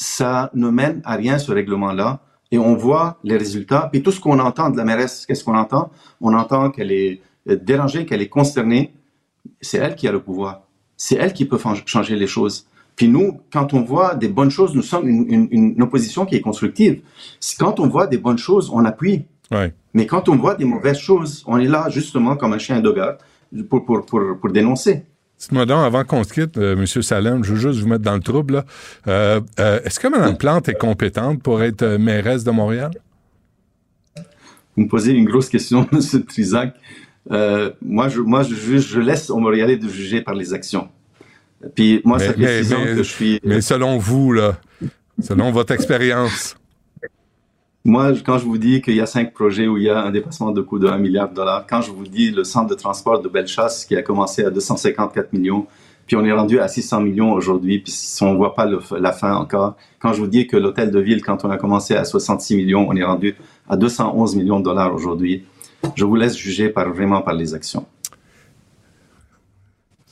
ça 0.00 0.50
ne 0.54 0.70
mène 0.70 1.02
à 1.04 1.14
rien 1.14 1.38
ce 1.38 1.52
règlement-là, 1.52 2.20
et 2.50 2.58
on 2.58 2.74
voit 2.74 3.18
les 3.22 3.36
résultats. 3.36 3.90
Puis 3.92 4.02
tout 4.02 4.10
ce 4.10 4.18
qu'on 4.18 4.38
entend 4.38 4.70
de 4.70 4.76
la 4.78 4.84
mairesse, 4.84 5.26
qu'est-ce 5.26 5.44
qu'on 5.44 5.54
entend? 5.54 5.90
On 6.22 6.32
entend 6.32 6.70
qu'elle 6.70 6.90
est 6.90 7.20
dérangée, 7.46 8.06
qu'elle 8.06 8.22
est 8.22 8.28
consternée. 8.30 8.94
C'est 9.60 9.76
elle 9.76 9.94
qui 9.94 10.08
a 10.08 10.12
le 10.12 10.22
pouvoir. 10.22 10.62
C'est 10.96 11.16
elle 11.16 11.34
qui 11.34 11.44
peut 11.44 11.58
changer 11.84 12.16
les 12.16 12.26
choses. 12.26 12.66
Puis 12.96 13.08
nous, 13.08 13.40
quand 13.52 13.74
on 13.74 13.82
voit 13.82 14.14
des 14.14 14.28
bonnes 14.28 14.50
choses, 14.50 14.74
nous 14.74 14.82
sommes 14.82 15.06
une, 15.06 15.48
une, 15.50 15.82
opposition 15.82 16.24
qui 16.24 16.34
est 16.34 16.40
constructive. 16.40 17.02
Quand 17.58 17.78
on 17.78 17.86
voit 17.86 18.06
des 18.06 18.18
bonnes 18.18 18.38
choses, 18.38 18.70
on 18.72 18.86
appuie. 18.86 19.26
Mais 19.92 20.06
quand 20.06 20.30
on 20.30 20.36
voit 20.36 20.54
des 20.54 20.64
mauvaises 20.64 20.98
choses, 20.98 21.44
on 21.46 21.58
est 21.58 21.68
là 21.68 21.90
justement 21.90 22.36
comme 22.36 22.54
un 22.54 22.58
chien 22.58 22.80
de 22.80 22.90
garde 22.90 23.18
pour, 23.68 23.84
pour, 23.84 24.06
pour, 24.06 24.22
pour 24.40 24.50
dénoncer. 24.50 25.04
Dites-moi 25.40 25.64
donc, 25.64 25.86
avant 25.86 26.04
qu'on 26.04 26.22
se 26.22 26.34
quitte, 26.34 26.58
euh, 26.58 26.76
M. 26.76 26.86
Salem, 26.86 27.42
je 27.42 27.54
veux 27.54 27.58
juste 27.58 27.80
vous 27.80 27.88
mettre 27.88 28.02
dans 28.02 28.14
le 28.14 28.20
trouble. 28.20 28.62
Euh, 29.08 29.40
euh, 29.58 29.80
est-ce 29.84 29.98
que 29.98 30.06
Mme 30.06 30.36
Plante 30.36 30.68
est 30.68 30.74
compétente 30.74 31.42
pour 31.42 31.62
être 31.62 31.96
mairesse 31.96 32.44
de 32.44 32.50
Montréal? 32.50 32.90
Vous 34.76 34.82
me 34.84 34.88
posez 34.88 35.12
une 35.12 35.24
grosse 35.24 35.48
question, 35.48 35.88
M. 35.92 36.24
Trisac. 36.24 36.74
moi, 37.30 38.08
je, 38.10 38.20
moi 38.20 38.42
je, 38.42 38.78
je 38.78 39.00
laisse 39.00 39.30
aux 39.30 39.38
Montréalais 39.38 39.78
de 39.78 39.88
juger 39.88 40.20
par 40.20 40.34
les 40.34 40.52
actions. 40.52 40.88
Puis 41.74 42.02
moi, 42.04 42.18
ça 42.18 42.34
fait 42.34 42.62
six 42.62 42.74
ans 42.74 42.84
que 42.84 42.96
je 42.96 43.02
suis. 43.02 43.40
Mais 43.42 43.62
selon 43.62 43.96
vous, 43.96 44.32
là, 44.32 44.60
selon 45.22 45.52
votre 45.52 45.72
expérience. 45.72 46.56
Moi, 47.84 48.12
quand 48.26 48.36
je 48.36 48.44
vous 48.44 48.58
dis 48.58 48.82
qu'il 48.82 48.94
y 48.94 49.00
a 49.00 49.06
cinq 49.06 49.32
projets 49.32 49.66
où 49.66 49.78
il 49.78 49.84
y 49.84 49.88
a 49.88 50.02
un 50.02 50.10
dépassement 50.10 50.50
de 50.50 50.60
coût 50.60 50.78
de 50.78 50.86
1 50.86 50.98
milliard 50.98 51.30
de 51.30 51.34
dollars, 51.34 51.64
quand 51.66 51.80
je 51.80 51.90
vous 51.90 52.06
dis 52.06 52.30
le 52.30 52.44
centre 52.44 52.68
de 52.68 52.74
transport 52.74 53.22
de 53.22 53.28
Bellechasse 53.28 53.86
qui 53.86 53.96
a 53.96 54.02
commencé 54.02 54.44
à 54.44 54.50
254 54.50 55.32
millions, 55.32 55.66
puis 56.06 56.14
on 56.14 56.24
est 56.26 56.32
rendu 56.32 56.60
à 56.60 56.68
600 56.68 57.00
millions 57.00 57.32
aujourd'hui, 57.32 57.78
puis 57.78 57.90
si 57.90 58.22
on 58.22 58.34
voit 58.34 58.54
pas 58.54 58.68
la 58.98 59.12
fin 59.12 59.34
encore, 59.34 59.76
quand 59.98 60.12
je 60.12 60.20
vous 60.20 60.26
dis 60.26 60.46
que 60.46 60.58
l'hôtel 60.58 60.90
de 60.90 61.00
ville, 61.00 61.22
quand 61.22 61.42
on 61.46 61.50
a 61.50 61.56
commencé 61.56 61.94
à 61.94 62.04
66 62.04 62.54
millions, 62.54 62.86
on 62.86 62.94
est 62.96 63.04
rendu 63.04 63.34
à 63.66 63.78
211 63.78 64.36
millions 64.36 64.60
de 64.60 64.64
dollars 64.64 64.94
aujourd'hui, 64.94 65.46
je 65.94 66.04
vous 66.04 66.16
laisse 66.16 66.36
juger 66.36 66.68
par, 66.68 66.92
vraiment 66.92 67.22
par 67.22 67.32
les 67.32 67.54
actions. 67.54 67.86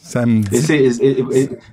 Ça 0.09 0.25
me 0.25 0.41
dit... 0.41 0.57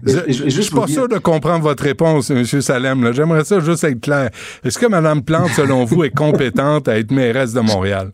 je, 0.03 0.43
ne 0.43 0.49
suis 0.49 0.75
pas 0.75 0.87
sûr 0.87 1.07
de 1.07 1.17
comprendre 1.19 1.63
votre 1.63 1.83
réponse, 1.83 2.29
M. 2.31 2.43
Salem. 2.43 3.13
J'aimerais 3.13 3.45
ça 3.45 3.61
juste 3.61 3.85
être 3.85 4.01
clair. 4.01 4.29
Est-ce 4.61 4.77
que 4.77 4.87
Mme 4.87 5.23
Plante, 5.23 5.51
selon 5.51 5.85
vous, 5.85 6.03
est 6.03 6.13
compétente 6.13 6.89
à 6.89 6.99
être 6.99 7.11
mairesse 7.11 7.53
de 7.53 7.61
Montréal? 7.61 8.11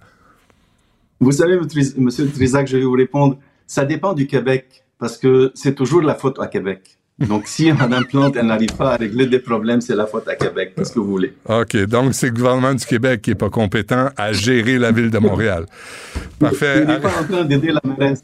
Vous 1.20 1.32
savez, 1.32 1.54
M. 1.54 2.10
Trisac, 2.36 2.68
je 2.68 2.78
vais 2.78 2.84
vous 2.84 2.92
répondre. 2.92 3.40
Ça 3.66 3.84
dépend 3.84 4.14
du 4.14 4.28
Québec, 4.28 4.84
parce 5.00 5.18
que 5.18 5.52
c'est 5.56 5.74
toujours 5.74 6.04
la 6.04 6.14
faute 6.14 6.38
à 6.40 6.46
Québec. 6.46 7.00
Donc, 7.20 7.44
si 7.46 7.72
Mme 7.72 8.06
Plante, 8.06 8.36
elle 8.36 8.48
n'arrive 8.48 8.76
pas 8.76 8.94
à 8.94 8.96
régler 8.96 9.28
des 9.28 9.40
problèmes, 9.40 9.80
c'est 9.80 9.96
la 9.96 10.08
faute 10.08 10.28
à 10.28 10.36
Québec. 10.36 10.74
Qu'est-ce 10.76 10.92
que 10.92 11.00
vous 11.00 11.06
voulez? 11.06 11.34
OK. 11.48 11.78
Donc, 11.86 12.16
c'est 12.16 12.28
le 12.28 12.34
gouvernement 12.34 12.74
du 12.74 12.84
Québec 12.84 13.22
qui 13.22 13.30
n'est 13.30 13.36
pas 13.36 13.50
compétent 13.50 14.10
à 14.18 14.34
gérer 14.34 14.80
la 14.80 14.92
ville 14.92 15.12
de 15.12 15.20
Montréal. 15.20 15.66
Parfait. 16.40 16.82
Il 16.82 16.88
n'est 16.88 17.00
pas 17.00 17.12
en 17.22 17.24
train 17.24 17.44
d'aider 17.44 17.72
la 17.72 17.82
mairesse. 17.84 18.24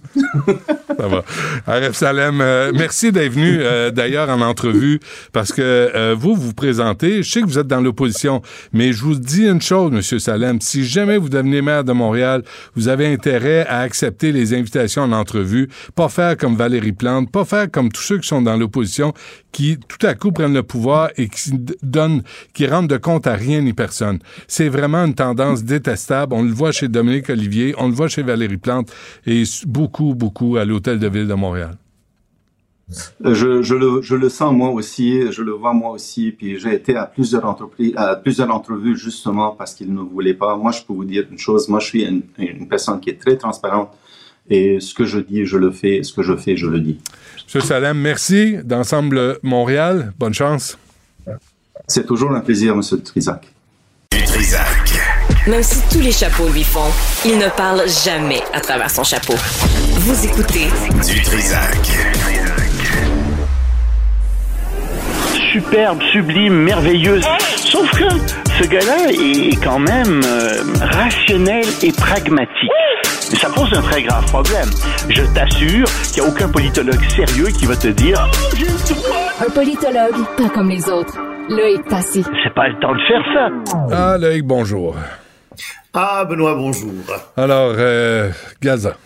Ça 0.98 1.08
va. 1.08 1.24
Aref 1.68 1.96
Salem, 1.96 2.42
euh, 2.42 2.72
merci 2.74 3.12
d'être 3.12 3.34
venu 3.34 3.58
euh, 3.60 3.92
d'ailleurs 3.92 4.30
en 4.30 4.42
entrevue 4.42 5.00
parce 5.32 5.54
que 5.54 5.62
euh, 5.62 6.16
vous 6.18 6.34
vous 6.34 6.54
présentez. 6.54 7.22
Je 7.22 7.32
sais 7.32 7.42
que 7.42 7.46
vous 7.46 7.60
êtes 7.60 7.68
dans 7.68 7.82
l'opposition, 7.82 8.42
mais 8.74 8.94
je 8.94 9.04
vous 9.04 9.16
dis 9.16 9.46
une 9.46 9.62
chose, 9.62 9.92
Monsieur 9.92 10.18
Salem. 10.18 10.60
Si 10.60 10.84
jamais 10.84 11.18
vous 11.18 11.30
devenez 11.30 11.62
maire 11.62 11.84
de 11.84 11.94
Montréal, 11.94 12.42
vous 12.76 12.88
avez 12.88 13.06
intérêt 13.14 13.68
à 13.68 13.82
accepter 13.82 14.32
les 14.32 14.56
invitations 14.56 15.04
en 15.04 15.12
entrevue, 15.12 15.70
pas 15.94 16.10
faire 16.10 16.36
comme 16.36 16.56
Valérie 16.56 16.94
Plante, 16.94 17.32
pas 17.32 17.46
faire 17.46 17.70
comme 17.70 17.92
tous 17.92 18.02
ceux 18.02 18.18
qui 18.18 18.28
sont 18.28 18.42
dans 18.42 18.58
l'opposition 18.58 18.87
qui 19.52 19.78
tout 19.88 20.06
à 20.06 20.14
coup 20.14 20.32
prennent 20.32 20.54
le 20.54 20.64
pouvoir 20.64 21.10
et 21.18 21.28
qui 21.30 21.52
donnent, 21.82 22.24
qui 22.54 22.68
rendent 22.68 22.90
de 22.90 22.98
compte 22.98 23.28
à 23.28 23.34
rien 23.34 23.62
ni 23.62 23.74
personne. 23.74 24.20
C'est 24.48 24.70
vraiment 24.70 25.06
une 25.06 25.16
tendance 25.16 25.64
détestable. 25.64 26.34
On 26.34 26.44
le 26.44 26.52
voit 26.52 26.72
chez 26.72 26.88
Dominique 26.88 27.30
Olivier, 27.30 27.76
on 27.78 27.88
le 27.88 27.94
voit 27.94 28.08
chez 28.08 28.24
Valérie 28.24 28.58
Plante 28.58 28.92
et 29.26 29.44
beaucoup, 29.66 30.16
beaucoup 30.16 30.58
à 30.58 30.66
l'Hôtel 30.66 31.00
de 31.00 31.08
Ville 31.08 31.28
de 31.28 31.34
Montréal. 31.34 31.78
Je, 33.22 34.16
le, 34.16 34.30
sens 34.30 34.54
moi 34.54 34.70
aussi, 34.70 35.30
je 35.30 35.42
le 35.42 35.52
vois 35.52 35.74
moi 35.74 35.92
aussi, 35.92 36.32
puis 36.32 36.58
j'ai 36.58 36.74
été 36.74 36.96
à 36.96 37.06
plusieurs 37.06 37.44
entreprises, 37.44 37.92
à 37.98 38.16
plusieurs 38.16 38.50
entrevues 38.50 38.98
justement 38.98 39.52
parce 39.52 39.74
qu'ils 39.74 39.94
ne 39.94 40.00
voulaient 40.00 40.34
pas. 40.34 40.56
Moi, 40.56 40.72
je 40.72 40.84
peux 40.84 40.94
vous 40.94 41.04
dire 41.04 41.26
une 41.30 41.38
chose, 41.38 41.68
moi 41.68 41.82
je 41.82 41.88
suis 41.88 42.06
une 42.06 42.68
personne 42.70 43.02
qui 43.02 43.10
est 43.10 43.20
très 43.20 43.36
transparente 43.36 43.90
et 44.50 44.80
ce 44.80 44.94
que 44.94 45.06
je 45.06 45.20
dis, 45.20 45.46
je 45.46 45.58
le 45.58 45.72
fais, 45.72 46.04
ce 46.04 46.14
que 46.14 46.24
je 46.24 46.36
fais, 46.36 46.56
je 46.56 46.68
le 46.68 46.80
dis. 46.80 47.00
Monsieur 47.48 47.62
Salem, 47.62 47.98
merci 47.98 48.58
d'Ensemble 48.62 49.40
Montréal. 49.42 50.12
Bonne 50.20 50.34
chance. 50.34 50.78
C'est 51.88 52.06
toujours 52.06 52.34
un 52.34 52.42
plaisir, 52.42 52.76
Monsieur 52.76 53.02
Trisac. 53.02 53.48
Trisac. 54.10 54.92
Même 55.48 55.64
si 55.64 55.82
tous 55.90 56.02
les 56.02 56.12
chapeaux 56.12 56.50
lui 56.50 56.66
font, 56.66 56.92
il 57.24 57.38
ne 57.38 57.48
parle 57.48 57.84
jamais 57.88 58.42
à 58.52 58.60
travers 58.60 58.92
son 58.92 59.06
chapeau. 59.06 59.36
Vous 59.94 60.26
écoutez 60.26 60.66
du 61.08 61.22
Trisac. 61.22 61.88
Superbe, 65.54 66.02
sublime, 66.12 66.54
merveilleuse. 66.54 67.24
Sauf 67.56 67.90
que 67.92 68.10
ce 68.62 68.68
gars-là 68.68 69.10
est 69.10 69.64
quand 69.64 69.80
même 69.80 70.22
euh, 70.26 70.64
rationnel 70.82 71.64
et 71.82 71.94
pragmatique. 71.94 72.72
Ça 73.48 73.54
pose 73.54 73.74
un 73.74 73.82
très 73.82 74.04
grave 74.04 74.26
problème. 74.26 74.70
Je 75.08 75.22
t'assure 75.34 75.88
qu'il 76.12 76.22
n'y 76.22 76.28
a 76.28 76.32
aucun 76.32 76.50
politologue 76.50 77.02
sérieux 77.16 77.48
qui 77.48 77.66
va 77.66 77.78
te 77.78 77.88
dire 77.88 78.30
Un 79.40 79.50
politologue, 79.50 80.26
pas 80.36 80.50
comme 80.50 80.70
les 80.70 80.90
autres. 80.90 81.18
Loïc 81.48 81.82
Passy. 81.88 82.26
C'est 82.44 82.54
pas 82.54 82.68
le 82.68 82.78
temps 82.82 82.94
de 82.94 83.00
faire 83.08 83.24
ça. 83.34 83.50
Ah, 83.90 84.18
Loïc, 84.18 84.44
bonjour. 84.44 84.98
Ah, 85.94 86.26
Benoît, 86.26 86.56
bonjour. 86.56 86.92
Alors, 87.38 87.74
euh, 87.78 88.32
Gaza. 88.62 88.98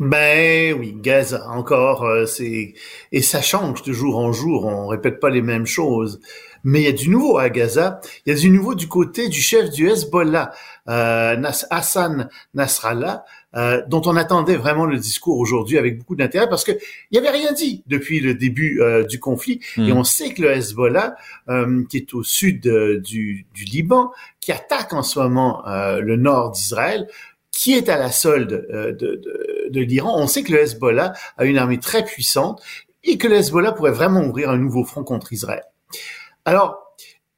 Ben 0.00 0.74
oui, 0.76 0.96
Gaza, 1.00 1.46
encore, 1.50 2.04
euh, 2.04 2.26
c'est... 2.26 2.74
Et 3.12 3.22
ça 3.22 3.42
change 3.42 3.82
de 3.82 3.92
jour 3.92 4.18
en 4.18 4.32
jour, 4.32 4.64
on 4.66 4.88
répète 4.88 5.20
pas 5.20 5.30
les 5.30 5.42
mêmes 5.42 5.66
choses. 5.66 6.20
Mais 6.64 6.80
il 6.80 6.84
y 6.84 6.88
a 6.88 6.92
du 6.92 7.08
nouveau 7.08 7.38
à 7.38 7.48
Gaza. 7.48 8.00
Il 8.26 8.34
y 8.34 8.36
a 8.36 8.38
du 8.38 8.50
nouveau 8.50 8.74
du 8.74 8.88
côté 8.88 9.28
du 9.28 9.40
chef 9.40 9.70
du 9.70 9.88
Hezbollah, 9.88 10.52
euh, 10.88 11.42
Hassan 11.70 12.28
Nasrallah, 12.54 13.24
euh, 13.56 13.82
dont 13.88 14.02
on 14.06 14.16
attendait 14.16 14.56
vraiment 14.56 14.86
le 14.86 14.96
discours 14.96 15.38
aujourd'hui 15.38 15.76
avec 15.76 15.98
beaucoup 15.98 16.14
d'intérêt 16.14 16.48
parce 16.48 16.62
que 16.62 16.72
il 17.10 17.18
avait 17.18 17.30
rien 17.30 17.52
dit 17.52 17.82
depuis 17.88 18.20
le 18.20 18.34
début 18.34 18.80
euh, 18.80 19.04
du 19.04 19.18
conflit. 19.18 19.60
Hmm. 19.76 19.88
Et 19.88 19.92
on 19.92 20.04
sait 20.04 20.32
que 20.32 20.42
le 20.42 20.52
Hezbollah, 20.52 21.16
euh, 21.48 21.84
qui 21.88 21.96
est 21.96 22.14
au 22.14 22.22
sud 22.22 22.60
du, 22.60 23.46
du, 23.52 23.64
Liban, 23.64 24.12
qui 24.40 24.52
attaque 24.52 24.92
en 24.92 25.02
ce 25.02 25.18
moment 25.18 25.64
le 25.66 26.16
nord 26.16 26.52
d'Israël, 26.52 27.08
qui 27.50 27.74
est 27.74 27.88
à 27.88 27.98
la 27.98 28.10
solde 28.10 28.66
de, 28.70 28.92
de, 28.92 29.68
de 29.68 29.80
l'Iran. 29.80 30.14
On 30.16 30.26
sait 30.26 30.42
que 30.42 30.52
le 30.52 30.60
Hezbollah 30.60 31.12
a 31.36 31.44
une 31.44 31.58
armée 31.58 31.78
très 31.78 32.04
puissante 32.04 32.62
et 33.02 33.18
que 33.18 33.26
le 33.26 33.36
Hezbollah 33.36 33.72
pourrait 33.72 33.90
vraiment 33.90 34.22
ouvrir 34.22 34.50
un 34.50 34.58
nouveau 34.58 34.84
front 34.84 35.04
contre 35.04 35.32
Israël. 35.32 35.64
Alors, 36.44 36.78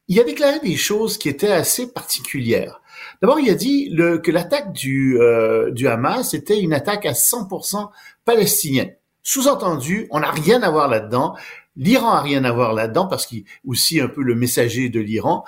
il 0.08 0.20
a 0.20 0.24
déclaré 0.24 0.60
des 0.60 0.76
choses 0.76 1.16
qui 1.16 1.28
étaient 1.28 1.52
assez 1.52 1.90
particulières. 1.90 2.81
D'abord, 3.22 3.38
il 3.38 3.48
a 3.50 3.54
dit 3.54 3.88
le, 3.90 4.18
que 4.18 4.32
l'attaque 4.32 4.72
du, 4.72 5.16
euh, 5.20 5.70
du 5.70 5.86
Hamas 5.86 6.34
était 6.34 6.58
une 6.58 6.72
attaque 6.72 7.06
à 7.06 7.12
100% 7.12 7.88
palestinienne. 8.24 8.96
Sous-entendu, 9.22 10.08
on 10.10 10.18
n'a 10.18 10.32
rien 10.32 10.60
à 10.64 10.70
voir 10.70 10.88
là-dedans. 10.88 11.36
L'Iran 11.76 12.10
a 12.10 12.20
rien 12.20 12.42
à 12.42 12.50
voir 12.50 12.72
là-dedans 12.72 13.06
parce 13.06 13.26
qu'il 13.26 13.44
aussi 13.64 14.00
un 14.00 14.08
peu 14.08 14.22
le 14.22 14.34
messager 14.34 14.88
de 14.88 14.98
l'Iran. 14.98 15.44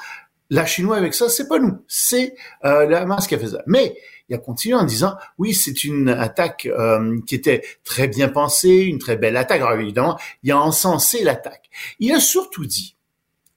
La 0.51 0.67
Chinois 0.67 0.97
avec 0.97 1.15
ça, 1.15 1.29
c'est 1.29 1.49
pas 1.49 1.59
nous, 1.59 1.83
c'est 1.89 2.37
euh, 2.65 2.87
le 2.87 2.97
Hamas 2.97 3.27
qui 3.27 3.35
a 3.35 3.39
fait 3.39 3.49
ça. 3.49 3.63
Mais 3.67 3.97
il 4.29 4.37
a 4.37 4.39
continué 4.39 4.77
en 4.77 4.85
disant 4.85 5.17
oui, 5.39 5.53
c'est 5.53 5.83
une 5.83 6.11
attaque 6.11 6.67
euh, 6.67 7.19
qui 7.27 7.35
était 7.35 7.63
très 7.83 8.07
bien 8.07 8.29
pensée, 8.29 8.85
une 8.85 8.99
très 8.99 9.17
belle 9.17 9.37
attaque. 9.37 9.61
Alors 9.61 9.73
évidemment, 9.73 10.17
il 10.45 10.53
a 10.53 10.61
encensé 10.61 11.25
l'attaque. 11.25 11.71
Il 11.99 12.13
a 12.13 12.21
surtout 12.21 12.67
dit 12.67 12.95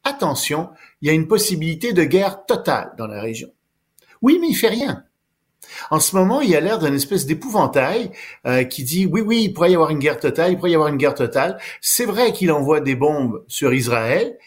attention, 0.03 0.72
il 1.02 1.07
y 1.07 1.11
a 1.11 1.14
une 1.14 1.27
possibilité 1.27 1.94
de 1.94 2.03
guerre 2.03 2.45
totale 2.48 2.94
dans 2.98 3.06
la 3.06 3.22
région. 3.22 3.49
Oui, 4.22 4.38
mais 4.39 4.49
il 4.49 4.56
fait 4.56 4.68
rien. 4.68 5.03
En 5.91 5.99
ce 5.99 6.15
moment, 6.15 6.41
il 6.41 6.56
a 6.56 6.60
l'air 6.60 6.80
d'une 6.80 6.94
espèce 6.94 7.26
d'épouvantail 7.26 8.11
euh, 8.45 8.64
qui 8.64 8.84
dit 8.84 9.06
oui, 9.06 9.22
oui, 9.22 9.44
il 9.44 9.53
pourrait 9.53 9.72
y 9.72 9.76
avoir 9.76 9.89
une 9.89 9.99
guerre 9.99 10.19
totale, 10.19 10.52
il 10.52 10.57
pourrait 10.57 10.72
y 10.72 10.76
avoir 10.76 10.89
une 10.89 10.98
guerre 10.98 11.15
totale. 11.15 11.57
C'est 11.81 12.06
vrai 12.06 12.34
qu'il 12.34 12.52
envoie 12.52 12.80
des 12.80 12.95
bombes 12.95 13.44
sur 13.48 13.73
Israël, 13.73 14.38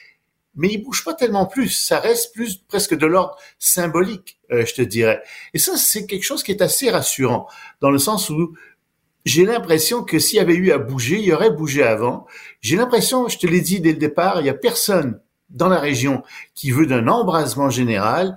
mais 0.54 0.68
il 0.68 0.78
bouge 0.78 1.04
pas 1.04 1.14
tellement 1.14 1.46
plus. 1.46 1.68
Ça 1.68 1.98
reste 1.98 2.34
plus 2.34 2.56
presque 2.56 2.96
de 2.96 3.06
l'ordre 3.06 3.36
symbolique, 3.58 4.38
euh, 4.52 4.64
je 4.66 4.74
te 4.74 4.82
dirais. 4.82 5.22
Et 5.54 5.58
ça, 5.58 5.76
c'est 5.76 6.06
quelque 6.06 6.24
chose 6.24 6.42
qui 6.42 6.52
est 6.52 6.62
assez 6.62 6.90
rassurant, 6.90 7.46
dans 7.80 7.90
le 7.90 7.98
sens 7.98 8.30
où 8.30 8.54
j'ai 9.26 9.44
l'impression 9.44 10.02
que 10.02 10.18
s'il 10.18 10.38
y 10.38 10.40
avait 10.40 10.54
eu 10.54 10.72
à 10.72 10.78
bouger, 10.78 11.18
il 11.18 11.24
y 11.24 11.32
aurait 11.32 11.50
bougé 11.50 11.82
avant. 11.82 12.26
J'ai 12.62 12.76
l'impression, 12.76 13.28
je 13.28 13.38
te 13.38 13.46
l'ai 13.46 13.60
dit 13.60 13.80
dès 13.80 13.92
le 13.92 13.98
départ, 13.98 14.40
il 14.40 14.46
y 14.46 14.50
a 14.50 14.54
personne 14.54 15.20
dans 15.50 15.68
la 15.68 15.78
région 15.78 16.22
qui 16.54 16.70
veut 16.70 16.86
d'un 16.86 17.06
embrasement 17.08 17.70
général. 17.70 18.36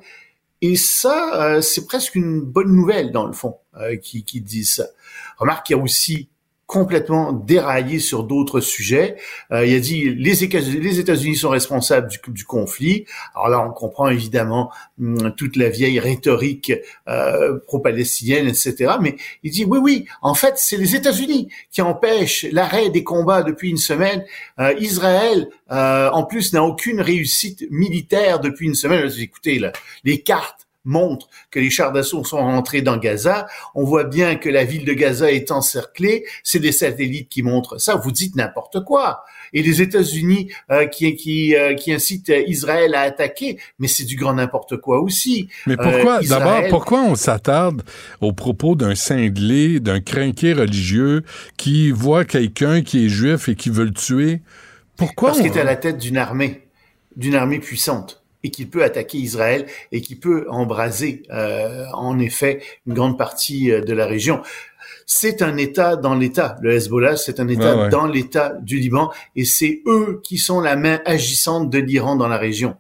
Et 0.66 0.78
ça, 0.78 1.44
euh, 1.44 1.62
c'est 1.62 1.86
presque 1.86 2.16
une 2.16 2.40
bonne 2.40 2.74
nouvelle 2.74 3.12
dans 3.12 3.28
le 3.28 3.34
fond 3.34 3.58
euh, 3.76 3.98
qui, 3.98 4.24
qui 4.24 4.40
dit 4.40 4.64
ça. 4.64 4.86
Remarque 5.38 5.66
qu'il 5.66 5.76
y 5.76 5.80
a 5.80 5.84
aussi 5.84 6.30
complètement 6.66 7.34
déraillé 7.34 8.00
sur 8.00 8.24
d'autres 8.24 8.60
sujets. 8.60 9.18
Euh, 9.52 9.66
il 9.66 9.76
a 9.76 9.80
dit 9.80 10.10
les, 10.16 10.44
États-Unis 10.44 11.36
sont 11.36 11.50
responsables 11.50 12.08
du, 12.10 12.20
du, 12.30 12.46
conflit. 12.46 13.06
Alors 13.36 13.50
là, 13.50 13.68
on 13.68 13.72
comprend 13.72 14.10
évidemment 14.10 14.72
hum, 15.00 15.34
toute 15.36 15.56
la 15.56 15.70
vieille 15.70 16.00
rhétorique 16.00 16.74
euh, 17.08 17.60
pro-palestinienne, 17.68 18.48
etc. 18.48 18.94
Mais 19.02 19.16
il 19.44 19.52
dit 19.52 19.66
oui, 19.66 19.80
oui, 19.82 20.06
en 20.22 20.34
fait, 20.34 20.54
c'est 20.58 20.78
les 20.78 20.96
États-Unis 20.96 21.50
qui 21.72 21.82
empêchent 21.82 22.46
l'arrêt 22.52 22.90
des 22.90 23.04
combats 23.04 23.44
depuis 23.44 23.70
une 23.70 23.78
semaine. 23.78 24.24
Euh, 24.60 24.74
Israël, 24.80 25.50
euh, 25.72 26.10
en 26.12 26.24
plus, 26.24 26.54
n'a 26.54 26.64
aucune 26.64 27.02
réussite 27.02 27.66
militaire 27.70 28.40
depuis 28.40 28.68
une 28.68 28.76
semaine. 28.76 29.10
Écoutez, 29.20 29.60
là, 29.60 29.72
les 30.04 30.22
cartes 30.22 30.63
montre 30.86 31.28
que 31.52 31.60
les 31.60 31.70
chars 31.70 31.92
d'assaut 31.92 32.24
sont 32.24 32.38
rentrés 32.38 32.82
dans 32.82 32.98
Gaza. 32.98 33.48
On 33.76 33.84
voit 33.84 34.04
bien 34.04 34.36
que 34.36 34.50
la 34.50 34.64
ville 34.64 34.86
de 34.86 34.94
Gaza 34.94 35.32
est 35.32 35.52
encerclée. 35.52 36.26
C'est 36.44 36.60
des 36.60 36.72
satellites 36.72 37.30
qui 37.30 37.44
montrent 37.44 37.80
ça. 37.80 37.96
Vous 37.96 38.12
dites 38.12 38.36
n'importe 38.36 38.84
quoi. 38.84 39.24
Et 39.54 39.62
les 39.62 39.82
États-Unis 39.82 40.52
euh, 40.72 40.88
qui 40.88 41.16
qui 41.16 41.56
euh, 41.56 41.76
qui 41.76 41.94
incitent 41.94 42.32
Israël 42.48 42.96
à 42.96 43.02
attaquer, 43.02 43.60
mais 43.78 43.88
c'est 43.88 44.04
du 44.04 44.16
grand 44.16 44.34
n'importe 44.34 44.78
quoi 44.78 45.00
aussi. 45.02 45.48
Mais 45.68 45.78
pourquoi 45.78 46.18
euh, 46.24 46.28
d'abord 46.28 46.64
pourquoi 46.70 47.02
on 47.04 47.16
s'attarde 47.16 47.84
aux 48.20 48.34
propos 48.34 48.76
d'un 48.76 48.96
cinglé, 48.96 49.80
d'un 49.80 50.00
crinqué 50.00 50.54
religieux 50.54 51.24
qui 51.58 51.92
voit 51.92 52.26
quelqu'un 52.26 52.82
qui 52.82 53.06
est 53.06 53.10
juif 53.10 53.48
et 53.48 53.56
qui 53.56 53.70
veut 53.70 53.86
le 53.86 53.94
tuer? 53.94 54.42
Pourquoi 54.98 55.30
Parce 55.30 55.42
qu'il 55.42 55.52
est 55.52 55.60
à 55.60 55.64
la 55.64 55.76
tête 55.76 55.98
d'une 55.98 56.18
armée, 56.18 56.68
d'une 57.16 57.36
armée 57.36 57.60
puissante 57.60 58.23
et 58.44 58.52
qu'il 58.52 58.70
peut 58.70 58.84
attaquer 58.84 59.18
Israël 59.18 59.66
et 59.92 60.02
qui 60.02 60.16
peut 60.16 60.46
embraser 60.50 61.24
euh, 61.32 61.86
en 61.94 62.20
effet 62.20 62.62
une 62.86 62.94
grande 62.94 63.18
partie 63.18 63.72
euh, 63.72 63.82
de 63.82 63.94
la 63.94 64.06
région. 64.06 64.42
C'est 65.06 65.42
un 65.42 65.58
État 65.58 65.96
dans 65.96 66.16
l'État. 66.16 66.58
Le 66.62 66.74
Hezbollah, 66.74 67.18
c'est 67.18 67.40
un 67.40 67.48
État 67.48 67.90
dans 67.90 68.08
l'État 68.08 68.54
du 68.62 68.78
Liban 68.78 69.12
et 69.36 69.46
c'est 69.46 69.82
eux 69.86 70.22
qui 70.24 70.38
sont 70.38 70.62
la 70.62 70.76
main 70.76 71.02
agissante 71.06 71.70
de 71.70 71.80
l'Iran 71.80 72.16
dans 72.16 72.28
la 72.28 72.38
région. 72.38 72.78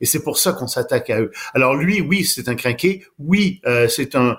Et 0.00 0.06
c'est 0.06 0.22
pour 0.22 0.38
ça 0.38 0.52
qu'on 0.52 0.66
s'attaque 0.66 1.10
à 1.10 1.20
eux. 1.20 1.30
Alors 1.54 1.76
lui, 1.76 2.00
oui, 2.00 2.24
c'est 2.24 2.48
un 2.48 2.54
craqué. 2.54 3.04
Oui, 3.18 3.60
euh, 3.66 3.86
c'est 3.86 4.14
un, 4.14 4.36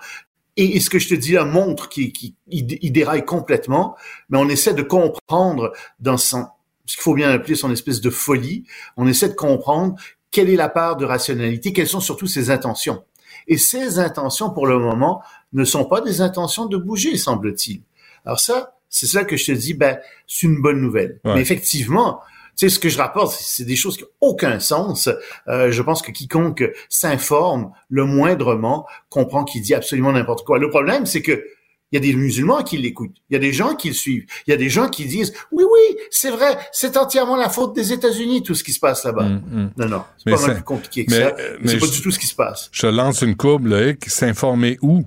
et, 0.57 0.79
ce 0.79 0.89
que 0.89 0.99
je 0.99 1.09
te 1.09 1.13
dis 1.13 1.33
là 1.33 1.45
montre 1.45 1.89
qu'il 1.89 2.11
il, 2.47 2.91
déraille 2.91 3.25
complètement, 3.25 3.95
mais 4.29 4.37
on 4.37 4.49
essaie 4.49 4.73
de 4.73 4.81
comprendre 4.81 5.71
dans 5.99 6.17
son, 6.17 6.47
ce 6.85 6.95
qu'il 6.95 7.03
faut 7.03 7.13
bien 7.13 7.31
appeler 7.31 7.55
son 7.55 7.71
espèce 7.71 8.01
de 8.01 8.09
folie, 8.09 8.65
on 8.97 9.07
essaie 9.07 9.29
de 9.29 9.33
comprendre 9.33 9.95
quelle 10.31 10.49
est 10.49 10.55
la 10.55 10.69
part 10.69 10.95
de 10.95 11.05
rationalité, 11.05 11.73
quelles 11.73 11.87
sont 11.87 11.99
surtout 11.99 12.27
ses 12.27 12.49
intentions. 12.49 13.03
Et 13.47 13.57
ces 13.57 13.99
intentions, 13.99 14.49
pour 14.49 14.67
le 14.67 14.79
moment, 14.79 15.21
ne 15.53 15.63
sont 15.65 15.85
pas 15.85 16.01
des 16.01 16.21
intentions 16.21 16.65
de 16.65 16.77
bouger, 16.77 17.17
semble-t-il. 17.17 17.81
Alors 18.25 18.39
ça, 18.39 18.75
c'est 18.89 19.07
ça 19.07 19.23
que 19.23 19.37
je 19.37 19.45
te 19.45 19.51
dis, 19.51 19.73
ben, 19.73 19.99
c'est 20.27 20.47
une 20.47 20.61
bonne 20.61 20.81
nouvelle. 20.81 21.19
Mais 21.23 21.41
effectivement, 21.41 22.21
tu 22.57 22.69
sais, 22.69 22.75
ce 22.75 22.79
que 22.79 22.89
je 22.89 22.97
rapporte, 22.97 23.35
c'est 23.39 23.63
des 23.63 23.75
choses 23.75 23.97
qui 23.97 24.03
n'ont 24.03 24.09
aucun 24.19 24.59
sens. 24.59 25.09
Euh, 25.47 25.71
je 25.71 25.81
pense 25.81 26.01
que 26.01 26.11
quiconque 26.11 26.69
s'informe 26.89 27.71
le 27.89 28.05
moindrement 28.05 28.85
comprend 29.09 29.43
qu'il 29.43 29.61
dit 29.61 29.73
absolument 29.73 30.11
n'importe 30.11 30.45
quoi. 30.45 30.59
Le 30.59 30.69
problème, 30.69 31.05
c'est 31.05 31.21
que 31.21 31.45
il 31.91 31.95
y 31.95 31.97
a 31.97 32.01
des 32.01 32.17
musulmans 32.17 32.63
qui 32.63 32.77
l'écoutent. 32.77 33.15
Il 33.29 33.33
y 33.33 33.35
a 33.35 33.39
des 33.39 33.51
gens 33.51 33.75
qui 33.75 33.89
le 33.89 33.93
suivent. 33.93 34.25
Il 34.47 34.51
y 34.51 34.53
a 34.53 34.57
des 34.57 34.69
gens 34.69 34.87
qui 34.87 35.05
disent 35.05 35.33
oui, 35.51 35.63
oui, 35.63 35.97
c'est 36.09 36.31
vrai, 36.31 36.57
c'est 36.71 36.95
entièrement 36.95 37.35
la 37.35 37.49
faute 37.49 37.75
des 37.75 37.91
États-Unis 37.91 38.43
tout 38.43 38.55
ce 38.55 38.63
qui 38.63 38.71
se 38.71 38.79
passe 38.79 39.03
là-bas. 39.03 39.23
Mm, 39.23 39.41
mm. 39.51 39.71
Non, 39.77 39.89
non, 39.89 40.03
c'est 40.17 40.31
pas 40.31 40.41
mal 40.41 40.55
plus 40.55 40.63
compliqué 40.63 41.05
que 41.05 41.11
ça. 41.11 41.17
Euh, 41.17 41.57
mais 41.61 41.71
c'est 41.71 41.79
pas 41.79 41.87
du 41.87 42.01
tout 42.01 42.11
ce 42.11 42.19
qui 42.19 42.27
se 42.27 42.35
passe. 42.35 42.69
Je 42.71 42.87
lance 42.87 43.21
une 43.21 43.35
courbe, 43.35 43.67
là, 43.67 43.93
s'informer 44.07 44.77
où? 44.81 45.03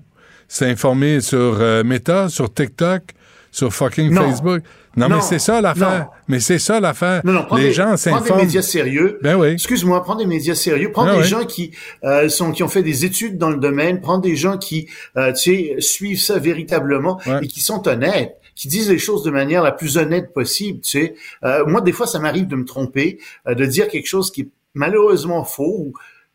S'informer 0.46 1.20
sur 1.20 1.60
euh, 1.60 1.82
Meta, 1.84 2.28
sur 2.28 2.52
TikTok, 2.52 3.02
sur 3.50 3.72
fucking 3.72 4.14
Facebook? 4.14 4.62
Non, 4.96 5.08
mais 5.08 5.20
c'est 5.20 5.38
ça 5.38 5.60
l'affaire. 5.60 6.08
Mais 6.28 6.40
c'est 6.40 6.58
ça 6.58 6.80
l'affaire. 6.80 7.22
les 7.56 7.72
gens 7.72 7.96
s'informent. 7.96 8.26
Prends 8.26 8.36
des 8.36 8.42
médias 8.42 8.62
sérieux. 8.62 9.18
Ben 9.22 9.36
oui. 9.36 9.48
Excuse-moi, 9.48 10.02
prends 10.02 10.16
des 10.16 10.26
médias 10.26 10.54
sérieux. 10.54 10.90
Prends 10.92 11.04
ben 11.04 11.18
des 11.18 11.24
gens 11.24 11.44
qui 11.44 11.72
euh, 12.04 12.28
sont 12.28 12.52
qui 12.52 12.62
ont 12.62 12.68
fait 12.68 12.82
des 12.82 13.04
études 13.04 13.38
dans 13.38 13.50
le 13.50 13.56
domaine. 13.58 14.00
Prends 14.00 14.18
des 14.18 14.36
gens 14.36 14.58
qui, 14.58 14.88
euh, 15.16 15.32
tu 15.32 15.76
sais, 15.76 15.80
suivent 15.80 16.20
ça 16.20 16.38
véritablement 16.38 17.20
et 17.42 17.48
qui 17.48 17.60
sont 17.60 17.86
honnêtes 17.88 18.36
qui 18.54 18.68
disent 18.68 18.90
les 18.90 18.98
choses 18.98 19.22
de 19.22 19.30
manière 19.30 19.62
la 19.62 19.72
plus 19.72 19.96
honnête 19.96 20.32
possible. 20.32 20.80
Tu 20.80 20.90
sais, 20.90 21.14
euh, 21.44 21.64
moi 21.66 21.80
des 21.80 21.92
fois 21.92 22.06
ça 22.06 22.18
m'arrive 22.18 22.46
de 22.46 22.56
me 22.56 22.64
tromper, 22.64 23.18
euh, 23.48 23.54
de 23.54 23.64
dire 23.66 23.88
quelque 23.88 24.06
chose 24.06 24.30
qui 24.30 24.42
est 24.42 24.48
malheureusement 24.74 25.44
faux, 25.44 25.92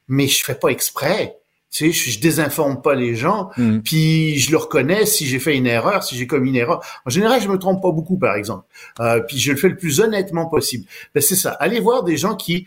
mais 0.07 0.27
je 0.27 0.43
fais 0.43 0.55
pas 0.55 0.69
exprès. 0.69 1.37
Tu 1.71 1.85
sais, 1.85 1.91
je, 1.91 2.11
je 2.11 2.19
désinforme 2.19 2.81
pas 2.81 2.95
les 2.95 3.15
gens, 3.15 3.49
mm. 3.57 3.79
puis 3.79 4.39
je 4.39 4.51
le 4.51 4.57
reconnais 4.57 5.05
si 5.05 5.25
j'ai 5.25 5.39
fait 5.39 5.55
une 5.55 5.67
erreur, 5.67 6.03
si 6.03 6.17
j'ai 6.17 6.25
commis 6.25 6.49
une 6.49 6.55
erreur. 6.55 6.83
En 7.05 7.09
général, 7.09 7.41
je 7.41 7.47
me 7.47 7.57
trompe 7.57 7.81
pas 7.81 7.91
beaucoup, 7.91 8.17
par 8.17 8.35
exemple. 8.35 8.65
Euh, 8.99 9.21
puis 9.21 9.37
je 9.37 9.51
le 9.51 9.57
fais 9.57 9.69
le 9.69 9.77
plus 9.77 9.99
honnêtement 9.99 10.47
possible. 10.47 10.85
Ben, 11.13 11.21
c'est 11.21 11.35
ça. 11.35 11.51
Allez 11.51 11.79
voir 11.79 12.03
des 12.03 12.17
gens 12.17 12.35
qui 12.35 12.65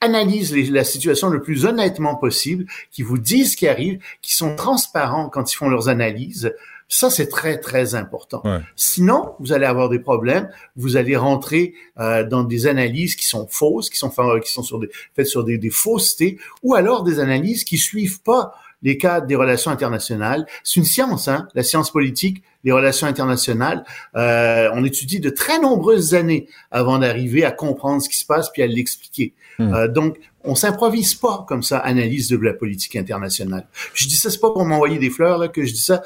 analysent 0.00 0.54
la 0.70 0.84
situation 0.84 1.30
le 1.30 1.40
plus 1.40 1.64
honnêtement 1.64 2.14
possible, 2.16 2.66
qui 2.90 3.02
vous 3.02 3.18
disent 3.18 3.52
ce 3.52 3.56
qui 3.56 3.66
arrive, 3.66 3.98
qui 4.20 4.34
sont 4.34 4.54
transparents 4.54 5.28
quand 5.28 5.50
ils 5.50 5.56
font 5.56 5.68
leurs 5.68 5.88
analyses. 5.88 6.52
Ça, 6.88 7.10
c'est 7.10 7.28
très, 7.28 7.58
très 7.58 7.94
important. 7.94 8.42
Sinon, 8.76 9.34
vous 9.40 9.52
allez 9.52 9.66
avoir 9.66 9.88
des 9.88 9.98
problèmes. 9.98 10.48
Vous 10.76 10.96
allez 10.96 11.16
rentrer 11.16 11.74
euh, 11.98 12.24
dans 12.24 12.44
des 12.44 12.66
analyses 12.66 13.16
qui 13.16 13.26
sont 13.26 13.46
fausses, 13.48 13.90
qui 13.90 13.98
sont, 13.98 14.10
qui 14.10 14.52
sont 14.52 14.62
sur 14.62 14.78
des, 14.78 14.90
faites 15.14 15.26
sur 15.26 15.44
des, 15.44 15.58
des 15.58 15.70
faussetés, 15.70 16.38
ou 16.62 16.74
alors 16.74 17.02
des 17.02 17.20
analyses 17.20 17.64
qui 17.64 17.78
suivent 17.78 18.20
pas 18.22 18.54
les 18.84 18.98
cadres 18.98 19.26
des 19.26 19.34
relations 19.34 19.70
internationales. 19.70 20.46
C'est 20.62 20.78
une 20.78 20.84
science, 20.84 21.26
hein, 21.26 21.48
la 21.54 21.62
science 21.62 21.90
politique, 21.90 22.42
les 22.64 22.70
relations 22.70 23.06
internationales. 23.06 23.84
Euh, 24.14 24.70
on 24.74 24.84
étudie 24.84 25.20
de 25.20 25.30
très 25.30 25.58
nombreuses 25.58 26.14
années 26.14 26.48
avant 26.70 26.98
d'arriver 26.98 27.44
à 27.44 27.50
comprendre 27.50 28.02
ce 28.02 28.08
qui 28.08 28.18
se 28.18 28.26
passe 28.26 28.50
puis 28.50 28.62
à 28.62 28.66
l'expliquer. 28.66 29.32
Hmm. 29.58 29.74
Euh, 29.74 29.88
donc, 29.88 30.18
on 30.44 30.54
s'improvise 30.54 31.14
pas 31.14 31.44
comme 31.48 31.62
ça, 31.62 31.78
analyse 31.78 32.28
de 32.28 32.36
la 32.36 32.52
politique 32.52 32.96
internationale. 32.96 33.66
Je 33.94 34.06
dis 34.06 34.16
ça, 34.16 34.30
c'est 34.30 34.40
pas 34.40 34.50
pour 34.50 34.66
m'envoyer 34.66 34.98
des 34.98 35.10
fleurs 35.10 35.38
là 35.38 35.48
que 35.48 35.64
je 35.64 35.72
dis 35.72 35.80
ça. 35.80 36.02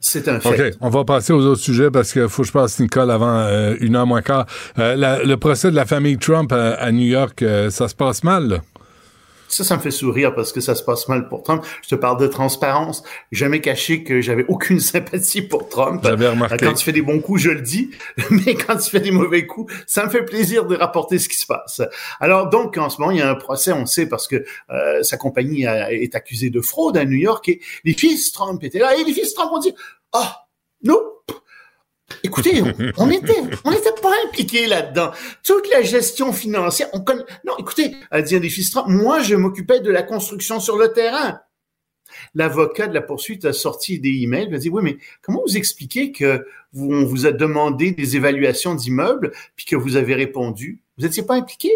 C'est 0.00 0.28
un 0.28 0.38
fait. 0.38 0.70
OK, 0.70 0.76
on 0.80 0.90
va 0.90 1.04
passer 1.04 1.32
aux 1.32 1.44
autres 1.44 1.60
sujets 1.60 1.90
parce 1.90 2.12
qu'il 2.12 2.28
faut 2.28 2.42
que 2.42 2.48
je 2.48 2.52
passe 2.52 2.78
Nicole 2.78 3.10
avant 3.10 3.36
euh, 3.36 3.74
une 3.80 3.96
heure 3.96 4.06
moins 4.06 4.22
quart. 4.22 4.46
Euh, 4.78 5.24
le 5.24 5.36
procès 5.36 5.70
de 5.70 5.76
la 5.76 5.86
famille 5.86 6.18
Trump 6.18 6.52
à, 6.52 6.92
New 6.92 7.06
York, 7.06 7.42
euh, 7.42 7.68
ça 7.70 7.88
se 7.88 7.96
passe 7.96 8.22
mal? 8.22 8.62
Ça, 9.48 9.64
ça 9.64 9.76
me 9.76 9.80
fait 9.80 9.90
sourire 9.90 10.34
parce 10.34 10.52
que 10.52 10.60
ça 10.60 10.74
se 10.74 10.82
passe 10.82 11.08
mal 11.08 11.28
pour 11.28 11.42
Trump. 11.42 11.64
Je 11.82 11.88
te 11.88 11.94
parle 11.94 12.20
de 12.20 12.26
transparence. 12.26 13.02
Jamais 13.32 13.60
caché 13.60 14.04
que 14.04 14.20
j'avais 14.20 14.44
aucune 14.48 14.80
sympathie 14.80 15.42
pour 15.42 15.68
Trump. 15.68 16.02
J'avais 16.04 16.28
remarqué. 16.28 16.64
Quand 16.64 16.74
tu 16.74 16.84
fais 16.84 16.92
des 16.92 17.02
bons 17.02 17.20
coups, 17.20 17.42
je 17.42 17.50
le 17.50 17.62
dis. 17.62 17.90
Mais 18.30 18.54
quand 18.54 18.76
tu 18.76 18.90
fais 18.90 19.00
des 19.00 19.10
mauvais 19.10 19.46
coups, 19.46 19.72
ça 19.86 20.04
me 20.04 20.10
fait 20.10 20.24
plaisir 20.24 20.66
de 20.66 20.76
rapporter 20.76 21.18
ce 21.18 21.28
qui 21.28 21.36
se 21.36 21.46
passe. 21.46 21.82
Alors 22.20 22.48
donc, 22.48 22.76
en 22.76 22.90
ce 22.90 23.00
moment, 23.00 23.10
il 23.10 23.18
y 23.18 23.22
a 23.22 23.30
un 23.30 23.34
procès, 23.34 23.72
on 23.72 23.86
sait, 23.86 24.08
parce 24.08 24.28
que 24.28 24.44
euh, 24.70 25.02
sa 25.02 25.16
compagnie 25.16 25.64
est 25.64 26.14
accusée 26.14 26.50
de 26.50 26.60
fraude 26.60 26.96
à 26.96 27.04
New 27.04 27.18
York 27.18 27.48
et 27.48 27.60
les 27.84 27.94
fils 27.94 28.32
Trump 28.32 28.62
étaient 28.62 28.78
là. 28.78 28.96
Et 28.96 29.04
les 29.04 29.12
fils 29.12 29.34
Trump 29.34 29.50
ont 29.52 29.58
dit, 29.58 29.74
ah, 30.12 30.20
oh, 30.20 30.44
nous, 30.82 31.00
Écoutez, 32.22 32.62
on 32.96 33.06
n'était 33.06 33.40
on 33.64 33.72
était 33.72 34.00
pas 34.00 34.12
impliqués 34.26 34.66
là-dedans. 34.66 35.10
Toute 35.42 35.70
la 35.70 35.82
gestion 35.82 36.32
financière, 36.32 36.88
on 36.92 37.00
connaît. 37.00 37.24
Non, 37.46 37.54
écoutez, 37.58 37.90
dit 37.90 38.36
un 38.36 38.40
des 38.40 38.50
moi, 38.86 39.22
je 39.22 39.34
m'occupais 39.34 39.80
de 39.80 39.90
la 39.90 40.02
construction 40.02 40.60
sur 40.60 40.76
le 40.76 40.92
terrain. 40.92 41.40
L'avocat 42.34 42.86
de 42.86 42.94
la 42.94 43.02
poursuite 43.02 43.44
a 43.44 43.52
sorti 43.52 44.00
des 44.00 44.22
emails, 44.22 44.46
il 44.48 44.54
a 44.54 44.58
dit 44.58 44.70
oui, 44.70 44.82
mais 44.82 44.96
comment 45.22 45.42
vous 45.46 45.56
expliquez 45.56 46.10
que 46.10 46.46
vous, 46.72 46.90
on 46.90 47.04
vous 47.04 47.26
a 47.26 47.32
demandé 47.32 47.90
des 47.90 48.16
évaluations 48.16 48.74
d'immeubles 48.74 49.32
puis 49.56 49.66
que 49.66 49.76
vous 49.76 49.96
avez 49.96 50.14
répondu? 50.14 50.80
Vous 50.96 51.04
n'étiez 51.04 51.22
pas 51.22 51.34
impliqué 51.34 51.70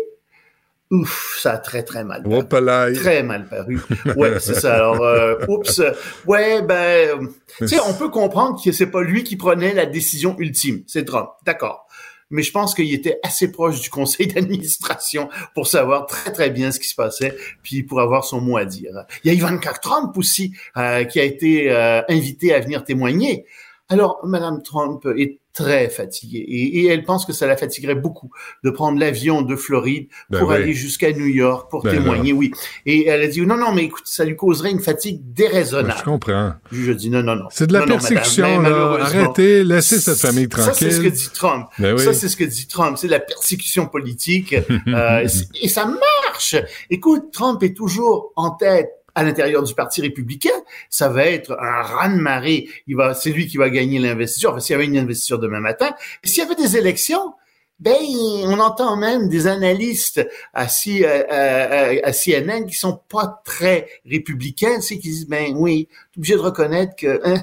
Ouf, 0.92 1.38
ça 1.40 1.52
a 1.52 1.58
très 1.58 1.82
très 1.82 2.04
mal 2.04 2.22
paru. 2.22 2.94
Très 2.94 3.22
mal 3.22 3.48
paru. 3.48 3.80
Ouais, 4.14 4.38
c'est 4.40 4.54
ça. 4.54 4.74
Alors, 4.74 5.02
euh, 5.02 5.36
oups. 5.48 5.80
Ouais, 6.26 6.60
ben, 6.60 7.28
tu 7.56 7.66
sais, 7.66 7.80
on 7.80 7.94
peut 7.94 8.10
comprendre 8.10 8.62
que 8.62 8.72
c'est 8.72 8.90
pas 8.90 9.02
lui 9.02 9.24
qui 9.24 9.36
prenait 9.36 9.72
la 9.72 9.86
décision 9.86 10.36
ultime. 10.38 10.84
C'est 10.86 11.06
Trump. 11.06 11.30
D'accord. 11.46 11.86
Mais 12.28 12.42
je 12.42 12.52
pense 12.52 12.74
qu'il 12.74 12.92
était 12.92 13.20
assez 13.22 13.50
proche 13.50 13.80
du 13.80 13.88
conseil 13.88 14.26
d'administration 14.26 15.30
pour 15.54 15.66
savoir 15.66 16.06
très 16.06 16.30
très 16.30 16.50
bien 16.50 16.70
ce 16.70 16.78
qui 16.78 16.88
se 16.88 16.94
passait, 16.94 17.36
puis 17.62 17.82
pour 17.82 18.00
avoir 18.00 18.24
son 18.24 18.42
mot 18.42 18.58
à 18.58 18.66
dire. 18.66 18.92
Il 19.24 19.28
y 19.28 19.30
a 19.30 19.34
Ivanka 19.34 19.72
Trump 19.74 20.16
aussi 20.18 20.52
euh, 20.76 21.04
qui 21.04 21.20
a 21.20 21.24
été 21.24 21.70
euh, 21.70 22.02
invité 22.10 22.54
à 22.54 22.60
venir 22.60 22.84
témoigner. 22.84 23.46
Alors, 23.88 24.20
Madame 24.24 24.62
Trump 24.62 25.06
est 25.18 25.38
très 25.52 25.88
fatiguée. 25.88 26.44
Et, 26.48 26.80
et, 26.80 26.86
elle 26.86 27.04
pense 27.04 27.26
que 27.26 27.32
ça 27.32 27.46
la 27.46 27.56
fatiguerait 27.56 27.94
beaucoup 27.94 28.30
de 28.64 28.70
prendre 28.70 28.98
l'avion 28.98 29.42
de 29.42 29.56
Floride 29.56 30.08
Ben 30.30 30.38
pour 30.38 30.48
oui. 30.48 30.56
aller 30.56 30.72
jusqu'à 30.72 31.12
New 31.12 31.26
York 31.26 31.70
pour 31.70 31.82
Ben 31.82 31.92
témoigner, 31.92 32.32
oui. 32.32 32.52
Et 32.86 33.06
elle 33.06 33.22
a 33.22 33.26
dit, 33.26 33.42
non, 33.42 33.56
non, 33.56 33.72
mais 33.72 33.84
écoute, 33.84 34.04
ça 34.06 34.24
lui 34.24 34.36
causerait 34.36 34.70
une 34.70 34.80
fatigue 34.80 35.20
déraisonnable. 35.32 35.98
Je 35.98 36.04
comprends. 36.04 36.54
A 36.72 36.94
dit, 36.94 37.10
non, 37.10 37.22
non, 37.22 37.36
non. 37.36 37.46
C'est 37.50 37.66
de 37.66 37.72
la 37.72 37.80
Non, 37.80 37.86
non, 37.86 37.94
madame, 37.96 38.08
persécution, 38.08 38.60
là. 38.60 38.98
Arrêtez, 39.00 39.64
laissez 39.64 39.98
cette 39.98 40.18
famille 40.18 40.48
Ça, 40.50 40.72
c'est 40.72 40.90
ce 40.90 40.96
que 40.96 41.02
tranquille. 41.02 41.12
dit 41.12 41.30
Trump. 41.34 41.66
Ben 41.78 41.94
oui. 41.94 42.02
Ça, 42.02 42.14
c'est 42.14 42.28
ce 42.28 42.36
que 42.36 42.44
dit 42.44 42.66
Trump. 42.66 42.96
C'est 42.98 43.06
de 43.06 43.12
la 43.12 43.20
persécution 43.20 43.86
politique. 43.86 44.54
Euh, 44.88 45.26
et 45.62 45.68
ça 45.68 45.86
marche. 45.86 46.56
Écoute, 46.90 47.30
Trump 47.32 47.62
est 47.62 47.74
toujours 47.74 48.32
en 48.36 48.50
tête 48.50 48.90
à 49.14 49.22
l'intérieur 49.24 49.62
du 49.62 49.74
Parti 49.74 50.00
républicain. 50.00 50.50
Ça 50.90 51.08
va 51.08 51.24
être 51.26 51.52
un 51.60 51.82
raz-de-marée. 51.82 52.68
Il 52.86 52.96
va, 52.96 53.14
c'est 53.14 53.30
lui 53.30 53.46
qui 53.46 53.56
va 53.56 53.70
gagner 53.70 53.98
l'investiture. 53.98 54.50
Enfin, 54.50 54.60
s'il 54.60 54.72
y 54.72 54.76
avait 54.76 54.86
une 54.86 54.96
investiture 54.98 55.38
demain 55.38 55.60
matin. 55.60 55.90
S'il 56.24 56.42
y 56.42 56.46
avait 56.46 56.54
des 56.54 56.76
élections, 56.76 57.34
ben, 57.80 57.96
on 58.44 58.60
entend 58.60 58.96
même 58.96 59.28
des 59.28 59.48
analystes 59.48 60.24
à, 60.54 60.68
C- 60.68 61.04
à- 61.04 61.24
à- 61.28 62.08
à 62.08 62.12
CNN 62.12 62.64
qui 62.66 62.74
sont 62.74 63.00
pas 63.08 63.42
très 63.44 63.88
républicains, 64.08 64.80
c'est 64.80 64.98
qui 64.98 65.08
disent, 65.08 65.26
ben 65.28 65.54
oui, 65.56 65.88
t'es 66.12 66.18
obligé 66.18 66.34
de 66.34 66.40
reconnaître 66.40 66.94
que, 66.96 67.20
hein, 67.24 67.42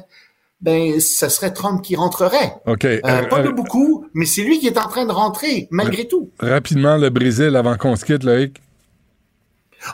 ben, 0.61 0.99
ça 1.01 1.29
serait 1.29 1.51
Trump 1.51 1.81
qui 1.81 1.95
rentrerait. 1.97 2.53
OK. 2.67 2.85
Euh, 2.85 2.99
Euh, 3.05 3.23
pas 3.23 3.41
de 3.41 3.49
euh, 3.49 3.51
beaucoup, 3.51 4.05
mais 4.13 4.25
c'est 4.25 4.41
lui 4.43 4.59
qui 4.59 4.67
est 4.67 4.77
en 4.77 4.87
train 4.87 5.05
de 5.05 5.11
rentrer, 5.11 5.67
malgré 5.71 6.07
tout. 6.07 6.31
rapidement, 6.39 6.95
le 6.97 7.09
Brésil, 7.09 7.55
avant 7.57 7.75
qu'on 7.75 7.95
se 7.97 8.05
quitte, 8.05 8.23
Loïc. 8.23 8.61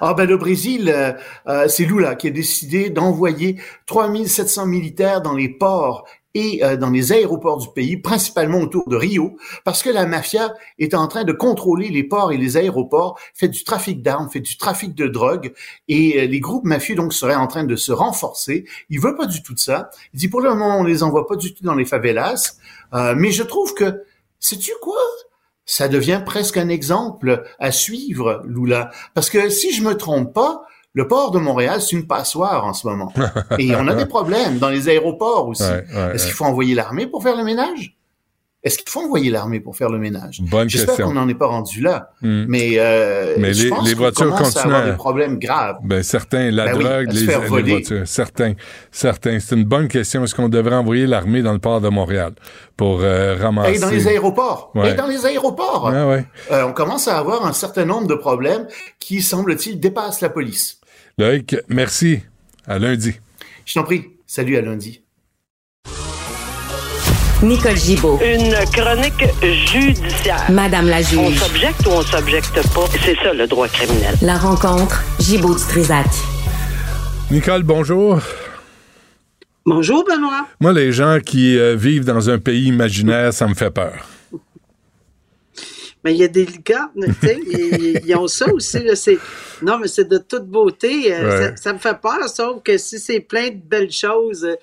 Ah 0.02 0.14
ben 0.14 0.26
le 0.28 0.38
Brésil, 0.38 0.90
euh, 0.94 1.14
euh, 1.48 1.68
c'est 1.68 1.86
Lula 1.86 2.16
qui 2.16 2.28
a 2.28 2.32
décidé 2.32 2.90
d'envoyer 2.90 3.58
3700 3.86 4.66
militaires 4.66 5.22
dans 5.22 5.34
les 5.34 5.50
ports 5.50 6.06
et 6.36 6.64
euh, 6.64 6.76
dans 6.76 6.90
les 6.90 7.14
aéroports 7.14 7.58
du 7.58 7.70
pays, 7.74 7.98
principalement 7.98 8.60
autour 8.60 8.88
de 8.88 8.96
Rio, 8.98 9.38
parce 9.64 9.82
que 9.82 9.90
la 9.90 10.06
mafia 10.06 10.54
est 10.78 10.94
en 10.94 11.08
train 11.08 11.24
de 11.24 11.32
contrôler 11.32 11.90
les 11.90 12.04
ports 12.04 12.32
et 12.34 12.38
les 12.38 12.58
aéroports, 12.58 13.18
fait 13.34 13.48
du 13.48 13.64
trafic 13.64 14.02
d'armes, 14.04 14.30
fait 14.30 14.42
du 14.42 14.58
trafic 14.58 14.94
de 14.94 15.08
drogue, 15.08 15.54
et 15.88 16.22
euh, 16.22 16.26
les 16.28 16.40
groupes 16.42 16.66
mafieux 16.66 16.96
donc 16.96 17.14
seraient 17.14 17.36
en 17.36 17.48
train 17.48 17.64
de 17.64 17.76
se 17.78 17.94
renforcer. 17.94 18.66
Il 18.90 19.00
veut 19.00 19.16
pas 19.16 19.26
du 19.28 19.42
tout 19.42 19.54
de 19.54 19.60
ça. 19.60 19.90
Il 20.14 20.20
dit 20.20 20.28
pour 20.28 20.42
le 20.42 20.50
moment 20.50 20.78
on 20.80 20.84
les 20.84 21.04
envoie 21.04 21.26
pas 21.26 21.38
du 21.38 21.54
tout 21.54 21.64
dans 21.64 21.76
les 21.76 21.86
favelas, 21.86 22.58
Euh, 22.94 23.16
mais 23.18 23.32
je 23.32 23.44
trouve 23.44 23.74
que 23.74 24.04
sais-tu 24.40 24.72
quoi? 24.82 24.96
Ça 25.66 25.88
devient 25.88 26.22
presque 26.26 26.58
un 26.58 26.70
exemple 26.70 27.44
à 27.60 27.72
suivre, 27.72 28.44
Lula. 28.46 28.92
Parce 29.14 29.30
que 29.30 29.50
si 29.50 29.74
je 29.74 29.82
me 29.82 29.96
trompe 29.96 30.34
pas, 30.34 30.64
le 30.94 31.08
port 31.08 31.32
de 31.32 31.40
Montréal, 31.40 31.82
c'est 31.82 31.96
une 31.96 32.08
passoire 32.08 32.66
en 32.66 32.74
ce 32.74 32.88
moment. 32.88 33.12
Et 33.60 33.76
on 33.76 33.88
a 33.88 33.96
des 33.96 34.06
problèmes 34.06 34.60
dans 34.60 34.70
les 34.70 34.88
aéroports 34.88 35.48
aussi. 35.48 35.64
Ouais, 35.64 35.86
ouais, 35.94 36.16
Est-ce 36.16 36.26
qu'il 36.26 36.34
faut 36.34 36.46
envoyer 36.46 36.74
l'armée 36.74 37.06
pour 37.08 37.22
faire 37.22 37.36
le 37.36 37.44
ménage? 37.44 37.95
Est-ce 38.66 38.80
qu'il 38.80 38.90
faut 38.90 39.02
envoyer 39.02 39.30
l'armée 39.30 39.60
pour 39.60 39.78
faire 39.78 39.90
le 39.90 40.00
ménage? 40.00 40.42
Bonne 40.42 40.68
J'espère 40.68 40.96
question. 40.96 41.08
qu'on 41.10 41.14
n'en 41.14 41.30
est 41.30 41.36
pas 41.36 41.46
rendu 41.46 41.82
là. 41.82 42.10
Hmm. 42.22 42.46
Mais, 42.48 42.72
euh, 42.80 43.36
Mais 43.38 43.54
je 43.54 43.64
les- 43.66 43.70
pense 43.70 43.88
les 43.88 43.94
voitures 43.94 44.26
commence 44.26 44.42
à 44.58 44.62
continuent 44.62 44.74
avoir 44.74 44.92
des 44.92 44.98
problèmes 44.98 45.38
graves. 45.40 45.78
Ben, 45.84 46.02
certains, 46.02 46.50
la 46.50 46.66
Ben 46.66 46.78
oui, 46.78 46.84
drogue, 46.84 47.12
se 47.12 47.20
les, 47.20 47.62
les 47.62 47.72
voitures. 47.72 48.08
Certains, 48.08 48.54
certains. 48.92 49.40
C'est 49.40 49.56
une 49.56 49.66
bonne 49.66 49.88
question. 49.88 50.24
Est-ce 50.24 50.34
qu'on 50.34 50.50
devrait 50.50 50.76
envoyer 50.76 51.06
l'armée 51.06 51.44
dans 51.44 51.54
le 51.54 51.60
port 51.60 51.80
de 51.80 51.90
Montréal 51.90 52.34
pour 52.76 53.02
euh, 53.02 53.36
ramasser... 53.36 53.76
Et 53.76 53.80
dans 53.80 53.90
les 53.92 54.08
aéroports. 54.08 54.72
Ouais. 54.74 54.92
Et 54.92 54.94
dans 54.96 55.08
les 55.08 55.26
aéroports. 55.28 55.86
Ouais, 55.94 56.04
ouais. 56.04 56.26
Euh, 56.52 56.64
on 56.66 56.74
commence 56.74 57.08
à 57.08 57.20
avoir 57.20 57.46
un 57.46 57.54
certain 57.54 57.86
nombre 57.86 58.08
de 58.08 58.16
problèmes 58.16 58.68
qui, 59.00 59.22
semble-t-il, 59.22 59.80
dépassent 59.80 60.22
la 60.22 60.30
police. 60.30 60.80
Loïc, 61.20 61.56
merci. 61.70 62.22
À 62.68 62.80
lundi. 62.80 63.14
Je 63.64 63.76
t'en 63.76 63.84
prie. 63.84 64.06
Salut 64.26 64.58
à 64.58 64.62
lundi. 64.62 65.05
Nicole 67.44 67.76
Gibaud. 67.78 68.20
Une 68.24 68.54
chronique 68.72 69.26
judiciaire. 69.44 70.44
Madame 70.50 70.88
la 70.88 70.98
On 71.00 71.02
juge. 71.30 71.40
s'objecte 71.40 71.86
ou 71.88 71.90
on 71.92 72.02
s'objecte 72.02 72.54
pas? 72.74 72.86
C'est 73.04 73.16
ça 73.18 73.34
le 73.34 73.46
droit 73.48 73.68
criminel. 73.68 74.16
La 74.22 74.38
rencontre, 74.38 75.04
Gibaud 75.20 75.56
Trisac. 75.56 76.06
Nicole, 77.30 77.64
bonjour. 77.64 78.20
Bonjour, 79.66 80.04
Benoît. 80.06 80.46
Moi, 80.60 80.74
les 80.74 80.92
gens 80.92 81.18
qui 81.24 81.58
euh, 81.58 81.76
vivent 81.76 82.06
dans 82.06 82.30
un 82.30 82.38
pays 82.38 82.68
imaginaire, 82.68 83.34
ça 83.34 83.48
me 83.48 83.54
fait 83.56 83.72
peur. 83.72 83.94
Mais 86.06 86.14
il 86.14 86.18
y 86.20 86.24
a 86.24 86.28
des 86.30 86.46
licornes, 86.46 86.92
tu 87.20 87.28
sais, 87.28 87.40
ils, 87.52 88.00
ils 88.06 88.16
ont 88.16 88.28
ça 88.28 88.48
aussi. 88.54 88.80
Là, 88.80 88.96
c'est, 88.96 89.18
non, 89.64 89.80
mais 89.80 89.88
c'est 89.88 90.08
de 90.08 90.20
toute 90.20 90.46
beauté. 90.46 91.14
euh, 91.14 91.26
Ouais. 91.26 91.48
ça, 91.58 91.64
ça 91.64 91.74
me 91.74 91.80
fait 91.80 92.00
peur, 92.00 92.30
sauf 92.30 92.62
que 92.64 92.78
si 92.78 93.00
c'est 93.00 93.20
plein 93.20 93.50
de 93.50 93.56
belles 93.62 93.92
choses. 93.92 94.46
euh, 94.46 94.56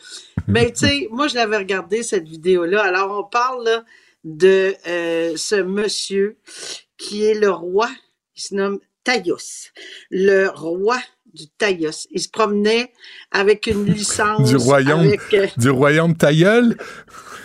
mais 0.49 0.71
tu 0.73 0.87
sais, 0.87 1.09
moi, 1.13 1.27
je 1.29 1.35
l'avais 1.35 1.57
regardé, 1.59 2.03
cette 2.05 2.29
vidéo-là. 2.29 2.83
Alors, 2.85 3.19
on 3.19 3.25
parle 3.29 3.65
là, 3.65 3.85
de 4.25 4.75
euh, 4.87 5.33
ce 5.37 5.57
monsieur 5.57 6.37
qui 6.97 7.25
est 7.25 7.35
le 7.35 7.51
roi. 7.51 7.91
Il 8.37 8.41
se 8.43 8.55
nomme 8.55 8.79
Taïos. 9.05 9.71
Le 10.13 10.47
roi 10.49 10.99
du 11.35 11.49
Taïos. 11.59 12.07
Il 12.13 12.21
se 12.21 12.29
promenait 12.29 12.93
avec 13.33 13.67
une 13.67 13.85
licence. 13.93 14.49
Du 14.49 14.57
royaume, 14.57 15.01
avec, 15.01 15.35
euh, 15.35 15.49
du 15.57 15.71
royaume 15.71 16.17
ta 16.17 16.33
gueule? 16.33 16.77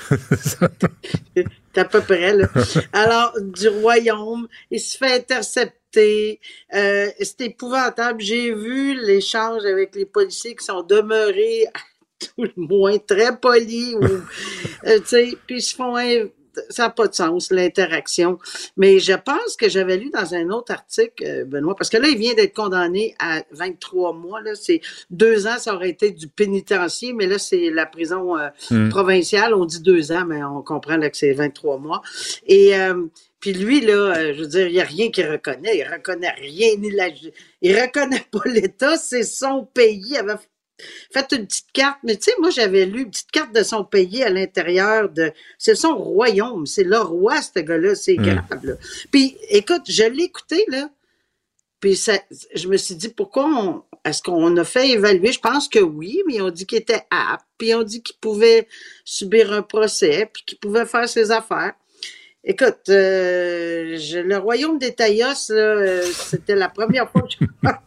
C'est 0.09 1.45
à 1.77 1.85
peu 1.85 2.01
près, 2.01 2.33
là. 2.33 2.47
Alors, 2.93 3.33
du 3.39 3.67
royaume, 3.67 4.47
il 4.71 4.79
se 4.79 4.97
fait 4.97 5.15
intercepter. 5.15 6.39
Euh, 6.73 7.09
c'est 7.19 7.41
épouvantable. 7.41 8.21
J'ai 8.21 8.53
vu 8.53 8.99
l'échange 8.99 9.65
avec 9.65 9.95
les 9.95 10.05
policiers 10.05 10.55
qui 10.55 10.65
sont 10.65 10.83
demeurés 10.83 11.65
tout 12.19 12.43
le 12.43 12.53
moins 12.55 12.97
très 12.97 13.37
polis. 13.39 13.95
Ou, 13.95 14.03
euh, 14.87 14.99
tu 14.99 15.05
sais, 15.05 15.37
puis 15.45 15.57
ils 15.57 15.61
se 15.61 15.75
font... 15.75 15.95
Ça 16.69 16.83
n'a 16.83 16.89
pas 16.89 17.07
de 17.07 17.13
sens, 17.13 17.51
l'interaction. 17.51 18.37
Mais 18.75 18.99
je 18.99 19.13
pense 19.13 19.55
que 19.57 19.69
j'avais 19.69 19.97
lu 19.97 20.09
dans 20.11 20.33
un 20.33 20.49
autre 20.49 20.71
article, 20.71 21.23
euh, 21.25 21.45
Benoît, 21.45 21.75
parce 21.75 21.89
que 21.89 21.97
là, 21.97 22.07
il 22.07 22.17
vient 22.17 22.33
d'être 22.33 22.55
condamné 22.55 23.15
à 23.19 23.41
23 23.51 24.13
mois. 24.13 24.41
Là, 24.41 24.55
c'est 24.55 24.81
deux 25.09 25.47
ans, 25.47 25.57
ça 25.57 25.73
aurait 25.73 25.89
été 25.89 26.11
du 26.11 26.27
pénitencier, 26.27 27.13
mais 27.13 27.25
là, 27.25 27.37
c'est 27.39 27.69
la 27.69 27.85
prison 27.85 28.37
euh, 28.37 28.49
Hmm. 28.71 28.89
provinciale. 28.89 29.53
On 29.53 29.65
dit 29.65 29.81
deux 29.81 30.11
ans, 30.11 30.25
mais 30.25 30.43
on 30.43 30.61
comprend 30.61 30.97
là, 30.97 31.09
que 31.09 31.17
c'est 31.17 31.33
23 31.33 31.77
mois. 31.77 32.01
Et 32.45 32.75
euh, 32.75 33.05
puis 33.39 33.53
lui, 33.53 33.81
là, 33.81 34.33
je 34.33 34.41
veux 34.41 34.47
dire, 34.47 34.67
il 34.67 34.73
n'y 34.73 34.81
a 34.81 34.83
rien 34.83 35.11
qu'il 35.11 35.29
reconnaît. 35.29 35.77
Il 35.77 35.83
reconnaît 35.83 36.31
rien, 36.31 36.75
ni 36.77 36.91
la... 36.91 37.09
Il 37.61 37.79
reconnaît 37.79 38.25
pas 38.31 38.41
l'État, 38.45 38.97
c'est 38.97 39.23
son 39.23 39.65
pays. 39.65 40.03
Il 40.09 40.17
avait 40.17 40.33
fait 41.11 41.31
une 41.31 41.47
petite 41.47 41.71
carte, 41.73 41.97
mais 42.03 42.15
tu 42.17 42.23
sais, 42.23 42.33
moi, 42.39 42.49
j'avais 42.49 42.85
lu 42.85 43.01
une 43.03 43.09
petite 43.09 43.31
carte 43.31 43.53
de 43.53 43.63
son 43.63 43.83
pays 43.83 44.23
à 44.23 44.29
l'intérieur 44.29 45.09
de... 45.09 45.31
C'est 45.57 45.75
son 45.75 45.95
royaume, 45.97 46.65
c'est 46.65 46.83
le 46.83 46.99
roi, 46.99 47.41
ce 47.41 47.59
gars-là, 47.59 47.95
c'est 47.95 48.17
Mm. 48.17 48.23
grave, 48.23 48.65
là. 48.65 48.73
Puis, 49.11 49.37
écoute, 49.49 49.83
je 49.87 50.03
l'ai 50.03 50.23
écouté, 50.23 50.65
là, 50.67 50.89
puis 51.79 51.95
ça, 51.95 52.13
je 52.55 52.67
me 52.67 52.77
suis 52.77 52.95
dit, 52.95 53.09
pourquoi 53.09 53.45
on, 53.45 53.83
est-ce 54.03 54.21
qu'on 54.23 54.55
a 54.57 54.63
fait 54.63 54.89
évaluer? 54.89 55.31
Je 55.31 55.39
pense 55.39 55.67
que 55.67 55.79
oui, 55.79 56.23
mais 56.27 56.41
on 56.41 56.49
dit 56.49 56.65
qu'il 56.65 56.79
était 56.79 57.05
apte, 57.11 57.45
puis 57.57 57.73
on 57.75 57.83
dit 57.83 58.01
qu'il 58.01 58.15
pouvait 58.17 58.67
subir 59.05 59.51
un 59.53 59.61
procès, 59.61 60.29
puis 60.33 60.43
qu'il 60.45 60.57
pouvait 60.57 60.85
faire 60.85 61.07
ses 61.07 61.29
affaires. 61.31 61.73
Écoute, 62.49 62.87
euh, 62.89 63.97
je- 63.97 64.19
le 64.19 64.37
royaume 64.37 64.79
des 64.79 64.93
Taïos, 64.95 65.51
euh, 65.51 66.01
c'était 66.13 66.55
la 66.55 66.69
première 66.69 67.11
fois 67.11 67.23
que 67.23 67.43
misère. 67.43 67.81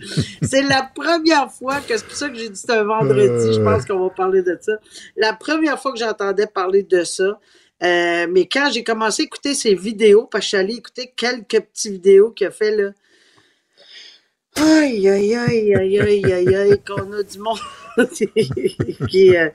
C'est 0.42 0.62
la 0.62 0.90
première 0.94 1.52
fois 1.52 1.80
que, 1.86 1.94
c'est 1.96 2.06
pour 2.06 2.14
ça 2.16 2.28
que 2.30 2.36
j'ai 2.36 2.48
dit 2.48 2.58
c'est 2.58 2.70
un 2.72 2.84
vendredi, 2.84 3.52
je 3.52 3.60
pense 3.60 3.84
qu'on 3.84 3.98
va 4.02 4.08
parler 4.10 4.42
de 4.42 4.56
ça. 4.60 4.72
La 5.16 5.34
première 5.34 5.78
fois 5.80 5.92
que 5.92 5.98
j'entendais 5.98 6.46
parler 6.46 6.84
de 6.84 7.04
ça, 7.04 7.38
euh, 7.82 8.26
mais 8.30 8.46
quand 8.46 8.70
j'ai 8.72 8.82
commencé 8.82 9.22
à 9.22 9.26
écouter 9.26 9.52
ses 9.54 9.74
vidéos, 9.74 10.26
parce 10.26 10.40
que 10.42 10.44
je 10.44 10.48
suis 10.48 10.56
allée 10.56 10.74
écouter 10.76 11.12
quelques 11.14 11.60
petites 11.66 11.92
vidéos 11.92 12.30
qu'il 12.30 12.46
a 12.46 12.50
fait, 12.50 12.74
là, 12.74 12.90
aïe, 14.56 15.06
aïe, 15.08 15.34
aïe, 15.34 15.74
aïe, 15.74 16.00
aïe, 16.00 16.32
aïe, 16.32 16.54
aïe, 16.56 16.80
qu'on 16.86 17.12
a 17.12 17.22
du 17.22 17.38
monde 17.40 17.58
qui... 19.10 19.36
euh, 19.36 19.50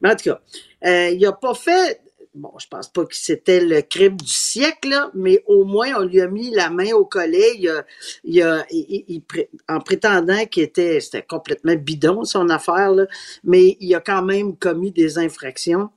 mais 0.00 0.10
en 0.10 0.16
tout 0.16 0.24
cas, 0.24 0.40
euh, 0.86 1.10
il 1.10 1.24
a 1.24 1.32
pas 1.32 1.54
fait... 1.54 2.00
Bon, 2.34 2.52
je 2.58 2.66
pense 2.68 2.88
pas 2.88 3.04
que 3.04 3.14
c'était 3.14 3.60
le 3.60 3.82
crime 3.82 4.16
du 4.16 4.32
siècle, 4.32 4.90
là, 4.90 5.10
mais 5.14 5.42
au 5.46 5.64
moins, 5.64 5.94
on 5.96 6.04
lui 6.04 6.20
a 6.20 6.28
mis 6.28 6.50
la 6.50 6.70
main 6.70 6.92
au 6.92 7.04
collet. 7.04 7.58
Il 8.24 8.42
a, 8.42 8.66
il 8.70 9.22
en 9.68 9.80
prétendant 9.80 10.44
qu'il 10.46 10.62
était... 10.62 11.00
C'était 11.00 11.22
complètement 11.22 11.74
bidon, 11.74 12.24
son 12.24 12.48
affaire, 12.48 12.92
là, 12.92 13.06
mais 13.44 13.76
il 13.80 13.94
a 13.94 14.00
quand 14.00 14.22
même 14.22 14.56
commis 14.56 14.92
des 14.92 15.18
infractions. 15.18 15.90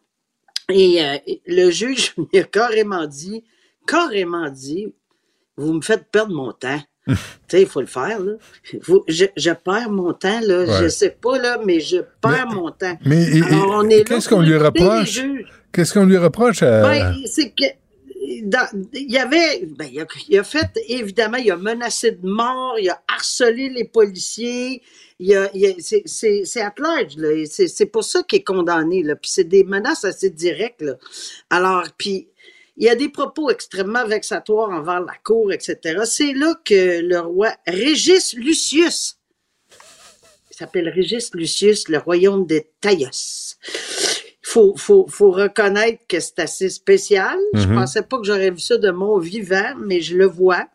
Et 0.69 1.03
euh, 1.03 1.17
le 1.47 1.69
juge 1.69 2.15
il 2.33 2.39
a 2.39 2.43
carrément 2.43 3.05
dit, 3.05 3.43
carrément 3.85 4.49
dit, 4.49 4.93
vous 5.57 5.73
me 5.73 5.81
faites 5.81 6.09
perdre 6.11 6.33
mon 6.33 6.53
temps. 6.53 6.81
tu 7.47 7.57
sais, 7.57 7.61
il 7.61 7.67
faut 7.67 7.81
le 7.81 7.87
faire, 7.87 8.19
là. 8.19 8.33
Faut- 8.81 9.03
je, 9.07 9.25
je 9.37 9.51
perds 9.51 9.89
mon 9.91 10.13
temps, 10.13 10.39
là. 10.41 10.63
Ouais. 10.65 10.83
Je 10.83 10.87
sais 10.87 11.15
pas, 11.21 11.37
là, 11.37 11.59
mais 11.65 11.79
je 11.79 11.97
perds 12.21 12.47
mon 12.47 12.71
temps. 12.71 12.97
Mais 13.05 13.23
et- 13.37 13.43
Alors, 13.43 13.71
on 13.83 13.89
est 13.89 13.99
là 13.99 14.03
qu'est-ce 14.03 14.29
qu'on 14.29 14.41
lui 14.41 14.55
reproche? 14.57 15.19
Qu'est-ce 15.71 15.93
qu'on 15.93 16.05
lui 16.05 16.17
reproche 16.17 16.63
à... 16.63 16.81
Ben, 16.81 17.15
c'est 17.25 17.49
que 17.51 17.63
dans- 18.43 18.67
il 18.93 19.11
y 19.11 19.17
avait, 19.17 19.65
ben, 19.77 19.87
il, 19.91 19.99
a, 20.01 20.05
il 20.29 20.37
a 20.39 20.43
fait, 20.43 20.69
évidemment, 20.87 21.37
il 21.37 21.49
a 21.51 21.57
menacé 21.57 22.11
de 22.11 22.27
mort, 22.27 22.75
il 22.79 22.89
a 22.89 23.01
harcelé 23.07 23.69
les 23.69 23.83
policiers, 23.85 24.81
il 25.19 25.35
a, 25.35 25.49
il 25.53 25.65
a- 25.65 25.73
c'est, 26.05 26.61
at 26.61 26.73
large, 26.77 27.15
c'est 27.47 27.85
pour 27.85 28.03
ça 28.03 28.23
qu'il 28.23 28.39
est 28.39 28.43
condamné, 28.43 29.03
là, 29.03 29.15
puis 29.15 29.29
c'est 29.31 29.43
des 29.43 29.63
menaces 29.63 30.03
assez 30.05 30.29
directes, 30.29 30.81
là. 30.81 30.93
Alors, 31.49 31.83
puis, 31.97 32.27
il 32.77 32.85
y 32.85 32.89
a 32.89 32.95
des 32.95 33.09
propos 33.09 33.49
extrêmement 33.49 34.05
vexatoires 34.05 34.69
envers 34.69 35.01
la 35.01 35.15
cour, 35.23 35.51
etc. 35.51 36.01
C'est 36.05 36.33
là 36.33 36.55
que 36.63 37.01
le 37.01 37.19
roi 37.19 37.53
Régis 37.67 38.33
Lucius, 38.33 39.17
s'appelle 40.61 40.89
Régis 40.89 41.33
Lucius, 41.33 41.87
le 41.87 41.97
royaume 41.97 42.45
des 42.45 42.69
Taillos. 42.81 43.55
Faut, 44.53 44.73
faut, 44.75 45.05
faut 45.07 45.31
reconnaître 45.31 46.03
que 46.09 46.19
c'est 46.19 46.39
assez 46.39 46.69
spécial. 46.69 47.37
Je 47.53 47.67
Mhm. 47.67 47.75
pensais 47.75 48.01
pas 48.01 48.17
que 48.17 48.25
j'aurais 48.25 48.51
vu 48.51 48.59
ça 48.59 48.75
de 48.77 48.91
mon 48.91 49.17
vivant, 49.17 49.75
mais 49.79 50.01
je 50.01 50.17
le 50.17 50.25
vois. 50.25 50.65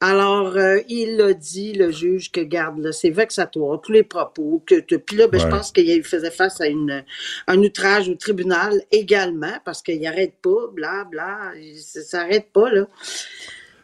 Alors, 0.00 0.56
euh, 0.56 0.78
il 0.88 1.20
a 1.20 1.32
dit, 1.32 1.72
le 1.74 1.92
juge, 1.92 2.32
que 2.32 2.40
garde, 2.40 2.78
là, 2.80 2.90
c'est 2.90 3.10
vexatoire, 3.10 3.80
tous 3.80 3.92
les 3.92 4.02
propos. 4.02 4.64
Que, 4.66 4.80
que- 4.80 4.96
puis 4.96 5.16
là, 5.16 5.28
ben, 5.28 5.38
je 5.38 5.46
pense 5.46 5.70
qu'il 5.70 6.02
faisait 6.02 6.32
face 6.32 6.60
à 6.60 6.66
une, 6.66 7.04
un 7.46 7.58
outrage 7.58 8.08
au 8.08 8.16
tribunal 8.16 8.82
également, 8.90 9.52
parce 9.64 9.80
qu'il 9.82 10.00
n'arrête 10.00 10.34
pas, 10.42 10.66
bla, 10.72 11.04
bla, 11.04 11.52
ça 11.78 12.02
s'arrête 12.02 12.48
pas, 12.52 12.68
là. 12.72 12.88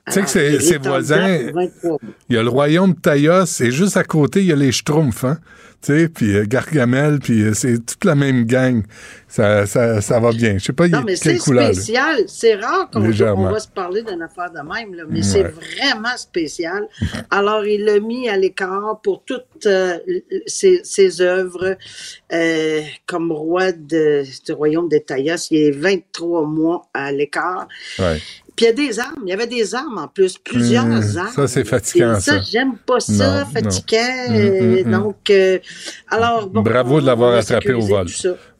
Tu 0.06 0.12
sais 0.12 0.22
que 0.22 0.38
Alors, 0.48 0.60
ses, 0.62 0.78
voisins, 0.78 1.38
dedans 1.38 1.46
pour 1.52 1.60
23 1.62 1.90
mois. 1.90 1.98
il 2.28 2.36
y 2.36 2.38
a 2.38 2.42
le 2.42 2.48
royaume 2.48 2.92
de 2.94 3.00
Taïos 3.00 3.60
et 3.60 3.70
juste 3.72 3.96
à 3.96 4.04
côté, 4.04 4.40
il 4.40 4.46
y 4.46 4.52
a 4.52 4.56
les 4.56 4.70
Schtroumpfs, 4.72 5.24
hein? 5.24 5.38
Tu 5.82 5.92
sais, 5.92 6.08
puis 6.08 6.34
euh, 6.34 6.44
Gargamel, 6.48 7.18
puis 7.20 7.42
euh, 7.42 7.52
c'est 7.54 7.84
toute 7.84 8.04
la 8.06 8.14
même 8.14 8.44
gang. 8.46 8.82
Ça, 9.28 9.66
ça, 9.66 10.00
ça 10.00 10.18
va 10.18 10.32
bien. 10.32 10.56
Je 10.58 10.64
sais 10.64 10.72
pas, 10.72 10.86
il 10.86 10.92
Non, 10.92 11.02
mais 11.04 11.16
c'est 11.16 11.36
couleur. 11.36 11.66
spécial. 11.74 12.22
C'est 12.28 12.54
rare 12.54 12.88
qu'on 12.90 13.02
on 13.04 13.50
va 13.50 13.60
se 13.60 13.68
parler 13.68 14.02
d'une 14.02 14.22
affaire 14.22 14.50
de 14.50 14.60
même, 14.60 14.94
là, 14.94 15.02
mais 15.08 15.18
Ouais. 15.18 15.22
c'est 15.22 15.42
vraiment 15.42 16.16
spécial. 16.16 16.88
Alors, 17.30 17.66
il 17.66 17.84
l'a 17.84 18.00
mis 18.00 18.28
à 18.28 18.36
l'écart 18.38 19.00
pour 19.02 19.22
toutes 19.24 19.66
euh, 19.66 19.98
ses, 20.46 20.80
ses 20.82 21.20
œuvres 21.20 21.76
comme 23.06 23.30
roi 23.32 23.72
de- 23.72 24.24
du 24.46 24.52
royaume 24.52 24.88
des 24.88 25.02
Taillas. 25.02 25.48
Il 25.50 25.58
est 25.58 25.70
23 25.72 26.46
mois 26.46 26.86
à 26.94 27.12
l'écart. 27.12 27.68
Ouais. 27.98 28.18
Puis 28.56 28.64
il 28.64 28.68
y 28.68 28.70
a 28.70 28.72
des 28.72 28.98
armes. 28.98 29.22
Il 29.24 29.28
y 29.28 29.32
avait 29.32 29.46
des 29.46 29.74
armes 29.74 29.98
en 29.98 30.08
plus, 30.08 30.38
plusieurs 30.38 30.84
Hum, 30.86 30.92
armes. 30.92 31.30
ça, 31.34 31.46
c'est 31.46 31.64
fatigant, 31.64 32.16
Et 32.16 32.20
ça. 32.20 32.32
ça. 32.32 32.40
j'aime 32.40 32.76
pas 32.86 33.00
ça, 33.00 33.40
Non, 33.40 33.46
fatigant. 33.46 33.98
non. 34.30 34.36
hum, 34.36 34.78
hum. 34.86 34.90
Donc, 34.92 35.30
euh, 35.30 35.58
alors, 36.10 36.46
bon, 36.48 36.62
Bravo 36.62 37.00
de 37.00 37.06
l'avoir 37.06 37.34
attrapé 37.34 37.72
au 37.74 37.80
vol. 37.82 38.06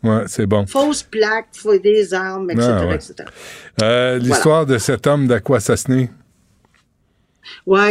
Ouais, 0.02 0.22
c'est 0.26 0.46
bon. 0.46 0.66
Fausse 0.66 1.02
plaque, 1.02 1.46
faut 1.56 1.76
des 1.78 2.12
armes, 2.14 2.50
etc., 2.50 2.68
Ah, 2.70 2.86
ouais. 2.86 2.94
etc. 2.94 3.14
Euh, 3.82 4.18
L'histoire 4.18 4.66
de 4.66 4.78
cet 4.78 5.06
homme 5.06 5.26
d'Aquasasné. 5.26 5.96
Ouais, 5.96 6.10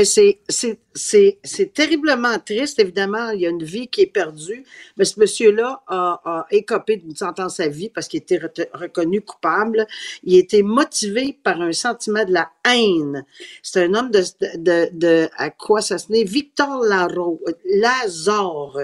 c'est, 0.05 0.39
c'est, 0.49 1.73
terriblement 1.73 2.37
triste, 2.39 2.79
évidemment. 2.79 3.31
Il 3.31 3.41
y 3.41 3.47
a 3.47 3.49
une 3.49 3.63
vie 3.63 3.87
qui 3.87 4.01
est 4.01 4.07
perdue. 4.07 4.63
Mais 4.97 5.05
ce 5.05 5.19
monsieur-là 5.19 5.83
a, 5.87 6.21
a 6.25 6.47
écopé 6.51 6.97
d'une 6.97 7.15
sentence 7.15 7.59
à 7.59 7.67
vie 7.67 7.89
parce 7.89 8.07
qu'il 8.07 8.19
était 8.21 8.37
re- 8.37 8.67
reconnu 8.73 9.21
coupable. 9.21 9.87
Il 10.23 10.35
été 10.37 10.63
motivé 10.63 11.37
par 11.43 11.61
un 11.61 11.71
sentiment 11.73 12.25
de 12.25 12.33
la 12.33 12.51
haine. 12.65 13.25
C'est 13.63 13.83
un 13.83 13.93
homme 13.93 14.11
de, 14.11 14.21
de, 14.57 14.89
de 14.93 15.29
à 15.37 15.49
quoi 15.49 15.81
ça 15.81 15.97
se 15.97 16.11
naît? 16.11 16.23
Victor 16.23 16.83
Laro, 16.83 17.41
Lazare 17.65 18.79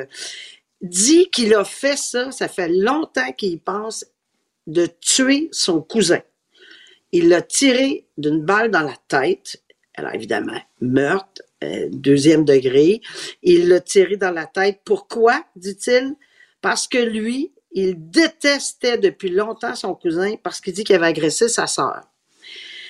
dit 0.82 1.30
qu'il 1.30 1.54
a 1.54 1.64
fait 1.64 1.98
ça. 1.98 2.32
Ça 2.32 2.48
fait 2.48 2.70
longtemps 2.70 3.32
qu'il 3.34 3.60
pense 3.60 4.06
de 4.68 4.88
tuer 5.02 5.50
son 5.52 5.82
cousin. 5.82 6.22
Il 7.12 7.30
l'a 7.30 7.42
tiré 7.42 8.08
d'une 8.18 8.42
balle 8.42 8.72
dans 8.72 8.82
la 8.82 8.96
tête. 9.08 9.62
Alors 10.02 10.16
évidemment, 10.16 10.60
meurtre, 10.82 11.44
euh, 11.64 11.88
deuxième 11.92 12.44
degré. 12.44 13.02
Il 13.44 13.68
l'a 13.68 13.80
tiré 13.80 14.18
dans 14.18 14.32
la 14.32 14.48
tête. 14.48 14.80
Pourquoi, 14.84 15.46
dit-il? 15.56 16.16
Parce 16.60 16.88
que 16.88 16.98
lui, 16.98 17.52
il 17.72 18.10
détestait 18.10 18.98
depuis 18.98 19.30
longtemps 19.30 19.76
son 19.76 19.94
cousin 19.94 20.38
parce 20.42 20.60
qu'il 20.60 20.74
dit 20.74 20.84
qu'il 20.84 20.96
avait 20.96 21.06
agressé 21.06 21.48
sa 21.50 21.68
sœur. 21.68 22.02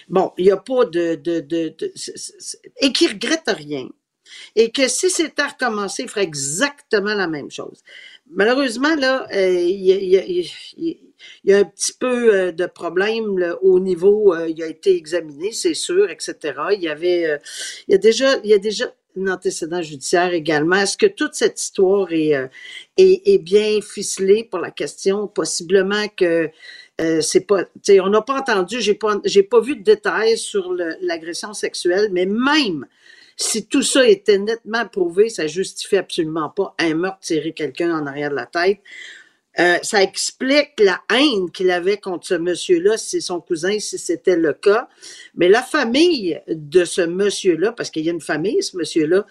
Bon, 0.07 0.31
il 0.37 0.45
n'y 0.45 0.51
a 0.51 0.57
pas 0.57 0.85
de... 0.85 1.15
de, 1.15 1.75
et 2.79 2.93
qu'il 2.93 3.09
regrette 3.09 3.43
rien. 3.49 3.89
Et 4.55 4.71
que 4.71 4.87
si 4.87 5.09
c'était 5.09 5.41
à 5.41 5.49
recommencer, 5.49 6.03
il 6.03 6.09
ferait 6.09 6.23
exactement 6.23 7.13
la 7.13 7.27
même 7.27 7.51
chose. 7.51 7.83
Malheureusement, 8.29 8.95
là, 8.95 9.27
euh, 9.33 9.59
il 9.59 10.55
il 10.77 11.10
il 11.43 11.51
y 11.51 11.53
a 11.53 11.59
un 11.59 11.63
petit 11.63 11.93
peu 11.93 12.33
euh, 12.33 12.51
de 12.51 12.65
problème 12.65 13.55
au 13.61 13.79
niveau, 13.79 14.33
euh, 14.33 14.49
il 14.49 14.61
a 14.63 14.67
été 14.67 14.95
examiné, 14.95 15.51
c'est 15.51 15.73
sûr, 15.73 16.09
etc. 16.09 16.35
Il 16.73 16.81
y 16.81 16.89
avait, 16.89 17.25
euh, 17.25 17.37
il 17.87 17.93
y 17.93 17.95
a 17.95 17.97
déjà, 17.97 18.37
il 18.43 18.49
y 18.49 18.53
a 18.53 18.57
déjà 18.57 18.93
un 19.17 19.27
antécédent 19.27 19.81
judiciaire 19.81 20.33
également. 20.33 20.77
Est-ce 20.77 20.97
que 20.97 21.05
toute 21.07 21.33
cette 21.33 21.61
histoire 21.61 22.11
est, 22.11 22.35
euh, 22.35 22.47
est, 22.97 23.21
est 23.25 23.39
bien 23.39 23.79
ficelée 23.81 24.43
pour 24.49 24.59
la 24.59 24.71
question? 24.71 25.27
Possiblement 25.27 26.07
que 26.15 26.49
c'est 27.21 27.47
pas, 27.47 27.63
on 27.89 28.09
n'a 28.09 28.21
pas 28.21 28.39
entendu, 28.41 28.79
j'ai 28.79 28.93
pas, 28.93 29.19
j'ai 29.25 29.41
pas 29.41 29.59
vu 29.59 29.75
de 29.75 29.81
détails 29.81 30.37
sur 30.37 30.71
l'agression 31.01 31.51
sexuelle, 31.51 32.09
mais 32.11 32.27
même 32.27 32.85
si 33.35 33.65
tout 33.65 33.81
ça 33.81 34.07
était 34.07 34.37
nettement 34.37 34.85
prouvé, 34.85 35.29
ça 35.29 35.47
justifie 35.47 35.97
absolument 35.97 36.49
pas 36.49 36.75
un 36.79 36.93
meurtre 36.93 37.21
tiré 37.21 37.53
quelqu'un 37.53 37.91
en 37.99 38.05
arrière 38.05 38.29
de 38.29 38.35
la 38.35 38.45
tête. 38.45 38.79
Euh, 39.59 39.77
ça 39.83 40.01
explique 40.01 40.79
la 40.79 41.01
haine 41.09 41.51
qu'il 41.51 41.71
avait 41.71 41.97
contre 41.97 42.25
ce 42.25 42.35
monsieur-là, 42.35 42.97
si 42.97 43.09
c'est 43.09 43.21
son 43.21 43.41
cousin, 43.41 43.79
si 43.79 43.97
c'était 43.97 44.37
le 44.37 44.53
cas. 44.53 44.87
Mais 45.35 45.49
la 45.49 45.61
famille 45.61 46.39
de 46.47 46.85
ce 46.85 47.01
monsieur-là, 47.01 47.73
parce 47.73 47.89
qu'il 47.89 48.05
y 48.05 48.09
a 48.09 48.13
une 48.13 48.21
famille, 48.21 48.63
ce 48.63 48.77
monsieur-là, 48.77 49.25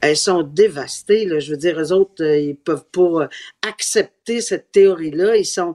elles 0.00 0.16
sont 0.16 0.42
dévastées. 0.42 1.26
Là. 1.26 1.40
Je 1.40 1.50
veux 1.50 1.58
dire, 1.58 1.78
eux 1.78 1.92
autres, 1.92 2.24
euh, 2.24 2.38
ils 2.38 2.56
peuvent 2.56 2.86
pas 2.90 3.24
euh, 3.24 3.28
accepter 3.62 4.40
cette 4.40 4.72
théorie-là. 4.72 5.36
Ils 5.36 5.44
sont, 5.44 5.74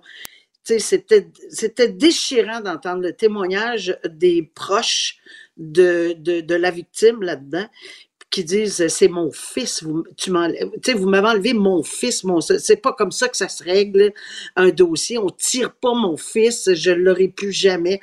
tu 0.66 0.74
sais, 0.74 0.80
c'était, 0.80 1.28
c'était 1.50 1.90
déchirant 1.90 2.62
d'entendre 2.62 3.04
le 3.04 3.14
témoignage 3.14 3.98
des 4.10 4.50
proches 4.56 5.18
de, 5.58 6.14
de, 6.18 6.42
de 6.42 6.56
la 6.56 6.72
victime 6.72 7.22
là-dedans 7.22 7.68
qui 8.32 8.44
disent 8.46 8.88
c'est 8.88 9.08
mon 9.10 9.30
fils, 9.32 9.84
vous, 9.84 10.04
tu 10.18 10.32
sais, 10.84 10.94
vous 10.94 11.08
m'avez 11.10 11.28
enlevé 11.28 11.54
mon 11.54 11.84
fils, 11.84 12.24
mon, 12.24 12.40
c'est 12.42 12.78
pas 12.82 12.94
comme 12.94 13.12
ça 13.12 13.28
que 13.28 13.36
ça 13.38 13.50
se 13.50 13.64
règle 13.64 14.14
un 14.56 14.70
dossier, 14.70 15.18
on 15.18 15.30
tire 15.30 15.74
pas 15.74 15.94
mon 15.94 16.16
fils, 16.18 16.74
je 16.74 16.92
l'aurai 16.92 17.28
plus 17.28 17.52
jamais. 17.52 18.00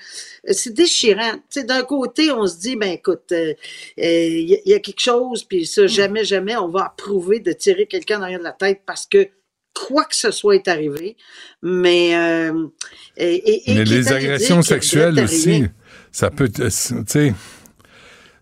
Euh, 0.49 0.53
C'est 0.53 0.75
déchirant. 0.75 1.33
Tu 1.51 1.61
sais, 1.61 1.65
d'un 1.65 1.83
côté, 1.83 2.31
on 2.31 2.47
se 2.47 2.59
dit, 2.59 2.77
ben 2.77 2.91
écoute, 2.93 3.33
euh, 3.33 3.55
euh, 3.99 4.27
il 4.43 4.49
y, 4.51 4.55
a- 4.55 4.59
il 4.67 4.71
y 4.71 4.75
a 4.75 4.81
quelque 4.81 5.01
chose, 5.01 5.45
puis 5.45 5.67
ça, 5.67 5.87
jamais, 5.87 6.25
jamais, 6.25 6.57
on 6.57 6.69
va 6.69 6.85
approuver 6.85 7.41
de 7.41 7.53
tirer 7.53 7.87
quelqu'un 7.87 8.19
derrière 8.21 8.43
la 8.43 8.53
tête 8.53 8.83
parce 8.87 9.07
que 9.07 9.29
quoi 9.75 10.05
que 10.05 10.17
ce 10.17 10.31
soit 10.31 10.57
est 10.57 10.69
arrivé, 10.69 11.17
mais 11.63 12.15
euh, 12.17 12.67
et, 13.17 13.35
et- 13.35 13.71
et 13.71 13.75
Mais 13.77 13.85
les 13.85 14.13
agressions 14.13 14.61
sexuelles 14.63 15.15
aussi, 15.25 15.65
ça 16.13 16.31
peut, 16.31 16.51
euh, 16.61 16.69
tu 16.69 17.05
sais, 17.07 17.35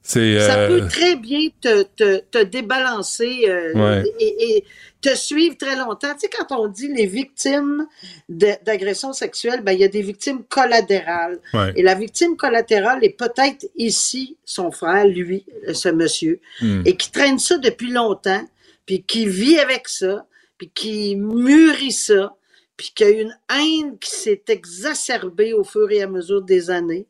Ça 0.09 0.59
euh, 0.59 0.69
peut 0.69 0.89
très 0.89 1.17
bien 1.17 1.49
te, 1.61 1.83
te, 1.83 2.19
te 2.31 2.43
débalancer 2.45 3.45
euh, 3.49 3.73
Ouais. 3.75 4.05
et, 4.21 4.57
et 4.57 4.65
te 5.03 5.15
suivre 5.17 5.57
très 5.57 5.77
longtemps. 5.77 6.13
Tu 6.15 6.21
sais, 6.21 6.29
quand 6.31 6.57
on 6.59 6.69
dit 6.69 6.89
les 6.89 7.07
victimes 7.07 7.87
d'agressions 8.29 9.13
sexuelles, 9.13 9.63
ben, 9.63 9.73
il 9.73 9.81
y 9.81 9.85
a 9.85 9.89
des 9.89 10.03
victimes 10.03 10.43
collatérales. 10.49 11.39
Ouais. 11.55 11.73
Et 11.77 11.83
la 11.83 11.95
victime 11.95 12.37
collatérale 12.37 13.05
est 13.05 13.17
peut-être 13.17 13.67
ici 13.77 14.37
son 14.45 14.71
frère, 14.71 15.07
lui, 15.07 15.45
ce 15.73 15.89
monsieur, 15.89 16.41
Hmm. 16.61 16.83
et 16.85 16.97
qui 16.97 17.11
traîne 17.11 17.39
ça 17.39 17.59
depuis 17.59 17.91
longtemps, 17.91 18.43
puis 18.87 19.03
qui 19.03 19.27
vit 19.27 19.59
avec 19.59 19.89
ça, 19.89 20.27
puis 20.59 20.71
qui 20.75 21.17
mûrit 21.17 21.93
ça, 21.93 22.35
puis 22.77 22.93
qui 22.95 23.05
a 23.05 23.11
une 23.11 23.37
haine 23.51 23.99
qui 23.99 24.11
s'est 24.11 24.43
exacerbée 24.49 25.53
au 25.53 25.65
fur 25.65 25.91
et 25.91 26.03
à 26.03 26.07
mesure 26.07 26.43
des 26.43 26.71
années, 26.71 27.07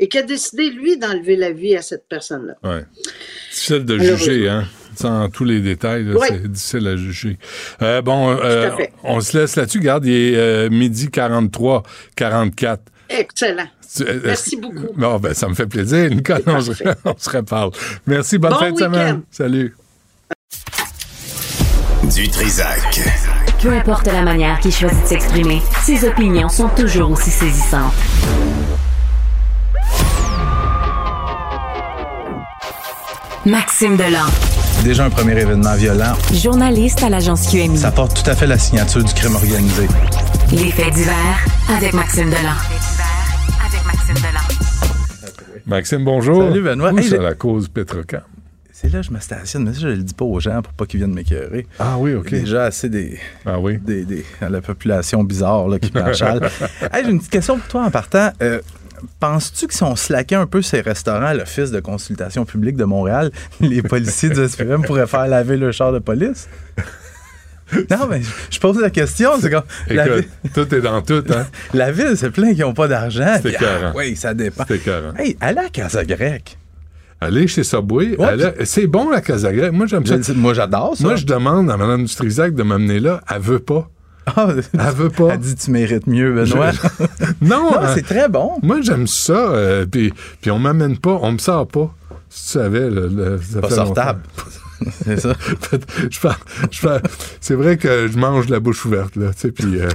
et 0.00 0.08
qui 0.08 0.18
a 0.18 0.22
décidé, 0.22 0.70
lui, 0.70 0.96
d'enlever 0.98 1.36
la 1.36 1.52
vie 1.52 1.76
à 1.76 1.82
cette 1.82 2.08
personne-là. 2.08 2.54
Ouais. 2.68 2.84
Difficile 3.52 3.84
de 3.84 3.98
juger, 3.98 4.48
hein. 4.48 4.64
Sans 4.96 5.28
tous 5.30 5.44
les 5.44 5.60
détails, 5.60 6.04
là, 6.04 6.14
Ouais. 6.18 6.28
c'est 6.28 6.50
difficile 6.50 6.88
à 6.88 6.96
juger. 6.96 7.38
Euh, 7.80 8.02
bon, 8.02 8.30
euh, 8.30 8.66
Tout 8.68 8.74
à 8.74 8.76
fait. 8.76 8.92
on 9.04 9.20
se 9.20 9.38
laisse 9.38 9.54
là-dessus. 9.56 9.80
Garde, 9.80 10.04
il 10.04 10.12
est 10.12 10.36
euh, 10.36 10.68
midi 10.70 11.08
43, 11.10 11.84
44. 12.16 12.82
Excellent. 13.08 13.66
Tu- 13.96 14.02
euh, 14.04 14.20
Merci 14.24 14.56
beaucoup. 14.56 14.88
Bon, 14.96 15.18
ben, 15.18 15.32
ça 15.34 15.48
me 15.48 15.54
fait 15.54 15.66
plaisir, 15.66 16.08
Nicole. 16.10 16.42
On 16.46 16.60
se, 16.60 16.72
on 17.04 17.14
se 17.16 17.30
reparle. 17.30 17.70
Merci, 18.06 18.38
bonne 18.38 18.50
Bon 18.52 18.58
fin 18.58 18.72
de 18.72 18.78
semaine. 18.78 19.16
week-end. 19.16 19.20
Salut. 19.30 19.74
Du 22.14 22.28
Trisac. 22.28 23.00
Peu 23.62 23.70
importe 23.70 24.06
la 24.06 24.22
manière 24.22 24.58
qu'il 24.60 24.72
choisit 24.72 25.02
de 25.02 25.06
s'exprimer, 25.06 25.60
ses 25.84 26.06
opinions 26.06 26.48
sont 26.48 26.68
toujours 26.70 27.10
aussi 27.12 27.30
saisissantes. 27.30 27.92
Maxime 33.46 33.96
Delan, 33.96 34.26
Déjà 34.84 35.04
un 35.06 35.10
premier 35.10 35.32
événement 35.40 35.74
violent. 35.74 36.12
journaliste 36.32 37.02
à 37.02 37.08
l'agence 37.08 37.48
QMI. 37.50 37.78
Ça 37.78 37.90
porte 37.90 38.22
tout 38.22 38.30
à 38.30 38.34
fait 38.34 38.46
la 38.46 38.58
signature 38.58 39.02
du 39.02 39.12
crime 39.14 39.34
organisé. 39.34 39.88
Les 40.52 40.70
faits 40.70 40.92
divers 40.94 41.38
avec 41.74 41.92
Maxime 41.94 42.28
Delan. 42.28 42.54
Maxime, 45.66 46.04
bonjour. 46.04 46.42
Salut, 46.48 46.62
Benoît. 46.62 46.92
Où 46.92 46.98
Hey, 46.98 47.08
c'est 47.08 47.18
la 47.18 47.34
cause 47.34 47.68
Petrocam? 47.68 48.22
C'est 48.72 48.90
là 48.92 49.00
que 49.00 49.06
je 49.06 49.10
me 49.12 49.20
stationne, 49.20 49.64
mais 49.64 49.74
ça, 49.74 49.80
je 49.80 49.88
le 49.88 49.96
dis 49.98 50.14
pas 50.14 50.24
aux 50.24 50.40
gens 50.40 50.62
pour 50.62 50.72
pas 50.72 50.86
qu'ils 50.86 50.98
viennent 51.00 51.12
m'écœurer. 51.12 51.66
Ah 51.78 51.96
oui, 51.98 52.14
OK. 52.14 52.30
Déjà 52.30 52.64
assez 52.64 52.88
des, 52.88 53.18
ah 53.46 53.58
oui. 53.58 53.78
des, 53.78 54.04
des- 54.04 54.24
la 54.40 54.60
population 54.62 55.22
bizarre 55.22 55.68
là, 55.68 55.78
qui 55.78 55.92
m'achale. 55.94 56.50
hey, 56.92 57.04
J'ai 57.04 57.10
une 57.10 57.18
petite 57.18 57.30
question 57.32 57.58
pour 57.58 57.68
toi 57.68 57.84
en 57.84 57.90
partant. 57.90 58.30
Euh, 58.42 58.60
Penses-tu 59.18 59.66
que 59.66 59.74
si 59.74 59.82
on 59.82 59.96
slaquait 59.96 60.34
un 60.34 60.46
peu 60.46 60.62
ces 60.62 60.80
restaurants 60.80 61.26
à 61.26 61.34
l'Office 61.34 61.70
de 61.70 61.80
consultation 61.80 62.44
publique 62.44 62.76
de 62.76 62.84
Montréal, 62.84 63.30
les 63.60 63.82
policiers 63.82 64.30
du 64.30 64.46
SPM 64.48 64.82
pourraient 64.82 65.06
faire 65.06 65.26
laver 65.26 65.56
le 65.56 65.72
char 65.72 65.92
de 65.92 65.98
police? 65.98 66.48
Non, 67.88 68.08
mais 68.10 68.20
je 68.50 68.58
pose 68.58 68.80
la 68.80 68.90
question. 68.90 69.30
C'est 69.40 69.48
comme. 69.48 69.62
la 69.88 70.04
Écoute, 70.06 70.26
ville- 70.42 70.50
tout 70.52 70.74
est 70.74 70.80
dans 70.80 71.02
tout, 71.02 71.22
hein? 71.30 71.46
La 71.72 71.92
ville, 71.92 72.14
c'est 72.16 72.30
plein 72.30 72.52
qui 72.52 72.62
n'ont 72.62 72.74
pas 72.74 72.88
d'argent. 72.88 73.38
C'est 73.40 73.54
ah, 73.64 73.92
oui, 73.94 74.16
ça 74.16 74.34
dépend. 74.34 74.64
C'est. 74.66 74.80
Hey, 75.16 75.36
allez 75.40 75.58
à 75.60 75.68
Casa 75.68 76.04
Grecque. 76.04 76.58
Aller 77.20 77.46
chez 77.46 77.62
Subway, 77.64 78.16
Ouais, 78.18 78.36
c'est 78.64 78.86
bon 78.86 79.10
la 79.10 79.20
Casagrec. 79.20 79.72
Moi, 79.72 79.86
j'aime 79.86 80.04
ça. 80.04 80.16
Moi, 80.34 80.54
j'adore 80.54 80.96
ça. 80.96 81.04
Moi, 81.04 81.16
je 81.16 81.26
demande 81.26 81.70
à 81.70 81.76
Mme 81.76 82.06
Dutrisac 82.06 82.54
de 82.54 82.62
m'amener 82.62 82.98
là. 82.98 83.20
Elle 83.32 83.40
veut 83.42 83.58
pas. 83.58 83.88
Ah, 84.26 84.48
Elle 84.74 84.80
veut 84.94 85.10
pas. 85.10 85.30
Elle 85.34 85.40
dit 85.40 85.54
tu 85.56 85.70
mérites 85.70 86.06
mieux, 86.06 86.32
Benoît. 86.32 86.70
Je- 86.72 86.78
non, 87.42 87.70
Non, 87.70 87.78
hein. 87.80 87.92
c'est 87.94 88.02
très 88.06 88.28
bon. 88.28 88.52
Moi, 88.62 88.80
j'aime 88.82 89.06
ça. 89.06 89.32
euh, 89.32 89.86
puis, 89.86 90.12
puis 90.40 90.50
on 90.50 90.58
m'amène 90.58 90.98
pas, 90.98 91.18
on 91.22 91.32
me 91.32 91.38
sort 91.38 91.66
pas. 91.66 91.94
Si 92.28 92.44
tu 92.46 92.50
savais, 92.52 92.88
le, 92.90 93.08
le- 93.08 93.40
ça 93.42 93.60
Pas 93.60 93.68
fait 93.68 93.74
sortable. 93.74 94.20
C'est 95.04 95.20
ça. 95.20 95.34
je 96.10 96.18
je 96.70 96.88
c'est 97.40 97.54
vrai 97.54 97.76
que 97.76 98.08
je 98.08 98.16
mange 98.16 98.48
la 98.48 98.60
bouche 98.60 98.84
ouverte, 98.86 99.14
là, 99.16 99.30
tu 99.34 99.40
sais, 99.40 99.52
puis 99.52 99.78
euh, 99.78 99.88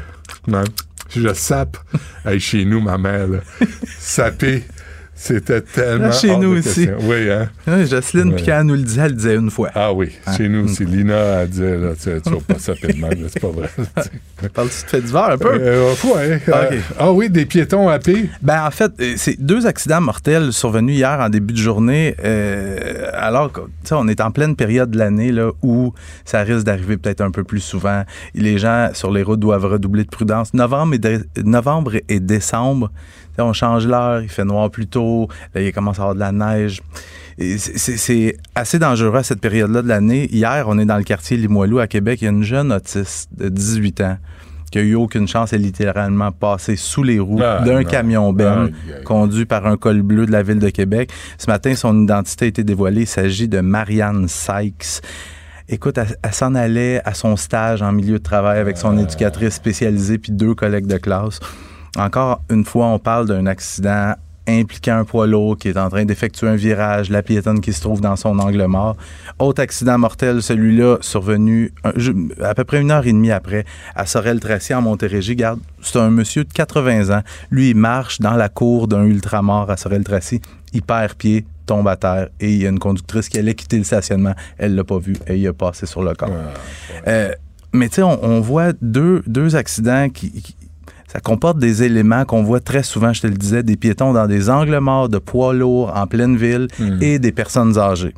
je 1.15 1.34
sape. 1.34 1.77
Hey, 2.23 2.39
chez 2.39 2.65
nous, 2.65 2.81
ma 2.81 2.97
mère, 2.99 3.27
là, 3.27 3.39
saper, 3.97 4.64
c'était 5.17 5.61
tellement 5.61 6.07
Là, 6.07 6.11
chez 6.11 6.35
nous 6.35 6.57
aussi. 6.57 6.89
Oui, 7.01 7.31
hein? 7.31 7.49
Jocelyne, 7.85 8.29
Ouais. 8.29 8.35
puis 8.35 8.45
quand 8.45 8.59
elle 8.59 8.65
nous 8.65 8.75
le 8.75 8.81
disait, 8.83 9.01
elle 9.01 9.11
le 9.11 9.15
disait 9.15 9.35
une 9.35 9.49
fois. 9.49 9.69
Ah 9.73 9.93
oui, 9.93 10.11
chez 10.35 10.49
nous 10.49 10.65
aussi. 10.65 10.83
Lina, 10.85 11.15
elle 11.15 11.49
disait, 11.49 11.77
là, 11.77 11.89
tu, 11.95 12.09
tu 12.21 12.29
vas 12.29 12.39
pas 12.47 12.87
même, 12.93 13.21
là, 13.21 13.27
c'est 13.31 13.39
pas 13.39 13.47
vrai. 13.47 13.69
Parles-tu 14.53 14.83
de 14.83 14.89
fait 14.89 15.01
divers 15.01 15.23
un 15.31 15.37
peu? 15.37 15.53
Euh, 15.53 15.93
ouais, 16.03 16.41
euh, 16.49 16.65
Ok. 16.69 16.77
ah 16.99 17.11
oui, 17.13 17.29
des 17.29 17.45
piétons 17.45 17.87
à 17.87 17.97
pied. 17.99 18.29
Ben, 18.41 18.65
en 18.67 18.71
fait, 18.71 18.91
euh, 18.99 19.13
c'est 19.15 19.39
deux 19.41 19.65
accidents 19.65 20.01
mortels 20.01 20.51
survenus 20.51 20.95
hier 20.97 21.17
en 21.19 21.29
début 21.29 21.53
de 21.53 21.59
journée, 21.59 22.15
euh, 22.23 23.09
alors 23.13 23.51
que, 23.51 23.61
tu 23.61 23.67
sais, 23.85 23.95
on 23.95 24.07
est 24.07 24.19
en 24.21 24.31
pleine 24.31 24.55
période 24.55 24.91
de 24.91 24.97
l'année, 24.97 25.31
là, 25.31 25.51
où 25.63 25.93
ça 26.25 26.41
risque 26.41 26.65
d'arriver 26.65 26.97
peut-être 26.97 27.21
un 27.21 27.31
peu 27.31 27.43
plus 27.43 27.61
souvent. 27.61 28.03
Les 28.33 28.57
gens 28.57 28.89
sur 28.93 29.11
les 29.11 29.23
routes 29.23 29.39
doivent 29.39 29.65
redoubler 29.65 30.03
de 30.03 30.09
prudence. 30.09 30.53
Novembre 30.53 30.95
et, 30.95 31.41
novembre 31.43 31.93
et 32.09 32.19
décembre, 32.19 32.91
on 33.44 33.53
change 33.53 33.86
l'heure, 33.88 34.22
il 34.22 34.30
fait 34.30 34.45
noir 34.45 34.70
plus 34.70 34.88
tôt, 34.88 35.28
là, 35.53 35.62
il 35.62 35.72
commence 35.74 35.99
à 35.99 36.03
avoir 36.03 36.16
de 36.16 36.20
la 36.20 36.32
neige. 36.32 36.82
C'est- 37.38 38.38
assez 38.56 38.80
dangereux 38.80 39.18
à 39.18 39.24
cette 39.24 39.41
période-là 39.41 39.82
de 39.82 39.88
l'année. 39.90 40.30
Hier, 40.34 40.66
on 40.70 40.80
est 40.80 40.86
dans 40.86 40.98
le 40.98 41.03
quartier 41.03 41.36
Limoilou 41.36 41.80
à 41.80 41.88
Québec. 41.88 42.22
Il 42.22 42.26
y 42.26 42.28
a 42.28 42.32
une 42.32 42.44
jeune 42.44 42.72
autiste 42.72 43.30
de 43.38 43.49
18 43.49 43.99
ans 44.02 44.18
qui 44.72 44.80
a 44.80 44.82
eu 44.82 44.95
aucune 44.95 45.28
chance. 45.28 45.52
Est 45.52 45.57
littéralement 45.57 46.32
passée 46.32 46.78
sous 46.78 47.03
les 47.03 47.20
roues 47.20 47.41
Ah, 47.44 47.62
d'un 47.66 47.84
camion 47.84 48.32
Ben 48.32 48.72
conduit 49.03 49.45
par 49.45 49.68
un 49.68 49.76
col 49.76 50.02
bleu 50.02 50.26
de 50.26 50.32
la 50.32 50.44
ville 50.44 50.60
de 50.60 50.70
Québec. 50.70 51.12
Ce 51.38 51.48
matin, 51.52 51.76
son 51.76 52.03
identité 52.03 52.45
a 52.45 52.48
été 52.48 52.64
dévoilée. 52.64 53.02
Il 53.02 53.07
s'agit 53.07 53.49
de 53.49 53.60
Marianne 53.60 54.28
Sykes. 54.30 55.02
Écoute, 55.68 55.98
elle, 55.98 56.16
elle 56.24 56.34
s'en 56.34 56.56
allait 56.56 57.02
à 57.03 57.14
son 57.14 57.36
stage 57.36 57.82
en 57.82 57.91
milieu 57.91 58.20
de 58.20 58.24
travail 58.24 58.60
avec 58.60 58.78
son 58.78 58.98
éducatrice 58.98 59.56
spécialisée 59.56 60.20
puis 60.20 60.32
deux 60.32 60.53
collègues 60.56 60.88
de 60.88 60.98
classe. 60.98 61.40
Encore 61.95 62.41
une 62.49 62.65
fois, 62.65 62.88
on 62.88 62.99
parle 62.99 63.27
d'un 63.27 63.45
accident 63.45 64.13
impliquant 64.47 64.97
un 64.97 65.05
poids 65.05 65.26
lourd 65.26 65.57
qui 65.57 65.69
est 65.69 65.77
en 65.77 65.89
train 65.89 66.05
d'effectuer 66.05 66.47
un 66.47 66.55
virage, 66.55 67.09
la 67.09 67.23
piétonne 67.23 67.61
qui 67.61 67.73
se 67.73 67.81
trouve 67.81 67.99
dans 67.99 68.15
son 68.15 68.38
angle 68.38 68.63
mort. 68.67 68.95
Autre 69.39 69.61
accident 69.63 69.97
mortel, 69.97 70.43
celui-là 70.43 70.97
survenu 71.01 71.72
un- 71.84 71.93
je- 71.95 72.11
à 72.43 72.53
peu 72.53 72.63
près 72.63 72.80
une 72.80 72.91
heure 72.91 73.07
et 73.07 73.11
demie 73.11 73.31
après 73.31 73.65
à 73.95 74.05
Sorel-Tracy 74.05 74.76
en 74.76 74.84
Montérégie. 74.84 75.35
Garde, 75.35 75.59
c'est 75.81 75.97
un 75.97 76.11
monsieur 76.11 76.43
de 76.43 76.53
80 76.53 77.09
ans. 77.17 77.23
Lui, 77.49 77.72
il 77.72 77.76
marche 77.76 78.19
dans 78.19 78.34
la 78.35 78.47
cour 78.49 78.88
d'un 78.88 79.05
ultramar 79.05 79.67
à 79.72 79.77
Sorel-Tracy. 79.77 80.41
Il 80.73 80.84
perd 80.84 81.15
pied, 81.15 81.43
tombe 81.65 81.88
à 81.88 81.95
terre 81.95 82.27
et 82.39 82.51
il 82.53 82.61
y 82.61 82.67
a 82.67 82.69
une 82.69 82.77
conductrice 82.77 83.30
qui 83.30 83.39
allait 83.39 83.55
quitter 83.55 83.80
le 83.80 83.84
stationnement. 83.84 84.35
Elle 84.59 84.76
l'a 84.76 84.84
pas 84.84 84.99
vu 84.99 85.15
et 85.27 85.38
il 85.38 85.47
a 85.47 85.53
passé 85.53 85.88
sur 85.88 86.03
le 86.03 86.13
corps. 86.13 86.30
Euh, 87.07 87.31
mais 87.73 87.89
tu 87.89 87.95
sais, 87.95 88.03
on, 88.03 88.23
on 88.23 88.41
voit 88.41 88.73
deux, 88.80 89.23
deux 89.26 89.55
accidents 89.55 90.07
qui, 90.09 90.30
qui- 90.31 90.55
ça 91.15 91.21
comporte 91.21 91.59
des 91.59 91.81
éléments 91.83 92.25
qu'on 92.25 92.43
voit 92.43 92.59
très 92.59 92.83
souvent, 92.83 93.13
je 93.13 93.21
te 93.21 93.27
le 93.27 93.35
disais, 93.35 93.63
des 93.63 93.77
piétons 93.77 94.11
dans 94.11 94.27
des 94.27 94.49
angles 94.49 94.77
morts 94.79 95.07
de 95.07 95.17
poids 95.17 95.53
lourds 95.53 95.93
en 95.95 96.07
pleine 96.07 96.35
ville 96.35 96.67
et 96.99 97.19
des 97.19 97.31
personnes 97.31 97.77
âgées. 97.77 98.13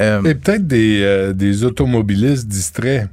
Euh, 0.00 0.20
Et 0.24 0.34
peut-être 0.34 0.66
des, 0.66 1.02
euh, 1.04 1.32
des 1.32 1.62
automobilistes 1.62 2.48
distraits 2.48 3.08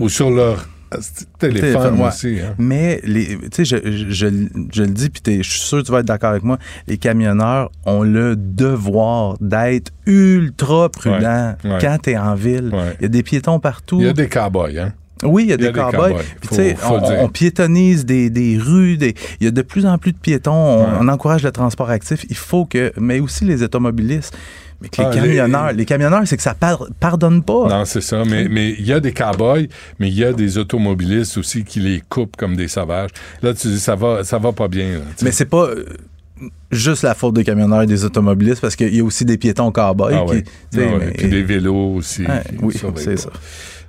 ou 0.00 0.08
sur 0.08 0.30
leur 0.30 0.66
euh, 0.94 0.98
téléphone, 1.38 1.60
Téléphone, 1.70 2.00
ouais. 2.00 2.08
aussi. 2.08 2.38
hein. 2.40 2.54
Mais 2.58 3.00
tu 3.04 3.38
sais, 3.52 3.64
je, 3.64 3.76
je, 3.84 4.10
je- 4.10 4.48
je 4.72 4.82
le 4.82 4.88
dis, 4.90 5.10
puis 5.10 5.42
je 5.44 5.48
suis 5.48 5.60
sûr 5.60 5.78
que 5.78 5.84
tu 5.86 5.92
vas 5.92 6.00
être 6.00 6.06
d'accord 6.06 6.30
avec 6.30 6.42
moi. 6.42 6.58
Les 6.88 6.98
camionneurs 6.98 7.70
ont 7.86 8.02
le 8.02 8.34
devoir 8.36 9.36
d'être 9.40 9.92
ultra 10.06 10.88
prudents 10.88 11.54
Ouais, 11.64 11.70
ouais. 11.70 11.78
quand 11.80 11.98
t'es 12.02 12.16
en 12.18 12.34
ville. 12.34 12.72
Il 12.98 13.02
y 13.02 13.06
a 13.06 13.08
des 13.08 13.22
piétons 13.22 13.60
partout. 13.60 13.98
Il 14.00 14.06
y 14.06 14.08
a 14.08 14.12
des 14.12 14.28
cow-boys, 14.28 14.76
hein? 14.78 14.92
Oui, 15.24 15.44
il 15.44 15.48
y 15.48 15.52
a 15.52 15.56
Il 15.56 15.62
y 15.62 15.66
a 15.66 15.72
des 15.72 15.78
cowboys. 15.80 16.14
on, 16.84 17.24
on 17.24 17.28
piétonise 17.28 18.04
des, 18.04 18.28
des 18.28 18.58
rues, 18.58 18.98
des- 18.98 19.14
il 19.40 19.44
y 19.44 19.48
a 19.48 19.50
de 19.50 19.62
plus 19.62 19.86
en 19.86 19.96
plus 19.98 20.12
de 20.12 20.18
piétons. 20.18 20.52
On, 20.52 20.80
Ouais. 20.82 20.90
on 21.00 21.08
encourage 21.08 21.42
le 21.42 21.52
transport 21.52 21.88
actif. 21.90 22.26
Il 22.28 22.36
faut 22.36 22.66
que, 22.66 22.92
mais 23.00 23.20
aussi 23.20 23.44
les 23.44 23.62
automobilistes. 23.62 24.36
Mais 24.82 24.90
que 24.90 25.00
les 25.00 25.06
Ah, 25.06 25.10
les- 25.10 25.16
camionneurs, 25.20 25.72
les, 25.72 25.84
camionneurs, 25.86 26.22
c'est 26.26 26.36
que 26.36 26.42
ça 26.42 26.52
par- 26.52 26.86
pardonne 27.00 27.42
pas. 27.42 27.66
Non, 27.66 27.84
c'est 27.86 28.02
ça. 28.02 28.24
Mais 28.26 28.46
mais 28.46 28.74
il 28.78 28.84
y 28.86 28.92
a 28.92 29.00
des 29.00 29.12
cow-boys, 29.12 29.68
mais 29.98 30.08
il 30.08 30.14
y 30.14 30.22
a 30.22 30.34
des 30.34 30.58
automobilistes 30.58 31.38
aussi 31.38 31.64
qui 31.64 31.80
les 31.80 32.02
coupent 32.10 32.36
comme 32.36 32.56
des 32.56 32.68
sauvages. 32.68 33.08
Là, 33.42 33.54
tu 33.54 33.68
dis, 33.68 33.80
ça 33.80 33.94
va, 33.94 34.22
ça 34.22 34.36
va 34.38 34.52
pas 34.52 34.68
bien. 34.68 34.98
là. 34.98 35.04
Mais 35.22 35.32
c'est 35.32 35.46
pas 35.46 35.64
euh, 35.64 35.86
juste 36.70 37.04
la 37.04 37.14
faute 37.14 37.32
des 37.32 37.44
camionneurs 37.44 37.80
et 37.82 37.86
des 37.86 38.04
automobilistes 38.04 38.60
parce 38.60 38.76
qu'il 38.76 38.94
y 38.94 39.00
a 39.00 39.04
aussi 39.04 39.24
des 39.24 39.38
piétons 39.38 39.72
cowboys. 39.72 40.12
Ah 40.14 40.24
qui, 40.26 40.32
ouais. 40.34 40.44
Ah 40.74 40.78
ouais. 40.78 40.92
mais- 41.06 41.10
Puis 41.12 41.28
des 41.30 41.42
vélos 41.42 41.94
aussi. 41.94 42.24
Oui, 42.60 42.74
c'est 42.96 43.18
ça. 43.18 43.30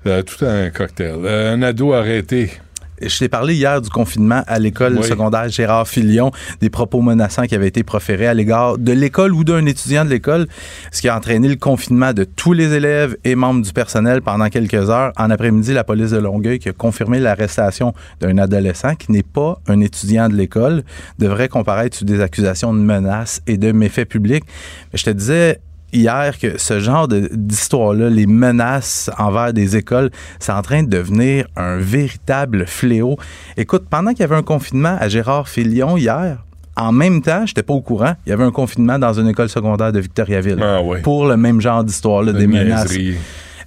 Euh, 0.05 0.21
tout 0.21 0.45
un 0.45 0.69
cocktail. 0.69 1.15
Euh, 1.23 1.53
un 1.53 1.61
ado 1.61 1.93
arrêté. 1.93 2.51
Je 2.99 3.15
t'ai 3.19 3.29
parlé 3.29 3.53
hier 3.53 3.79
du 3.79 3.89
confinement 3.91 4.41
à 4.47 4.57
l'école 4.57 4.97
Oui. 4.97 5.03
secondaire 5.07 5.47
Gérard 5.49 5.87
Filion, 5.87 6.31
des 6.61 6.71
propos 6.71 7.01
menaçants 7.01 7.43
qui 7.45 7.53
avaient 7.53 7.67
été 7.67 7.83
proférés 7.83 8.25
à 8.25 8.33
l'égard 8.33 8.79
de 8.79 8.91
l'école 8.91 9.33
ou 9.35 9.43
d'un 9.43 9.63
étudiant 9.67 10.03
de 10.03 10.09
l'école, 10.09 10.47
ce 10.91 11.01
qui 11.01 11.07
a 11.07 11.15
entraîné 11.15 11.47
le 11.47 11.57
confinement 11.57 12.11
de 12.13 12.23
tous 12.23 12.53
les 12.53 12.73
élèves 12.73 13.15
et 13.23 13.35
membres 13.35 13.63
du 13.63 13.71
personnel 13.71 14.23
pendant 14.23 14.49
quelques 14.49 14.89
heures. 14.89 15.11
En 15.15 15.29
après-midi, 15.29 15.73
la 15.73 15.83
police 15.83 16.09
de 16.09 16.17
Longueuil 16.17 16.57
qui 16.57 16.69
a 16.69 16.73
confirmé 16.73 17.19
l'arrestation 17.19 17.93
d'un 18.19 18.39
adolescent 18.39 18.95
qui 18.95 19.11
n'est 19.11 19.21
pas 19.21 19.59
un 19.67 19.79
étudiant 19.81 20.27
de 20.27 20.33
l'école, 20.33 20.81
devrait 21.19 21.49
comparaître 21.49 21.95
sous 21.95 22.05
des 22.05 22.19
accusations 22.19 22.73
de 22.73 22.79
menaces 22.79 23.41
et 23.45 23.57
de 23.57 23.71
méfaits 23.73 24.09
publics. 24.09 24.43
Mais 24.91 24.97
je 24.97 25.03
te 25.05 25.11
disais, 25.11 25.59
hier 25.93 26.37
que 26.39 26.57
ce 26.57 26.79
genre 26.79 27.07
d'histoire-là, 27.07 28.09
les 28.09 28.27
menaces 28.27 29.09
envers 29.17 29.53
des 29.53 29.77
écoles, 29.77 30.09
c'est 30.39 30.51
en 30.51 30.61
train 30.61 30.83
de 30.83 30.89
devenir 30.89 31.47
un 31.55 31.77
véritable 31.77 32.65
fléau. 32.67 33.17
Écoute, 33.55 33.85
pendant 33.89 34.11
qu'il 34.11 34.21
y 34.21 34.23
avait 34.23 34.35
un 34.35 34.43
confinement 34.43 34.97
à 34.99 35.07
Gérard 35.09 35.47
Filion 35.47 35.97
hier, 35.97 36.43
en 36.75 36.91
même 36.91 37.21
temps, 37.21 37.45
j'étais 37.45 37.63
pas 37.63 37.73
au 37.73 37.81
courant, 37.81 38.13
il 38.25 38.29
y 38.29 38.33
avait 38.33 38.43
un 38.43 38.51
confinement 38.51 38.99
dans 38.99 39.19
une 39.19 39.27
école 39.27 39.49
secondaire 39.49 39.91
de 39.91 39.99
Victoriaville 39.99 40.59
Ah 40.61 40.81
ouais. 40.81 41.01
pour 41.01 41.25
le 41.25 41.35
même 41.35 41.59
genre 41.59 41.83
d'histoire-là, 41.83 42.33
De 42.33 42.37
des 42.37 42.47
menaces. 42.47 42.95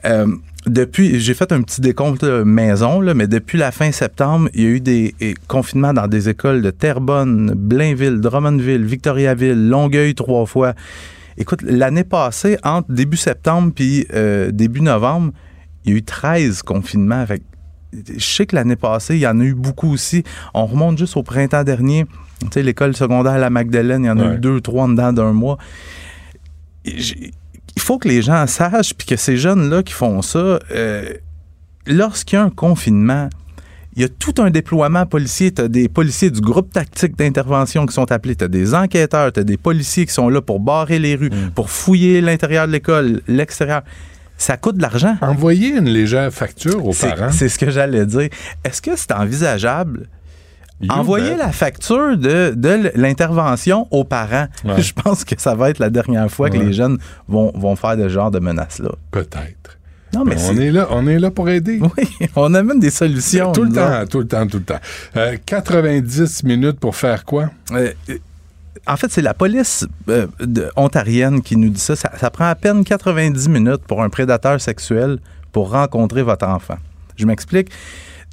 Euh, 0.04 0.26
depuis, 0.66 1.18
j'ai 1.18 1.34
fait 1.34 1.52
un 1.52 1.62
petit 1.62 1.80
décompte 1.80 2.22
là, 2.22 2.44
maison, 2.44 3.00
là, 3.00 3.14
mais 3.14 3.26
depuis 3.26 3.58
la 3.58 3.72
fin 3.72 3.90
septembre, 3.92 4.48
il 4.54 4.62
y 4.62 4.66
a 4.66 4.68
eu 4.68 4.80
des 4.80 5.14
eh, 5.20 5.34
confinements 5.48 5.92
dans 5.92 6.06
des 6.06 6.28
écoles 6.28 6.62
de 6.62 6.70
Terrebonne, 6.70 7.52
Blainville, 7.56 8.20
Drummondville, 8.20 8.84
Victoriaville, 8.84 9.68
Longueuil 9.68 10.14
trois 10.14 10.46
fois. 10.46 10.74
Écoute, 11.40 11.62
l'année 11.62 12.04
passée, 12.04 12.58
entre 12.62 12.92
début 12.92 13.16
septembre 13.16 13.72
puis 13.74 14.06
euh, 14.12 14.50
début 14.52 14.82
novembre, 14.82 15.32
il 15.84 15.90
y 15.90 15.94
a 15.94 15.98
eu 15.98 16.02
13 16.04 16.62
confinements. 16.62 17.24
Je 17.92 18.24
sais 18.24 18.46
que 18.46 18.54
l'année 18.54 18.76
passée, 18.76 19.16
il 19.16 19.20
y 19.20 19.26
en 19.26 19.40
a 19.40 19.42
eu 19.44 19.54
beaucoup 19.54 19.90
aussi. 19.90 20.22
On 20.54 20.66
remonte 20.66 20.98
juste 20.98 21.16
au 21.16 21.22
printemps 21.22 21.64
dernier. 21.64 22.04
Tu 22.42 22.46
sais, 22.52 22.62
l'école 22.62 22.94
secondaire 22.94 23.32
à 23.32 23.38
la 23.38 23.50
Magdalene, 23.50 24.04
il 24.04 24.06
y 24.06 24.10
en 24.10 24.18
a 24.18 24.28
Ouais. 24.28 24.34
eu 24.36 24.38
deux, 24.38 24.60
trois 24.60 24.84
en 24.84 24.88
dedans 24.90 25.12
d'un 25.12 25.32
mois. 25.32 25.58
Il 26.84 27.32
faut 27.78 27.98
que 27.98 28.08
les 28.08 28.22
gens 28.22 28.46
sachent, 28.46 28.94
puis 28.94 29.06
que 29.06 29.16
ces 29.16 29.36
jeunes-là 29.36 29.82
qui 29.82 29.92
font 29.92 30.22
ça, 30.22 30.58
euh, 30.70 31.12
lorsqu'il 31.86 32.36
y 32.36 32.38
a 32.38 32.44
un 32.44 32.50
confinement, 32.50 33.28
il 33.96 34.02
y 34.02 34.04
a 34.04 34.08
tout 34.08 34.34
un 34.38 34.50
déploiement 34.50 35.04
policier. 35.04 35.52
Tu 35.52 35.62
as 35.62 35.68
des 35.68 35.88
policiers 35.88 36.30
du 36.30 36.40
groupe 36.40 36.72
tactique 36.72 37.16
d'intervention 37.16 37.86
qui 37.86 37.94
sont 37.94 38.10
appelés. 38.12 38.36
Tu 38.36 38.44
as 38.44 38.48
des 38.48 38.74
enquêteurs, 38.74 39.32
tu 39.32 39.40
as 39.40 39.44
des 39.44 39.56
policiers 39.56 40.06
qui 40.06 40.12
sont 40.12 40.28
là 40.28 40.40
pour 40.40 40.60
barrer 40.60 40.98
les 40.98 41.16
rues, 41.16 41.30
pour 41.54 41.70
fouiller 41.70 42.20
l'intérieur 42.20 42.66
de 42.66 42.72
l'école, 42.72 43.20
l'extérieur. 43.26 43.82
Ça 44.38 44.56
coûte 44.56 44.76
de 44.76 44.82
l'argent. 44.82 45.16
Envoyer 45.20 45.76
une 45.76 45.88
légère 45.88 46.32
facture 46.32 46.86
aux 46.86 46.94
parents. 46.94 47.30
c'est 47.30 47.48
ce 47.50 47.58
que 47.58 47.70
j'allais 47.70 48.06
dire. 48.06 48.30
Est-ce 48.64 48.80
que 48.80 48.92
c'est 48.96 49.12
envisageable? 49.12 50.08
Envoyez 50.88 51.32
bet. 51.32 51.36
la 51.36 51.52
facture 51.52 52.16
de, 52.16 52.54
de 52.56 52.90
l'intervention 52.94 53.86
aux 53.90 54.04
parents. 54.04 54.46
Ouais. 54.64 54.80
Je 54.82 54.94
pense 54.94 55.24
que 55.24 55.34
ça 55.38 55.54
va 55.54 55.68
être 55.68 55.78
la 55.78 55.90
dernière 55.90 56.30
fois 56.30 56.48
que 56.48 56.56
les 56.56 56.72
jeunes 56.72 56.96
vont, 57.28 57.52
vont 57.54 57.76
faire 57.76 57.96
ce 57.98 58.08
genre 58.08 58.30
de 58.30 58.38
menaces-là. 58.38 58.92
Peut-être. 59.10 59.59
Non, 60.12 60.24
mais 60.24 60.36
on 60.48 60.56
est 60.56 60.70
là, 60.72 60.88
on 60.90 61.06
est 61.06 61.18
là 61.18 61.30
pour 61.30 61.48
aider. 61.48 61.80
Oui, 61.96 62.08
on 62.36 62.52
amène 62.54 62.80
des 62.80 62.90
solutions. 62.90 63.52
Tout 63.52 63.62
le 63.64 63.72
temps, 63.72 64.04
tout 64.10 64.18
le 64.20 64.26
temps, 64.26 64.46
tout 64.46 64.58
le 64.58 64.64
temps. 64.64 64.80
Euh, 65.16 65.36
90 65.46 66.42
minutes 66.44 66.80
pour 66.80 66.96
faire 66.96 67.24
quoi? 67.24 67.50
Euh, 67.72 67.92
euh, 68.08 68.18
en 68.86 68.96
fait, 68.96 69.10
c'est 69.10 69.22
la 69.22 69.34
police 69.34 69.86
euh, 70.08 70.26
de- 70.40 70.70
ontarienne 70.76 71.42
qui 71.42 71.56
nous 71.56 71.68
dit 71.70 71.80
ça. 71.80 71.96
ça. 71.96 72.10
ça 72.18 72.30
prend 72.30 72.46
à 72.46 72.54
peine 72.54 72.82
90 72.84 73.48
minutes 73.48 73.82
pour 73.86 74.02
un 74.02 74.08
prédateur 74.08 74.60
sexuel 74.60 75.18
pour 75.52 75.70
rencontrer 75.70 76.22
votre 76.22 76.46
enfant. 76.46 76.76
Je 77.16 77.26
m'explique. 77.26 77.70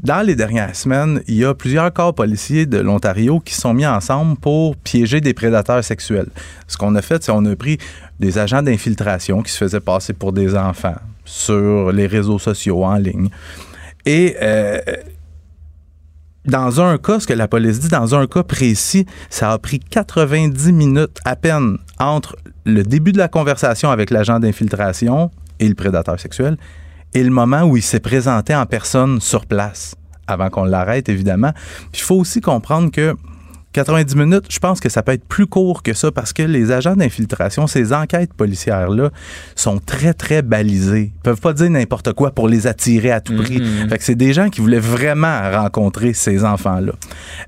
Dans 0.04 0.22
les 0.26 0.36
dernières 0.36 0.76
semaines, 0.76 1.22
il 1.28 1.36
y 1.38 1.44
a 1.46 1.56
plusieurs 1.56 1.92
corps 1.92 2.14
policiers 2.14 2.68
de 2.68 2.78
l'Ontario 2.78 3.40
qui 3.40 3.56
sont 3.56 3.74
mis 3.74 3.86
ensemble 3.88 4.38
pour 4.38 4.76
piéger 4.78 5.22
des 5.22 5.34
prédateurs 5.34 5.84
sexuels. 5.84 6.28
Ce 6.68 6.78
qu'on 6.78 6.94
a 6.96 7.02
fait, 7.02 7.24
c'est 7.24 7.32
qu'on 7.32 7.44
a 7.48 7.56
pris 7.56 7.80
des 8.20 8.38
agents 8.38 8.62
d'infiltration 8.62 9.42
qui 9.42 9.52
se 9.52 9.58
faisaient 9.58 9.80
passer 9.80 10.14
pour 10.14 10.34
des 10.34 10.56
enfants 10.56 10.96
sur 11.28 11.92
les 11.92 12.08
réseaux 12.08 12.40
sociaux 12.40 12.84
en 12.84 12.96
ligne. 12.96 13.30
Et 14.06 14.36
euh, 14.42 14.80
dans 16.46 16.80
un 16.80 16.98
cas, 16.98 17.20
ce 17.20 17.28
que 17.28 17.34
la 17.34 17.48
police 17.48 17.80
dit, 17.80 17.90
dans 17.90 18.16
un 18.16 18.26
cas 18.26 18.44
précis, 18.44 19.06
ça 19.30 19.52
a 19.52 19.60
pris 19.60 19.80
90 19.80 20.72
minutes 20.72 21.20
à 21.26 21.36
peine 21.36 21.78
entre 22.00 22.38
le 22.66 22.84
début 22.84 23.12
de 23.12 23.18
la 23.18 23.28
conversation 23.28 23.92
avec 23.92 24.10
l'agent 24.10 24.40
d'infiltration 24.40 25.30
et 25.60 25.68
le 25.68 25.76
prédateur 25.76 26.20
sexuel 26.20 26.58
et 27.14 27.24
le 27.24 27.30
moment 27.30 27.64
où 27.64 27.78
il 27.78 27.84
s'est 27.84 28.00
présenté 28.00 28.56
en 28.56 28.66
personne 28.66 29.20
sur 29.20 29.46
place, 29.46 29.96
avant 30.28 30.50
qu'on 30.50 30.66
l'arrête, 30.66 31.10
évidemment. 31.10 31.52
Il 31.94 32.00
faut 32.00 32.16
aussi 32.16 32.42
comprendre 32.42 32.92
que 32.92 33.16
90 33.78 34.16
minutes, 34.16 34.46
je 34.50 34.58
pense 34.58 34.80
que 34.80 34.90
ça 34.90 35.04
peut 35.04 35.12
être 35.12 35.24
plus 35.24 35.46
court 35.46 35.84
que 35.84 35.94
ça 35.94 36.12
parce 36.12 36.34
que 36.34 36.42
les 36.42 36.72
agents 36.72 36.96
d'infiltration, 36.96 37.68
ces 37.68 37.94
enquêtes 37.94 38.34
policières-là, 38.34 39.12
sont 39.56 39.78
très, 39.78 40.16
très 40.16 40.42
balisées. 40.42 41.12
Ils 41.16 41.22
peuvent 41.22 41.40
pas 41.40 41.54
dire 41.54 41.70
n'importe 41.70 42.14
quoi 42.14 42.32
pour 42.32 42.48
les 42.48 42.66
attirer 42.66 43.12
à 43.12 43.22
tout 43.22 43.38
prix. 43.38 43.60
Mhm. 43.60 43.90
Fait 43.90 44.00
que 44.00 44.04
c'est 44.04 44.16
des 44.16 44.34
gens 44.34 44.50
qui 44.50 44.62
voulaient 44.62 44.80
vraiment 44.80 45.52
rencontrer 45.52 46.14
ces 46.14 46.44
enfants-là. 46.44 46.94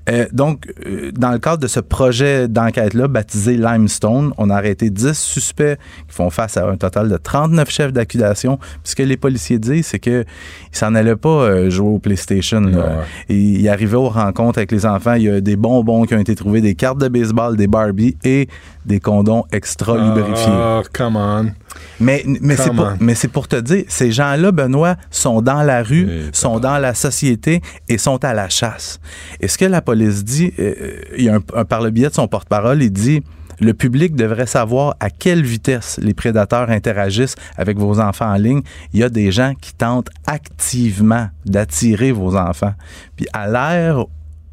Euh, 0.08 0.26
donc, 0.30 0.72
euh, 0.86 1.10
dans 1.10 1.32
le 1.32 1.40
cadre 1.40 1.58
de 1.58 1.66
ce 1.66 1.80
projet 1.80 2.46
d'enquête-là, 2.46 3.08
baptisé 3.08 3.56
Limestone, 3.56 4.32
on 4.38 4.50
a 4.50 4.54
arrêté 4.54 4.88
10 4.88 5.18
suspects 5.18 5.78
qui 6.06 6.14
font 6.14 6.30
face 6.30 6.56
à 6.56 6.68
un 6.68 6.76
total 6.76 7.08
de 7.08 7.16
39 7.16 7.68
chefs 7.70 7.92
d'accusation. 7.92 8.60
Ce 8.84 8.94
que 8.94 9.02
les 9.02 9.16
policiers 9.16 9.58
disent, 9.58 9.86
c'est 9.86 9.98
qu'ils 9.98 10.26
s'en 10.70 10.94
allaient 10.94 11.16
pas 11.16 11.28
euh, 11.28 11.70
jouer 11.70 11.88
au 11.88 11.98
PlayStation. 11.98 12.60
là. 12.60 13.02
Et 13.28 13.34
Ils 13.34 13.68
arrivaient 13.68 13.96
aux 13.96 14.08
rencontres 14.08 14.60
avec 14.60 14.70
les 14.70 14.86
enfants. 14.86 15.14
Il 15.14 15.22
y 15.24 15.28
a 15.28 15.40
des 15.40 15.56
bonbons 15.56 16.04
qui 16.04 16.14
ont 16.14 16.19
été 16.20 16.34
trouvés, 16.34 16.60
des 16.60 16.74
cartes 16.74 16.98
de 16.98 17.08
baseball, 17.08 17.56
des 17.56 17.66
Barbie 17.66 18.16
et 18.24 18.48
des 18.86 19.00
condoms 19.00 19.44
extra 19.52 19.96
lubrifiés. 19.96 20.52
Ah, 20.52 20.82
come 20.92 21.16
on. 21.16 21.50
Mais, 21.98 22.24
mais 22.40 22.56
c'est 22.56 22.70
pour, 22.72 22.92
mais 23.00 23.14
te 23.48 23.60
dire, 23.60 23.84
ces 23.88 24.12
gens-là, 24.12 24.52
Benoît, 24.52 24.96
sont 25.10 25.42
dans 25.42 25.62
la 25.62 25.82
rue, 25.82 26.08
sont 26.32 26.60
dans 26.60 26.78
la 26.78 26.94
société 26.94 27.60
et 27.88 27.98
sont 27.98 28.24
à 28.24 28.34
la 28.34 28.48
chasse. 28.48 29.00
Et 29.40 29.48
ce 29.48 29.58
que 29.58 29.64
la 29.64 29.82
police 29.82 30.24
dit, 30.24 30.52
euh, 30.58 30.74
il 31.16 31.24
y 31.24 31.28
a 31.28 31.34
un, 31.36 31.40
un- 31.54 31.64
par 31.64 31.80
le 31.82 31.90
biais 31.90 32.08
de 32.08 32.14
son 32.14 32.28
porte-parole, 32.28 32.82
il 32.82 32.90
dit 32.92 33.22
le 33.62 33.74
public 33.74 34.16
devrait 34.16 34.46
savoir 34.46 34.94
à 35.00 35.10
quelle 35.10 35.42
vitesse 35.42 36.00
les 36.02 36.14
prédateurs 36.14 36.70
interagissent 36.70 37.34
avec 37.58 37.76
vos 37.76 38.00
enfants 38.00 38.30
en 38.32 38.36
ligne. 38.36 38.62
Il 38.94 39.00
y 39.00 39.02
a 39.04 39.10
des 39.10 39.30
gens 39.30 39.52
qui 39.60 39.74
tentent 39.74 40.08
activement 40.26 41.28
d'attirer 41.44 42.10
vos 42.12 42.36
enfants. 42.36 42.72
Puis 43.16 43.26
à 43.34 43.48
l'ère 43.48 44.04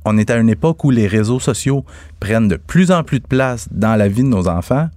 on 0.08 0.18
est 0.18 0.30
à 0.30 0.38
une 0.38 0.50
époque 0.50 0.84
où 0.84 0.90
les 0.92 1.08
réseaux 1.08 1.40
sociaux 1.40 1.86
prennent 2.20 2.48
de 2.48 2.56
plus 2.56 2.92
en 2.92 3.04
plus 3.04 3.20
de 3.20 3.28
place 3.28 3.68
dans 3.72 3.96
la 3.96 4.08
vie 4.08 4.24
de 4.24 4.28
nos 4.30 4.48
enfants. 4.48 4.90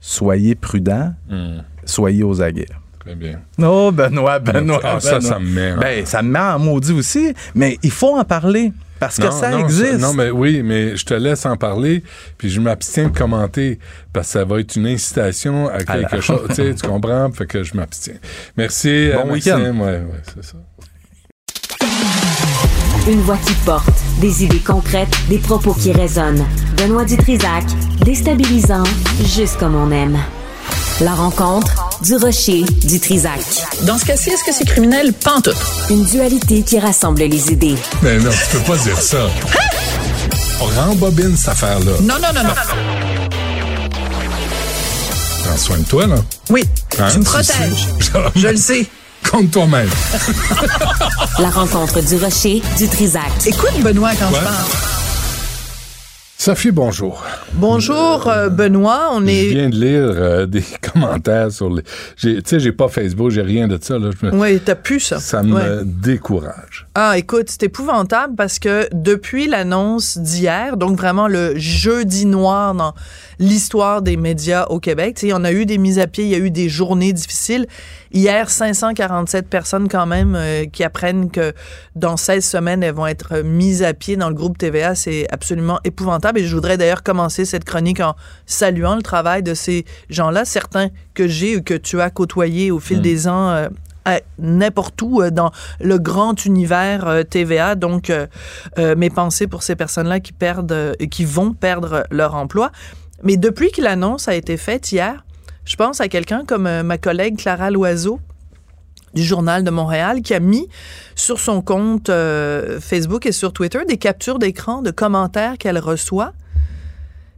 Soyez 0.00 0.54
prudents, 0.54 1.14
Hmm. 1.28 1.58
soyez 1.84 2.22
aux 2.22 2.40
aguets. 2.40 2.66
Très 3.00 3.14
bien. 3.14 3.40
Oh, 3.62 3.90
Benoît, 3.92 4.38
Benoît. 4.38 4.80
Ah, 4.84 5.00
ça, 5.00 5.16
Benoît. 5.18 5.28
ça 5.30 5.38
me 5.38 5.48
met 5.50 5.72
en- 5.72 5.78
Ben, 5.78 6.06
ça 6.06 6.22
me 6.22 6.30
met 6.30 6.38
en 6.38 6.58
maudit 6.58 6.92
aussi, 6.92 7.34
mais 7.54 7.78
il 7.82 7.90
faut 7.90 8.16
en 8.18 8.24
parler 8.24 8.72
parce 8.98 9.16
que 9.16 9.24
Non, 9.24 9.30
ça 9.30 9.50
non, 9.50 9.58
existe. 9.60 9.98
non, 10.00 10.12
mais 10.12 10.30
oui, 10.30 10.62
mais 10.62 10.94
je 10.96 11.04
te 11.06 11.14
laisse 11.14 11.46
en 11.46 11.56
parler, 11.56 12.02
puis 12.36 12.50
je 12.50 12.60
m'abstiens 12.60 13.08
de 13.08 13.16
commenter 13.16 13.78
parce 14.12 14.26
que 14.26 14.32
ça 14.34 14.44
va 14.44 14.60
être 14.60 14.76
une 14.76 14.86
incitation 14.86 15.68
à 15.68 15.78
la- 15.78 15.84
quelque 15.84 16.20
chose. 16.20 16.42
Tu 16.50 16.54
sais, 16.56 16.74
tu 16.74 16.86
comprends? 16.86 17.30
Fait 17.32 17.46
que 17.46 17.62
je 17.62 17.74
m'abstiens. 17.74 18.16
Merci. 18.58 19.10
Bon 19.14 19.28
euh, 19.28 19.32
week-end. 19.32 19.58
Ouais, 19.60 19.80
ouais, 19.80 20.04
c'est 20.34 20.44
ça. 20.44 20.56
Une 23.08 23.20
voix 23.22 23.38
qui 23.46 23.54
porte, 23.64 23.88
des 24.20 24.44
idées 24.44 24.58
concrètes, 24.60 25.14
des 25.28 25.38
propos 25.38 25.72
qui 25.74 25.92
résonnent. 25.92 26.44
Benoît 26.76 27.04
Dutrisac, 27.04 27.64
déstabilisant, 28.04 28.84
juste 29.24 29.58
comme 29.58 29.74
on 29.74 29.90
aime. 29.90 30.18
La 31.00 31.14
rencontre 31.14 31.72
du 32.02 32.16
rocher 32.16 32.62
du 32.84 33.00
Trisac. 33.00 33.40
Dans 33.84 33.96
ce 33.98 34.04
cas-ci, 34.04 34.30
est-ce 34.30 34.44
que 34.44 34.52
c'est 34.52 34.66
criminel? 34.66 35.14
Tout. 35.42 35.50
Une 35.88 36.04
dualité 36.04 36.62
qui 36.62 36.78
rassemble 36.78 37.22
les 37.22 37.50
idées. 37.52 37.76
Mais 38.02 38.18
non, 38.18 38.30
tu 38.30 38.56
peux 38.58 38.64
pas 38.72 38.76
dire 38.78 39.00
ça. 39.00 39.28
On 40.60 40.66
rembobine 40.66 41.36
cette 41.36 41.48
affaire-là. 41.48 41.92
Non, 42.02 42.14
non, 42.20 42.28
non, 42.34 42.42
non. 42.44 42.54
Prends 45.44 45.56
soin 45.56 45.78
de 45.78 45.84
toi, 45.84 46.06
là. 46.06 46.16
Oui, 46.50 46.64
Hein, 46.98 47.08
tu 47.12 47.18
me 47.20 47.24
protèges. 47.24 47.88
Je 48.36 48.48
le 48.48 48.56
sais. 48.56 48.86
Compte 49.28 49.50
toi-même. 49.52 49.88
La 51.38 51.50
rencontre 51.50 52.00
du 52.04 52.16
rocher 52.16 52.62
du 52.78 52.88
Trisac. 52.88 53.30
Écoute, 53.46 53.80
Benoît, 53.82 54.10
quand 54.18 54.26
Ouais. 54.28 54.38
je 54.40 54.44
parle. 54.44 54.66
Sophie, 56.36 56.70
bonjour. 56.70 57.22
Bonjour, 57.52 58.26
euh, 58.26 58.48
Benoît. 58.48 59.10
On 59.12 59.20
Je 59.20 59.26
est. 59.30 59.48
viens 59.50 59.68
de 59.68 59.76
lire 59.76 60.02
euh, 60.16 60.46
des 60.46 60.64
commentaires 60.80 61.52
sur 61.52 61.68
les. 61.70 61.82
Tu 62.16 62.40
sais, 62.44 62.58
j'ai 62.58 62.72
pas 62.72 62.88
Facebook, 62.88 63.30
j'ai 63.30 63.42
rien 63.42 63.68
de 63.68 63.78
ça. 63.80 63.98
Là. 63.98 64.10
Je 64.20 64.26
me- 64.26 64.34
Oui, 64.34 64.58
t'as 64.64 64.74
pu 64.74 64.98
ça. 64.98 65.20
Ça 65.20 65.42
me 65.42 65.54
Ouais. 65.54 65.84
décourage. 65.84 66.86
Ah, 66.96 67.16
écoute, 67.16 67.46
c'est 67.48 67.62
épouvantable 67.62 68.34
parce 68.34 68.58
que 68.58 68.88
depuis 68.92 69.46
l'annonce 69.46 70.18
d'hier, 70.18 70.76
donc 70.76 70.96
vraiment 70.98 71.28
le 71.28 71.56
jeudi 71.56 72.26
noir 72.26 72.74
dans 72.74 72.94
l'histoire 73.38 74.02
des 74.02 74.16
médias 74.16 74.64
au 74.70 74.80
Québec, 74.80 75.14
tu 75.16 75.28
sais, 75.28 75.32
on 75.32 75.44
a 75.44 75.52
eu 75.52 75.66
des 75.66 75.78
mises 75.78 76.00
à 76.00 76.08
pied, 76.08 76.24
il 76.24 76.30
y 76.30 76.34
a 76.34 76.38
eu 76.38 76.50
des 76.50 76.68
journées 76.68 77.12
difficiles. 77.12 77.68
Hier, 78.12 78.50
547 78.50 79.46
personnes 79.48 79.88
quand 79.88 80.04
même 80.06 80.34
euh, 80.34 80.64
qui 80.66 80.82
apprennent 80.82 81.30
que 81.30 81.52
dans 81.94 82.16
16 82.16 82.44
semaines, 82.44 82.82
elles 82.82 82.92
vont 82.94 83.06
être 83.06 83.38
mises 83.44 83.84
à 83.84 83.94
pied 83.94 84.16
dans 84.16 84.28
le 84.28 84.34
groupe 84.34 84.58
TVA. 84.58 84.96
C'est 84.96 85.28
absolument 85.32 85.78
épouvantable. 85.84 86.40
Et 86.40 86.44
je 86.44 86.52
voudrais 86.56 86.76
d'ailleurs 86.76 87.04
commencer 87.04 87.44
cette 87.44 87.64
chronique 87.64 88.00
en 88.00 88.16
saluant 88.46 88.96
le 88.96 89.02
travail 89.02 89.44
de 89.44 89.54
ces 89.54 89.84
gens-là, 90.08 90.44
certains 90.44 90.88
que 91.14 91.28
j'ai 91.28 91.56
ou 91.56 91.62
que 91.62 91.74
tu 91.74 92.00
as 92.00 92.10
côtoyés 92.10 92.72
au 92.72 92.80
fil 92.80 92.98
Mm. 92.98 93.02
des 93.02 93.28
ans. 93.28 93.50
euh, 93.50 93.68
n'importe 94.38 95.00
où 95.02 95.22
euh, 95.22 95.30
dans 95.30 95.50
le 95.80 95.98
grand 95.98 96.44
univers 96.44 97.06
euh, 97.06 97.22
TVA. 97.22 97.74
Donc, 97.74 98.10
euh, 98.10 98.26
mes 98.96 99.10
pensées 99.10 99.46
pour 99.46 99.62
ces 99.62 99.76
personnes-là 99.76 100.20
qui 100.20 100.32
perdent, 100.32 100.96
qui 101.10 101.24
vont 101.24 101.52
perdre 101.52 102.04
leur 102.10 102.34
emploi. 102.34 102.70
Mais 103.22 103.36
depuis 103.36 103.70
que 103.70 103.82
l'annonce 103.82 104.28
a 104.28 104.34
été 104.34 104.56
faite 104.56 104.92
hier, 104.92 105.24
je 105.64 105.76
pense 105.76 106.00
à 106.00 106.08
quelqu'un 106.08 106.44
comme 106.46 106.82
ma 106.82 106.98
collègue 106.98 107.38
Clara 107.38 107.70
Loiseau 107.70 108.18
du 109.14 109.22
Journal 109.22 109.64
de 109.64 109.70
Montréal 109.70 110.22
qui 110.22 110.34
a 110.34 110.40
mis 110.40 110.68
sur 111.14 111.38
son 111.38 111.60
compte 111.60 112.10
Facebook 112.80 113.26
et 113.26 113.32
sur 113.32 113.52
Twitter 113.52 113.80
des 113.86 113.98
captures 113.98 114.38
d'écran 114.38 114.82
de 114.82 114.90
commentaires 114.90 115.58
qu'elle 115.58 115.78
reçoit. 115.78 116.32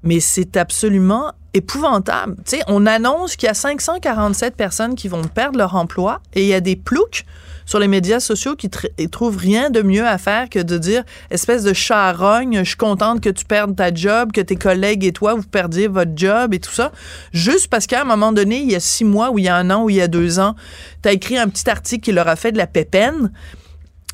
Mais 0.05 0.21
c'est 0.21 0.57
absolument 0.57 1.33
épouvantable. 1.55 2.37
Tu 2.45 2.57
sais, 2.57 2.63
on 2.67 2.87
annonce 2.87 3.37
qu'il 3.37 3.47
y 3.47 3.51
a 3.51 3.55
547 3.55 4.57
personnes 4.57 4.95
qui 4.95 5.09
vont 5.09 5.23
perdre 5.23 5.59
leur 5.59 5.75
emploi 5.75 6.21
et 6.35 6.43
il 6.43 6.49
y 6.49 6.55
a 6.55 6.61
des 6.61 6.77
ploucs 6.77 7.25
sur 7.65 7.79
les 7.79 7.89
médias 7.89 8.21
sociaux 8.21 8.57
qui 8.57 8.69
trouvent 9.11 9.37
rien 9.37 9.71
de 9.71 9.83
mieux 9.83 10.07
à 10.07 10.19
faire 10.19 10.49
que 10.49 10.59
de 10.59 10.79
dire 10.79 11.05
espèce 11.31 11.63
de 11.63 11.73
charogne, 11.73 12.59
je 12.59 12.69
suis 12.69 12.77
contente 12.77 13.21
que 13.21 13.31
tu 13.31 13.45
perdes 13.45 13.77
ta 13.77 13.95
job, 13.95 14.33
que 14.33 14.41
tes 14.41 14.57
collègues 14.57 15.05
et 15.05 15.13
toi 15.13 15.35
vous 15.35 15.43
perdiez 15.43 15.89
votre 15.89 16.13
job 16.17 16.55
et 16.55 16.59
tout 16.59 16.73
ça, 16.73 16.93
juste 17.33 17.69
parce 17.69 17.87
qu'à 17.87 18.03
un 18.03 18.05
moment 18.05 18.33
donné, 18.33 18.59
il 18.59 18.71
y 18.71 18.75
a 18.75 18.81
six 18.81 19.05
mois 19.05 19.31
ou 19.31 19.39
il 19.39 19.45
y 19.45 19.49
a 19.49 19.57
un 19.57 19.71
an 19.71 19.85
ou 19.85 19.91
il 19.91 19.97
y 19.97 20.01
a 20.01 20.09
deux 20.09 20.39
ans, 20.39 20.57
tu 21.03 21.09
as 21.09 21.13
écrit 21.13 21.39
un 21.39 21.49
petit 21.49 21.69
article 21.71 22.03
qui 22.03 22.13
leur 22.13 22.29
a 22.29 22.37
fait 22.37 22.53
de 22.53 22.59
la 22.59 22.67
pépène 22.67 23.31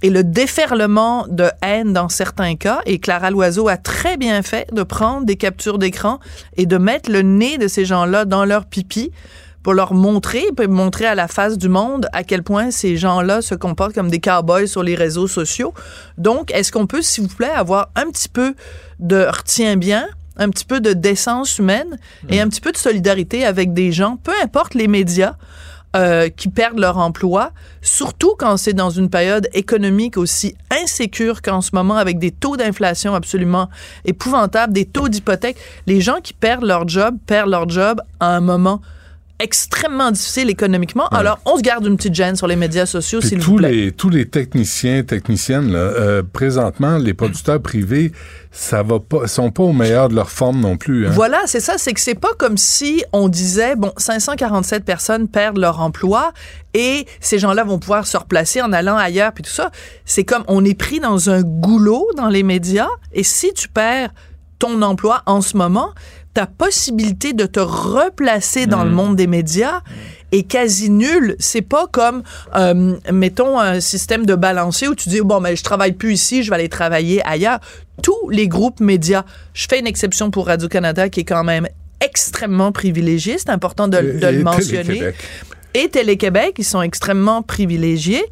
et 0.03 0.11
le 0.11 0.25
déferlement 0.25 1.27
de 1.29 1.51
haine 1.63 1.93
dans 1.93 2.09
certains 2.09 2.57
cas. 2.57 2.81
Et 2.87 2.99
Clara 2.99 3.31
Loiseau 3.31 3.69
a 3.69 3.77
très 3.77 4.17
bien 4.17 4.43
fait 4.43 4.73
de 4.73 4.83
prendre 4.83 5.27
des 5.27 5.37
captures 5.37 5.79
d'écran 5.79 6.21
et 6.57 6.67
de 6.67 6.79
mettre 6.79 7.11
le 7.11 7.23
nez 7.23 7.59
de 7.59 7.69
ces 7.69 7.85
gens-là 7.85 8.25
dans 8.25 8.45
leur 8.45 8.67
pipi 8.67 9.11
pour 9.63 9.75
leur 9.75 9.93
montrer, 9.93 10.45
pour 10.57 10.69
montrer 10.69 11.07
à 11.07 11.15
la 11.15 11.29
face 11.29 11.59
du 11.59 11.69
monde 11.69 12.09
à 12.13 12.23
quel 12.23 12.43
point 12.43 12.71
ces 12.71 12.97
gens-là 12.97 13.43
se 13.43 13.55
comportent 13.55 13.95
comme 13.95 14.09
des 14.09 14.21
cowboys 14.21 14.69
sur 14.69 14.83
les 14.83 14.95
réseaux 14.95 15.27
sociaux. 15.27 15.75
Donc, 16.17 16.53
est-ce 16.53 16.73
qu'on 16.73 16.87
peut, 16.87 17.03
s'il 17.03 17.25
vous 17.25 17.35
plaît, 17.35 17.51
avoir 17.51 17.91
un 17.97 18.11
petit 18.11 18.29
peu 18.29 18.55
de 19.01 19.27
retiens 19.27 19.77
bien, 19.77 20.07
un 20.37 20.49
petit 20.51 20.65
peu 20.65 20.81
de 20.81 20.93
décence 20.93 21.59
humaine 21.59 21.99
et 22.29 22.41
un 22.41 22.49
petit 22.49 22.61
peu 22.61 22.73
de 22.73 22.77
solidarité 22.77 23.45
avec 23.45 23.73
des 23.75 23.91
gens, 23.93 24.17
peu 24.17 24.33
importe 24.43 24.75
les 24.75 24.87
médias, 24.87 25.35
euh, 25.99 26.29
qui 26.29 26.49
perdent 26.49 26.79
leur 26.79 26.97
emploi, 26.99 27.51
surtout 27.83 28.37
quand 28.39 28.57
c'est 28.57 28.73
dans 28.73 28.91
une 28.91 29.11
période 29.11 29.49
économique 29.53 30.17
aussi 30.17 30.55
insécure 30.71 31.43
qu'en 31.43 31.61
ce 31.61 31.71
moment, 31.73 31.97
avec 31.97 32.21
des 32.21 32.31
taux 32.31 32.57
d'inflation 32.57 33.17
absolument 33.17 33.69
épouvantables, 34.05 34.73
des 34.73 34.85
taux 34.85 35.09
d'hypothèque. 35.09 35.57
Les 35.87 36.01
gens 36.01 36.21
qui 36.23 36.35
perdent 36.35 36.65
leur 36.65 36.87
job 36.87 37.17
perdent 37.27 37.51
leur 37.51 37.69
job 37.69 38.01
à 38.21 38.37
un 38.37 38.41
moment 38.41 38.81
extrêmement 39.41 40.11
difficile 40.11 40.51
économiquement. 40.51 41.07
Alors, 41.09 41.39
on 41.47 41.57
se 41.57 41.63
garde 41.63 41.87
une 41.87 41.97
petite 41.97 42.15
gêne 42.15 42.37
sur 42.37 42.47
les 42.47 42.57
médias 42.57 42.87
sociaux, 42.87 43.21
s'il 43.21 43.39
vous 43.39 43.53
tous 43.53 43.57
plaît. 43.59 43.71
les 43.73 43.93
tous 43.93 44.11
les 44.11 44.27
techniciens, 44.29 45.03
techniciennes, 45.05 45.73
là, 45.73 45.79
euh, 45.79 46.23
présentement, 46.33 46.99
les 46.99 47.15
producteurs 47.15 47.61
privés, 47.63 48.13
ça 48.51 48.83
va 48.83 48.99
pas, 48.99 49.27
sont 49.29 49.51
pas 49.51 49.63
au 49.63 49.73
meilleur 49.73 50.09
de 50.09 50.15
leur 50.15 50.31
forme 50.31 50.61
non 50.61 50.77
plus. 50.77 51.07
hein. 51.07 51.11
Voilà, 51.13 51.41
c'est 51.47 51.61
ça, 51.61 51.75
c'est 51.79 51.93
que 51.95 52.01
c'est 52.01 52.15
pas 52.15 52.33
comme 52.39 52.57
si 52.57 53.05
on 53.13 53.29
disait, 53.29 53.77
bon, 53.77 53.93
547 53.97 54.85
personnes 54.85 55.29
perdent 55.29 55.59
leur 55.59 55.81
emploi 55.81 56.33
et 56.75 57.07
ces 57.21 57.39
gens-là 57.39 57.65
vont 57.65 57.79
pouvoir 57.79 58.07
se 58.07 58.17
replacer 58.17 58.61
en 58.61 58.73
allant 58.73 58.97
ailleurs, 58.97 59.33
puis 59.33 59.45
tout 59.45 59.51
ça. 59.51 59.71
C'est 60.05 60.25
comme 60.25 60.45
on 60.49 60.65
est 60.65 60.75
pris 60.79 60.99
dans 61.01 61.31
un 61.31 61.43
goulot 61.43 62.09
dans 62.17 62.29
les 62.29 62.43
médias 62.43 62.89
et 63.13 63.23
si 63.23 63.53
tu 63.55 63.69
perds 63.69 64.11
ton 64.59 64.83
emploi 64.83 65.23
en 65.27 65.41
ce 65.41 65.57
moment, 65.57 65.93
ta 66.35 66.47
possibilité 66.47 67.33
de 67.33 67.47
te 67.47 67.61
replacer 67.61 68.67
dans 68.67 68.85
le 68.85 68.91
monde 68.91 69.17
des 69.17 69.27
médias 69.27 69.81
est 70.31 70.43
quasi 70.43 70.91
nulle. 70.91 71.37
C'est 71.39 71.63
pas 71.63 71.87
comme, 71.87 72.23
euh, 72.55 72.97
mettons, 73.13 73.59
un 73.59 73.81
système 73.81 74.27
de 74.27 74.35
balancier 74.35 74.89
où 74.89 74.95
tu 74.95 75.09
dis, 75.09 75.21
bon, 75.21 75.41
mais 75.41 75.57
je 75.57 75.65
travaille 75.65 75.93
plus 75.93 76.13
ici, 76.13 76.43
je 76.43 76.51
vais 76.51 76.57
aller 76.57 76.69
travailler 76.69 77.27
ailleurs. 77.27 77.61
Tous 78.03 78.29
les 78.31 78.47
groupes 78.47 78.81
médias, 78.81 79.25
je 79.55 79.67
fais 79.69 79.81
une 79.81 79.87
exception 79.87 80.31
pour 80.31 80.47
Radio-Canada 80.47 81.09
qui 81.09 81.21
est 81.21 81.25
quand 81.25 81.45
même 81.45 81.67
extrêmement 82.01 82.71
privilégié, 82.71 83.39
c'est 83.39 83.51
important 83.51 83.89
de, 83.89 83.99
le 83.99 84.43
mentionner 84.43 85.13
et 85.75 85.89
Télé-Québec, 85.89 86.55
ils 86.59 86.65
sont 86.65 86.83
extrêmement 86.83 87.43
privilégiés. 87.43 88.25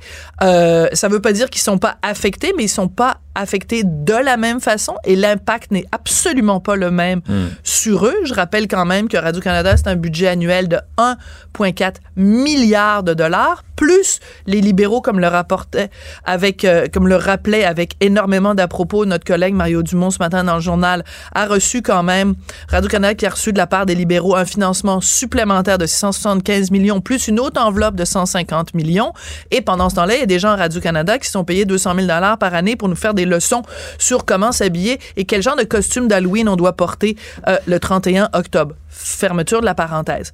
Euh, 0.42 0.88
ça 0.92 1.08
veut 1.08 1.20
pas 1.20 1.32
dire 1.32 1.50
qu'ils 1.50 1.62
sont 1.62 1.78
pas 1.78 1.96
affectés, 2.02 2.52
mais 2.56 2.64
ils 2.64 2.68
sont 2.68 2.88
pas 2.88 3.20
affectés 3.36 3.82
de 3.84 4.14
la 4.14 4.36
même 4.36 4.60
façon 4.60 4.96
et 5.04 5.14
l'impact 5.14 5.70
n'est 5.70 5.86
absolument 5.92 6.60
pas 6.60 6.76
le 6.76 6.90
même 6.90 7.20
sur 7.62 8.06
eux. 8.06 8.16
Je 8.24 8.34
rappelle 8.34 8.66
quand 8.68 8.84
même 8.84 9.08
que 9.08 9.16
Radio-Canada, 9.16 9.76
c'est 9.76 9.88
un 9.88 9.96
budget 9.96 10.28
annuel 10.28 10.68
de 10.68 10.78
1,4 10.98 11.96
milliard 12.16 13.02
de 13.02 13.14
dollars, 13.14 13.62
plus 13.76 14.20
les 14.46 14.60
libéraux, 14.60 15.00
comme 15.00 15.20
le 15.20 15.28
rapportait 15.28 15.90
avec, 16.24 16.64
euh, 16.64 16.86
comme 16.92 17.08
le 17.08 17.16
rappelait 17.16 17.64
avec 17.64 17.94
énormément 18.00 18.54
d'à-propos 18.54 19.04
notre 19.04 19.24
collègue 19.24 19.54
Mario 19.54 19.82
Dumont 19.82 20.10
ce 20.10 20.18
matin 20.18 20.44
dans 20.44 20.54
le 20.54 20.60
journal, 20.60 21.04
a 21.34 21.46
reçu 21.46 21.82
quand 21.82 22.02
même, 22.02 22.34
Radio-Canada 22.68 23.14
qui 23.14 23.26
a 23.26 23.30
reçu 23.30 23.52
de 23.52 23.58
la 23.58 23.66
part 23.66 23.84
des 23.84 23.94
libéraux 23.94 24.34
un 24.34 24.46
financement 24.46 25.00
supplémentaire 25.02 25.76
de 25.76 25.86
675 25.86 26.70
millions, 26.70 27.00
plus 27.00 27.28
une 27.28 27.38
autre 27.38 27.60
enveloppe 27.60 27.96
de 27.96 28.04
150 28.04 28.72
millions. 28.74 29.12
Et 29.50 29.60
pendant 29.60 29.90
ce 29.90 29.96
temps-là, 29.96 30.14
il 30.14 30.20
y 30.20 30.22
a 30.22 30.26
des 30.26 30.38
gens 30.38 30.50
à 30.50 30.56
Radio-Canada 30.56 31.18
qui 31.18 31.28
sont 31.28 31.44
payés 31.44 31.66
200 31.66 31.94
000 31.96 32.06
dollars 32.06 32.38
par 32.38 32.54
année 32.54 32.76
pour 32.76 32.88
nous 32.88 32.96
faire 32.96 33.12
des 33.12 33.25
leçons 33.28 33.62
sur 33.98 34.24
comment 34.24 34.52
s'habiller 34.52 34.98
et 35.16 35.24
quel 35.24 35.42
genre 35.42 35.56
de 35.56 35.64
costume 35.64 36.08
d'Halloween 36.08 36.48
on 36.48 36.56
doit 36.56 36.74
porter 36.74 37.16
euh, 37.48 37.56
le 37.66 37.78
31 37.78 38.28
octobre. 38.32 38.74
Fermeture 38.88 39.60
de 39.60 39.66
la 39.66 39.74
parenthèse. 39.74 40.32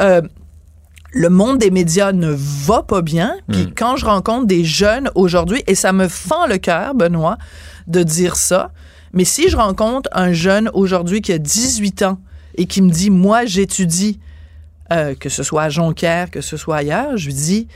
Euh, 0.00 0.22
le 1.12 1.28
monde 1.28 1.58
des 1.58 1.70
médias 1.70 2.12
ne 2.12 2.34
va 2.34 2.82
pas 2.82 3.02
bien. 3.02 3.34
Puis 3.50 3.72
quand 3.76 3.96
je 3.96 4.06
rencontre 4.06 4.46
des 4.46 4.64
jeunes 4.64 5.10
aujourd'hui, 5.14 5.62
et 5.66 5.74
ça 5.74 5.92
me 5.92 6.08
fend 6.08 6.46
le 6.46 6.56
cœur, 6.56 6.94
Benoît, 6.94 7.36
de 7.86 8.02
dire 8.02 8.36
ça, 8.36 8.70
mais 9.12 9.24
si 9.24 9.50
je 9.50 9.56
rencontre 9.56 10.08
un 10.12 10.32
jeune 10.32 10.70
aujourd'hui 10.72 11.20
qui 11.20 11.32
a 11.32 11.38
18 11.38 12.02
ans 12.02 12.18
et 12.54 12.66
qui 12.66 12.80
me 12.80 12.90
dit, 12.90 13.10
moi, 13.10 13.44
j'étudie, 13.44 14.20
euh, 14.90 15.14
que 15.14 15.28
ce 15.28 15.42
soit 15.42 15.62
à 15.62 15.68
Jonquière, 15.68 16.30
que 16.30 16.40
ce 16.40 16.56
soit 16.56 16.76
ailleurs, 16.76 17.16
je 17.16 17.26
lui 17.26 17.34
dis, 17.34 17.68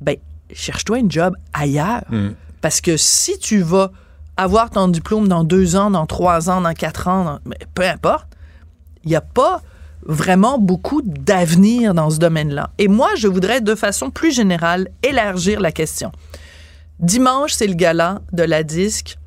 ben, 0.00 0.16
cherche-toi 0.52 0.98
une 0.98 1.10
job 1.10 1.34
ailleurs. 1.52 2.04
Parce 2.60 2.80
que 2.80 2.96
si 2.96 3.38
tu 3.38 3.60
vas 3.60 3.90
avoir 4.36 4.70
ton 4.70 4.88
diplôme 4.88 5.28
dans 5.28 5.44
deux 5.44 5.76
ans, 5.76 5.90
dans 5.90 6.06
trois 6.06 6.50
ans, 6.50 6.60
dans 6.60 6.74
quatre 6.74 7.08
ans, 7.08 7.38
peu 7.74 7.84
importe, 7.84 8.28
il 9.04 9.10
n'y 9.10 9.16
a 9.16 9.20
pas 9.20 9.62
vraiment 10.02 10.58
beaucoup 10.58 11.02
d'avenir 11.02 11.94
dans 11.94 12.10
ce 12.10 12.18
domaine-là. 12.18 12.70
Et 12.78 12.88
moi, 12.88 13.10
je 13.16 13.28
voudrais 13.28 13.60
de 13.60 13.74
façon 13.74 14.10
plus 14.10 14.32
générale 14.32 14.88
élargir 15.02 15.60
la 15.60 15.72
question. 15.72 16.12
Dimanche, 17.00 17.52
c'est 17.52 17.66
le 17.66 17.74
gala 17.74 18.20
de 18.32 18.42
la 18.42 18.62
disque 18.62 19.18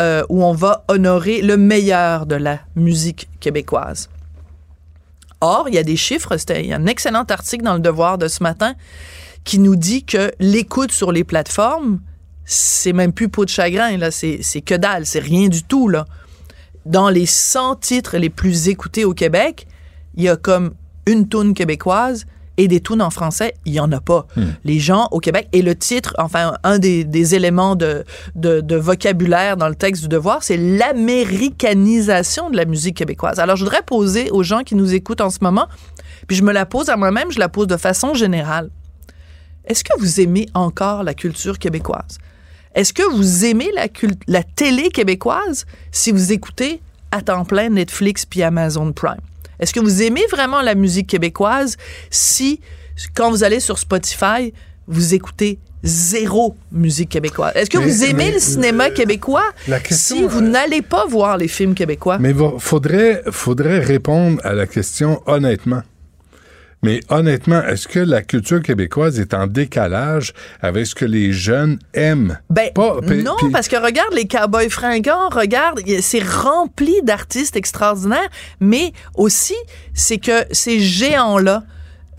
euh, 0.00 0.22
où 0.28 0.44
on 0.44 0.52
va 0.52 0.84
honorer 0.88 1.42
le 1.42 1.56
meilleur 1.56 2.26
de 2.26 2.36
la 2.36 2.60
musique 2.76 3.28
québécoise. 3.40 4.08
Or, 5.40 5.68
il 5.68 5.74
y 5.74 5.78
a 5.78 5.82
des 5.82 5.96
chiffres, 5.96 6.36
il 6.50 6.66
y 6.66 6.72
a 6.72 6.76
un 6.76 6.86
excellent 6.86 7.24
article 7.24 7.64
dans 7.64 7.74
le 7.74 7.80
Devoir 7.80 8.18
de 8.18 8.28
ce 8.28 8.42
matin 8.42 8.74
qui 9.44 9.58
nous 9.58 9.76
dit 9.76 10.04
que 10.04 10.32
l'écoute 10.40 10.92
sur 10.92 11.10
les 11.10 11.24
plateformes, 11.24 12.00
c'est 12.50 12.94
même 12.94 13.12
plus 13.12 13.28
peau 13.28 13.44
de 13.44 13.50
chagrin, 13.50 13.98
là, 13.98 14.10
c'est 14.10 14.62
que 14.64 14.74
dalle, 14.74 15.04
c'est 15.04 15.18
rien 15.18 15.48
du 15.48 15.62
tout, 15.62 15.88
là. 15.88 16.06
Dans 16.86 17.10
les 17.10 17.26
100 17.26 17.76
titres 17.76 18.16
les 18.16 18.30
plus 18.30 18.68
écoutés 18.68 19.04
au 19.04 19.12
Québec, 19.12 19.66
il 20.14 20.24
y 20.24 20.30
a 20.30 20.36
comme 20.36 20.72
une 21.04 21.28
toune 21.28 21.52
québécoise 21.52 22.24
et 22.56 22.66
des 22.66 22.80
tunes 22.80 23.02
en 23.02 23.10
français, 23.10 23.52
il 23.66 23.74
y 23.74 23.80
en 23.80 23.92
a 23.92 24.00
pas. 24.00 24.26
Les 24.64 24.80
gens 24.80 25.08
au 25.10 25.20
Québec, 25.20 25.48
et 25.52 25.60
le 25.60 25.76
titre, 25.76 26.14
enfin, 26.18 26.54
un 26.64 26.78
des, 26.78 27.04
des 27.04 27.34
éléments 27.34 27.76
de, 27.76 28.04
de, 28.34 28.62
de 28.62 28.76
vocabulaire 28.76 29.58
dans 29.58 29.68
le 29.68 29.74
texte 29.74 30.02
du 30.02 30.08
devoir, 30.08 30.42
c'est 30.42 30.56
l'américanisation 30.56 32.48
de 32.48 32.56
la 32.56 32.64
musique 32.64 32.96
québécoise. 32.96 33.38
Alors, 33.40 33.56
je 33.56 33.64
voudrais 33.64 33.82
poser 33.82 34.30
aux 34.30 34.42
gens 34.42 34.62
qui 34.62 34.74
nous 34.74 34.94
écoutent 34.94 35.20
en 35.20 35.30
ce 35.30 35.38
moment, 35.42 35.68
puis 36.26 36.36
je 36.36 36.42
me 36.42 36.52
la 36.52 36.64
pose 36.64 36.88
à 36.88 36.96
moi-même, 36.96 37.30
je 37.30 37.38
la 37.38 37.50
pose 37.50 37.66
de 37.66 37.76
façon 37.76 38.14
générale. 38.14 38.70
Est-ce 39.66 39.84
que 39.84 39.92
vous 40.00 40.20
aimez 40.20 40.46
encore 40.54 41.04
la 41.04 41.12
culture 41.12 41.58
québécoise? 41.58 42.16
Est-ce 42.78 42.92
que 42.92 43.02
vous 43.02 43.44
aimez 43.44 43.72
la, 44.28 44.42
télé 44.44 44.90
québécoise? 44.90 45.66
Si 45.90 46.12
vous 46.12 46.30
écoutez 46.30 46.80
à 47.10 47.22
temps 47.22 47.44
plein 47.44 47.70
Netflix 47.70 48.24
puis 48.24 48.40
Amazon 48.44 48.92
Prime? 48.92 49.18
Est-ce 49.58 49.74
que 49.74 49.80
vous 49.80 50.00
aimez 50.00 50.22
vraiment 50.30 50.62
la 50.62 50.76
musique 50.76 51.08
québécoise? 51.08 51.76
Si, 52.08 52.60
quand 53.16 53.32
vous 53.32 53.42
allez 53.42 53.58
sur 53.58 53.80
Spotify, 53.80 54.54
vous 54.86 55.12
écoutez 55.12 55.58
zéro 55.82 56.54
musique 56.70 57.08
québécoise? 57.08 57.50
Est-ce 57.56 57.68
que 57.68 57.78
Mais- 57.78 57.84
vous 57.84 58.04
aimez 58.04 58.26
mais, 58.26 58.32
le 58.34 58.38
cinéma 58.38 58.90
québécois? 58.90 59.50
la 59.66 59.80
question, 59.80 60.14
si 60.14 60.22
vous 60.22 60.40
n'allez 60.40 60.82
pas 60.82 61.04
voir 61.04 61.36
les 61.36 61.48
films 61.48 61.74
québécois? 61.74 62.18
Mais 62.20 62.32
faudrait, 62.60 63.24
faudrait 63.32 63.80
répondre 63.80 64.40
à 64.44 64.52
la 64.52 64.68
question 64.68 65.20
honnêtement. 65.26 65.82
Mais 66.82 67.00
honnêtement, 67.08 67.62
est-ce 67.62 67.88
que 67.88 67.98
la 67.98 68.22
culture 68.22 68.62
québécoise 68.62 69.18
est 69.18 69.34
en 69.34 69.46
décalage 69.46 70.32
avec 70.60 70.86
ce 70.86 70.94
que 70.94 71.04
les 71.04 71.32
jeunes 71.32 71.78
aiment? 71.92 72.38
Ben, 72.50 72.70
Pas- 72.72 73.00
non, 73.00 73.36
parce 73.52 73.68
que 73.68 73.76
regarde 73.76 74.14
les 74.14 74.28
Cowboys 74.28 74.70
fringants, 74.70 75.28
regarde, 75.30 75.80
c'est 76.00 76.22
rempli 76.22 76.94
d'artistes 77.02 77.56
extraordinaires, 77.56 78.28
mais 78.60 78.92
aussi, 79.16 79.56
c'est 79.92 80.18
que 80.18 80.44
ces 80.52 80.78
géants-là 80.78 81.64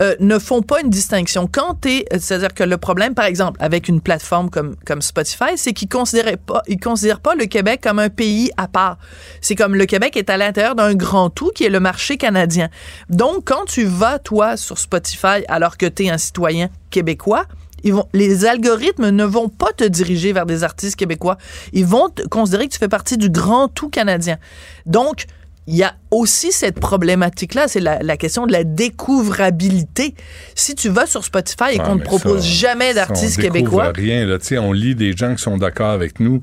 euh, 0.00 0.14
ne 0.18 0.38
font 0.38 0.62
pas 0.62 0.80
une 0.80 0.90
distinction. 0.90 1.48
Quand 1.50 1.74
t'es, 1.74 2.06
euh, 2.12 2.16
c'est-à-dire 2.18 2.54
que 2.54 2.64
le 2.64 2.78
problème, 2.78 3.14
par 3.14 3.26
exemple, 3.26 3.58
avec 3.62 3.88
une 3.88 4.00
plateforme 4.00 4.48
comme, 4.48 4.76
comme 4.86 5.02
Spotify, 5.02 5.56
c'est 5.56 5.72
qu'ils 5.72 5.88
considèrent 5.88 6.38
pas, 6.38 6.62
ils 6.68 6.80
considèrent 6.80 7.20
pas 7.20 7.34
le 7.34 7.46
Québec 7.46 7.80
comme 7.82 7.98
un 7.98 8.08
pays 8.08 8.50
à 8.56 8.66
part. 8.66 8.98
C'est 9.40 9.54
comme 9.54 9.74
le 9.74 9.86
Québec 9.86 10.16
est 10.16 10.30
à 10.30 10.36
l'intérieur 10.36 10.74
d'un 10.74 10.94
grand 10.94 11.28
tout 11.28 11.50
qui 11.54 11.64
est 11.64 11.70
le 11.70 11.80
marché 11.80 12.16
canadien. 12.16 12.70
Donc, 13.10 13.44
quand 13.44 13.64
tu 13.66 13.84
vas, 13.84 14.18
toi, 14.18 14.56
sur 14.56 14.78
Spotify, 14.78 15.44
alors 15.48 15.76
que 15.76 15.86
tu 15.86 16.04
es 16.04 16.10
un 16.10 16.18
citoyen 16.18 16.70
québécois, 16.90 17.44
ils 17.82 17.94
vont, 17.94 18.06
les 18.12 18.44
algorithmes 18.44 19.10
ne 19.10 19.24
vont 19.24 19.48
pas 19.48 19.72
te 19.72 19.84
diriger 19.84 20.32
vers 20.32 20.46
des 20.46 20.64
artistes 20.64 20.96
québécois. 20.96 21.38
Ils 21.72 21.86
vont 21.86 22.08
considérer 22.30 22.68
que 22.68 22.72
tu 22.72 22.78
fais 22.78 22.88
partie 22.88 23.16
du 23.16 23.30
grand 23.30 23.68
tout 23.68 23.88
canadien. 23.88 24.38
Donc, 24.86 25.26
il 25.66 25.76
y 25.76 25.82
a 25.84 25.94
aussi 26.10 26.50
cette 26.50 26.80
problématique-là, 26.80 27.68
c'est 27.68 27.78
la, 27.80 28.00
la 28.02 28.16
question 28.16 28.46
de 28.46 28.52
la 28.52 28.64
découvrabilité. 28.64 30.14
Si 30.54 30.74
tu 30.74 30.88
vas 30.88 31.06
sur 31.06 31.24
Spotify 31.24 31.74
et 31.74 31.76
Ah, 31.80 31.84
qu'on 31.84 31.94
ne 31.96 32.00
propose 32.02 32.40
ça, 32.40 32.46
jamais 32.48 32.94
d'artistes 32.94 33.38
on 33.38 33.42
québécois, 33.42 33.92
rien, 33.94 34.26
là. 34.26 34.38
Tu 34.38 34.46
sais, 34.46 34.58
on 34.58 34.72
lit 34.72 34.94
des 34.94 35.16
gens 35.16 35.34
qui 35.36 35.42
sont 35.42 35.56
d'accord 35.58 35.90
avec 35.90 36.18
nous. 36.20 36.42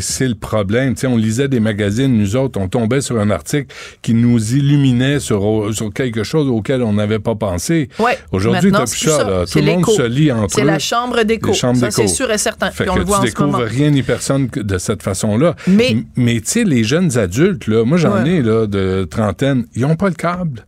C'est 0.00 0.26
le 0.28 0.34
problème. 0.34 0.94
Tu 0.94 1.02
sais, 1.02 1.06
on 1.06 1.16
lisait 1.16 1.48
des 1.48 1.60
magazines, 1.60 2.16
nous 2.16 2.34
autres, 2.36 2.58
on 2.60 2.68
tombait 2.68 3.00
sur 3.00 3.20
un 3.20 3.30
article 3.30 3.72
qui 4.02 4.14
nous 4.14 4.54
illuminait 4.54 5.20
sur, 5.20 5.68
sur 5.72 5.92
quelque 5.92 6.24
chose 6.24 6.48
auquel 6.48 6.82
on 6.82 6.94
n'avait 6.94 7.18
pas 7.20 7.34
pensé. 7.36 7.88
Ouais, 7.98 8.18
Aujourd'hui, 8.32 8.72
t'as 8.72 8.86
plus 8.86 8.98
ça. 8.98 9.22
là. 9.24 9.44
Tout 9.46 9.58
le 9.60 9.64
monde 9.66 9.86
se 9.86 10.02
lit 10.02 10.32
entre 10.32 10.44
eux. 10.44 10.48
C'est 10.60 10.64
la 10.64 10.78
chambre 10.80 11.22
d'écho. 11.22 11.52
Ça, 11.54 11.72
c'est 11.90 12.08
sûr 12.08 12.30
et 12.30 12.38
certain. 12.38 12.70
Fait 12.70 12.88
on 12.88 12.94
que 12.94 12.98
le 13.00 13.04
voit 13.04 13.20
tu 13.20 13.26
découvres 13.26 13.58
rien 13.62 13.90
ni 13.90 14.02
personne 14.02 14.48
de 14.52 14.78
cette 14.78 15.02
façon-là. 15.02 15.54
Mais- 15.68 15.96
tu 16.16 16.40
sais, 16.44 16.64
les 16.64 16.82
jeunes 16.84 17.16
adultes, 17.16 17.66
là, 17.68 17.84
moi 17.84 17.96
j'en 17.96 18.22
Ouais. 18.22 18.28
ai 18.30 18.42
là, 18.42 18.53
de 18.66 19.04
trentaine, 19.04 19.66
ils 19.74 19.84
ont 19.84 19.96
pas 19.96 20.08
le 20.08 20.14
câble. 20.14 20.66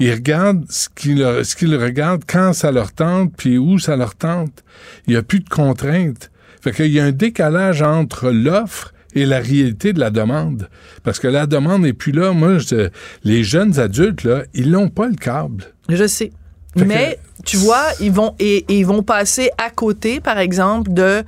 Ils 0.00 0.12
regardent 0.12 0.64
ce 0.70 0.88
qu'ils, 0.94 1.18
leur- 1.20 1.44
ce 1.46 1.54
qu'ils 1.54 1.74
regardent 1.76 2.24
quand 2.26 2.52
ça 2.52 2.72
leur 2.72 2.92
tente, 2.92 3.32
puis 3.36 3.58
où 3.58 3.78
ça 3.78 3.96
leur 3.96 4.14
tente. 4.16 4.64
Il 5.06 5.10
n'y 5.12 5.16
a 5.16 5.22
plus 5.22 5.40
de 5.40 5.48
contraintes. 5.48 6.30
Fait 6.62 6.72
qu'il 6.72 6.90
y 6.92 6.98
a 6.98 7.04
un 7.04 7.12
décalage 7.12 7.80
entre 7.82 8.30
l'offre 8.30 8.92
et 9.14 9.24
la 9.24 9.38
réalité 9.38 9.92
de 9.92 10.00
la 10.00 10.10
demande. 10.10 10.68
Parce 11.04 11.20
que 11.20 11.28
la 11.28 11.46
demande 11.46 11.82
n'est 11.82 11.92
plus 11.92 12.10
là. 12.12 12.32
Moi, 12.32 12.58
je- 12.58 12.88
les 13.22 13.44
jeunes 13.44 13.78
adultes, 13.78 14.24
là, 14.24 14.42
ils 14.54 14.70
n'ont 14.72 14.88
pas 14.88 15.06
le 15.06 15.14
câble. 15.14 15.64
Je 15.88 16.06
sais. 16.08 16.32
Mais 16.76 17.18
tu 17.44 17.56
vois, 17.56 17.84
ils 18.00 18.10
vont 18.12 18.34
et, 18.38 18.58
et 18.68 18.78
ils 18.78 18.86
vont 18.86 19.02
passer 19.02 19.50
à 19.58 19.70
côté, 19.70 20.20
par 20.20 20.38
exemple, 20.38 20.92
de 20.92 21.22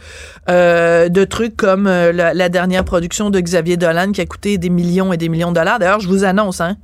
euh, 0.49 1.09
de 1.09 1.25
trucs 1.25 1.57
comme 1.57 1.87
euh, 1.87 2.13
la, 2.13 2.33
la 2.35 2.49
dernière 2.49 2.85
production 2.85 3.31
de 3.31 3.39
Xavier 3.41 3.77
Dolan 3.77 4.13
qui 4.13 4.21
a 4.21 4.27
coûté 4.27 4.59
des 4.59 4.71
millions 4.71 5.13
et 5.13 5.17
des 5.17 5.29
millions 5.29 5.51
de 5.51 5.57
dollars. 5.57 5.79
D'ailleurs, 5.79 6.01
je 6.01 6.09
vous 6.09 6.25
annonce, 6.25 6.61
hein, 6.61 6.77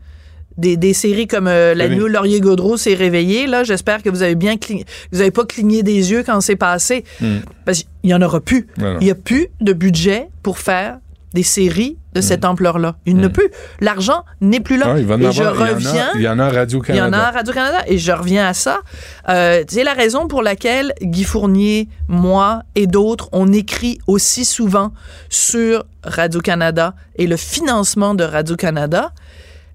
des, 0.58 0.76
des 0.76 0.92
séries 0.92 1.26
comme 1.26 1.46
euh, 1.48 1.74
La 1.74 1.88
nuit 1.88 2.02
où 2.02 2.08
Laurier 2.08 2.40
Gaudreau 2.40 2.76
s'est 2.76 2.94
réveillé. 2.94 3.46
Là, 3.46 3.64
j'espère 3.64 4.02
que 4.02 4.10
vous 4.10 4.22
avez 4.22 4.34
bien 4.34 4.56
cligné, 4.58 4.84
vous 5.12 5.20
avez 5.20 5.30
pas 5.30 5.44
cligné 5.46 5.82
des 5.82 6.10
yeux 6.10 6.22
quand 6.24 6.40
c'est 6.42 6.56
passé, 6.56 7.04
Hmm. 7.20 7.38
parce 7.64 7.78
qu'il 7.84 8.10
y 8.10 8.14
en 8.14 8.20
aura 8.22 8.40
plus. 8.40 8.66
Il 9.00 9.06
y 9.06 9.10
a 9.10 9.14
plus 9.14 9.48
de 9.60 9.72
budget 9.72 10.28
pour 10.42 10.58
faire 10.58 10.98
des 11.32 11.42
séries 11.42 11.96
de 12.14 12.20
cette 12.20 12.44
ampleur-là. 12.44 12.96
Il 13.06 13.16
ne 13.16 13.28
peut. 13.28 13.48
L'argent 13.80 14.24
n'est 14.40 14.60
plus 14.60 14.76
là. 14.78 14.86
Hmm. 14.88 14.96
Ah, 14.96 14.98
il 15.00 15.06
va 15.06 15.14
et 15.14 15.26
avoir- 15.26 15.32
je 15.32 15.40
il 15.42 15.44
y 15.44 15.48
en 15.48 15.48
a- 15.48 15.74
reviens. 15.74 16.08
il 16.16 16.20
y 16.22 16.28
en 16.28 16.38
a 16.38 16.44
à 16.46 16.50
Radio-Canada. 16.50 17.04
Il 17.06 17.12
y 17.12 17.16
en 17.16 17.18
a 17.18 17.22
à 17.22 17.30
Radio-Canada. 17.30 17.78
Et 17.86 17.98
je 17.98 18.12
reviens 18.12 18.46
à 18.46 18.54
ça. 18.54 18.80
Euh, 19.28 19.64
c'est 19.68 19.84
la 19.84 19.94
raison 19.94 20.28
pour 20.28 20.42
laquelle 20.42 20.92
Guy 21.02 21.24
Fournier, 21.24 21.88
moi 22.08 22.62
et 22.74 22.86
d'autres, 22.86 23.28
on 23.32 23.52
écrit 23.52 23.98
aussi 24.06 24.44
souvent 24.44 24.92
sur 25.30 25.84
Radio-Canada 26.04 26.94
et 27.16 27.26
le 27.26 27.36
financement 27.36 28.14
de 28.14 28.24
Radio-Canada. 28.24 29.12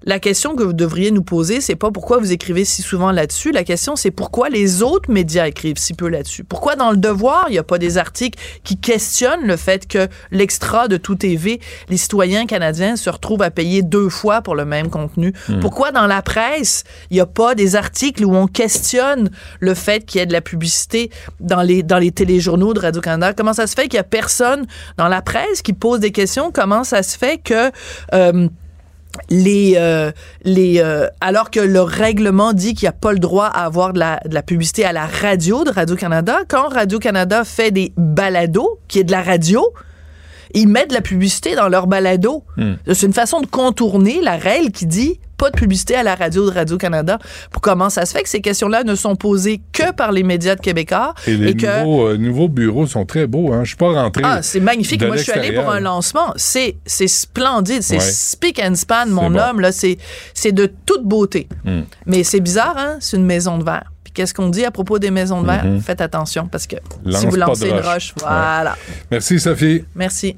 La 0.04 0.20
question 0.20 0.54
que 0.54 0.62
vous 0.62 0.72
devriez 0.72 1.10
nous 1.10 1.22
poser, 1.22 1.60
c'est 1.60 1.74
pas 1.74 1.90
pourquoi 1.90 2.18
vous 2.18 2.32
écrivez 2.32 2.64
si 2.64 2.82
souvent 2.82 3.10
là-dessus. 3.10 3.50
La 3.50 3.64
question, 3.64 3.96
c'est 3.96 4.10
pourquoi 4.10 4.48
les 4.48 4.82
autres 4.82 5.10
médias 5.10 5.48
écrivent 5.48 5.78
si 5.78 5.92
peu 5.92 6.08
là-dessus. 6.08 6.44
Pourquoi 6.44 6.76
dans 6.76 6.90
le 6.90 6.96
Devoir, 6.96 7.46
il 7.48 7.52
n'y 7.52 7.58
a 7.58 7.64
pas 7.64 7.78
des 7.78 7.98
articles 7.98 8.38
qui 8.64 8.76
questionnent 8.76 9.46
le 9.46 9.56
fait 9.56 9.86
que 9.86 10.08
l'extra 10.30 10.88
de 10.88 10.96
tout 10.96 11.14
TV, 11.14 11.60
les 11.88 11.96
citoyens 11.96 12.46
canadiens 12.46 12.96
se 12.96 13.10
retrouvent 13.10 13.42
à 13.42 13.50
payer 13.50 13.82
deux 13.82 14.08
fois 14.08 14.40
pour 14.40 14.54
le 14.54 14.64
même 14.64 14.88
contenu? 14.88 15.32
Hmm. 15.48 15.60
Pourquoi 15.60 15.90
dans 15.90 16.06
la 16.06 16.22
presse, 16.22 16.84
il 17.10 17.14
n'y 17.14 17.20
a 17.20 17.26
pas 17.26 17.54
des 17.54 17.76
articles 17.76 18.24
où 18.24 18.34
on 18.34 18.46
questionne 18.46 19.30
le 19.60 19.74
fait 19.74 20.06
qu'il 20.06 20.20
y 20.20 20.22
ait 20.22 20.26
de 20.26 20.32
la 20.32 20.40
publicité 20.40 21.10
dans 21.40 21.62
les, 21.62 21.82
dans 21.82 21.98
les 21.98 22.12
téléjournaux 22.12 22.72
de 22.72 22.80
Radio-Canada? 22.80 23.32
Comment 23.32 23.52
ça 23.52 23.66
se 23.66 23.74
fait 23.74 23.88
qu'il 23.88 23.96
n'y 23.96 24.00
a 24.00 24.04
personne 24.04 24.66
dans 24.96 25.08
la 25.08 25.22
presse 25.22 25.62
qui 25.62 25.72
pose 25.72 26.00
des 26.00 26.12
questions? 26.12 26.50
Comment 26.52 26.84
ça 26.84 27.02
se 27.02 27.18
fait 27.18 27.38
que... 27.38 27.70
euh, 28.14 28.48
les 29.30 29.74
euh, 29.76 30.10
les 30.44 30.80
euh, 30.80 31.06
alors 31.20 31.50
que 31.50 31.60
le 31.60 31.80
règlement 31.80 32.52
dit 32.52 32.74
qu'il 32.74 32.86
n'y 32.86 32.90
a 32.90 32.92
pas 32.92 33.12
le 33.12 33.18
droit 33.18 33.46
à 33.46 33.64
avoir 33.64 33.92
de 33.92 33.98
la, 33.98 34.20
de 34.24 34.34
la 34.34 34.42
publicité 34.42 34.84
à 34.84 34.92
la 34.92 35.06
radio 35.06 35.64
de 35.64 35.70
Radio 35.70 35.96
Canada 35.96 36.38
quand 36.48 36.68
Radio 36.68 36.98
Canada 36.98 37.44
fait 37.44 37.70
des 37.70 37.92
balados 37.96 38.78
qui 38.88 38.98
est 38.98 39.04
de 39.04 39.12
la 39.12 39.22
radio 39.22 39.62
ils 40.54 40.68
mettent 40.68 40.90
de 40.90 40.94
la 40.94 41.02
publicité 41.02 41.54
dans 41.54 41.68
leur 41.68 41.86
balado 41.86 42.44
Hmm. 42.56 42.74
c'est 42.92 43.06
une 43.06 43.12
façon 43.12 43.40
de 43.40 43.46
contourner 43.46 44.20
la 44.22 44.36
règle 44.36 44.72
qui 44.72 44.86
dit 44.86 45.20
pas 45.38 45.50
de 45.50 45.56
publicité 45.56 45.94
à 45.94 46.02
la 46.02 46.14
radio 46.14 46.50
de 46.50 46.54
Radio 46.54 46.76
Canada 46.76 47.18
pour 47.50 47.62
comment 47.62 47.88
ça 47.88 48.04
se 48.04 48.12
fait 48.12 48.22
que 48.22 48.28
ces 48.28 48.40
questions 48.40 48.68
là 48.68 48.84
ne 48.84 48.94
sont 48.94 49.16
posées 49.16 49.60
que 49.72 49.92
par 49.92 50.12
les 50.12 50.22
médias 50.24 50.56
de 50.56 50.60
Québécois 50.60 51.14
Et 51.26 51.36
les 51.36 51.54
que 51.56 51.78
nouveaux, 51.84 52.08
euh, 52.08 52.16
nouveaux 52.18 52.48
bureaux 52.48 52.86
sont 52.86 53.06
très 53.06 53.26
beaux. 53.26 53.52
Hein. 53.52 53.60
Je 53.62 53.68
suis 53.68 53.76
pas 53.76 53.92
rentré. 53.92 54.22
ah, 54.26 54.42
c'est 54.42 54.60
magnifique. 54.60 55.00
de 55.00 55.06
Moi, 55.06 55.16
je 55.16 55.22
suis 55.22 55.32
allée 55.32 55.52
pour 55.52 55.70
un 55.70 55.80
lancement. 55.80 56.32
C'est, 56.36 56.76
c'est 56.84 57.08
splendide. 57.08 57.82
C'est 57.82 57.94
Ouais. 57.98 58.00
speak 58.12 58.60
and 58.62 58.74
span, 58.74 59.06
mon 59.06 59.30
bon. 59.30 59.38
homme. 59.38 59.60
Là, 59.60 59.72
c'est, 59.72 59.96
c'est 60.34 60.52
de 60.52 60.70
toute 60.84 61.04
beauté. 61.04 61.48
Hmm. 61.64 61.82
Mais 62.06 62.24
c'est 62.24 62.40
bizarre, 62.40 62.74
hein? 62.76 62.96
C'est 63.00 63.16
une 63.16 63.24
maison 63.26 63.56
de 63.58 63.64
verre. 63.64 63.92
Qu'est-ce 64.14 64.34
qu'on 64.34 64.48
dit 64.48 64.64
à 64.64 64.72
propos 64.72 64.98
des 64.98 65.12
maisons 65.12 65.42
de 65.42 65.46
verre? 65.46 65.64
Mhm. 65.64 65.80
Faites 65.80 66.00
attention 66.00 66.48
parce 66.48 66.66
que 66.66 66.74
Lance 67.04 67.20
si 67.20 67.26
vous 67.26 67.36
lancez 67.36 67.68
une 67.68 67.76
roche. 67.76 67.84
roche, 67.86 68.14
voilà. 68.20 68.76
Merci, 69.12 69.38
Sophie. 69.38 69.84
Merci. 69.94 70.34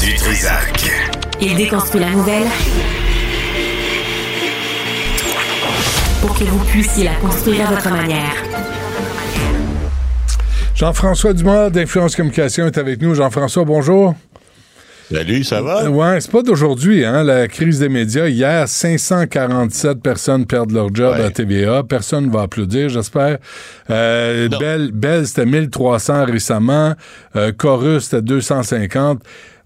Du 0.00 0.14
Trisac. 0.16 0.71
Il 1.44 1.56
déconstruit 1.56 2.00
la 2.00 2.10
nouvelle 2.10 2.46
pour 6.20 6.38
que 6.38 6.44
vous 6.44 6.64
puissiez 6.66 7.02
la 7.02 7.16
construire 7.16 7.68
à 7.68 7.74
votre 7.74 7.90
manière. 7.90 8.32
Jean-François 10.76 11.32
Dumas 11.32 11.70
d'Influence 11.70 12.14
Communication 12.14 12.66
est 12.66 12.78
avec 12.78 13.02
nous. 13.02 13.16
Jean-François, 13.16 13.64
bonjour. 13.64 14.14
Salut, 15.12 15.42
ça 15.44 15.60
va? 15.60 15.82
Euh, 15.82 15.88
ouais, 15.88 16.20
c'est 16.20 16.30
pas 16.30 16.42
d'aujourd'hui, 16.42 17.04
hein, 17.04 17.22
la 17.24 17.46
crise 17.46 17.80
des 17.80 17.88
médias. 17.88 18.28
Hier, 18.28 18.66
547 18.66 20.00
personnes 20.00 20.46
perdent 20.46 20.70
leur 20.70 20.94
job 20.94 21.14
à 21.14 21.28
TVA. 21.30 21.82
Personne 21.82 22.30
va 22.30 22.42
applaudir, 22.42 22.88
j'espère. 22.88 23.38
Euh, 23.90 24.48
Belle, 24.48 24.90
Belle, 24.92 25.26
c'était 25.26 25.44
1300 25.44 26.24
récemment. 26.24 26.94
Euh, 27.36 27.52
Chorus, 27.52 28.04
c'était 28.04 28.22
250. 28.22 29.20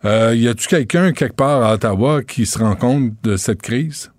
Euh, 0.05 0.35
y 0.35 0.49
a-tu 0.49 0.69
quelqu'un, 0.69 1.13
quelque 1.13 1.37
part 1.37 1.63
à 1.63 1.75
Ottawa, 1.75 2.23
qui 2.23 2.47
se 2.47 2.59
rend 2.59 2.77
compte 2.77 3.13
de 3.23 3.37
cette 3.37 3.63
crise? 3.63 4.13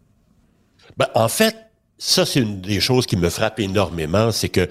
Ben, 0.98 1.08
en 1.14 1.28
fait, 1.28 1.56
ça, 1.98 2.26
c'est 2.26 2.42
une 2.42 2.62
des 2.62 2.80
choses 2.80 3.06
qui 3.06 3.18
me 3.18 3.30
frappe 3.30 3.60
énormément, 3.60 4.32
c'est 4.32 4.50
que 4.50 4.68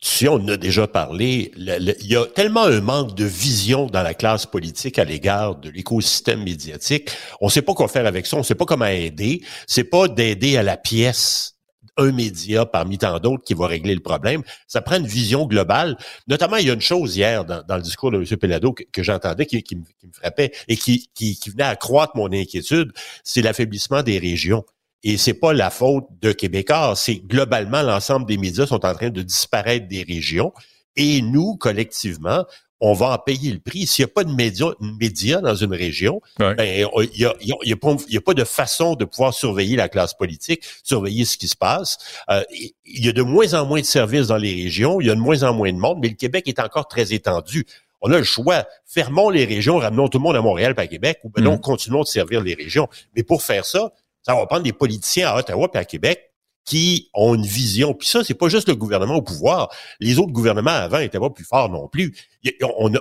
si 0.00 0.28
on 0.28 0.34
en 0.34 0.48
a 0.48 0.56
déjà 0.56 0.86
parlé, 0.86 1.50
il 1.56 2.06
y 2.06 2.16
a 2.16 2.26
tellement 2.26 2.64
un 2.64 2.80
manque 2.80 3.14
de 3.14 3.24
vision 3.24 3.86
dans 3.86 4.02
la 4.02 4.14
classe 4.14 4.46
politique 4.46 4.98
à 4.98 5.04
l'égard 5.04 5.56
de 5.56 5.70
l'écosystème 5.70 6.44
médiatique. 6.44 7.10
On 7.40 7.48
sait 7.48 7.62
pas 7.62 7.74
quoi 7.74 7.88
faire 7.88 8.06
avec 8.06 8.26
ça, 8.26 8.36
on 8.36 8.42
sait 8.42 8.54
pas 8.54 8.66
comment 8.66 8.86
aider. 8.86 9.42
C'est 9.66 9.84
pas 9.84 10.06
d'aider 10.06 10.58
à 10.58 10.62
la 10.62 10.76
pièce 10.76 11.55
un 11.96 12.12
média 12.12 12.66
parmi 12.66 12.98
tant 12.98 13.18
d'autres 13.18 13.44
qui 13.44 13.54
va 13.54 13.66
régler 13.66 13.94
le 13.94 14.00
problème. 14.00 14.42
Ça 14.66 14.80
prend 14.82 14.96
une 14.96 15.06
vision 15.06 15.46
globale. 15.46 15.96
Notamment, 16.28 16.56
il 16.56 16.66
y 16.66 16.70
a 16.70 16.74
une 16.74 16.80
chose 16.80 17.16
hier 17.16 17.44
dans, 17.44 17.62
le 17.68 17.82
discours 17.82 18.10
de 18.10 18.18
M. 18.18 18.24
Pelado 18.24 18.72
que, 18.72 19.02
j'entendais 19.02 19.46
qui, 19.46 19.76
me, 19.76 19.82
frappait 20.12 20.52
et 20.68 20.76
qui 20.76 21.38
venait 21.50 21.64
accroître 21.64 22.16
mon 22.16 22.32
inquiétude, 22.32 22.92
c'est 23.24 23.42
l'affaiblissement 23.42 24.02
des 24.02 24.18
régions. 24.18 24.64
Et 25.02 25.18
c'est 25.18 25.34
pas 25.34 25.52
la 25.52 25.70
faute 25.70 26.06
de 26.20 26.32
Québécois, 26.32 26.94
c'est 26.96 27.18
globalement 27.18 27.82
l'ensemble 27.82 28.26
des 28.26 28.38
médias 28.38 28.66
sont 28.66 28.84
en 28.84 28.92
train 28.92 29.10
de 29.10 29.22
disparaître 29.22 29.86
des 29.86 30.02
régions. 30.02 30.52
Et 30.96 31.22
nous, 31.22 31.56
collectivement, 31.56 32.44
on 32.80 32.92
va 32.92 33.10
en 33.12 33.18
payer 33.18 33.52
le 33.52 33.58
prix. 33.58 33.86
S'il 33.86 34.04
n'y 34.04 34.10
a 34.10 34.12
pas 34.14 34.24
de 34.24 34.32
médias 34.32 34.72
média 34.80 35.40
dans 35.40 35.54
une 35.54 35.72
région, 35.74 36.20
ben, 36.38 36.54
il 36.60 36.78
n'y 37.18 37.24
a, 37.24 37.34
y 37.40 37.52
a- 37.52 37.56
il 37.62 37.68
y 37.68 37.72
a 37.72 37.76
pas- 37.76 37.96
il 38.08 38.14
y 38.14 38.16
a 38.18 38.20
pas 38.20 38.34
de 38.34 38.44
façon 38.44 38.94
de 38.94 39.04
pouvoir 39.04 39.32
surveiller 39.32 39.76
la 39.76 39.88
classe 39.88 40.12
politique, 40.14 40.62
surveiller 40.82 41.24
ce 41.24 41.38
qui 41.38 41.48
se 41.48 41.56
passe. 41.56 41.98
Euh, 42.30 42.42
il 42.84 43.04
y 43.04 43.08
a 43.08 43.12
de 43.12 43.22
moins 43.22 43.54
en 43.54 43.64
moins 43.66 43.80
de 43.80 43.86
services 43.86 44.26
dans 44.26 44.36
les 44.36 44.54
régions, 44.54 45.00
il 45.00 45.06
y 45.06 45.10
a 45.10 45.14
de 45.14 45.20
moins 45.20 45.42
en 45.42 45.54
moins 45.54 45.72
de 45.72 45.78
monde, 45.78 45.98
mais 46.02 46.08
le 46.08 46.14
Québec 46.16 46.46
est 46.48 46.60
encore 46.60 46.86
très 46.88 47.12
étendu. 47.12 47.64
On 48.02 48.12
a 48.12 48.18
le 48.18 48.24
choix. 48.24 48.66
Fermons 48.84 49.30
les 49.30 49.46
régions, 49.46 49.78
ramenons 49.78 50.08
tout 50.08 50.18
le 50.18 50.22
monde 50.24 50.36
à 50.36 50.42
Montréal 50.42 50.74
pas 50.74 50.82
à 50.82 50.86
Québec, 50.86 51.18
ou 51.24 51.30
ben 51.30 51.42
non, 51.42 51.52
Mhm. 51.52 51.60
continuons 51.60 52.02
de 52.02 52.06
servir 52.06 52.42
les 52.42 52.52
régions. 52.54 52.88
Mais 53.16 53.22
pour 53.22 53.42
faire 53.42 53.64
ça, 53.64 53.90
ça 54.22 54.34
va 54.34 54.44
prendre 54.46 54.64
des 54.64 54.74
politiciens 54.74 55.28
à 55.30 55.38
Ottawa 55.38 55.68
et 55.72 55.78
à 55.78 55.84
Québec 55.86 56.30
qui 56.66 57.08
ont 57.14 57.34
une 57.34 57.46
vision. 57.46 57.94
Puis 57.94 58.08
ça, 58.08 58.24
c'est 58.24 58.34
pas 58.34 58.48
juste 58.48 58.68
le 58.68 58.74
gouvernement 58.74 59.14
au 59.14 59.22
pouvoir. 59.22 59.70
Les 60.00 60.18
autres 60.18 60.32
gouvernements 60.32 60.70
avant 60.70 60.98
étaient 60.98 61.20
pas 61.20 61.30
plus 61.30 61.44
forts 61.44 61.70
non 61.70 61.88
plus. 61.88 62.14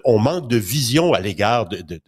On, 0.06 0.20
manque 0.20 0.48
de 0.50 0.58
vision 0.58 1.14
à 1.14 1.20
l'égard 1.20 1.68
de, 1.68 1.78
de- 1.78 1.96
de- 1.96 2.02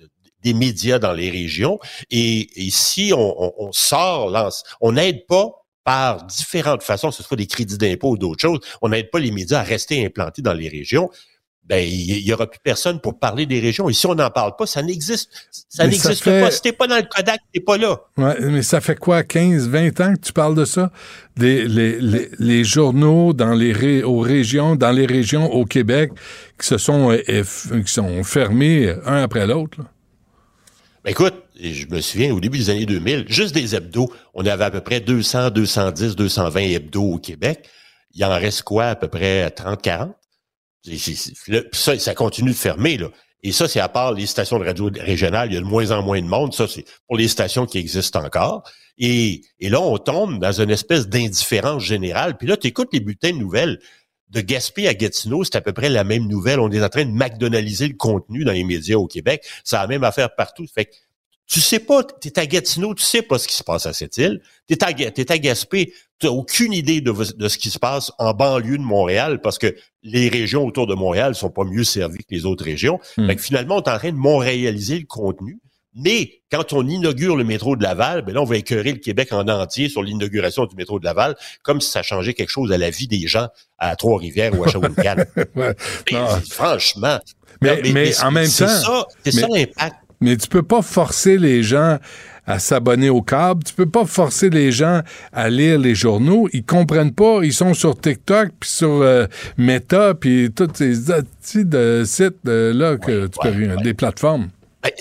des 0.44 0.54
médias 0.54 1.00
dans 1.00 1.14
les 1.14 1.30
régions. 1.32 1.80
Et, 2.12 2.68
et 2.68 2.70
si 2.70 3.12
on, 3.14 3.44
on- 3.44 3.54
on 3.58 3.72
sort, 3.72 4.32
on 4.82 4.92
n'aide 4.94 5.26
pas 5.26 5.50
par 5.84 6.26
différentes 6.26 6.84
façons, 6.84 7.12
ce 7.12 7.24
soit 7.24 7.38
des 7.38 7.48
crédits 7.48 7.78
d'impôt 7.78 8.12
ou 8.12 8.18
d'autres 8.18 8.42
choses, 8.42 8.60
on 8.82 8.90
n'aide 8.90 9.10
pas 9.10 9.20
les 9.20 9.32
médias 9.32 9.60
à 9.62 9.64
rester 9.64 10.06
implantés 10.06 10.42
dans 10.42 10.54
les 10.54 10.68
régions. 10.70 11.10
Ben, 11.68 11.86
il 11.86 12.26
y, 12.26 12.32
aura 12.34 12.48
plus 12.50 12.62
personne 12.64 13.02
pour 13.02 13.20
parler 13.20 13.46
des 13.46 13.60
régions. 13.60 13.90
Si 13.90 14.06
on 14.08 14.16
n'en 14.16 14.30
parle 14.30 14.56
pas, 14.58 14.66
ça 14.66 14.82
n'existe. 14.82 15.30
Ça 15.68 15.84
n'existe 15.86 16.24
fait- 16.24 16.42
pas. 16.42 16.50
Si 16.50 16.62
t'es 16.62 16.72
pas 16.72 16.88
dans 16.88 16.96
le 16.96 17.04
Kodak, 17.04 17.42
t'es 17.54 17.60
pas 17.60 17.78
là. 17.78 18.00
Ouais, 18.16 18.38
mais 18.40 18.62
ça 18.64 18.80
fait 18.80 18.96
quoi, 18.96 19.24
15, 19.24 19.68
20 19.68 20.00
ans 20.00 20.14
que 20.14 20.22
tu 20.22 20.32
parles 20.32 20.56
de 20.56 20.64
ça? 20.64 20.92
Les, 21.36 21.68
les, 21.68 22.30
les 22.40 22.64
journaux 22.64 23.34
dans 23.34 23.54
les 23.54 23.74
ré- 23.74 24.04
aux 24.04 24.20
régions, 24.20 24.78
dans 24.78 24.92
les 24.92 25.06
régions 25.06 25.52
au 25.52 25.66
Québec 25.66 26.12
qui 26.58 26.68
se 26.68 26.78
sont, 26.78 27.12
euh, 27.12 27.44
qui 27.86 27.92
sont 27.94 28.24
fermés 28.24 28.96
un 29.06 29.22
après 29.22 29.46
l'autre. 29.46 29.80
Ben 31.04 31.12
écoute, 31.12 31.36
je 31.62 31.86
me 31.88 32.00
souviens, 32.00 32.34
au 32.34 32.40
début 32.40 32.58
des 32.60 32.70
années 32.70 32.86
2000, 32.86 33.26
juste 33.28 33.54
des 33.54 33.76
hebdos, 33.76 34.10
on 34.34 34.46
avait 34.46 34.64
à 34.66 34.72
peu 34.72 34.82
près 34.82 35.00
200, 35.02 35.50
210, 35.52 36.16
220 36.16 36.62
hebdos 36.62 37.14
au 37.16 37.18
Québec. 37.18 37.68
Il 38.14 38.24
en 38.24 38.30
reste 38.30 38.64
quoi, 38.64 38.86
à 38.86 38.96
peu 38.96 39.08
près 39.10 39.50
30, 39.52 39.82
40? 39.82 40.16
Ça, 41.74 42.00
ça 42.00 42.16
continue 42.16 42.52
de 42.52 42.56
fermer, 42.56 42.98
là. 42.98 43.10
Et 43.44 43.52
ça, 43.52 43.68
c'est 43.68 43.80
à 43.80 43.88
part 43.88 44.14
les 44.14 44.26
stations 44.26 44.58
de 44.60 44.66
radio 44.66 44.90
régionales, 45.00 45.52
il 45.52 45.56
y 45.56 45.58
a 45.58 45.62
de 45.62 45.66
moins 45.66 45.92
en 45.92 46.02
moins 46.02 46.22
de 46.22 46.28
monde. 46.28 46.54
Ça, 46.54 46.68
c'est 46.68 46.86
pour 47.08 47.18
les 47.18 47.28
stations 47.28 47.66
qui 47.66 47.78
existent 47.78 48.24
encore. 48.24 48.64
Et, 48.98 49.42
et 49.60 49.70
là, 49.70 49.80
on 49.80 49.98
tombe 49.98 50.40
dans 50.40 50.60
une 50.60 50.72
espèce 50.72 51.08
d'indifférence 51.08 51.84
générale. 51.84 52.36
Puis 52.38 52.48
là, 52.48 52.58
tu 52.58 52.68
écoutes 52.68 52.90
les 52.94 53.00
bulletins 53.00 53.32
de 53.32 53.38
nouvelles. 53.38 53.80
De 54.30 54.42
Gaspé 54.42 54.90
à 54.90 54.94
Gatineau, 54.94 55.46
c'est 55.46 55.56
à 55.56 55.62
peu 55.62 55.72
près 55.72 55.88
la 55.88 56.04
même 56.04 56.28
nouvelle. 56.28 56.60
On 56.60 56.70
est 56.70 56.84
en 56.84 56.90
train 56.90 57.06
de 57.06 57.12
McDonaldiser 57.12 57.88
le 57.88 57.94
contenu 57.94 58.44
dans 58.44 58.52
les 58.52 58.66
médias 58.66 58.98
au 58.98 59.08
Québec. 59.08 59.46
C'est 59.64 59.78
la 59.78 59.88
même 59.88 60.04
affaire 60.04 60.36
partout. 60.36 60.66
Tu 61.48 61.62
sais 61.62 61.80
pas, 61.80 62.04
t'es 62.04 62.38
à 62.40 62.46
Gatineau, 62.46 62.94
tu 62.94 63.04
sais 63.04 63.22
pas 63.22 63.40
ce 63.40 63.48
qui 63.48 63.56
se 63.56 63.64
passe 63.64 63.86
à 63.86 63.94
cette 63.94 64.18
île. 64.18 64.42
T'es 64.68 64.84
à, 64.84 64.92
Ga- 64.94 65.12
t'es 65.12 65.32
à 65.32 65.38
Gaspé, 65.38 65.94
t'as 66.20 66.28
aucune 66.30 66.74
idée 66.74 67.00
de, 67.02 67.12
de 67.12 67.48
ce 67.48 67.58
qui 67.58 67.70
se 67.70 67.80
passe 67.80 68.12
en 68.20 68.34
banlieue 68.34 68.78
de 68.78 68.84
Montréal 68.84 69.40
parce 69.42 69.58
que 69.58 69.76
les 70.04 70.28
régions 70.30 70.66
autour 70.66 70.88
de 70.88 70.94
Montréal 70.96 71.36
sont 71.36 71.50
pas 71.50 71.64
mieux 71.64 71.84
servies 71.86 72.20
que 72.20 72.36
les 72.36 72.46
autres 72.46 72.66
régions. 72.66 73.00
Hmm. 73.18 73.28
Fait 73.28 73.36
que 73.38 73.42
finalement, 73.42 73.78
on 73.78 73.82
est 73.82 73.90
en 73.90 73.98
train 73.98 74.12
de 74.12 74.18
montréaliser 74.18 75.00
le 75.00 75.06
contenu. 75.06 75.60
Mais 76.00 76.42
quand 76.52 76.74
on 76.74 76.88
inaugure 76.88 77.36
le 77.36 77.44
métro 77.44 77.76
de 77.76 77.82
Laval, 77.82 78.22
ben 78.24 78.36
là, 78.36 78.42
on 78.42 78.46
va 78.46 78.58
écœurer 78.58 78.92
le 78.92 79.00
Québec 79.00 79.30
en 79.34 79.48
entier 79.48 79.90
sur 79.90 80.04
l'inauguration 80.04 80.66
du 80.68 80.76
métro 80.76 81.00
de 81.00 81.06
Laval, 81.06 81.36
comme 81.64 81.82
si 81.82 81.90
ça 81.90 82.04
changeait 82.04 82.36
quelque 82.36 82.52
chose 82.52 82.72
à 82.72 82.78
la 82.78 82.92
vie 82.92 83.08
des 83.08 83.26
gens 83.28 83.48
à 83.80 83.96
Trois-Rivières 83.96 84.58
ou 84.60 84.64
à 84.64 84.68
Shawinigan. 84.70 85.16
Ouais. 85.56 85.74
Franchement. 86.52 87.20
Mais, 87.62 87.82
mais, 87.82 87.92
mais 87.94 88.20
en 88.22 88.32
même 88.32 88.46
c'est 88.46 88.66
temps. 88.66 88.72
ça- 88.82 89.06
c'est 89.26 89.34
mais, 89.36 89.42
ça 89.42 89.48
l'impact. 89.48 89.96
Mais 90.22 90.38
tu 90.38 90.48
peux 90.48 90.64
pas 90.64 90.82
forcer 90.82 91.38
les 91.38 91.64
gens 91.64 91.98
à 92.46 92.60
s'abonner 92.60 93.10
au 93.10 93.22
câble. 93.22 93.64
Tu 93.64 93.74
peux 93.74 93.90
pas 93.90 94.06
forcer 94.06 94.50
les 94.50 94.72
gens 94.72 95.02
à 95.34 95.50
lire 95.50 95.78
les 95.78 95.96
journaux. 95.96 96.48
Ils 96.54 96.64
comprennent 96.64 97.14
pas. 97.14 97.42
Ils 97.44 97.54
sont 97.54 97.74
sur 97.74 98.00
TikTok, 98.00 98.50
puis 98.60 98.70
sur 98.70 99.02
euh, 99.02 99.28
Meta, 99.58 100.14
puis 100.14 100.50
tous 100.56 100.70
ces 100.74 101.64
de 101.66 102.04
sites 102.06 102.36
euh, 102.48 102.74
là 102.74 102.98
que 102.98 103.28
tu 103.28 103.38
peux 103.42 103.84
des 103.84 103.94
plateformes. 103.94 104.50
Ben, 104.82 104.92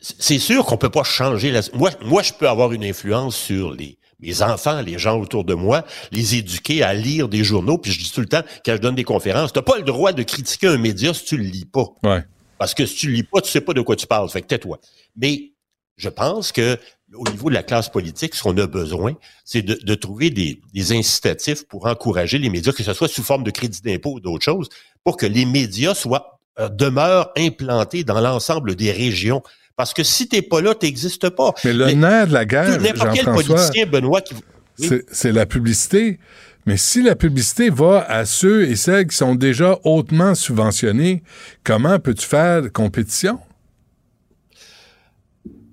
c'est 0.00 0.38
sûr 0.38 0.64
qu'on 0.64 0.76
peut 0.76 0.90
pas 0.90 1.02
changer 1.02 1.50
la... 1.50 1.62
Moi, 1.74 1.90
moi, 2.04 2.22
je 2.22 2.32
peux 2.32 2.48
avoir 2.48 2.72
une 2.72 2.84
influence 2.84 3.34
sur 3.36 3.74
les 3.74 3.98
mes 4.20 4.42
enfants, 4.42 4.80
les 4.80 4.98
gens 4.98 5.18
autour 5.20 5.44
de 5.44 5.54
moi, 5.54 5.84
les 6.10 6.36
éduquer 6.36 6.82
à 6.82 6.94
lire 6.94 7.28
des 7.28 7.44
journaux. 7.44 7.78
Puis 7.78 7.92
je 7.92 7.98
dis 7.98 8.10
tout 8.10 8.20
le 8.20 8.26
temps, 8.26 8.42
quand 8.64 8.72
je 8.72 8.80
donne 8.80 8.94
des 8.94 9.04
conférences, 9.04 9.52
t'as 9.52 9.62
pas 9.62 9.76
le 9.76 9.82
droit 9.82 10.12
de 10.12 10.22
critiquer 10.22 10.68
un 10.68 10.78
média 10.78 11.12
si 11.12 11.24
tu 11.24 11.36
le 11.36 11.44
lis 11.44 11.66
pas. 11.66 11.86
Ouais. 12.02 12.24
Parce 12.58 12.74
que 12.74 12.86
si 12.86 12.96
tu 12.96 13.06
le 13.08 13.14
lis 13.14 13.22
pas, 13.22 13.40
tu 13.40 13.50
sais 13.50 13.60
pas 13.60 13.72
de 13.72 13.80
quoi 13.80 13.96
tu 13.96 14.06
parles. 14.06 14.28
Fait 14.28 14.42
que 14.42 14.46
tais-toi. 14.46 14.78
Mais 15.16 15.52
je 15.96 16.08
pense 16.08 16.52
que 16.52 16.78
au 17.14 17.28
niveau 17.30 17.48
de 17.48 17.54
la 17.54 17.62
classe 17.62 17.88
politique, 17.88 18.34
ce 18.34 18.42
qu'on 18.42 18.56
a 18.58 18.66
besoin, 18.66 19.14
c'est 19.44 19.62
de, 19.62 19.74
de 19.74 19.94
trouver 19.94 20.30
des, 20.30 20.60
des 20.74 20.92
incitatifs 20.92 21.66
pour 21.68 21.86
encourager 21.86 22.38
les 22.38 22.50
médias, 22.50 22.72
que 22.72 22.82
ce 22.82 22.92
soit 22.92 23.08
sous 23.08 23.22
forme 23.22 23.44
de 23.44 23.50
crédit 23.50 23.80
d'impôt 23.80 24.14
ou 24.14 24.20
d'autres 24.20 24.44
choses, 24.44 24.68
pour 25.04 25.16
que 25.16 25.26
les 25.26 25.44
médias 25.44 25.94
soient 25.94 26.40
euh, 26.58 26.68
demeurent 26.68 27.30
implantés 27.36 28.02
dans 28.02 28.20
l'ensemble 28.20 28.74
des 28.74 28.90
régions. 28.90 29.42
Parce 29.76 29.92
que 29.92 30.02
si 30.02 30.26
t'es 30.26 30.42
pas 30.42 30.60
là, 30.60 30.74
t'existes 30.74 31.28
pas. 31.28 31.52
Mais 31.64 31.74
le 31.74 31.92
nerf 31.92 32.28
de 32.28 32.32
la 32.32 32.44
guerre, 32.44 32.80
N'importe 32.80 33.14
quel 33.14 33.24
politicien, 33.26 33.86
Benoît, 33.86 34.22
qui... 34.22 34.34
Oui. 34.78 35.00
c'est 35.10 35.32
la 35.32 35.46
publicité. 35.46 36.18
Mais 36.66 36.76
si 36.76 37.00
la 37.00 37.14
publicité 37.14 37.70
va 37.70 38.04
à 38.10 38.24
ceux 38.24 38.68
et 38.68 38.74
celles 38.74 39.06
qui 39.06 39.16
sont 39.16 39.36
déjà 39.36 39.78
hautement 39.84 40.34
subventionnés, 40.34 41.22
comment 41.62 42.00
peux-tu 42.00 42.26
faire 42.26 42.72
compétition? 42.72 43.38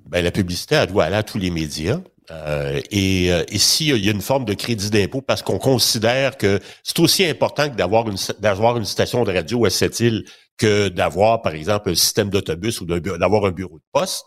Ben, 0.05 0.23
la 0.23 0.29
publicité, 0.29 0.75
elle 0.75 0.91
doit 0.91 1.05
aller 1.05 1.15
à 1.15 1.23
tous 1.23 1.39
les 1.39 1.49
médias. 1.49 1.99
Euh, 2.31 2.79
et 2.91 3.33
euh, 3.33 3.43
et 3.49 3.57
s'il 3.57 3.97
y 3.97 4.07
a 4.07 4.11
une 4.11 4.21
forme 4.21 4.45
de 4.45 4.53
crédit 4.53 4.89
d'impôt 4.89 5.21
parce 5.21 5.41
qu'on 5.41 5.57
considère 5.57 6.37
que 6.37 6.59
c'est 6.81 6.99
aussi 6.99 7.25
important 7.25 7.69
que 7.69 7.75
d'avoir 7.75 8.07
une 8.07 8.15
d'avoir 8.39 8.77
une 8.77 8.85
station 8.85 9.25
de 9.25 9.33
radio 9.33 9.65
à 9.65 9.69
cette 9.69 9.99
île 9.99 10.23
que 10.57 10.87
d'avoir, 10.87 11.41
par 11.41 11.53
exemple, 11.53 11.89
un 11.89 11.95
système 11.95 12.29
d'autobus 12.29 12.79
ou 12.79 12.85
d'avoir 12.85 13.45
un 13.45 13.51
bureau 13.51 13.77
de 13.77 13.83
poste, 13.91 14.25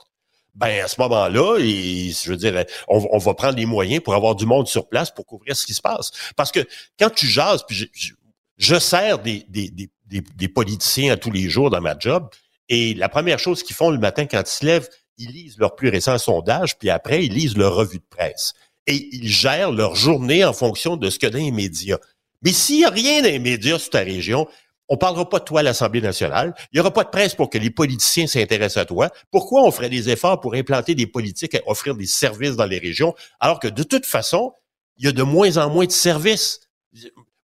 ben 0.56 0.82
à 0.82 0.88
ce 0.88 1.00
moment-là, 1.02 1.58
je 1.58 2.30
veux 2.30 2.36
dire, 2.36 2.64
on, 2.88 3.18
va 3.18 3.34
prendre 3.34 3.56
les 3.56 3.66
moyens 3.66 4.02
pour 4.02 4.14
avoir 4.14 4.34
du 4.34 4.46
monde 4.46 4.66
sur 4.66 4.88
place 4.88 5.10
pour 5.10 5.26
couvrir 5.26 5.54
ce 5.54 5.66
qui 5.66 5.74
se 5.74 5.82
passe. 5.82 6.10
Parce 6.34 6.50
que 6.50 6.60
quand 6.98 7.10
tu 7.10 7.26
jases, 7.26 7.62
puis 7.66 7.76
je, 7.76 8.12
je, 8.56 8.78
sers 8.78 9.18
des, 9.18 9.44
des, 9.48 9.68
des, 9.68 9.90
des, 10.06 10.22
des 10.22 10.48
politiciens 10.48 11.12
à 11.12 11.16
tous 11.18 11.30
les 11.30 11.50
jours 11.50 11.68
dans 11.68 11.82
ma 11.82 11.96
job, 11.98 12.28
et 12.68 12.94
la 12.94 13.08
première 13.08 13.38
chose 13.38 13.62
qu'ils 13.62 13.76
font 13.76 13.90
le 13.90 13.98
matin 13.98 14.24
quand 14.26 14.40
ils 14.40 14.46
se 14.46 14.64
lèvent, 14.64 14.88
ils 15.18 15.30
lisent 15.30 15.58
leur 15.58 15.76
plus 15.76 15.90
récent 15.90 16.16
sondage, 16.18 16.78
puis 16.78 16.90
après, 16.90 17.24
ils 17.24 17.32
lisent 17.32 17.56
leur 17.56 17.74
revue 17.74 17.98
de 17.98 18.06
presse. 18.08 18.54
Et 18.86 19.08
ils 19.12 19.28
gèrent 19.28 19.72
leur 19.72 19.94
journée 19.94 20.44
en 20.44 20.52
fonction 20.52 20.96
de 20.96 21.10
ce 21.10 21.18
que 21.18 21.26
dans 21.26 21.38
les 21.38 21.50
médias. 21.50 21.98
Mais 22.42 22.52
s'il 22.52 22.78
n'y 22.78 22.84
a 22.84 22.90
rien 22.90 23.22
dans 23.22 23.28
les 23.28 23.38
médias 23.38 23.78
sur 23.78 23.90
ta 23.90 24.00
région, 24.00 24.46
on 24.88 24.96
parlera 24.96 25.28
pas 25.28 25.38
de 25.40 25.44
toi 25.44 25.60
à 25.60 25.62
l'Assemblée 25.62 26.00
nationale. 26.00 26.54
Il 26.72 26.76
y 26.76 26.80
aura 26.80 26.92
pas 26.92 27.04
de 27.04 27.08
presse 27.08 27.34
pour 27.34 27.50
que 27.50 27.58
les 27.58 27.70
politiciens 27.70 28.26
s'intéressent 28.26 28.82
à 28.82 28.84
toi. 28.84 29.10
Pourquoi 29.30 29.62
on 29.64 29.70
ferait 29.70 29.88
des 29.90 30.10
efforts 30.10 30.40
pour 30.40 30.54
implanter 30.54 30.94
des 30.94 31.06
politiques 31.06 31.54
à 31.54 31.60
offrir 31.66 31.94
des 31.96 32.06
services 32.06 32.56
dans 32.56 32.66
les 32.66 32.78
régions, 32.78 33.14
alors 33.40 33.58
que 33.60 33.68
de 33.68 33.82
toute 33.82 34.06
façon, 34.06 34.52
il 34.98 35.04
y 35.06 35.08
a 35.08 35.12
de 35.12 35.22
moins 35.22 35.56
en 35.56 35.70
moins 35.70 35.86
de 35.86 35.92
services? 35.92 36.60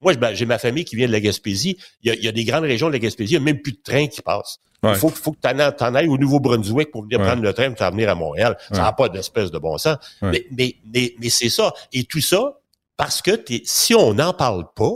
Moi, 0.02 0.14
j'ai 0.32 0.46
ma 0.46 0.58
famille 0.58 0.84
qui 0.84 0.96
vient 0.96 1.06
de 1.06 1.12
la 1.12 1.20
Gaspésie. 1.20 1.76
Il 2.02 2.08
y, 2.08 2.10
a, 2.10 2.14
il 2.14 2.24
y 2.24 2.28
a 2.28 2.32
des 2.32 2.44
grandes 2.44 2.64
régions 2.64 2.86
de 2.88 2.92
la 2.92 2.98
Gaspésie, 2.98 3.34
il 3.34 3.38
n'y 3.38 3.42
a 3.42 3.52
même 3.52 3.60
plus 3.60 3.72
de 3.72 3.80
train 3.82 4.06
qui 4.06 4.22
passe. 4.22 4.58
Ouais. 4.82 4.92
Il 4.92 4.96
faut, 4.96 5.10
faut 5.10 5.32
que 5.32 5.38
tu 5.42 5.84
en, 5.84 5.94
ailles 5.94 6.08
au 6.08 6.16
Nouveau-Brunswick 6.16 6.90
pour 6.90 7.02
venir 7.02 7.20
Ouais. 7.20 7.26
prendre 7.26 7.42
le 7.42 7.52
train 7.52 7.68
pour 7.68 7.76
t'en 7.78 7.90
venir 7.90 8.08
à 8.08 8.14
Montréal. 8.14 8.56
Ça 8.72 8.80
n'a 8.80 8.92
pas 8.92 9.10
d'espèce 9.10 9.50
de 9.50 9.58
bon 9.58 9.76
sens. 9.76 9.98
Mais, 10.22 10.46
mais, 10.50 10.76
mais, 10.94 11.14
mais 11.18 11.28
c'est 11.28 11.50
ça. 11.50 11.74
Et 11.92 12.04
tout 12.04 12.22
ça, 12.22 12.60
parce 12.96 13.20
que 13.20 13.32
si 13.64 13.94
on 13.94 14.14
n'en 14.14 14.32
parle 14.32 14.64
pas, 14.74 14.92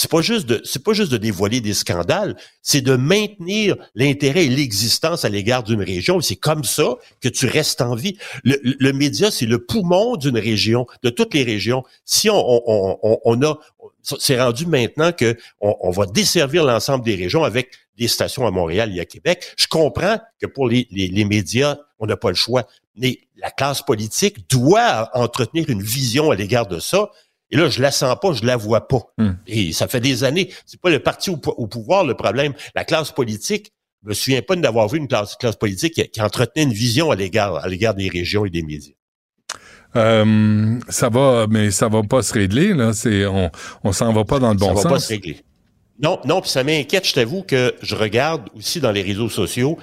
c'est 0.00 0.08
pas 0.12 0.20
juste 0.22 0.46
de, 0.46 0.60
c'est 0.64 0.84
pas 0.84 0.92
juste 0.92 1.10
de 1.10 1.16
dévoiler 1.16 1.60
des 1.60 1.74
scandales, 1.74 2.36
c'est 2.62 2.82
de 2.82 2.94
maintenir 2.94 3.74
l'intérêt 3.96 4.44
et 4.44 4.48
l'existence 4.48 5.24
à 5.24 5.28
l'égard 5.28 5.64
d'une 5.64 5.82
région. 5.82 6.20
C'est 6.20 6.36
comme 6.36 6.62
ça 6.62 6.94
que 7.20 7.28
tu 7.28 7.46
restes 7.46 7.80
en 7.80 7.96
vie. 7.96 8.16
Le, 8.44 8.60
le- 8.62 8.92
média, 8.92 9.32
c'est 9.32 9.44
le 9.44 9.58
poumon 9.58 10.14
d'une 10.14 10.38
région, 10.38 10.86
de 11.02 11.10
toutes 11.10 11.34
les 11.34 11.42
régions. 11.42 11.82
Si 12.04 12.30
on, 12.30 12.36
on- 12.36 12.96
on, 13.02 13.18
on 13.24 13.42
a, 13.42 13.58
c'est 14.20 14.40
rendu 14.40 14.66
maintenant 14.66 15.10
que 15.10 15.36
on, 15.60 15.74
on 15.80 15.90
va 15.90 16.06
desservir 16.06 16.62
l'ensemble 16.64 17.04
des 17.04 17.16
régions 17.16 17.42
avec 17.42 17.72
des 17.96 18.06
stations 18.06 18.46
à 18.46 18.52
Montréal 18.52 18.96
et 18.96 19.00
à 19.00 19.04
Québec. 19.04 19.52
Je 19.56 19.66
comprends 19.66 20.20
que 20.40 20.46
pour 20.46 20.68
les, 20.68 20.86
les, 20.92 21.08
les 21.08 21.24
médias, 21.24 21.76
on 21.98 22.06
n'a 22.06 22.16
pas 22.16 22.28
le 22.28 22.36
choix, 22.36 22.68
mais 22.94 23.18
la 23.36 23.50
classe 23.50 23.82
politique 23.82 24.48
doit 24.48 25.10
entretenir 25.14 25.68
une 25.68 25.82
vision 25.82 26.30
à 26.30 26.36
l'égard 26.36 26.68
de 26.68 26.78
ça. 26.78 27.10
Et 27.50 27.56
là, 27.56 27.68
je 27.68 27.80
la 27.80 27.90
sens 27.90 28.16
pas, 28.20 28.32
je 28.32 28.44
la 28.44 28.56
vois 28.56 28.88
pas. 28.88 29.00
Hmm. 29.16 29.32
Et 29.46 29.72
ça 29.72 29.88
fait 29.88 30.00
des 30.00 30.24
années. 30.24 30.50
C'est 30.66 30.80
pas 30.80 30.90
le 30.90 30.98
parti 31.00 31.30
au, 31.30 31.36
po- 31.38 31.54
au 31.56 31.66
pouvoir 31.66 32.04
le 32.04 32.14
problème. 32.14 32.52
La 32.74 32.84
classe 32.84 33.10
politique, 33.10 33.72
je 34.04 34.10
me 34.10 34.14
souviens 34.14 34.42
pas 34.42 34.54
d'avoir 34.56 34.88
vu 34.88 34.98
une 34.98 35.08
classe, 35.08 35.34
classe 35.36 35.56
politique 35.56 35.94
qui, 35.94 36.08
qui 36.08 36.20
entretenait 36.20 36.64
une 36.64 36.72
vision 36.72 37.10
à 37.10 37.16
l'égard, 37.16 37.56
à 37.56 37.68
l'égard 37.68 37.94
des 37.94 38.08
régions 38.08 38.44
et 38.44 38.50
des 38.50 38.62
médias. 38.62 38.92
Euh, 39.96 40.78
ça 40.88 41.08
va, 41.08 41.46
mais 41.48 41.70
ça 41.70 41.88
va 41.88 42.02
pas 42.02 42.22
se 42.22 42.32
régler, 42.34 42.74
là. 42.74 42.92
C'est, 42.92 43.24
on, 43.26 43.50
on 43.84 43.92
s'en 43.92 44.12
va 44.12 44.24
pas 44.24 44.38
dans 44.38 44.50
le 44.50 44.58
bon 44.58 44.68
ça 44.68 44.74
va 44.74 44.82
sens. 44.82 44.92
pas 44.92 44.98
se 45.00 45.08
régler. 45.08 45.40
Non, 46.00 46.20
non, 46.24 46.40
puis 46.42 46.50
ça 46.50 46.62
m'inquiète, 46.62 47.06
je 47.08 47.14
t'avoue 47.14 47.42
que 47.42 47.74
je 47.82 47.96
regarde 47.96 48.48
aussi 48.56 48.80
dans 48.80 48.92
les 48.92 49.02
réseaux 49.02 49.28
sociaux, 49.30 49.78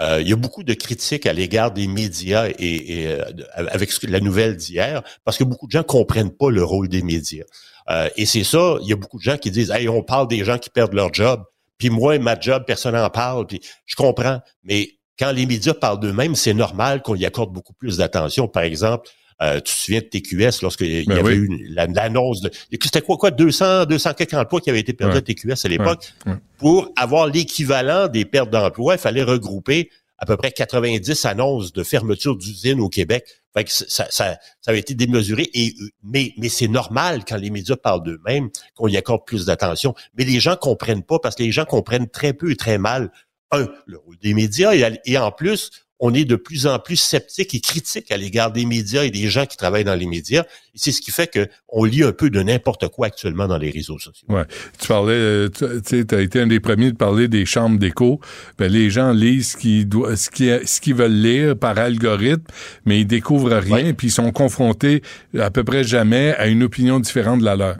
euh, 0.00 0.20
il 0.20 0.28
y 0.28 0.32
a 0.32 0.36
beaucoup 0.36 0.62
de 0.62 0.74
critiques 0.74 1.26
à 1.26 1.32
l'égard 1.32 1.70
des 1.70 1.86
médias 1.86 2.48
et, 2.48 2.54
et, 2.58 3.08
euh, 3.08 3.24
avec 3.56 3.90
la 4.02 4.20
nouvelle 4.20 4.56
d'hier, 4.56 5.02
parce 5.24 5.38
que 5.38 5.44
beaucoup 5.44 5.66
de 5.66 5.72
gens 5.72 5.82
comprennent 5.82 6.30
pas 6.30 6.50
le 6.50 6.62
rôle 6.62 6.88
des 6.88 7.02
médias. 7.02 7.44
Euh, 7.88 8.08
et 8.16 8.26
c'est 8.26 8.44
ça, 8.44 8.76
il 8.82 8.88
y 8.88 8.92
a 8.92 8.96
beaucoup 8.96 9.18
de 9.18 9.22
gens 9.22 9.38
qui 9.38 9.50
disent, 9.50 9.70
hey, 9.70 9.88
on 9.88 10.02
parle 10.02 10.28
des 10.28 10.44
gens 10.44 10.58
qui 10.58 10.70
perdent 10.70 10.92
leur 10.92 11.14
job, 11.14 11.42
puis 11.78 11.90
moi, 11.90 12.18
ma 12.18 12.38
job, 12.38 12.64
personne 12.66 12.94
n'en 12.94 13.10
parle, 13.10 13.46
puis 13.46 13.60
je 13.86 13.96
comprends, 13.96 14.40
mais 14.64 14.96
quand 15.18 15.32
les 15.32 15.46
médias 15.46 15.74
parlent 15.74 16.00
d'eux-mêmes, 16.00 16.34
c'est 16.34 16.54
normal 16.54 17.02
qu'on 17.02 17.14
y 17.14 17.24
accorde 17.24 17.52
beaucoup 17.52 17.72
plus 17.72 17.96
d'attention. 17.96 18.48
Par 18.48 18.64
exemple, 18.64 19.08
euh, 19.42 19.56
tu 19.56 19.62
te 19.74 19.78
souviens 19.78 20.00
de 20.00 20.06
TQS 20.06 20.62
lorsqu'il 20.62 21.02
y 21.02 21.04
Ben 21.04 21.18
avait 21.18 21.36
oui. 21.38 21.46
eu 21.48 21.66
l'annonce 21.74 22.40
de... 22.40 22.50
C'était 22.82 23.02
quoi, 23.02 23.16
quoi, 23.16 23.30
200, 23.30 23.84
200 23.86 24.14
quelques 24.14 24.34
emplois 24.34 24.60
qui 24.60 24.70
avaient 24.70 24.80
été 24.80 24.92
perdus 24.94 25.12
Ouais. 25.12 25.18
à 25.18 25.22
TQS 25.22 25.64
à 25.64 25.68
l'époque? 25.68 26.12
Ouais. 26.24 26.32
Ouais. 26.32 26.38
Pour 26.58 26.90
avoir 26.96 27.26
l'équivalent 27.26 28.08
des 28.08 28.24
pertes 28.24 28.50
d'emplois, 28.50 28.94
il 28.94 28.98
fallait 29.00 29.22
regrouper 29.22 29.90
à 30.18 30.24
peu 30.24 30.38
près 30.38 30.50
90 30.50 31.26
annonces 31.26 31.74
de 31.74 31.82
fermeture 31.82 32.36
d'usines 32.36 32.80
au 32.80 32.88
Québec. 32.88 33.26
Fait 33.54 33.64
que 33.64 33.70
ça, 33.70 33.84
ça, 33.88 34.06
ça 34.10 34.36
avait 34.70 34.78
été 34.78 34.94
démesuré. 34.94 35.50
Et, 35.52 35.74
mais 36.02 36.32
mais 36.38 36.48
c'est 36.48 36.68
normal 36.68 37.22
quand 37.28 37.36
les 37.36 37.50
médias 37.50 37.76
parlent 37.76 38.02
d'eux-mêmes 38.02 38.48
qu'on 38.74 38.88
y 38.88 38.96
accorde 38.96 39.26
plus 39.26 39.44
d'attention. 39.44 39.94
Mais 40.16 40.24
les 40.24 40.40
gens 40.40 40.56
comprennent 40.56 41.02
pas 41.02 41.18
parce 41.18 41.34
que 41.36 41.42
les 41.42 41.52
gens 41.52 41.66
comprennent 41.66 42.08
très 42.08 42.32
peu 42.32 42.50
et 42.50 42.56
très 42.56 42.78
mal, 42.78 43.10
un, 43.50 43.68
le 43.84 43.98
rôle 43.98 44.16
des 44.22 44.32
médias 44.32 44.74
et, 44.74 44.98
et 45.04 45.18
en 45.18 45.30
plus, 45.30 45.70
on 45.98 46.12
est 46.12 46.24
de 46.26 46.36
plus 46.36 46.66
en 46.66 46.78
plus 46.78 46.96
sceptique 46.96 47.54
et 47.54 47.60
critique 47.60 48.10
à 48.12 48.16
l'égard 48.18 48.52
des 48.52 48.66
médias 48.66 49.04
et 49.04 49.10
des 49.10 49.28
gens 49.30 49.46
qui 49.46 49.56
travaillent 49.56 49.84
dans 49.84 49.94
les 49.94 50.06
médias. 50.06 50.42
Et 50.74 50.78
c'est 50.78 50.92
ce 50.92 51.00
qui 51.00 51.10
fait 51.10 51.26
que 51.26 51.48
on 51.68 51.84
lit 51.84 52.02
un 52.02 52.12
peu 52.12 52.28
de 52.28 52.42
n'importe 52.42 52.88
quoi 52.88 53.06
actuellement 53.06 53.46
dans 53.48 53.56
les 53.56 53.70
réseaux 53.70 53.98
sociaux. 53.98 54.26
Ouais. 54.28 54.44
Tu 54.78 54.88
parlais, 54.88 55.14
euh, 55.14 55.48
tu 55.48 56.06
as 56.14 56.20
été 56.20 56.40
un 56.40 56.46
des 56.46 56.60
premiers 56.60 56.92
de 56.92 56.96
parler 56.96 57.28
des 57.28 57.46
chambres 57.46 57.78
d'écho. 57.78 58.20
Ben, 58.58 58.70
les 58.70 58.90
gens 58.90 59.12
lisent 59.12 59.52
ce 59.52 59.56
qu'ils, 59.56 59.88
doivent- 59.88 60.16
ce, 60.16 60.28
qu'ils, 60.28 60.60
ce 60.66 60.80
qu'ils 60.82 60.94
veulent 60.94 61.12
lire 61.20 61.56
par 61.56 61.78
algorithme, 61.78 62.44
mais 62.84 63.00
ils 63.00 63.06
découvrent 63.06 63.56
rien, 63.56 63.94
puis 63.94 64.08
ils 64.08 64.12
sont 64.12 64.32
confrontés 64.32 65.02
à 65.38 65.50
peu 65.50 65.64
près 65.64 65.82
jamais 65.82 66.34
à 66.34 66.46
une 66.46 66.62
opinion 66.62 67.00
différente 67.00 67.40
de 67.40 67.44
la 67.46 67.56
leur. 67.56 67.76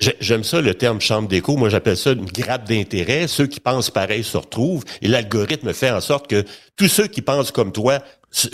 J'ai- 0.00 0.16
J'aime 0.20 0.44
ça 0.44 0.60
le 0.60 0.74
terme 0.74 1.00
chambre 1.00 1.28
d'écho. 1.28 1.56
Moi, 1.56 1.68
j'appelle 1.68 1.96
ça 1.96 2.12
une 2.12 2.24
grappe 2.24 2.66
d'intérêt. 2.68 3.28
Ceux 3.28 3.46
qui 3.46 3.60
pensent 3.60 3.90
pareil 3.90 4.24
se 4.24 4.36
retrouvent 4.36 4.84
et 5.02 5.08
l'algorithme 5.08 5.72
fait 5.74 5.90
en 5.90 6.00
sorte 6.00 6.26
que 6.28 6.44
tous 6.76 6.88
ceux 6.88 7.06
qui 7.06 7.20
pensent 7.22 7.50
comme 7.52 7.70
toi, 7.72 8.02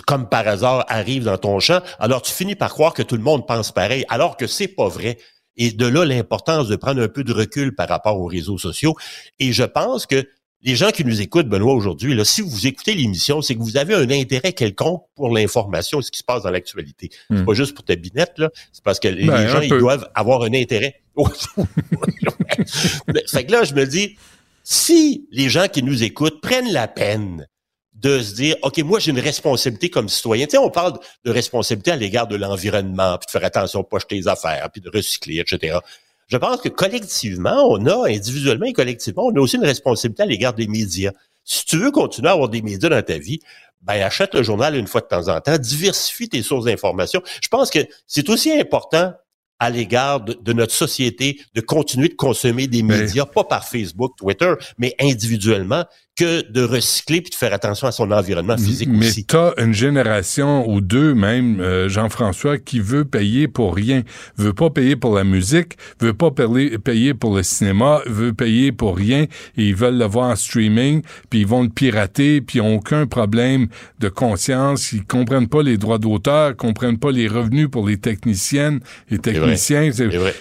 comme 0.07 0.29
par 0.29 0.47
hasard, 0.49 0.85
arrivent 0.89 1.25
dans 1.25 1.39
ton 1.39 1.61
champ. 1.61 1.81
Alors, 2.01 2.23
tu 2.23 2.33
finis 2.33 2.57
par 2.57 2.71
croire 2.73 2.95
que 2.95 3.03
tout 3.03 3.17
le 3.17 3.23
monde 3.23 3.47
pense 3.47 3.71
pareil, 3.73 4.05
alors 4.09 4.37
que 4.37 4.47
c'est 4.47 4.69
pas 4.69 4.89
vrai. 4.89 5.19
Et 5.57 5.71
de 5.71 5.87
là, 5.87 6.05
l'importance 6.05 6.69
de 6.69 6.77
prendre 6.77 7.01
un 7.01 7.09
peu 7.09 7.23
de 7.25 7.33
recul 7.33 7.75
par 7.75 7.89
rapport 7.89 8.19
aux 8.21 8.27
réseaux 8.27 8.59
sociaux. 8.59 8.95
Et 9.39 9.53
je 9.53 9.63
pense 9.65 10.05
que 10.07 10.27
les 10.63 10.75
gens 10.75 10.91
qui 10.91 11.05
nous 11.05 11.21
écoutent, 11.21 11.49
Benoît, 11.49 11.75
aujourd'hui, 11.75 12.15
là, 12.15 12.25
si 12.25 12.41
vous 12.41 12.67
écoutez 12.67 12.95
l'émission, 12.95 13.41
c'est 13.41 13.55
que 13.55 13.61
vous 13.61 13.77
avez 13.77 13.95
un 13.95 14.11
intérêt 14.11 14.53
quelconque 14.53 15.05
pour 15.15 15.29
l'information 15.33 16.01
et 16.01 16.03
ce 16.03 16.11
qui 16.11 16.19
se 16.19 16.25
passe 16.25 16.43
dans 16.43 16.51
l'actualité. 16.51 17.11
C'est 17.31 17.37
Hmm. 17.37 17.45
pas 17.45 17.55
juste 17.55 17.75
pour 17.75 17.85
ta 17.85 17.95
binette, 17.95 18.33
là. 18.39 18.51
C'est 18.73 18.83
parce 18.83 18.99
que 18.99 19.07
les 19.09 19.27
Ben, 19.27 19.43
les 19.45 19.49
gens, 19.49 19.61
ils 19.61 19.69
doivent 19.79 20.09
avoir 20.15 20.43
un 20.43 20.53
intérêt. 20.55 20.97
fait 23.29 23.47
que 23.47 23.53
là, 23.53 23.65
je 23.65 23.75
me 23.75 23.87
dis, 23.87 24.17
si 24.63 25.27
les 25.31 25.49
gens 25.49 25.69
qui 25.69 25.83
nous 25.83 26.03
écoutent 26.03 26.41
prennent 26.41 26.73
la 26.73 26.89
peine 26.89 27.47
de 27.95 28.21
se 28.21 28.35
dire, 28.35 28.57
OK, 28.63 28.79
moi, 28.79 28.99
j'ai 28.99 29.11
une 29.11 29.21
responsabilité 29.21 29.89
comme 29.89 30.09
citoyen. 30.09 30.47
Tu 30.47 30.53
sais, 30.53 30.59
on 30.59 30.71
parle 30.71 30.99
de 31.25 31.31
responsabilité 31.31 31.93
à 31.93 31.97
l'égard 31.97 32.27
de 32.27 32.37
l'environnement, 32.37 33.17
puis 33.19 33.27
de 33.27 33.31
faire 33.31 33.45
attention, 33.45 33.81
de 33.81 33.87
pas 33.87 33.99
jeter 33.99 34.17
les 34.17 34.29
affaires, 34.29 34.69
puis 34.71 34.83
de 34.83 34.91
recycler, 34.91 35.39
etc. 35.39 35.79
Je 36.27 36.37
pense 36.37 36.61
que 36.61 36.69
collectivement, 36.69 37.69
on 37.71 37.87
a, 37.87 38.09
individuellement 38.09 38.67
et 38.67 38.73
collectivement, 38.73 39.27
on 39.27 39.37
a 39.37 39.41
aussi 39.41 39.57
une 39.57 39.65
responsabilité 39.65 40.25
à 40.25 40.27
l'égard 40.27 40.53
des 40.53 40.67
médias. 40.67 41.13
Si 41.45 41.65
tu 41.65 41.79
veux 41.79 41.91
continuer 41.91 42.29
à 42.29 42.33
avoir 42.33 42.49
des 42.49 42.61
médias 42.61 42.89
dans 42.89 43.03
ta 43.03 43.19
vie, 43.19 43.41
ben 43.83 44.03
achète 44.03 44.35
le 44.35 44.43
journal 44.43 44.75
une 44.75 44.89
fois 44.89 45.01
de 45.01 45.07
temps 45.07 45.29
en 45.29 45.41
temps, 45.41 45.57
diversifie 45.57 46.29
tes 46.29 46.43
sources 46.43 46.65
d'information. 46.65 47.23
Je 47.41 47.49
pense 47.49 47.71
que 47.71 47.79
c'est 48.07 48.29
aussi 48.29 48.53
important 48.53 49.15
à 49.59 49.71
l'égard 49.71 50.21
de, 50.21 50.35
de, 50.35 50.53
notre 50.53 50.73
société 50.73 51.41
de 51.55 51.61
continuer 51.61 52.09
de 52.09 52.15
consommer 52.15 52.67
des 52.67 52.83
médias, 52.83 53.25
pas 53.25 53.45
par 53.45 53.67
Facebook, 53.67 54.17
Twitter, 54.17 54.53
mais 54.79 54.95
individuellement, 55.01 55.85
que 56.17 56.51
de 56.51 56.63
recycler 56.63 57.21
puis 57.21 57.31
de 57.31 57.35
faire 57.35 57.53
attention 57.53 57.87
à 57.87 57.93
son 57.93 58.11
environnement 58.11 58.57
physique 58.57 58.89
mais 58.91 59.09
aussi. 59.09 59.21
Mais 59.21 59.25
t'as 59.29 59.63
une 59.63 59.75
génération 59.75 60.69
ou 60.69 60.81
deux 60.81 61.15
même, 61.15 61.61
euh, 61.61 61.91
Jean-François, 61.91 62.57
qui 62.57 62.81
veut 62.81 63.05
payer 63.05 63.49
pour 63.49 63.75
rien, 63.75 64.03
veut 64.39 64.55
pas 64.55 64.71
payer 64.71 64.97
pour 64.97 65.15
la 65.15 65.25
musique, 65.25 65.77
veut 66.01 66.15
pas 66.15 66.31
payer 66.31 67.13
pour 67.13 67.37
le 67.37 67.43
cinéma, 67.43 68.01
veut 68.07 68.33
payer 68.33 68.73
pour 68.73 68.97
rien. 68.97 69.25
Et 69.59 69.69
ils 69.69 69.75
veulent 69.75 69.99
le 69.99 70.07
voir 70.07 70.31
en 70.31 70.37
streaming, 70.37 71.03
puis 71.29 71.41
ils 71.41 71.47
vont 71.47 71.63
le 71.63 71.69
pirater, 71.69 72.41
puis 72.41 72.59
ils 72.59 72.63
ont 72.63 72.77
aucun 72.77 73.07
problème 73.07 73.69
de 74.01 74.09
conscience, 74.09 74.93
ils 74.93 75.05
comprennent 75.05 75.49
pas 75.49 75.63
les 75.63 75.77
droits 75.77 75.99
d'auteur, 75.99 76.57
comprennent 76.57 76.99
pas 76.99 77.11
les 77.11 77.29
revenus 77.29 77.69
pour 77.71 77.87
les 77.87 77.99
techniciennes 77.99 78.81
et 79.11 79.19
techniciens, 79.19 79.91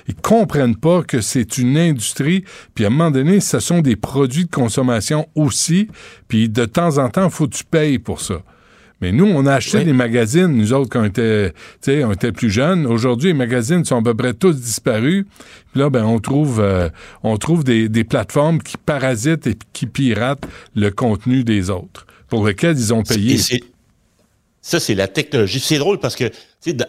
ils 0.07 0.15
comprennent 0.21 0.77
pas 0.77 1.03
que 1.03 1.19
c'est 1.19 1.57
une 1.57 1.77
industrie, 1.77 2.45
puis 2.75 2.85
à 2.85 2.87
un 2.87 2.91
moment 2.91 3.11
donné, 3.11 3.41
ce 3.41 3.59
sont 3.59 3.81
des 3.81 3.97
produits 3.97 4.45
de 4.45 4.51
consommation 4.51 5.27
aussi 5.35 5.64
puis 6.27 6.49
de 6.49 6.65
temps 6.65 6.97
en 6.97 7.09
temps, 7.09 7.29
faut 7.29 7.47
que 7.47 7.55
tu 7.55 7.63
payes 7.63 7.99
pour 7.99 8.21
ça. 8.21 8.41
Mais 9.01 9.11
nous, 9.11 9.25
on 9.25 9.45
a 9.45 9.53
acheté 9.53 9.83
des 9.83 9.93
magazines, 9.93 10.47
nous 10.47 10.71
autres, 10.71 10.89
quand 10.89 11.01
on 11.01 11.05
était, 11.05 11.53
on 12.05 12.11
était 12.13 12.31
plus 12.31 12.49
jeunes. 12.49 12.85
Aujourd'hui, 12.85 13.29
les 13.29 13.37
magazines 13.37 13.83
sont 13.83 13.97
à 13.97 14.01
peu 14.01 14.13
près 14.13 14.33
tous 14.33 14.55
disparus. 14.55 15.25
Puis 15.71 15.81
là, 15.81 15.89
ben, 15.89 16.05
on 16.05 16.19
trouve, 16.19 16.61
euh, 16.61 16.89
on 17.21 17.37
trouve 17.37 17.65
des, 17.65 17.89
des, 17.89 18.05
plateformes 18.05 18.59
qui 18.61 18.77
parasitent 18.77 19.47
et 19.47 19.57
qui 19.73 19.85
piratent 19.85 20.47
le 20.75 20.91
contenu 20.91 21.43
des 21.43 21.69
autres, 21.69 22.07
pour 22.29 22.47
lesquels 22.47 22.77
ils 22.77 22.93
ont 22.93 23.03
payé. 23.03 23.37
Ça, 24.67 24.79
c'est 24.79 24.95
la 24.95 25.07
technologie. 25.07 25.59
C'est 25.59 25.77
drôle 25.77 25.99
parce 25.99 26.15
que 26.15 26.31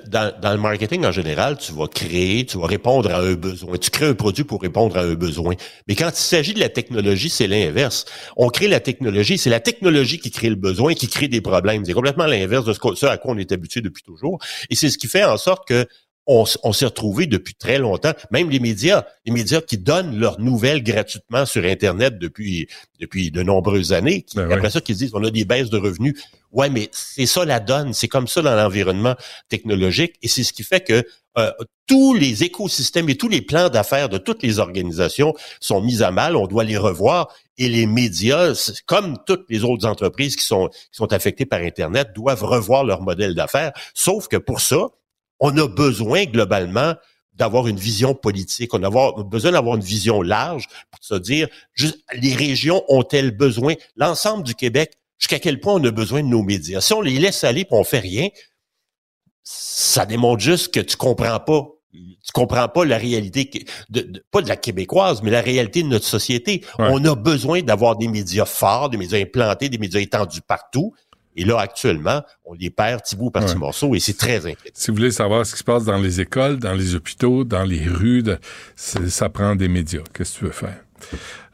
dans, 0.06 0.32
le 0.42 0.56
marketing 0.56 1.04
en 1.04 1.12
général, 1.12 1.58
tu 1.58 1.72
vas 1.72 1.86
créer, 1.88 2.46
tu 2.46 2.56
vas 2.56 2.66
répondre 2.66 3.10
à 3.10 3.18
un 3.18 3.34
besoin. 3.34 3.76
Tu 3.76 3.90
crées 3.90 4.06
un 4.06 4.14
produit 4.14 4.44
pour 4.44 4.62
répondre 4.62 4.96
à 4.96 5.02
un 5.02 5.12
besoin. 5.12 5.56
Mais 5.86 5.94
quand 5.94 6.08
il 6.08 6.16
s'agit 6.16 6.54
de 6.54 6.60
la 6.60 6.70
technologie, 6.70 7.28
c'est 7.28 7.46
l'inverse. 7.46 8.06
On 8.38 8.48
crée 8.48 8.68
la 8.68 8.80
technologie, 8.80 9.36
c'est 9.36 9.50
la 9.50 9.60
technologie 9.60 10.18
qui 10.18 10.30
crée 10.30 10.48
le 10.48 10.54
besoin, 10.54 10.94
qui 10.94 11.06
crée 11.06 11.28
des 11.28 11.42
problèmes. 11.42 11.84
C'est 11.84 11.92
complètement 11.92 12.24
l'inverse 12.24 12.64
de 12.64 12.72
ce, 12.72 13.04
à 13.04 13.18
quoi 13.18 13.34
on 13.34 13.36
est 13.36 13.52
habitué 13.52 13.82
depuis 13.82 14.02
toujours. 14.02 14.38
Et 14.70 14.74
c'est 14.74 14.88
ce 14.88 14.96
qui 14.96 15.06
fait 15.06 15.24
en 15.24 15.36
sorte 15.36 15.68
que 15.68 15.86
on, 16.26 16.44
on 16.62 16.72
s'est 16.72 16.86
retrouvé 16.86 17.26
depuis 17.26 17.54
très 17.54 17.78
longtemps, 17.78 18.12
même 18.30 18.50
les 18.50 18.60
médias, 18.60 19.04
les 19.24 19.32
médias 19.32 19.60
qui 19.60 19.78
donnent 19.78 20.18
leurs 20.18 20.40
nouvelles 20.40 20.82
gratuitement 20.82 21.46
sur 21.46 21.64
Internet 21.64 22.18
depuis 22.18 22.68
depuis 23.00 23.30
de 23.30 23.42
nombreuses 23.42 23.92
années, 23.92 24.22
qui, 24.22 24.36
Ben 24.36 24.50
après 24.50 24.70
ça, 24.70 24.80
qui 24.80 24.94
se 24.94 24.98
disent 24.98 25.14
on 25.14 25.24
a 25.24 25.30
des 25.30 25.44
baisses 25.44 25.70
de 25.70 25.78
revenus. 25.78 26.14
Ouais, 26.52 26.70
mais 26.70 26.88
c'est 26.92 27.26
ça 27.26 27.44
la 27.44 27.60
donne, 27.60 27.92
c'est 27.92 28.08
comme 28.08 28.28
ça 28.28 28.40
dans 28.40 28.54
l'environnement 28.54 29.14
technologique, 29.48 30.14
et 30.22 30.28
c'est 30.28 30.42
ce 30.42 30.52
qui 30.52 30.62
fait 30.62 30.80
que 30.80 31.04
euh, 31.38 31.52
tous 31.86 32.14
les 32.14 32.44
écosystèmes 32.44 33.08
et 33.10 33.16
tous 33.16 33.28
les 33.28 33.42
plans 33.42 33.68
d'affaires 33.68 34.08
de 34.08 34.18
toutes 34.18 34.42
les 34.42 34.58
organisations 34.58 35.34
sont 35.60 35.82
mis 35.82 36.02
à 36.02 36.10
mal. 36.10 36.34
On 36.34 36.46
doit 36.46 36.64
les 36.64 36.78
revoir. 36.78 37.28
Et 37.58 37.68
les 37.68 37.86
médias, 37.86 38.54
comme 38.86 39.18
toutes 39.26 39.44
les 39.48 39.62
autres 39.62 39.86
entreprises 39.86 40.34
qui 40.34 40.44
sont, 40.44 40.68
qui 40.68 40.88
sont 40.92 41.12
affectées 41.12 41.46
par 41.46 41.60
Internet, 41.60 42.08
doivent 42.14 42.42
revoir 42.42 42.84
leur 42.84 43.02
modèle 43.02 43.34
d'affaires. 43.34 43.72
Sauf 43.94 44.28
que 44.28 44.36
pour 44.36 44.60
ça, 44.60 44.88
on 45.40 45.56
a 45.56 45.68
besoin 45.68 46.24
globalement 46.24 46.94
d'avoir 47.34 47.66
une 47.66 47.78
vision 47.78 48.14
politique, 48.14 48.72
on 48.72 48.82
a 48.82 49.22
besoin 49.22 49.52
d'avoir 49.52 49.76
une 49.76 49.82
vision 49.82 50.22
large 50.22 50.68
pour 50.90 51.02
se 51.02 51.14
dire, 51.14 51.48
juste, 51.74 51.98
les 52.14 52.34
régions 52.34 52.82
ont-elles 52.88 53.30
besoin, 53.30 53.74
l'ensemble 53.96 54.42
du 54.42 54.54
Québec, 54.54 54.94
jusqu'à 55.18 55.38
quel 55.38 55.60
point 55.60 55.74
on 55.74 55.84
a 55.84 55.90
besoin 55.90 56.22
de 56.22 56.28
nos 56.28 56.42
médias? 56.42 56.80
Si 56.80 56.94
on 56.94 57.02
les 57.02 57.18
laisse 57.18 57.44
aller 57.44 57.62
et 57.62 57.68
on 57.70 57.84
fait 57.84 57.98
rien, 57.98 58.28
ça 59.42 60.06
démontre 60.06 60.40
juste 60.40 60.72
que 60.72 60.80
tu 60.80 60.96
comprends 60.96 61.38
pas 61.40 61.76
tu 62.26 62.32
comprends 62.32 62.68
pas 62.68 62.84
la 62.84 62.98
réalité, 62.98 63.48
de, 63.88 64.24
pas 64.30 64.42
de 64.42 64.48
la 64.48 64.56
québécoise, 64.56 65.22
mais 65.22 65.30
la 65.30 65.40
réalité 65.40 65.82
de 65.82 65.88
notre 65.88 66.04
société. 66.04 66.64
Ouais. 66.78 66.88
On 66.90 67.04
a 67.04 67.14
besoin 67.14 67.62
d'avoir 67.62 67.96
des 67.96 68.08
médias 68.08 68.44
forts, 68.44 68.90
des 68.90 68.96
médias 68.96 69.18
implantés, 69.18 69.68
des 69.68 69.78
médias 69.78 70.00
étendus 70.00 70.42
partout. 70.42 70.92
Et 71.36 71.44
là, 71.44 71.58
actuellement, 71.60 72.22
on 72.44 72.54
les 72.54 72.70
perd 72.70 73.02
petit 73.02 73.14
bout 73.14 73.30
par 73.30 73.44
petit 73.44 73.52
Ouais. 73.54 73.58
morceau 73.60 73.94
et 73.94 74.00
c'est 74.00 74.16
très 74.16 74.38
inquiétant. 74.38 74.70
Si 74.74 74.90
vous 74.90 74.96
voulez 74.96 75.10
savoir 75.10 75.44
ce 75.44 75.52
qui 75.52 75.58
se 75.58 75.64
passe 75.64 75.84
dans 75.84 75.98
les 75.98 76.20
écoles, 76.20 76.58
dans 76.58 76.72
les 76.72 76.94
hôpitaux, 76.94 77.44
dans 77.44 77.64
les 77.64 77.86
rues, 77.86 78.22
de- 78.22 78.38
ça 78.74 79.28
prend 79.28 79.54
des 79.54 79.68
médias. 79.68 80.00
Qu'est-ce 80.14 80.34
que 80.34 80.38
tu 80.38 80.44
veux 80.46 80.50
faire? 80.52 80.78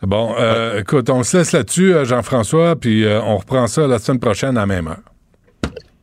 Bon, 0.02 0.34
euh, 0.38 0.80
écoute, 0.80 1.10
on 1.10 1.22
se 1.24 1.36
laisse 1.38 1.50
là-dessus, 1.52 1.92
euh, 1.94 2.04
Jean-François, 2.04 2.76
puis 2.76 3.04
euh, 3.04 3.20
on 3.22 3.36
reprend 3.38 3.66
ça 3.66 3.86
la 3.88 3.98
semaine 3.98 4.20
prochaine 4.20 4.56
à 4.56 4.60
la 4.60 4.66
même 4.66 4.86
heure. 4.86 5.02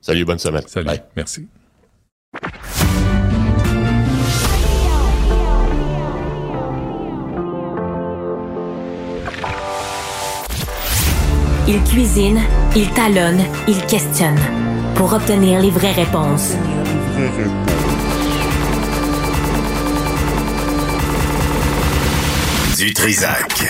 Salut, 0.01 0.25
bonne 0.25 0.39
semaine. 0.39 0.63
Salut, 0.67 0.89
merci. 1.15 1.47
Il 11.71 11.83
cuisine, 11.83 12.41
il 12.75 12.89
talonne, 12.93 13.39
il 13.67 13.79
questionne 13.85 14.39
pour 14.95 15.13
obtenir 15.13 15.61
les 15.61 15.69
vraies 15.69 15.91
réponses. 15.91 16.55
Du 22.75 22.91
Trisac. 22.91 23.69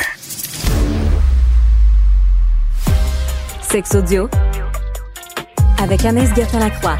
Sex 3.69 3.95
audio 3.95 4.29
avec 5.83 6.05
Anaïs 6.05 6.33
Gertin-Lacroix. 6.33 6.95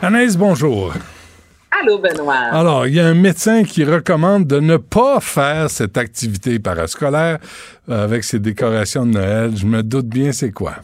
Anaïs, 0.00 0.36
bonjour. 0.36 0.94
Allô, 1.80 1.98
Benoît. 1.98 2.34
Alors, 2.34 2.86
il 2.86 2.94
y 2.94 3.00
a 3.00 3.06
un 3.06 3.14
médecin 3.14 3.62
qui 3.62 3.84
recommande 3.84 4.46
de 4.46 4.58
ne 4.58 4.76
pas 4.76 5.20
faire 5.20 5.70
cette 5.70 5.96
activité 5.96 6.58
parascolaire 6.58 7.38
euh, 7.88 8.04
avec 8.04 8.24
ses 8.24 8.38
décorations 8.40 9.06
de 9.06 9.12
Noël. 9.12 9.52
Je 9.56 9.66
me 9.66 9.82
doute 9.82 10.06
bien 10.06 10.32
c'est 10.32 10.50
quoi. 10.50 10.76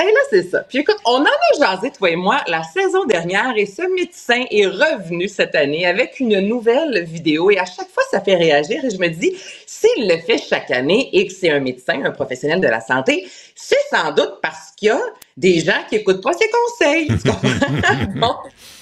Et 0.00 0.06
là, 0.06 0.20
c'est 0.30 0.42
ça. 0.42 0.60
Puis 0.68 0.78
écoute, 0.78 0.96
on 1.04 1.20
en 1.20 1.24
a 1.24 1.58
jasé, 1.60 1.92
toi 1.92 2.10
et 2.10 2.16
moi, 2.16 2.40
la 2.48 2.62
saison 2.62 3.04
dernière, 3.04 3.52
et 3.56 3.66
ce 3.66 3.82
médecin 3.94 4.44
est 4.50 4.66
revenu 4.66 5.28
cette 5.28 5.54
année 5.54 5.86
avec 5.86 6.18
une 6.18 6.40
nouvelle 6.40 7.04
vidéo, 7.04 7.50
et 7.50 7.58
à 7.58 7.66
chaque 7.66 7.90
fois, 7.90 8.02
ça 8.10 8.20
fait 8.20 8.34
réagir, 8.34 8.84
et 8.84 8.90
je 8.90 8.98
me 8.98 9.08
dis, 9.08 9.36
s'il 9.66 10.08
le 10.08 10.16
fait 10.18 10.38
chaque 10.38 10.70
année 10.70 11.10
et 11.12 11.26
que 11.26 11.32
c'est 11.32 11.50
un 11.50 11.60
médecin, 11.60 12.02
un 12.04 12.10
professionnel 12.10 12.60
de 12.60 12.68
la 12.68 12.80
santé, 12.80 13.28
c'est 13.54 13.76
sans 13.90 14.12
doute 14.12 14.38
parce 14.42 14.72
qu'il 14.76 14.88
y 14.88 14.90
a 14.90 15.00
des 15.36 15.60
gens 15.60 15.84
qui 15.88 15.96
écoutent 15.96 16.22
pas 16.22 16.32
ses 16.32 16.48
conseils. 16.48 17.08
Tu 17.08 17.30
comprends? 17.30 18.42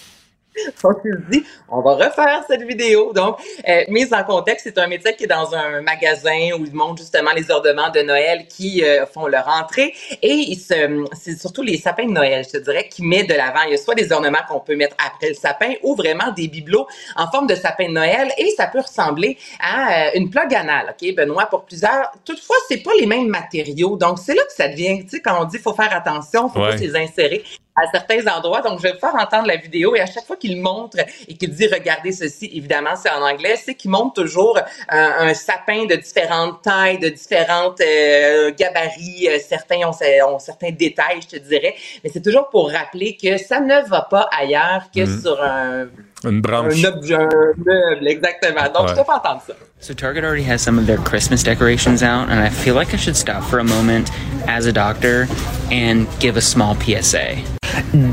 Donc, 0.84 0.98
il 1.04 1.12
se 1.14 1.30
dit, 1.30 1.44
on 1.68 1.80
va 1.82 1.94
refaire 1.94 2.42
cette 2.48 2.62
vidéo. 2.62 3.12
Donc, 3.12 3.38
euh, 3.68 3.82
mise 3.88 4.12
en 4.12 4.24
contexte, 4.24 4.64
c'est 4.66 4.78
un 4.78 4.86
médecin 4.86 5.12
qui 5.12 5.24
est 5.24 5.28
dans 5.28 5.54
un 5.54 5.80
magasin 5.82 6.50
où 6.58 6.64
il 6.64 6.74
montre 6.74 6.98
justement 7.02 7.32
les 7.34 7.50
ornements 7.50 7.90
de 7.90 8.00
Noël 8.02 8.46
qui 8.48 8.84
euh, 8.84 9.06
font 9.06 9.26
leur 9.26 9.48
entrée. 9.48 9.94
Et 10.22 10.56
c'est 10.58 11.38
surtout 11.38 11.62
les 11.62 11.78
sapins 11.78 12.06
de 12.06 12.12
Noël, 12.12 12.44
je 12.44 12.58
te 12.58 12.64
dirais, 12.64 12.88
qui 12.88 13.04
met 13.04 13.24
de 13.24 13.34
l'avant. 13.34 13.62
Il 13.66 13.72
y 13.72 13.74
a 13.74 13.78
soit 13.78 13.94
des 13.94 14.12
ornements 14.12 14.38
qu'on 14.48 14.60
peut 14.60 14.76
mettre 14.76 14.96
après 15.06 15.28
le 15.30 15.34
sapin 15.34 15.72
ou 15.82 15.94
vraiment 15.96 16.32
des 16.36 16.48
bibelots 16.48 16.86
en 17.16 17.30
forme 17.30 17.46
de 17.46 17.54
sapin 17.54 17.88
de 17.88 17.94
Noël. 17.94 18.30
Et 18.38 18.50
ça 18.56 18.66
peut 18.66 18.80
ressembler 18.80 19.38
à 19.60 20.08
euh, 20.08 20.10
une 20.14 20.30
plug 20.30 20.54
anale, 20.54 20.94
OK, 21.00 21.14
Benoît, 21.16 21.46
pour 21.46 21.64
plusieurs. 21.64 22.12
Toutefois, 22.24 22.56
c'est 22.68 22.78
pas 22.82 22.92
les 22.98 23.06
mêmes 23.06 23.28
matériaux. 23.28 23.96
Donc, 23.96 24.18
c'est 24.18 24.34
là 24.34 24.42
que 24.44 24.52
ça 24.54 24.68
devient, 24.68 25.02
tu 25.04 25.10
sais, 25.10 25.20
quand 25.20 25.40
on 25.40 25.44
dit 25.44 25.58
faut 25.58 25.74
faire 25.74 25.94
attention, 25.94 26.48
faut 26.48 26.60
Ouais. 26.60 26.66
pas 26.66 26.72
se 26.72 26.82
les 26.82 26.96
insérer 26.96 27.44
à 27.76 27.82
certains 27.92 28.26
endroits. 28.28 28.60
Donc, 28.62 28.78
je 28.78 28.82
vais 28.84 28.92
vous 28.92 28.98
faire 28.98 29.14
entendre 29.14 29.46
la 29.46 29.56
vidéo 29.56 29.94
et 29.96 30.00
à 30.00 30.06
chaque 30.06 30.26
fois 30.26 30.36
qu'il 30.40 30.60
montre 30.60 30.96
et 31.28 31.34
qu'il 31.34 31.50
dit 31.54 31.66
regardez 31.72 32.12
ceci, 32.12 32.50
évidemment, 32.54 32.96
c'est 33.00 33.10
en 33.10 33.22
anglais, 33.22 33.56
c'est 33.62 33.74
qu'il 33.74 33.90
montre 33.90 34.14
toujours 34.22 34.58
un, 34.88 35.10
un 35.20 35.34
sapin 35.34 35.84
de 35.86 35.94
différentes 35.94 36.62
tailles, 36.62 36.98
de 36.98 37.10
différentes 37.10 37.80
euh, 37.80 38.50
gabarits. 38.58 39.28
Euh, 39.28 39.38
Certains 39.46 39.78
ont, 39.86 39.92
ont 40.34 40.38
certains 40.38 40.70
détails, 40.70 41.20
je 41.22 41.36
te 41.38 41.42
dirais. 41.48 41.74
Mais 42.02 42.10
c'est 42.12 42.22
toujours 42.22 42.48
pour 42.48 42.70
rappeler 42.70 43.16
que 43.22 43.36
ça 43.38 43.60
ne 43.60 43.86
va 43.88 44.02
pas 44.10 44.28
ailleurs 44.36 44.84
que 44.94 45.00
Mhm. 45.00 45.20
sur 45.22 45.42
un, 45.42 45.86
Une 46.24 46.40
branche. 46.40 46.84
un 46.84 46.88
objet, 46.88 47.14
un 47.14 47.28
meuble, 47.56 48.06
exactement. 48.08 48.62
Donc, 48.74 48.88
je 48.88 48.94
te 48.94 48.98
Ouais. 49.00 49.04
fais 49.04 49.12
entendre 49.12 49.42
ça. 49.46 49.54
So 49.80 49.94
Target 49.94 50.24
already 50.24 50.44
has 50.44 50.58
some 50.58 50.78
of 50.78 50.86
their 50.86 50.98
Christmas 51.02 51.42
decorations 51.42 52.02
out, 52.02 52.28
and 52.30 52.38
I 52.44 52.50
feel 52.50 52.74
like 52.74 52.92
I 52.92 52.98
should 52.98 53.16
stop 53.16 53.42
for 53.44 53.58
a 53.60 53.64
moment 53.64 54.10
as 54.46 54.66
a 54.66 54.72
doctor 54.72 55.26
and 55.72 56.04
give 56.20 56.36
a 56.36 56.42
small 56.42 56.74
PSA. 56.74 57.38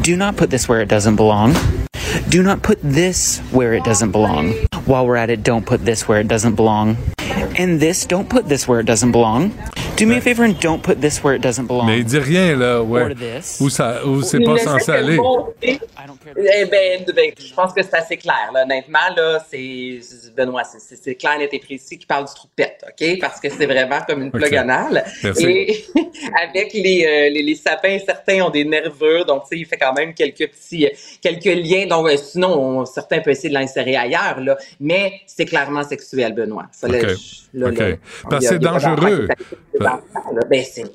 Do 0.01 0.15
not 0.15 0.35
put 0.37 0.49
this 0.49 0.67
where 0.69 0.81
it 0.81 0.87
doesn't 0.89 1.17
belong. 1.17 1.55
Do 2.29 2.43
not 2.43 2.61
put 2.61 2.79
this 2.81 3.39
where 3.51 3.73
it 3.73 3.83
doesn't 3.83 4.11
belong. 4.11 4.53
While 4.85 5.05
we're 5.05 5.15
at 5.15 5.29
it, 5.29 5.43
don't 5.43 5.65
put 5.65 5.85
this 5.85 6.07
where 6.07 6.19
it 6.19 6.27
doesn't 6.27 6.55
belong. 6.55 6.97
And 7.57 7.79
this, 7.79 8.05
don't 8.05 8.29
put 8.29 8.47
this 8.47 8.67
where 8.67 8.79
it 8.79 8.85
doesn't 8.85 9.11
belong. 9.11 9.51
Do 9.97 10.05
me 10.05 10.17
a 10.17 10.21
favor 10.21 10.43
and 10.45 10.59
don't 10.59 10.81
put 10.83 11.01
this 11.01 11.23
where 11.23 11.33
it 11.35 11.41
doesn't 11.41 11.65
belong. 11.67 11.87
Mais 11.87 11.97
il 11.99 12.05
dit 12.05 12.19
rien, 12.19 12.55
là, 12.55 12.81
ouais. 12.83 13.01
Or 13.01 13.09
this. 13.15 13.57
Où, 13.59 13.69
ça, 13.69 14.05
où 14.05 14.21
c'est 14.21 14.39
pas 14.41 14.57
censé 14.59 14.91
aller. 14.91 15.15
monter. 15.15 15.79
Eh 16.37 16.65
ben, 16.65 17.03
ben, 17.15 17.31
je 17.39 17.53
pense 17.53 17.73
que 17.73 17.81
c'est 17.81 17.95
assez 17.95 18.17
clair. 18.17 18.51
Là. 18.53 18.63
Honnêtement, 18.63 18.99
là, 19.15 19.43
c'est 19.49 19.99
Benoît, 20.35 20.63
c'est- 20.65 21.15
clair, 21.15 21.39
net 21.39 21.49
et 21.53 21.59
précis 21.59 21.97
qui 21.97 22.05
parle 22.05 22.25
du 22.25 22.33
trou 22.33 22.47
de 22.47 22.63
pète, 22.63 22.83
ok? 22.87 23.19
Parce 23.19 23.39
que 23.39 23.49
c'est 23.49 23.65
vraiment 23.65 23.99
comme 24.07 24.21
une 24.23 24.31
plug 24.31 24.53
anale. 24.55 25.03
Merci. 25.23 25.45
Et 25.47 25.85
avec 26.47 26.73
les, 26.73 27.05
euh, 27.05 27.29
les, 27.33 27.41
les 27.41 27.55
sapins, 27.55 27.97
certains 28.05 28.41
ont 28.43 28.49
des 28.51 28.65
nervures, 28.65 29.25
donc 29.25 29.43
tu 29.43 29.55
sais, 29.55 29.59
il 29.61 29.65
fait 29.65 29.77
quand 29.77 29.93
même 29.93 30.13
quelques 30.13 30.49
petits, 30.51 30.87
quelques 31.21 31.45
liens. 31.45 31.87
Donc 31.87 32.07
euh, 32.07 32.17
sinon, 32.17 32.49
on- 32.81 32.85
certains 32.85 33.19
peuvent 33.19 33.31
essayer 33.33 33.49
de 33.49 33.55
l'insérer 33.55 33.95
ailleurs, 33.95 34.39
là. 34.41 34.57
Mais 34.79 35.13
c'est 35.25 35.45
clairement 35.45 35.83
sexuel, 35.83 36.33
Benoît. 36.33 36.67
Ça, 36.71 36.87
là, 36.87 36.99
Ok. 36.99 37.07
je- 37.09 37.59
là, 37.59 37.67
Ok. 37.69 37.77
là, 37.79 37.85
Parce 38.29 38.43
que 38.45 38.49
c'est 38.51 38.59
dangereux. 38.59 39.27
Là. 39.87 40.41
Ben, 40.49 40.63
c'est 40.63 40.85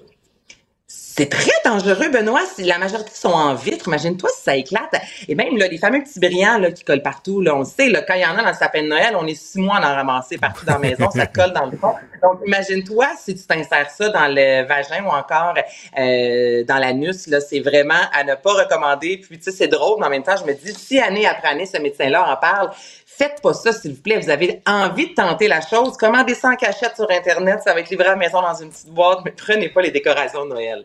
c'est 1.15 1.29
très 1.29 1.53
dangereux, 1.63 2.09
Benoît. 2.09 2.41
Si 2.55 2.63
la 2.65 2.79
majorité 2.79 3.11
sont 3.13 3.29
en 3.29 3.55
vitre, 3.55 3.87
imagine-toi 3.87 4.31
si 4.35 4.43
ça 4.43 4.57
éclate. 4.57 4.95
Et 5.29 5.35
même 5.35 5.59
là, 5.59 5.69
les 5.69 5.77
fameux 5.77 6.03
petits 6.03 6.19
brillants 6.19 6.57
là, 6.57 6.73
qui 6.73 6.85
collent 6.85 7.03
partout, 7.03 7.43
là, 7.43 7.55
on 7.55 7.61
le 7.61 7.65
sait, 7.67 7.91
là, 7.91 8.01
quand 8.01 8.15
il 8.15 8.23
y 8.23 8.25
en 8.25 8.39
a 8.39 8.43
dans 8.43 8.49
le 8.49 8.55
sapin 8.55 8.83
de 8.83 8.89
Noël, 8.89 9.15
on 9.15 9.27
est 9.27 9.35
six 9.35 9.59
mois 9.59 9.77
à 9.77 9.93
en 9.93 9.95
ramasser 9.95 10.39
partout 10.39 10.65
dans 10.65 10.75
la 10.75 10.79
maison, 10.79 11.11
ça 11.11 11.27
colle 11.35 11.53
dans 11.53 11.67
le 11.67 11.77
fond. 11.77 11.93
Donc, 12.23 12.39
imagine-toi 12.47 13.09
si 13.19 13.35
tu 13.35 13.47
t'insères 13.47 13.91
ça 13.91 14.09
dans 14.09 14.27
le 14.27 14.67
vagin 14.67 15.05
ou 15.05 15.09
encore 15.09 15.55
euh, 15.99 16.65
dans 16.65 16.79
l'anus, 16.79 17.27
là, 17.27 17.43
c'est 17.43 17.61
vraiment 17.61 17.95
à 18.15 18.25
ne 18.25 18.35
pas 18.35 18.53
recommander. 18.55 19.19
Puis, 19.19 19.37
tu 19.37 19.45
sais, 19.45 19.51
c'est 19.51 19.69
drôle, 19.69 20.01
mais 20.01 20.07
en 20.07 20.11
même 20.11 20.23
temps, 20.23 20.37
je 20.37 20.45
me 20.45 20.55
dis, 20.55 20.73
si 20.73 20.99
année 20.99 21.27
après 21.27 21.49
année, 21.49 21.67
ce 21.67 21.77
médecin-là 21.79 22.33
en 22.33 22.37
parle, 22.39 22.71
Faites 23.17 23.41
pas 23.43 23.53
ça, 23.53 23.73
s'il 23.73 23.93
vous 23.93 24.01
plaît. 24.01 24.19
Vous 24.21 24.31
avez 24.31 24.63
envie 24.67 25.11
de 25.11 25.15
tenter 25.15 25.49
la 25.49 25.61
chose. 25.61 25.97
Commandez 25.97 26.35
ça 26.35 26.49
en 26.51 26.57
cachette 26.57 26.97
sur 26.97 27.11
Internet. 27.11 27.61
Ça 27.65 27.75
va 27.75 27.81
être 27.81 27.91
livré 27.91 28.07
à 28.07 28.13
la 28.13 28.17
maison 28.17 28.41
dans 28.41 28.55
une 28.55 28.71
petite 28.71 28.91
boîte, 28.91 29.19
mais 29.25 29.33
prenez 29.37 29.69
pas 29.69 29.83
les 29.83 29.91
décorations 29.91 30.45
de 30.45 30.51
Noël. 30.51 30.85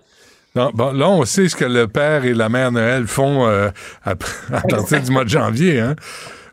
Non, 0.55 0.71
bon, 0.73 0.91
là, 0.91 1.07
on 1.09 1.23
sait 1.25 1.47
ce 1.49 1.55
que 1.55 1.65
le 1.65 1.87
père 1.87 2.25
et 2.25 2.33
la 2.33 2.49
mère 2.49 2.71
Noël 2.71 3.07
font 3.07 3.47
euh, 3.47 3.69
à, 4.03 4.11
à 4.53 4.61
partir 4.61 5.01
du 5.01 5.11
mois 5.11 5.23
de 5.23 5.29
janvier. 5.29 5.79
Hein? 5.79 5.95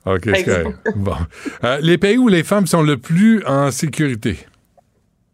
OK, 0.06 0.28
c'est. 0.34 0.64
Bon. 0.94 1.16
Euh, 1.64 1.78
les 1.80 1.98
pays 1.98 2.18
où 2.18 2.28
les 2.28 2.44
femmes 2.44 2.66
sont 2.66 2.82
le 2.82 2.98
plus 2.98 3.44
en 3.46 3.70
sécurité? 3.70 4.38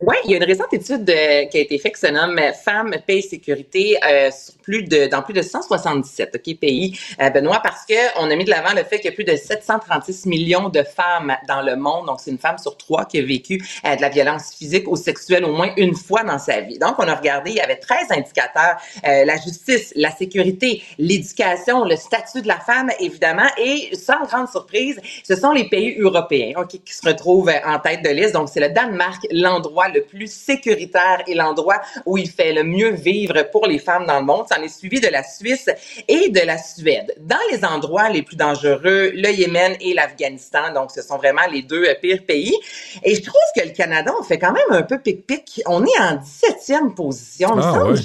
Oui, 0.02 0.16
il 0.24 0.31
y 0.31 0.35
a 0.35 0.39
une 0.39 0.44
récente 0.44 0.72
étude 0.72 1.10
euh, 1.10 1.44
qui 1.44 1.59
a 1.59 1.60
été 1.60 1.78
faite 1.78 1.94
qui 1.94 2.01
se 2.01 2.06
nomme 2.06 2.40
Femmes, 2.64 2.97
paix 3.06 3.20
sécurité 3.20 3.98
euh, 4.02 4.31
sur 4.31 4.55
plus 4.70 4.85
de, 4.85 5.06
dans 5.09 5.20
plus 5.22 5.35
de 5.35 5.43
177 5.43 6.36
ok, 6.36 6.59
pays, 6.59 6.97
euh, 7.20 7.28
Benoît, 7.31 7.60
parce 7.62 7.85
qu'on 7.85 8.31
a 8.31 8.36
mis 8.36 8.44
de 8.44 8.51
l'avant 8.51 8.72
le 8.72 8.85
fait 8.85 8.98
qu'il 9.01 9.06
y 9.06 9.12
a 9.12 9.12
plus 9.12 9.24
de 9.24 9.35
736 9.35 10.27
millions 10.27 10.68
de 10.68 10.85
femmes 10.85 11.35
dans 11.48 11.60
le 11.62 11.74
monde. 11.74 12.06
Donc, 12.06 12.20
c'est 12.20 12.31
une 12.31 12.39
femme 12.39 12.59
sur 12.59 12.77
trois 12.77 13.05
qui 13.05 13.18
a 13.18 13.22
vécu 13.22 13.60
euh, 13.85 13.97
de 13.97 14.01
la 14.01 14.09
violence 14.09 14.55
physique 14.56 14.89
ou 14.89 14.94
sexuelle 14.94 15.44
au 15.44 15.52
moins 15.52 15.72
une 15.77 15.97
fois 15.97 16.22
dans 16.22 16.39
sa 16.39 16.60
vie. 16.60 16.78
Donc, 16.78 16.94
on 16.98 17.09
a 17.09 17.14
regardé, 17.16 17.51
il 17.51 17.56
y 17.56 17.60
avait 17.60 17.77
13 17.77 18.12
indicateurs, 18.12 18.77
euh, 19.06 19.24
la 19.24 19.36
justice, 19.39 19.93
la 19.97 20.12
sécurité, 20.12 20.82
l'éducation, 20.98 21.85
le 21.85 21.97
statut 21.97 22.43
de 22.43 22.48
la 22.48 22.60
femme, 22.60 22.90
évidemment, 23.01 23.48
et 23.59 23.90
sans 23.97 24.24
grande 24.24 24.48
surprise, 24.48 25.01
ce 25.24 25.35
sont 25.35 25.51
les 25.51 25.68
pays 25.68 25.97
européens 25.98 26.52
ok, 26.59 26.81
qui 26.85 26.94
se 26.94 27.06
retrouvent 27.06 27.48
euh, 27.48 27.59
en 27.66 27.81
tête 27.81 28.02
de 28.05 28.10
liste. 28.10 28.35
Donc, 28.35 28.48
c'est 28.48 28.60
le 28.60 28.68
Danemark, 28.68 29.27
l'endroit 29.32 29.89
le 29.90 30.02
plus 30.02 30.30
sécuritaire 30.30 31.22
et 31.26 31.34
l'endroit 31.34 31.80
où 32.06 32.16
il 32.18 32.30
fait 32.30 32.52
le 32.52 32.64
mieux 32.64 32.90
vivre 32.90 33.42
pour 33.50 33.66
les 33.66 33.78
femmes 33.78 34.06
dans 34.06 34.18
le 34.20 34.24
monde. 34.24 34.46
Ça 34.48 34.58
en 34.58 34.62
est 34.62 34.68
suivi 34.68 35.00
de 35.00 35.08
la 35.08 35.22
Suisse 35.22 35.68
et 36.08 36.28
de 36.28 36.40
la 36.40 36.58
Suède. 36.58 37.14
Dans 37.18 37.36
les 37.50 37.64
endroits 37.64 38.08
les 38.08 38.22
plus 38.22 38.36
dangereux, 38.36 39.10
le 39.14 39.30
Yémen 39.30 39.76
et 39.80 39.94
l'Afghanistan. 39.94 40.72
Donc, 40.74 40.90
ce 40.90 41.02
sont 41.02 41.16
vraiment 41.16 41.46
les 41.50 41.62
deux 41.62 41.84
euh, 41.84 41.94
pires 42.00 42.24
pays. 42.26 42.56
Et 43.02 43.14
je 43.14 43.22
trouve 43.22 43.40
que 43.56 43.62
le 43.66 43.72
Canada, 43.72 44.12
on 44.18 44.22
fait 44.22 44.38
quand 44.38 44.52
même 44.52 44.70
un 44.70 44.82
peu 44.82 44.98
pic-pic. 44.98 45.62
On 45.66 45.84
est 45.84 45.98
en 46.00 46.16
17e 46.16 46.94
position. 46.94 47.50
il 47.52 47.56
me 47.56 47.62
semble. 47.62 47.92
ouais. 47.92 48.00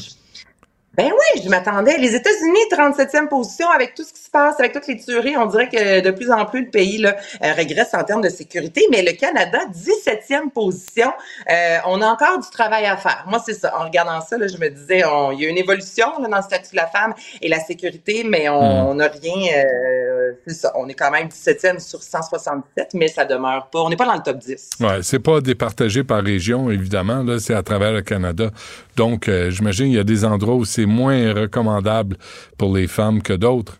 Ben 0.98 1.08
oui, 1.12 1.42
je 1.44 1.50
m'attendais. 1.50 1.98
Les 1.98 2.16
États-Unis, 2.16 2.60
37e 2.72 3.28
position 3.28 3.68
avec 3.70 3.96
tout 3.96 4.04
ce 4.04 4.14
qui 4.14 4.22
se 4.22 4.30
passe, 4.30 4.60
avec 4.60 4.72
toutes 4.74 4.88
les 4.88 4.98
tueries. 4.98 5.36
On 5.38 5.46
dirait 5.46 5.68
que 5.68 6.02
de 6.02 6.12
plus 6.12 6.32
en 6.32 6.46
plus 6.46 6.62
le 6.66 6.70
pays 6.70 6.98
là, 7.00 7.16
euh, 7.44 7.52
régresse 7.54 7.94
en 7.94 8.04
termes 8.04 8.22
de 8.22 8.30
sécurité. 8.30 8.86
Mais 8.92 9.02
le 9.02 9.12
Canada, 9.12 9.60
17e 9.74 10.50
position. 10.52 11.12
Euh, 11.52 11.78
on 11.88 12.02
a 12.02 12.08
encore 12.08 12.40
du 12.40 12.50
travail 12.50 12.86
à 12.86 12.96
faire. 12.98 13.26
Moi, 13.28 13.42
c'est 13.46 13.54
ça. 13.54 13.78
En 13.78 13.84
regardant 13.86 14.22
ça, 14.22 14.38
là, 14.38 14.48
je 14.48 14.58
me 14.58 14.70
disais, 14.70 15.04
on- 15.06 15.32
il 15.32 15.42
y 15.42 15.46
a 15.46 15.50
une 15.50 15.58
évolution 15.58 16.08
là, 16.22 16.28
dans 16.30 16.38
le 16.38 16.44
statut 16.44 16.72
de 16.72 16.78
la 16.78 16.88
femme 16.88 17.14
et 17.42 17.48
la 17.50 17.60
sécurité, 17.60 18.24
mais 18.28 18.48
on 18.50 18.62
Mm. 18.62 18.88
on 18.88 18.94
n'a 18.96 19.08
rien. 19.08 19.54
euh, 19.58 20.32
c'est 20.48 20.54
ça. 20.54 20.72
On 20.76 20.88
est 20.88 20.94
quand 20.94 21.12
même 21.12 21.28
17e 21.28 21.80
sur 21.80 22.02
167, 22.02 22.94
mais 22.94 23.08
ça 23.08 23.26
demeure 23.26 23.70
pas. 23.72 23.80
On 23.82 23.90
n'est 23.90 23.96
pas 23.96 24.06
dans 24.06 24.16
le 24.16 24.22
top 24.22 24.38
10. 24.38 24.70
Ouais, 24.80 25.00
c'est 25.04 25.20
pas 25.20 25.42
départagé 25.42 26.04
par 26.04 26.24
région, 26.24 26.70
évidemment. 26.72 27.24
Là, 27.24 27.40
c'est 27.40 27.54
à 27.54 27.64
travers 27.64 27.92
le 27.92 28.02
Canada. 28.02 28.50
Donc, 28.96 29.28
euh, 29.28 29.52
j'imagine 29.52 29.88
qu'il 29.88 29.96
y 29.96 30.00
a 30.00 30.04
des 30.04 30.24
endroits 30.26 30.56
où 30.56 30.66
c'est 30.66 30.86
moins 30.86 31.34
recommandable 31.34 32.18
pour 32.58 32.76
les 32.76 32.88
femmes 32.88 33.22
que 33.22 33.34
d'autres. 33.34 33.78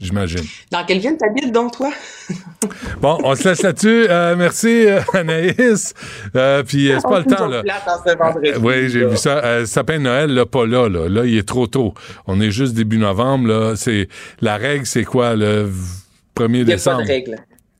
J'imagine. 0.00 0.42
Dans 0.72 0.84
quelle 0.84 0.98
ville 0.98 1.16
t'habites 1.16 1.52
donc, 1.52 1.76
toi? 1.76 1.90
Bon, 3.00 3.18
on 3.24 3.34
se 3.34 3.48
laisse 3.48 3.62
là-dessus. 3.62 4.06
Euh, 4.08 4.34
merci, 4.36 4.86
euh, 4.86 5.00
Anaïs. 5.12 5.94
Puis, 6.66 6.90
c'est 6.92 7.02
pas 7.02 7.18
le 7.20 7.24
temps, 7.24 7.46
là. 7.48 7.62
Ce 8.04 8.58
oui, 8.58 8.88
j'ai 8.88 9.06
vu 9.06 9.16
ça. 9.16 9.64
Sapin 9.66 9.98
de 9.98 10.04
Noël, 10.04 10.30
là, 10.32 10.46
pas 10.46 10.66
là, 10.66 10.88
là. 10.88 11.08
Là, 11.08 11.24
il 11.24 11.36
est 11.36 11.46
trop 11.46 11.66
tôt. 11.66 11.94
On 12.26 12.40
est 12.40 12.50
juste 12.50 12.74
début 12.74 12.98
novembre, 12.98 13.48
là. 13.48 13.74
C'est, 13.76 14.08
la 14.40 14.56
règle, 14.56 14.86
c'est 14.86 15.04
quoi, 15.04 15.34
le 15.36 15.62
v- 15.64 15.72
1er 16.36 16.46
Il 16.46 16.52
n'y 16.52 16.60
a 16.60 16.64
pas 16.64 16.72
décembre? 16.72 17.02
de 17.02 17.06
règle. 17.08 17.36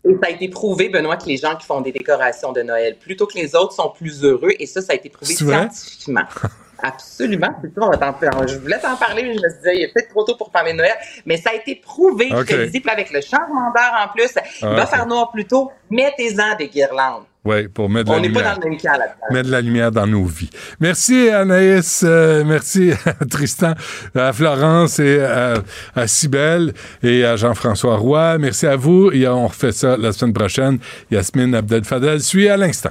Et 0.08 0.14
ça 0.14 0.28
a 0.28 0.30
été 0.30 0.48
prouvé, 0.48 0.88
Benoît, 0.88 1.16
que 1.16 1.26
les 1.26 1.36
gens 1.36 1.56
qui 1.56 1.66
font 1.66 1.80
des 1.80 1.92
décorations 1.92 2.52
de 2.52 2.62
Noël, 2.62 2.96
plutôt 2.98 3.26
que 3.26 3.34
les 3.38 3.54
autres, 3.54 3.72
sont 3.72 3.90
plus 3.90 4.24
heureux. 4.24 4.50
Et 4.58 4.66
ça, 4.66 4.80
ça 4.80 4.92
a 4.92 4.96
été 4.96 5.08
prouvé 5.08 5.34
scientifiquement. 5.34 6.24
Absolument. 6.82 7.54
C'est 7.62 7.74
ça, 7.74 7.80
on 7.86 7.90
va 7.90 7.96
t'en 7.96 8.12
faire. 8.14 8.48
Je 8.48 8.58
voulais 8.58 8.78
t'en 8.78 8.96
parler, 8.96 9.22
mais 9.22 9.34
je 9.34 9.40
me 9.42 9.48
suis 9.48 9.58
dit, 9.62 9.70
il 9.78 9.82
est 9.84 9.92
peut-être 9.94 10.08
trop 10.10 10.24
tôt 10.24 10.34
pour 10.36 10.50
parler 10.50 10.72
de 10.72 10.78
Noël. 10.78 10.94
Mais 11.26 11.36
ça 11.36 11.50
a 11.50 11.54
été 11.54 11.76
prouvé, 11.76 12.28
Ok. 12.32 12.40
je 12.48 12.54
te 12.54 12.60
le 12.60 12.66
dis, 12.68 12.80
puis 12.80 12.90
avec 12.90 13.10
le 13.12 13.20
changement 13.20 13.70
d'heure 13.74 13.94
en 14.04 14.08
plus, 14.12 14.30
il 14.60 14.66
Ah, 14.66 14.74
va 14.74 14.86
faire 14.86 15.06
noir 15.06 15.30
plus 15.30 15.44
tôt. 15.46 15.70
Mettez-en 15.90 16.56
des 16.56 16.68
guirlandes. 16.68 17.22
Oui, 17.44 17.66
pour 17.66 17.90
mettre 17.90 18.06
de 18.06 18.10
la 18.12 18.18
On 18.18 18.20
n'est 18.20 18.28
pas 18.30 18.38
lumière. 18.40 18.54
dans 18.56 18.60
le 18.64 18.70
même 18.70 18.78
cas 18.78 18.92
là-dedans. 18.98 19.14
mettre 19.32 19.46
de 19.46 19.52
la 19.52 19.60
lumière 19.60 19.90
dans 19.90 20.06
nos 20.06 20.24
vies. 20.24 20.50
Merci 20.78 21.28
Anaïs, 21.28 22.02
euh, 22.06 22.44
merci 22.44 22.92
à 23.04 23.24
Tristan, 23.24 23.72
à 24.14 24.32
Florence 24.32 25.00
et 25.00 25.20
à, 25.24 25.54
à 25.96 26.06
Cybelle 26.06 26.72
et 27.02 27.24
à 27.24 27.34
Jean-François 27.34 27.96
Roy. 27.96 28.38
Merci 28.38 28.66
à 28.68 28.76
vous 28.76 29.10
et 29.10 29.26
on 29.26 29.48
refait 29.48 29.72
ça 29.72 29.96
la 29.96 30.12
semaine 30.12 30.32
prochaine. 30.34 30.78
Yasmine 31.10 31.52
Abdel 31.56 31.82
Fadel 31.84 32.20
suit 32.20 32.48
à 32.48 32.56
l'instant. 32.56 32.90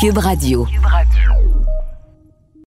Cube 0.00 0.18
Radio. 0.18 0.66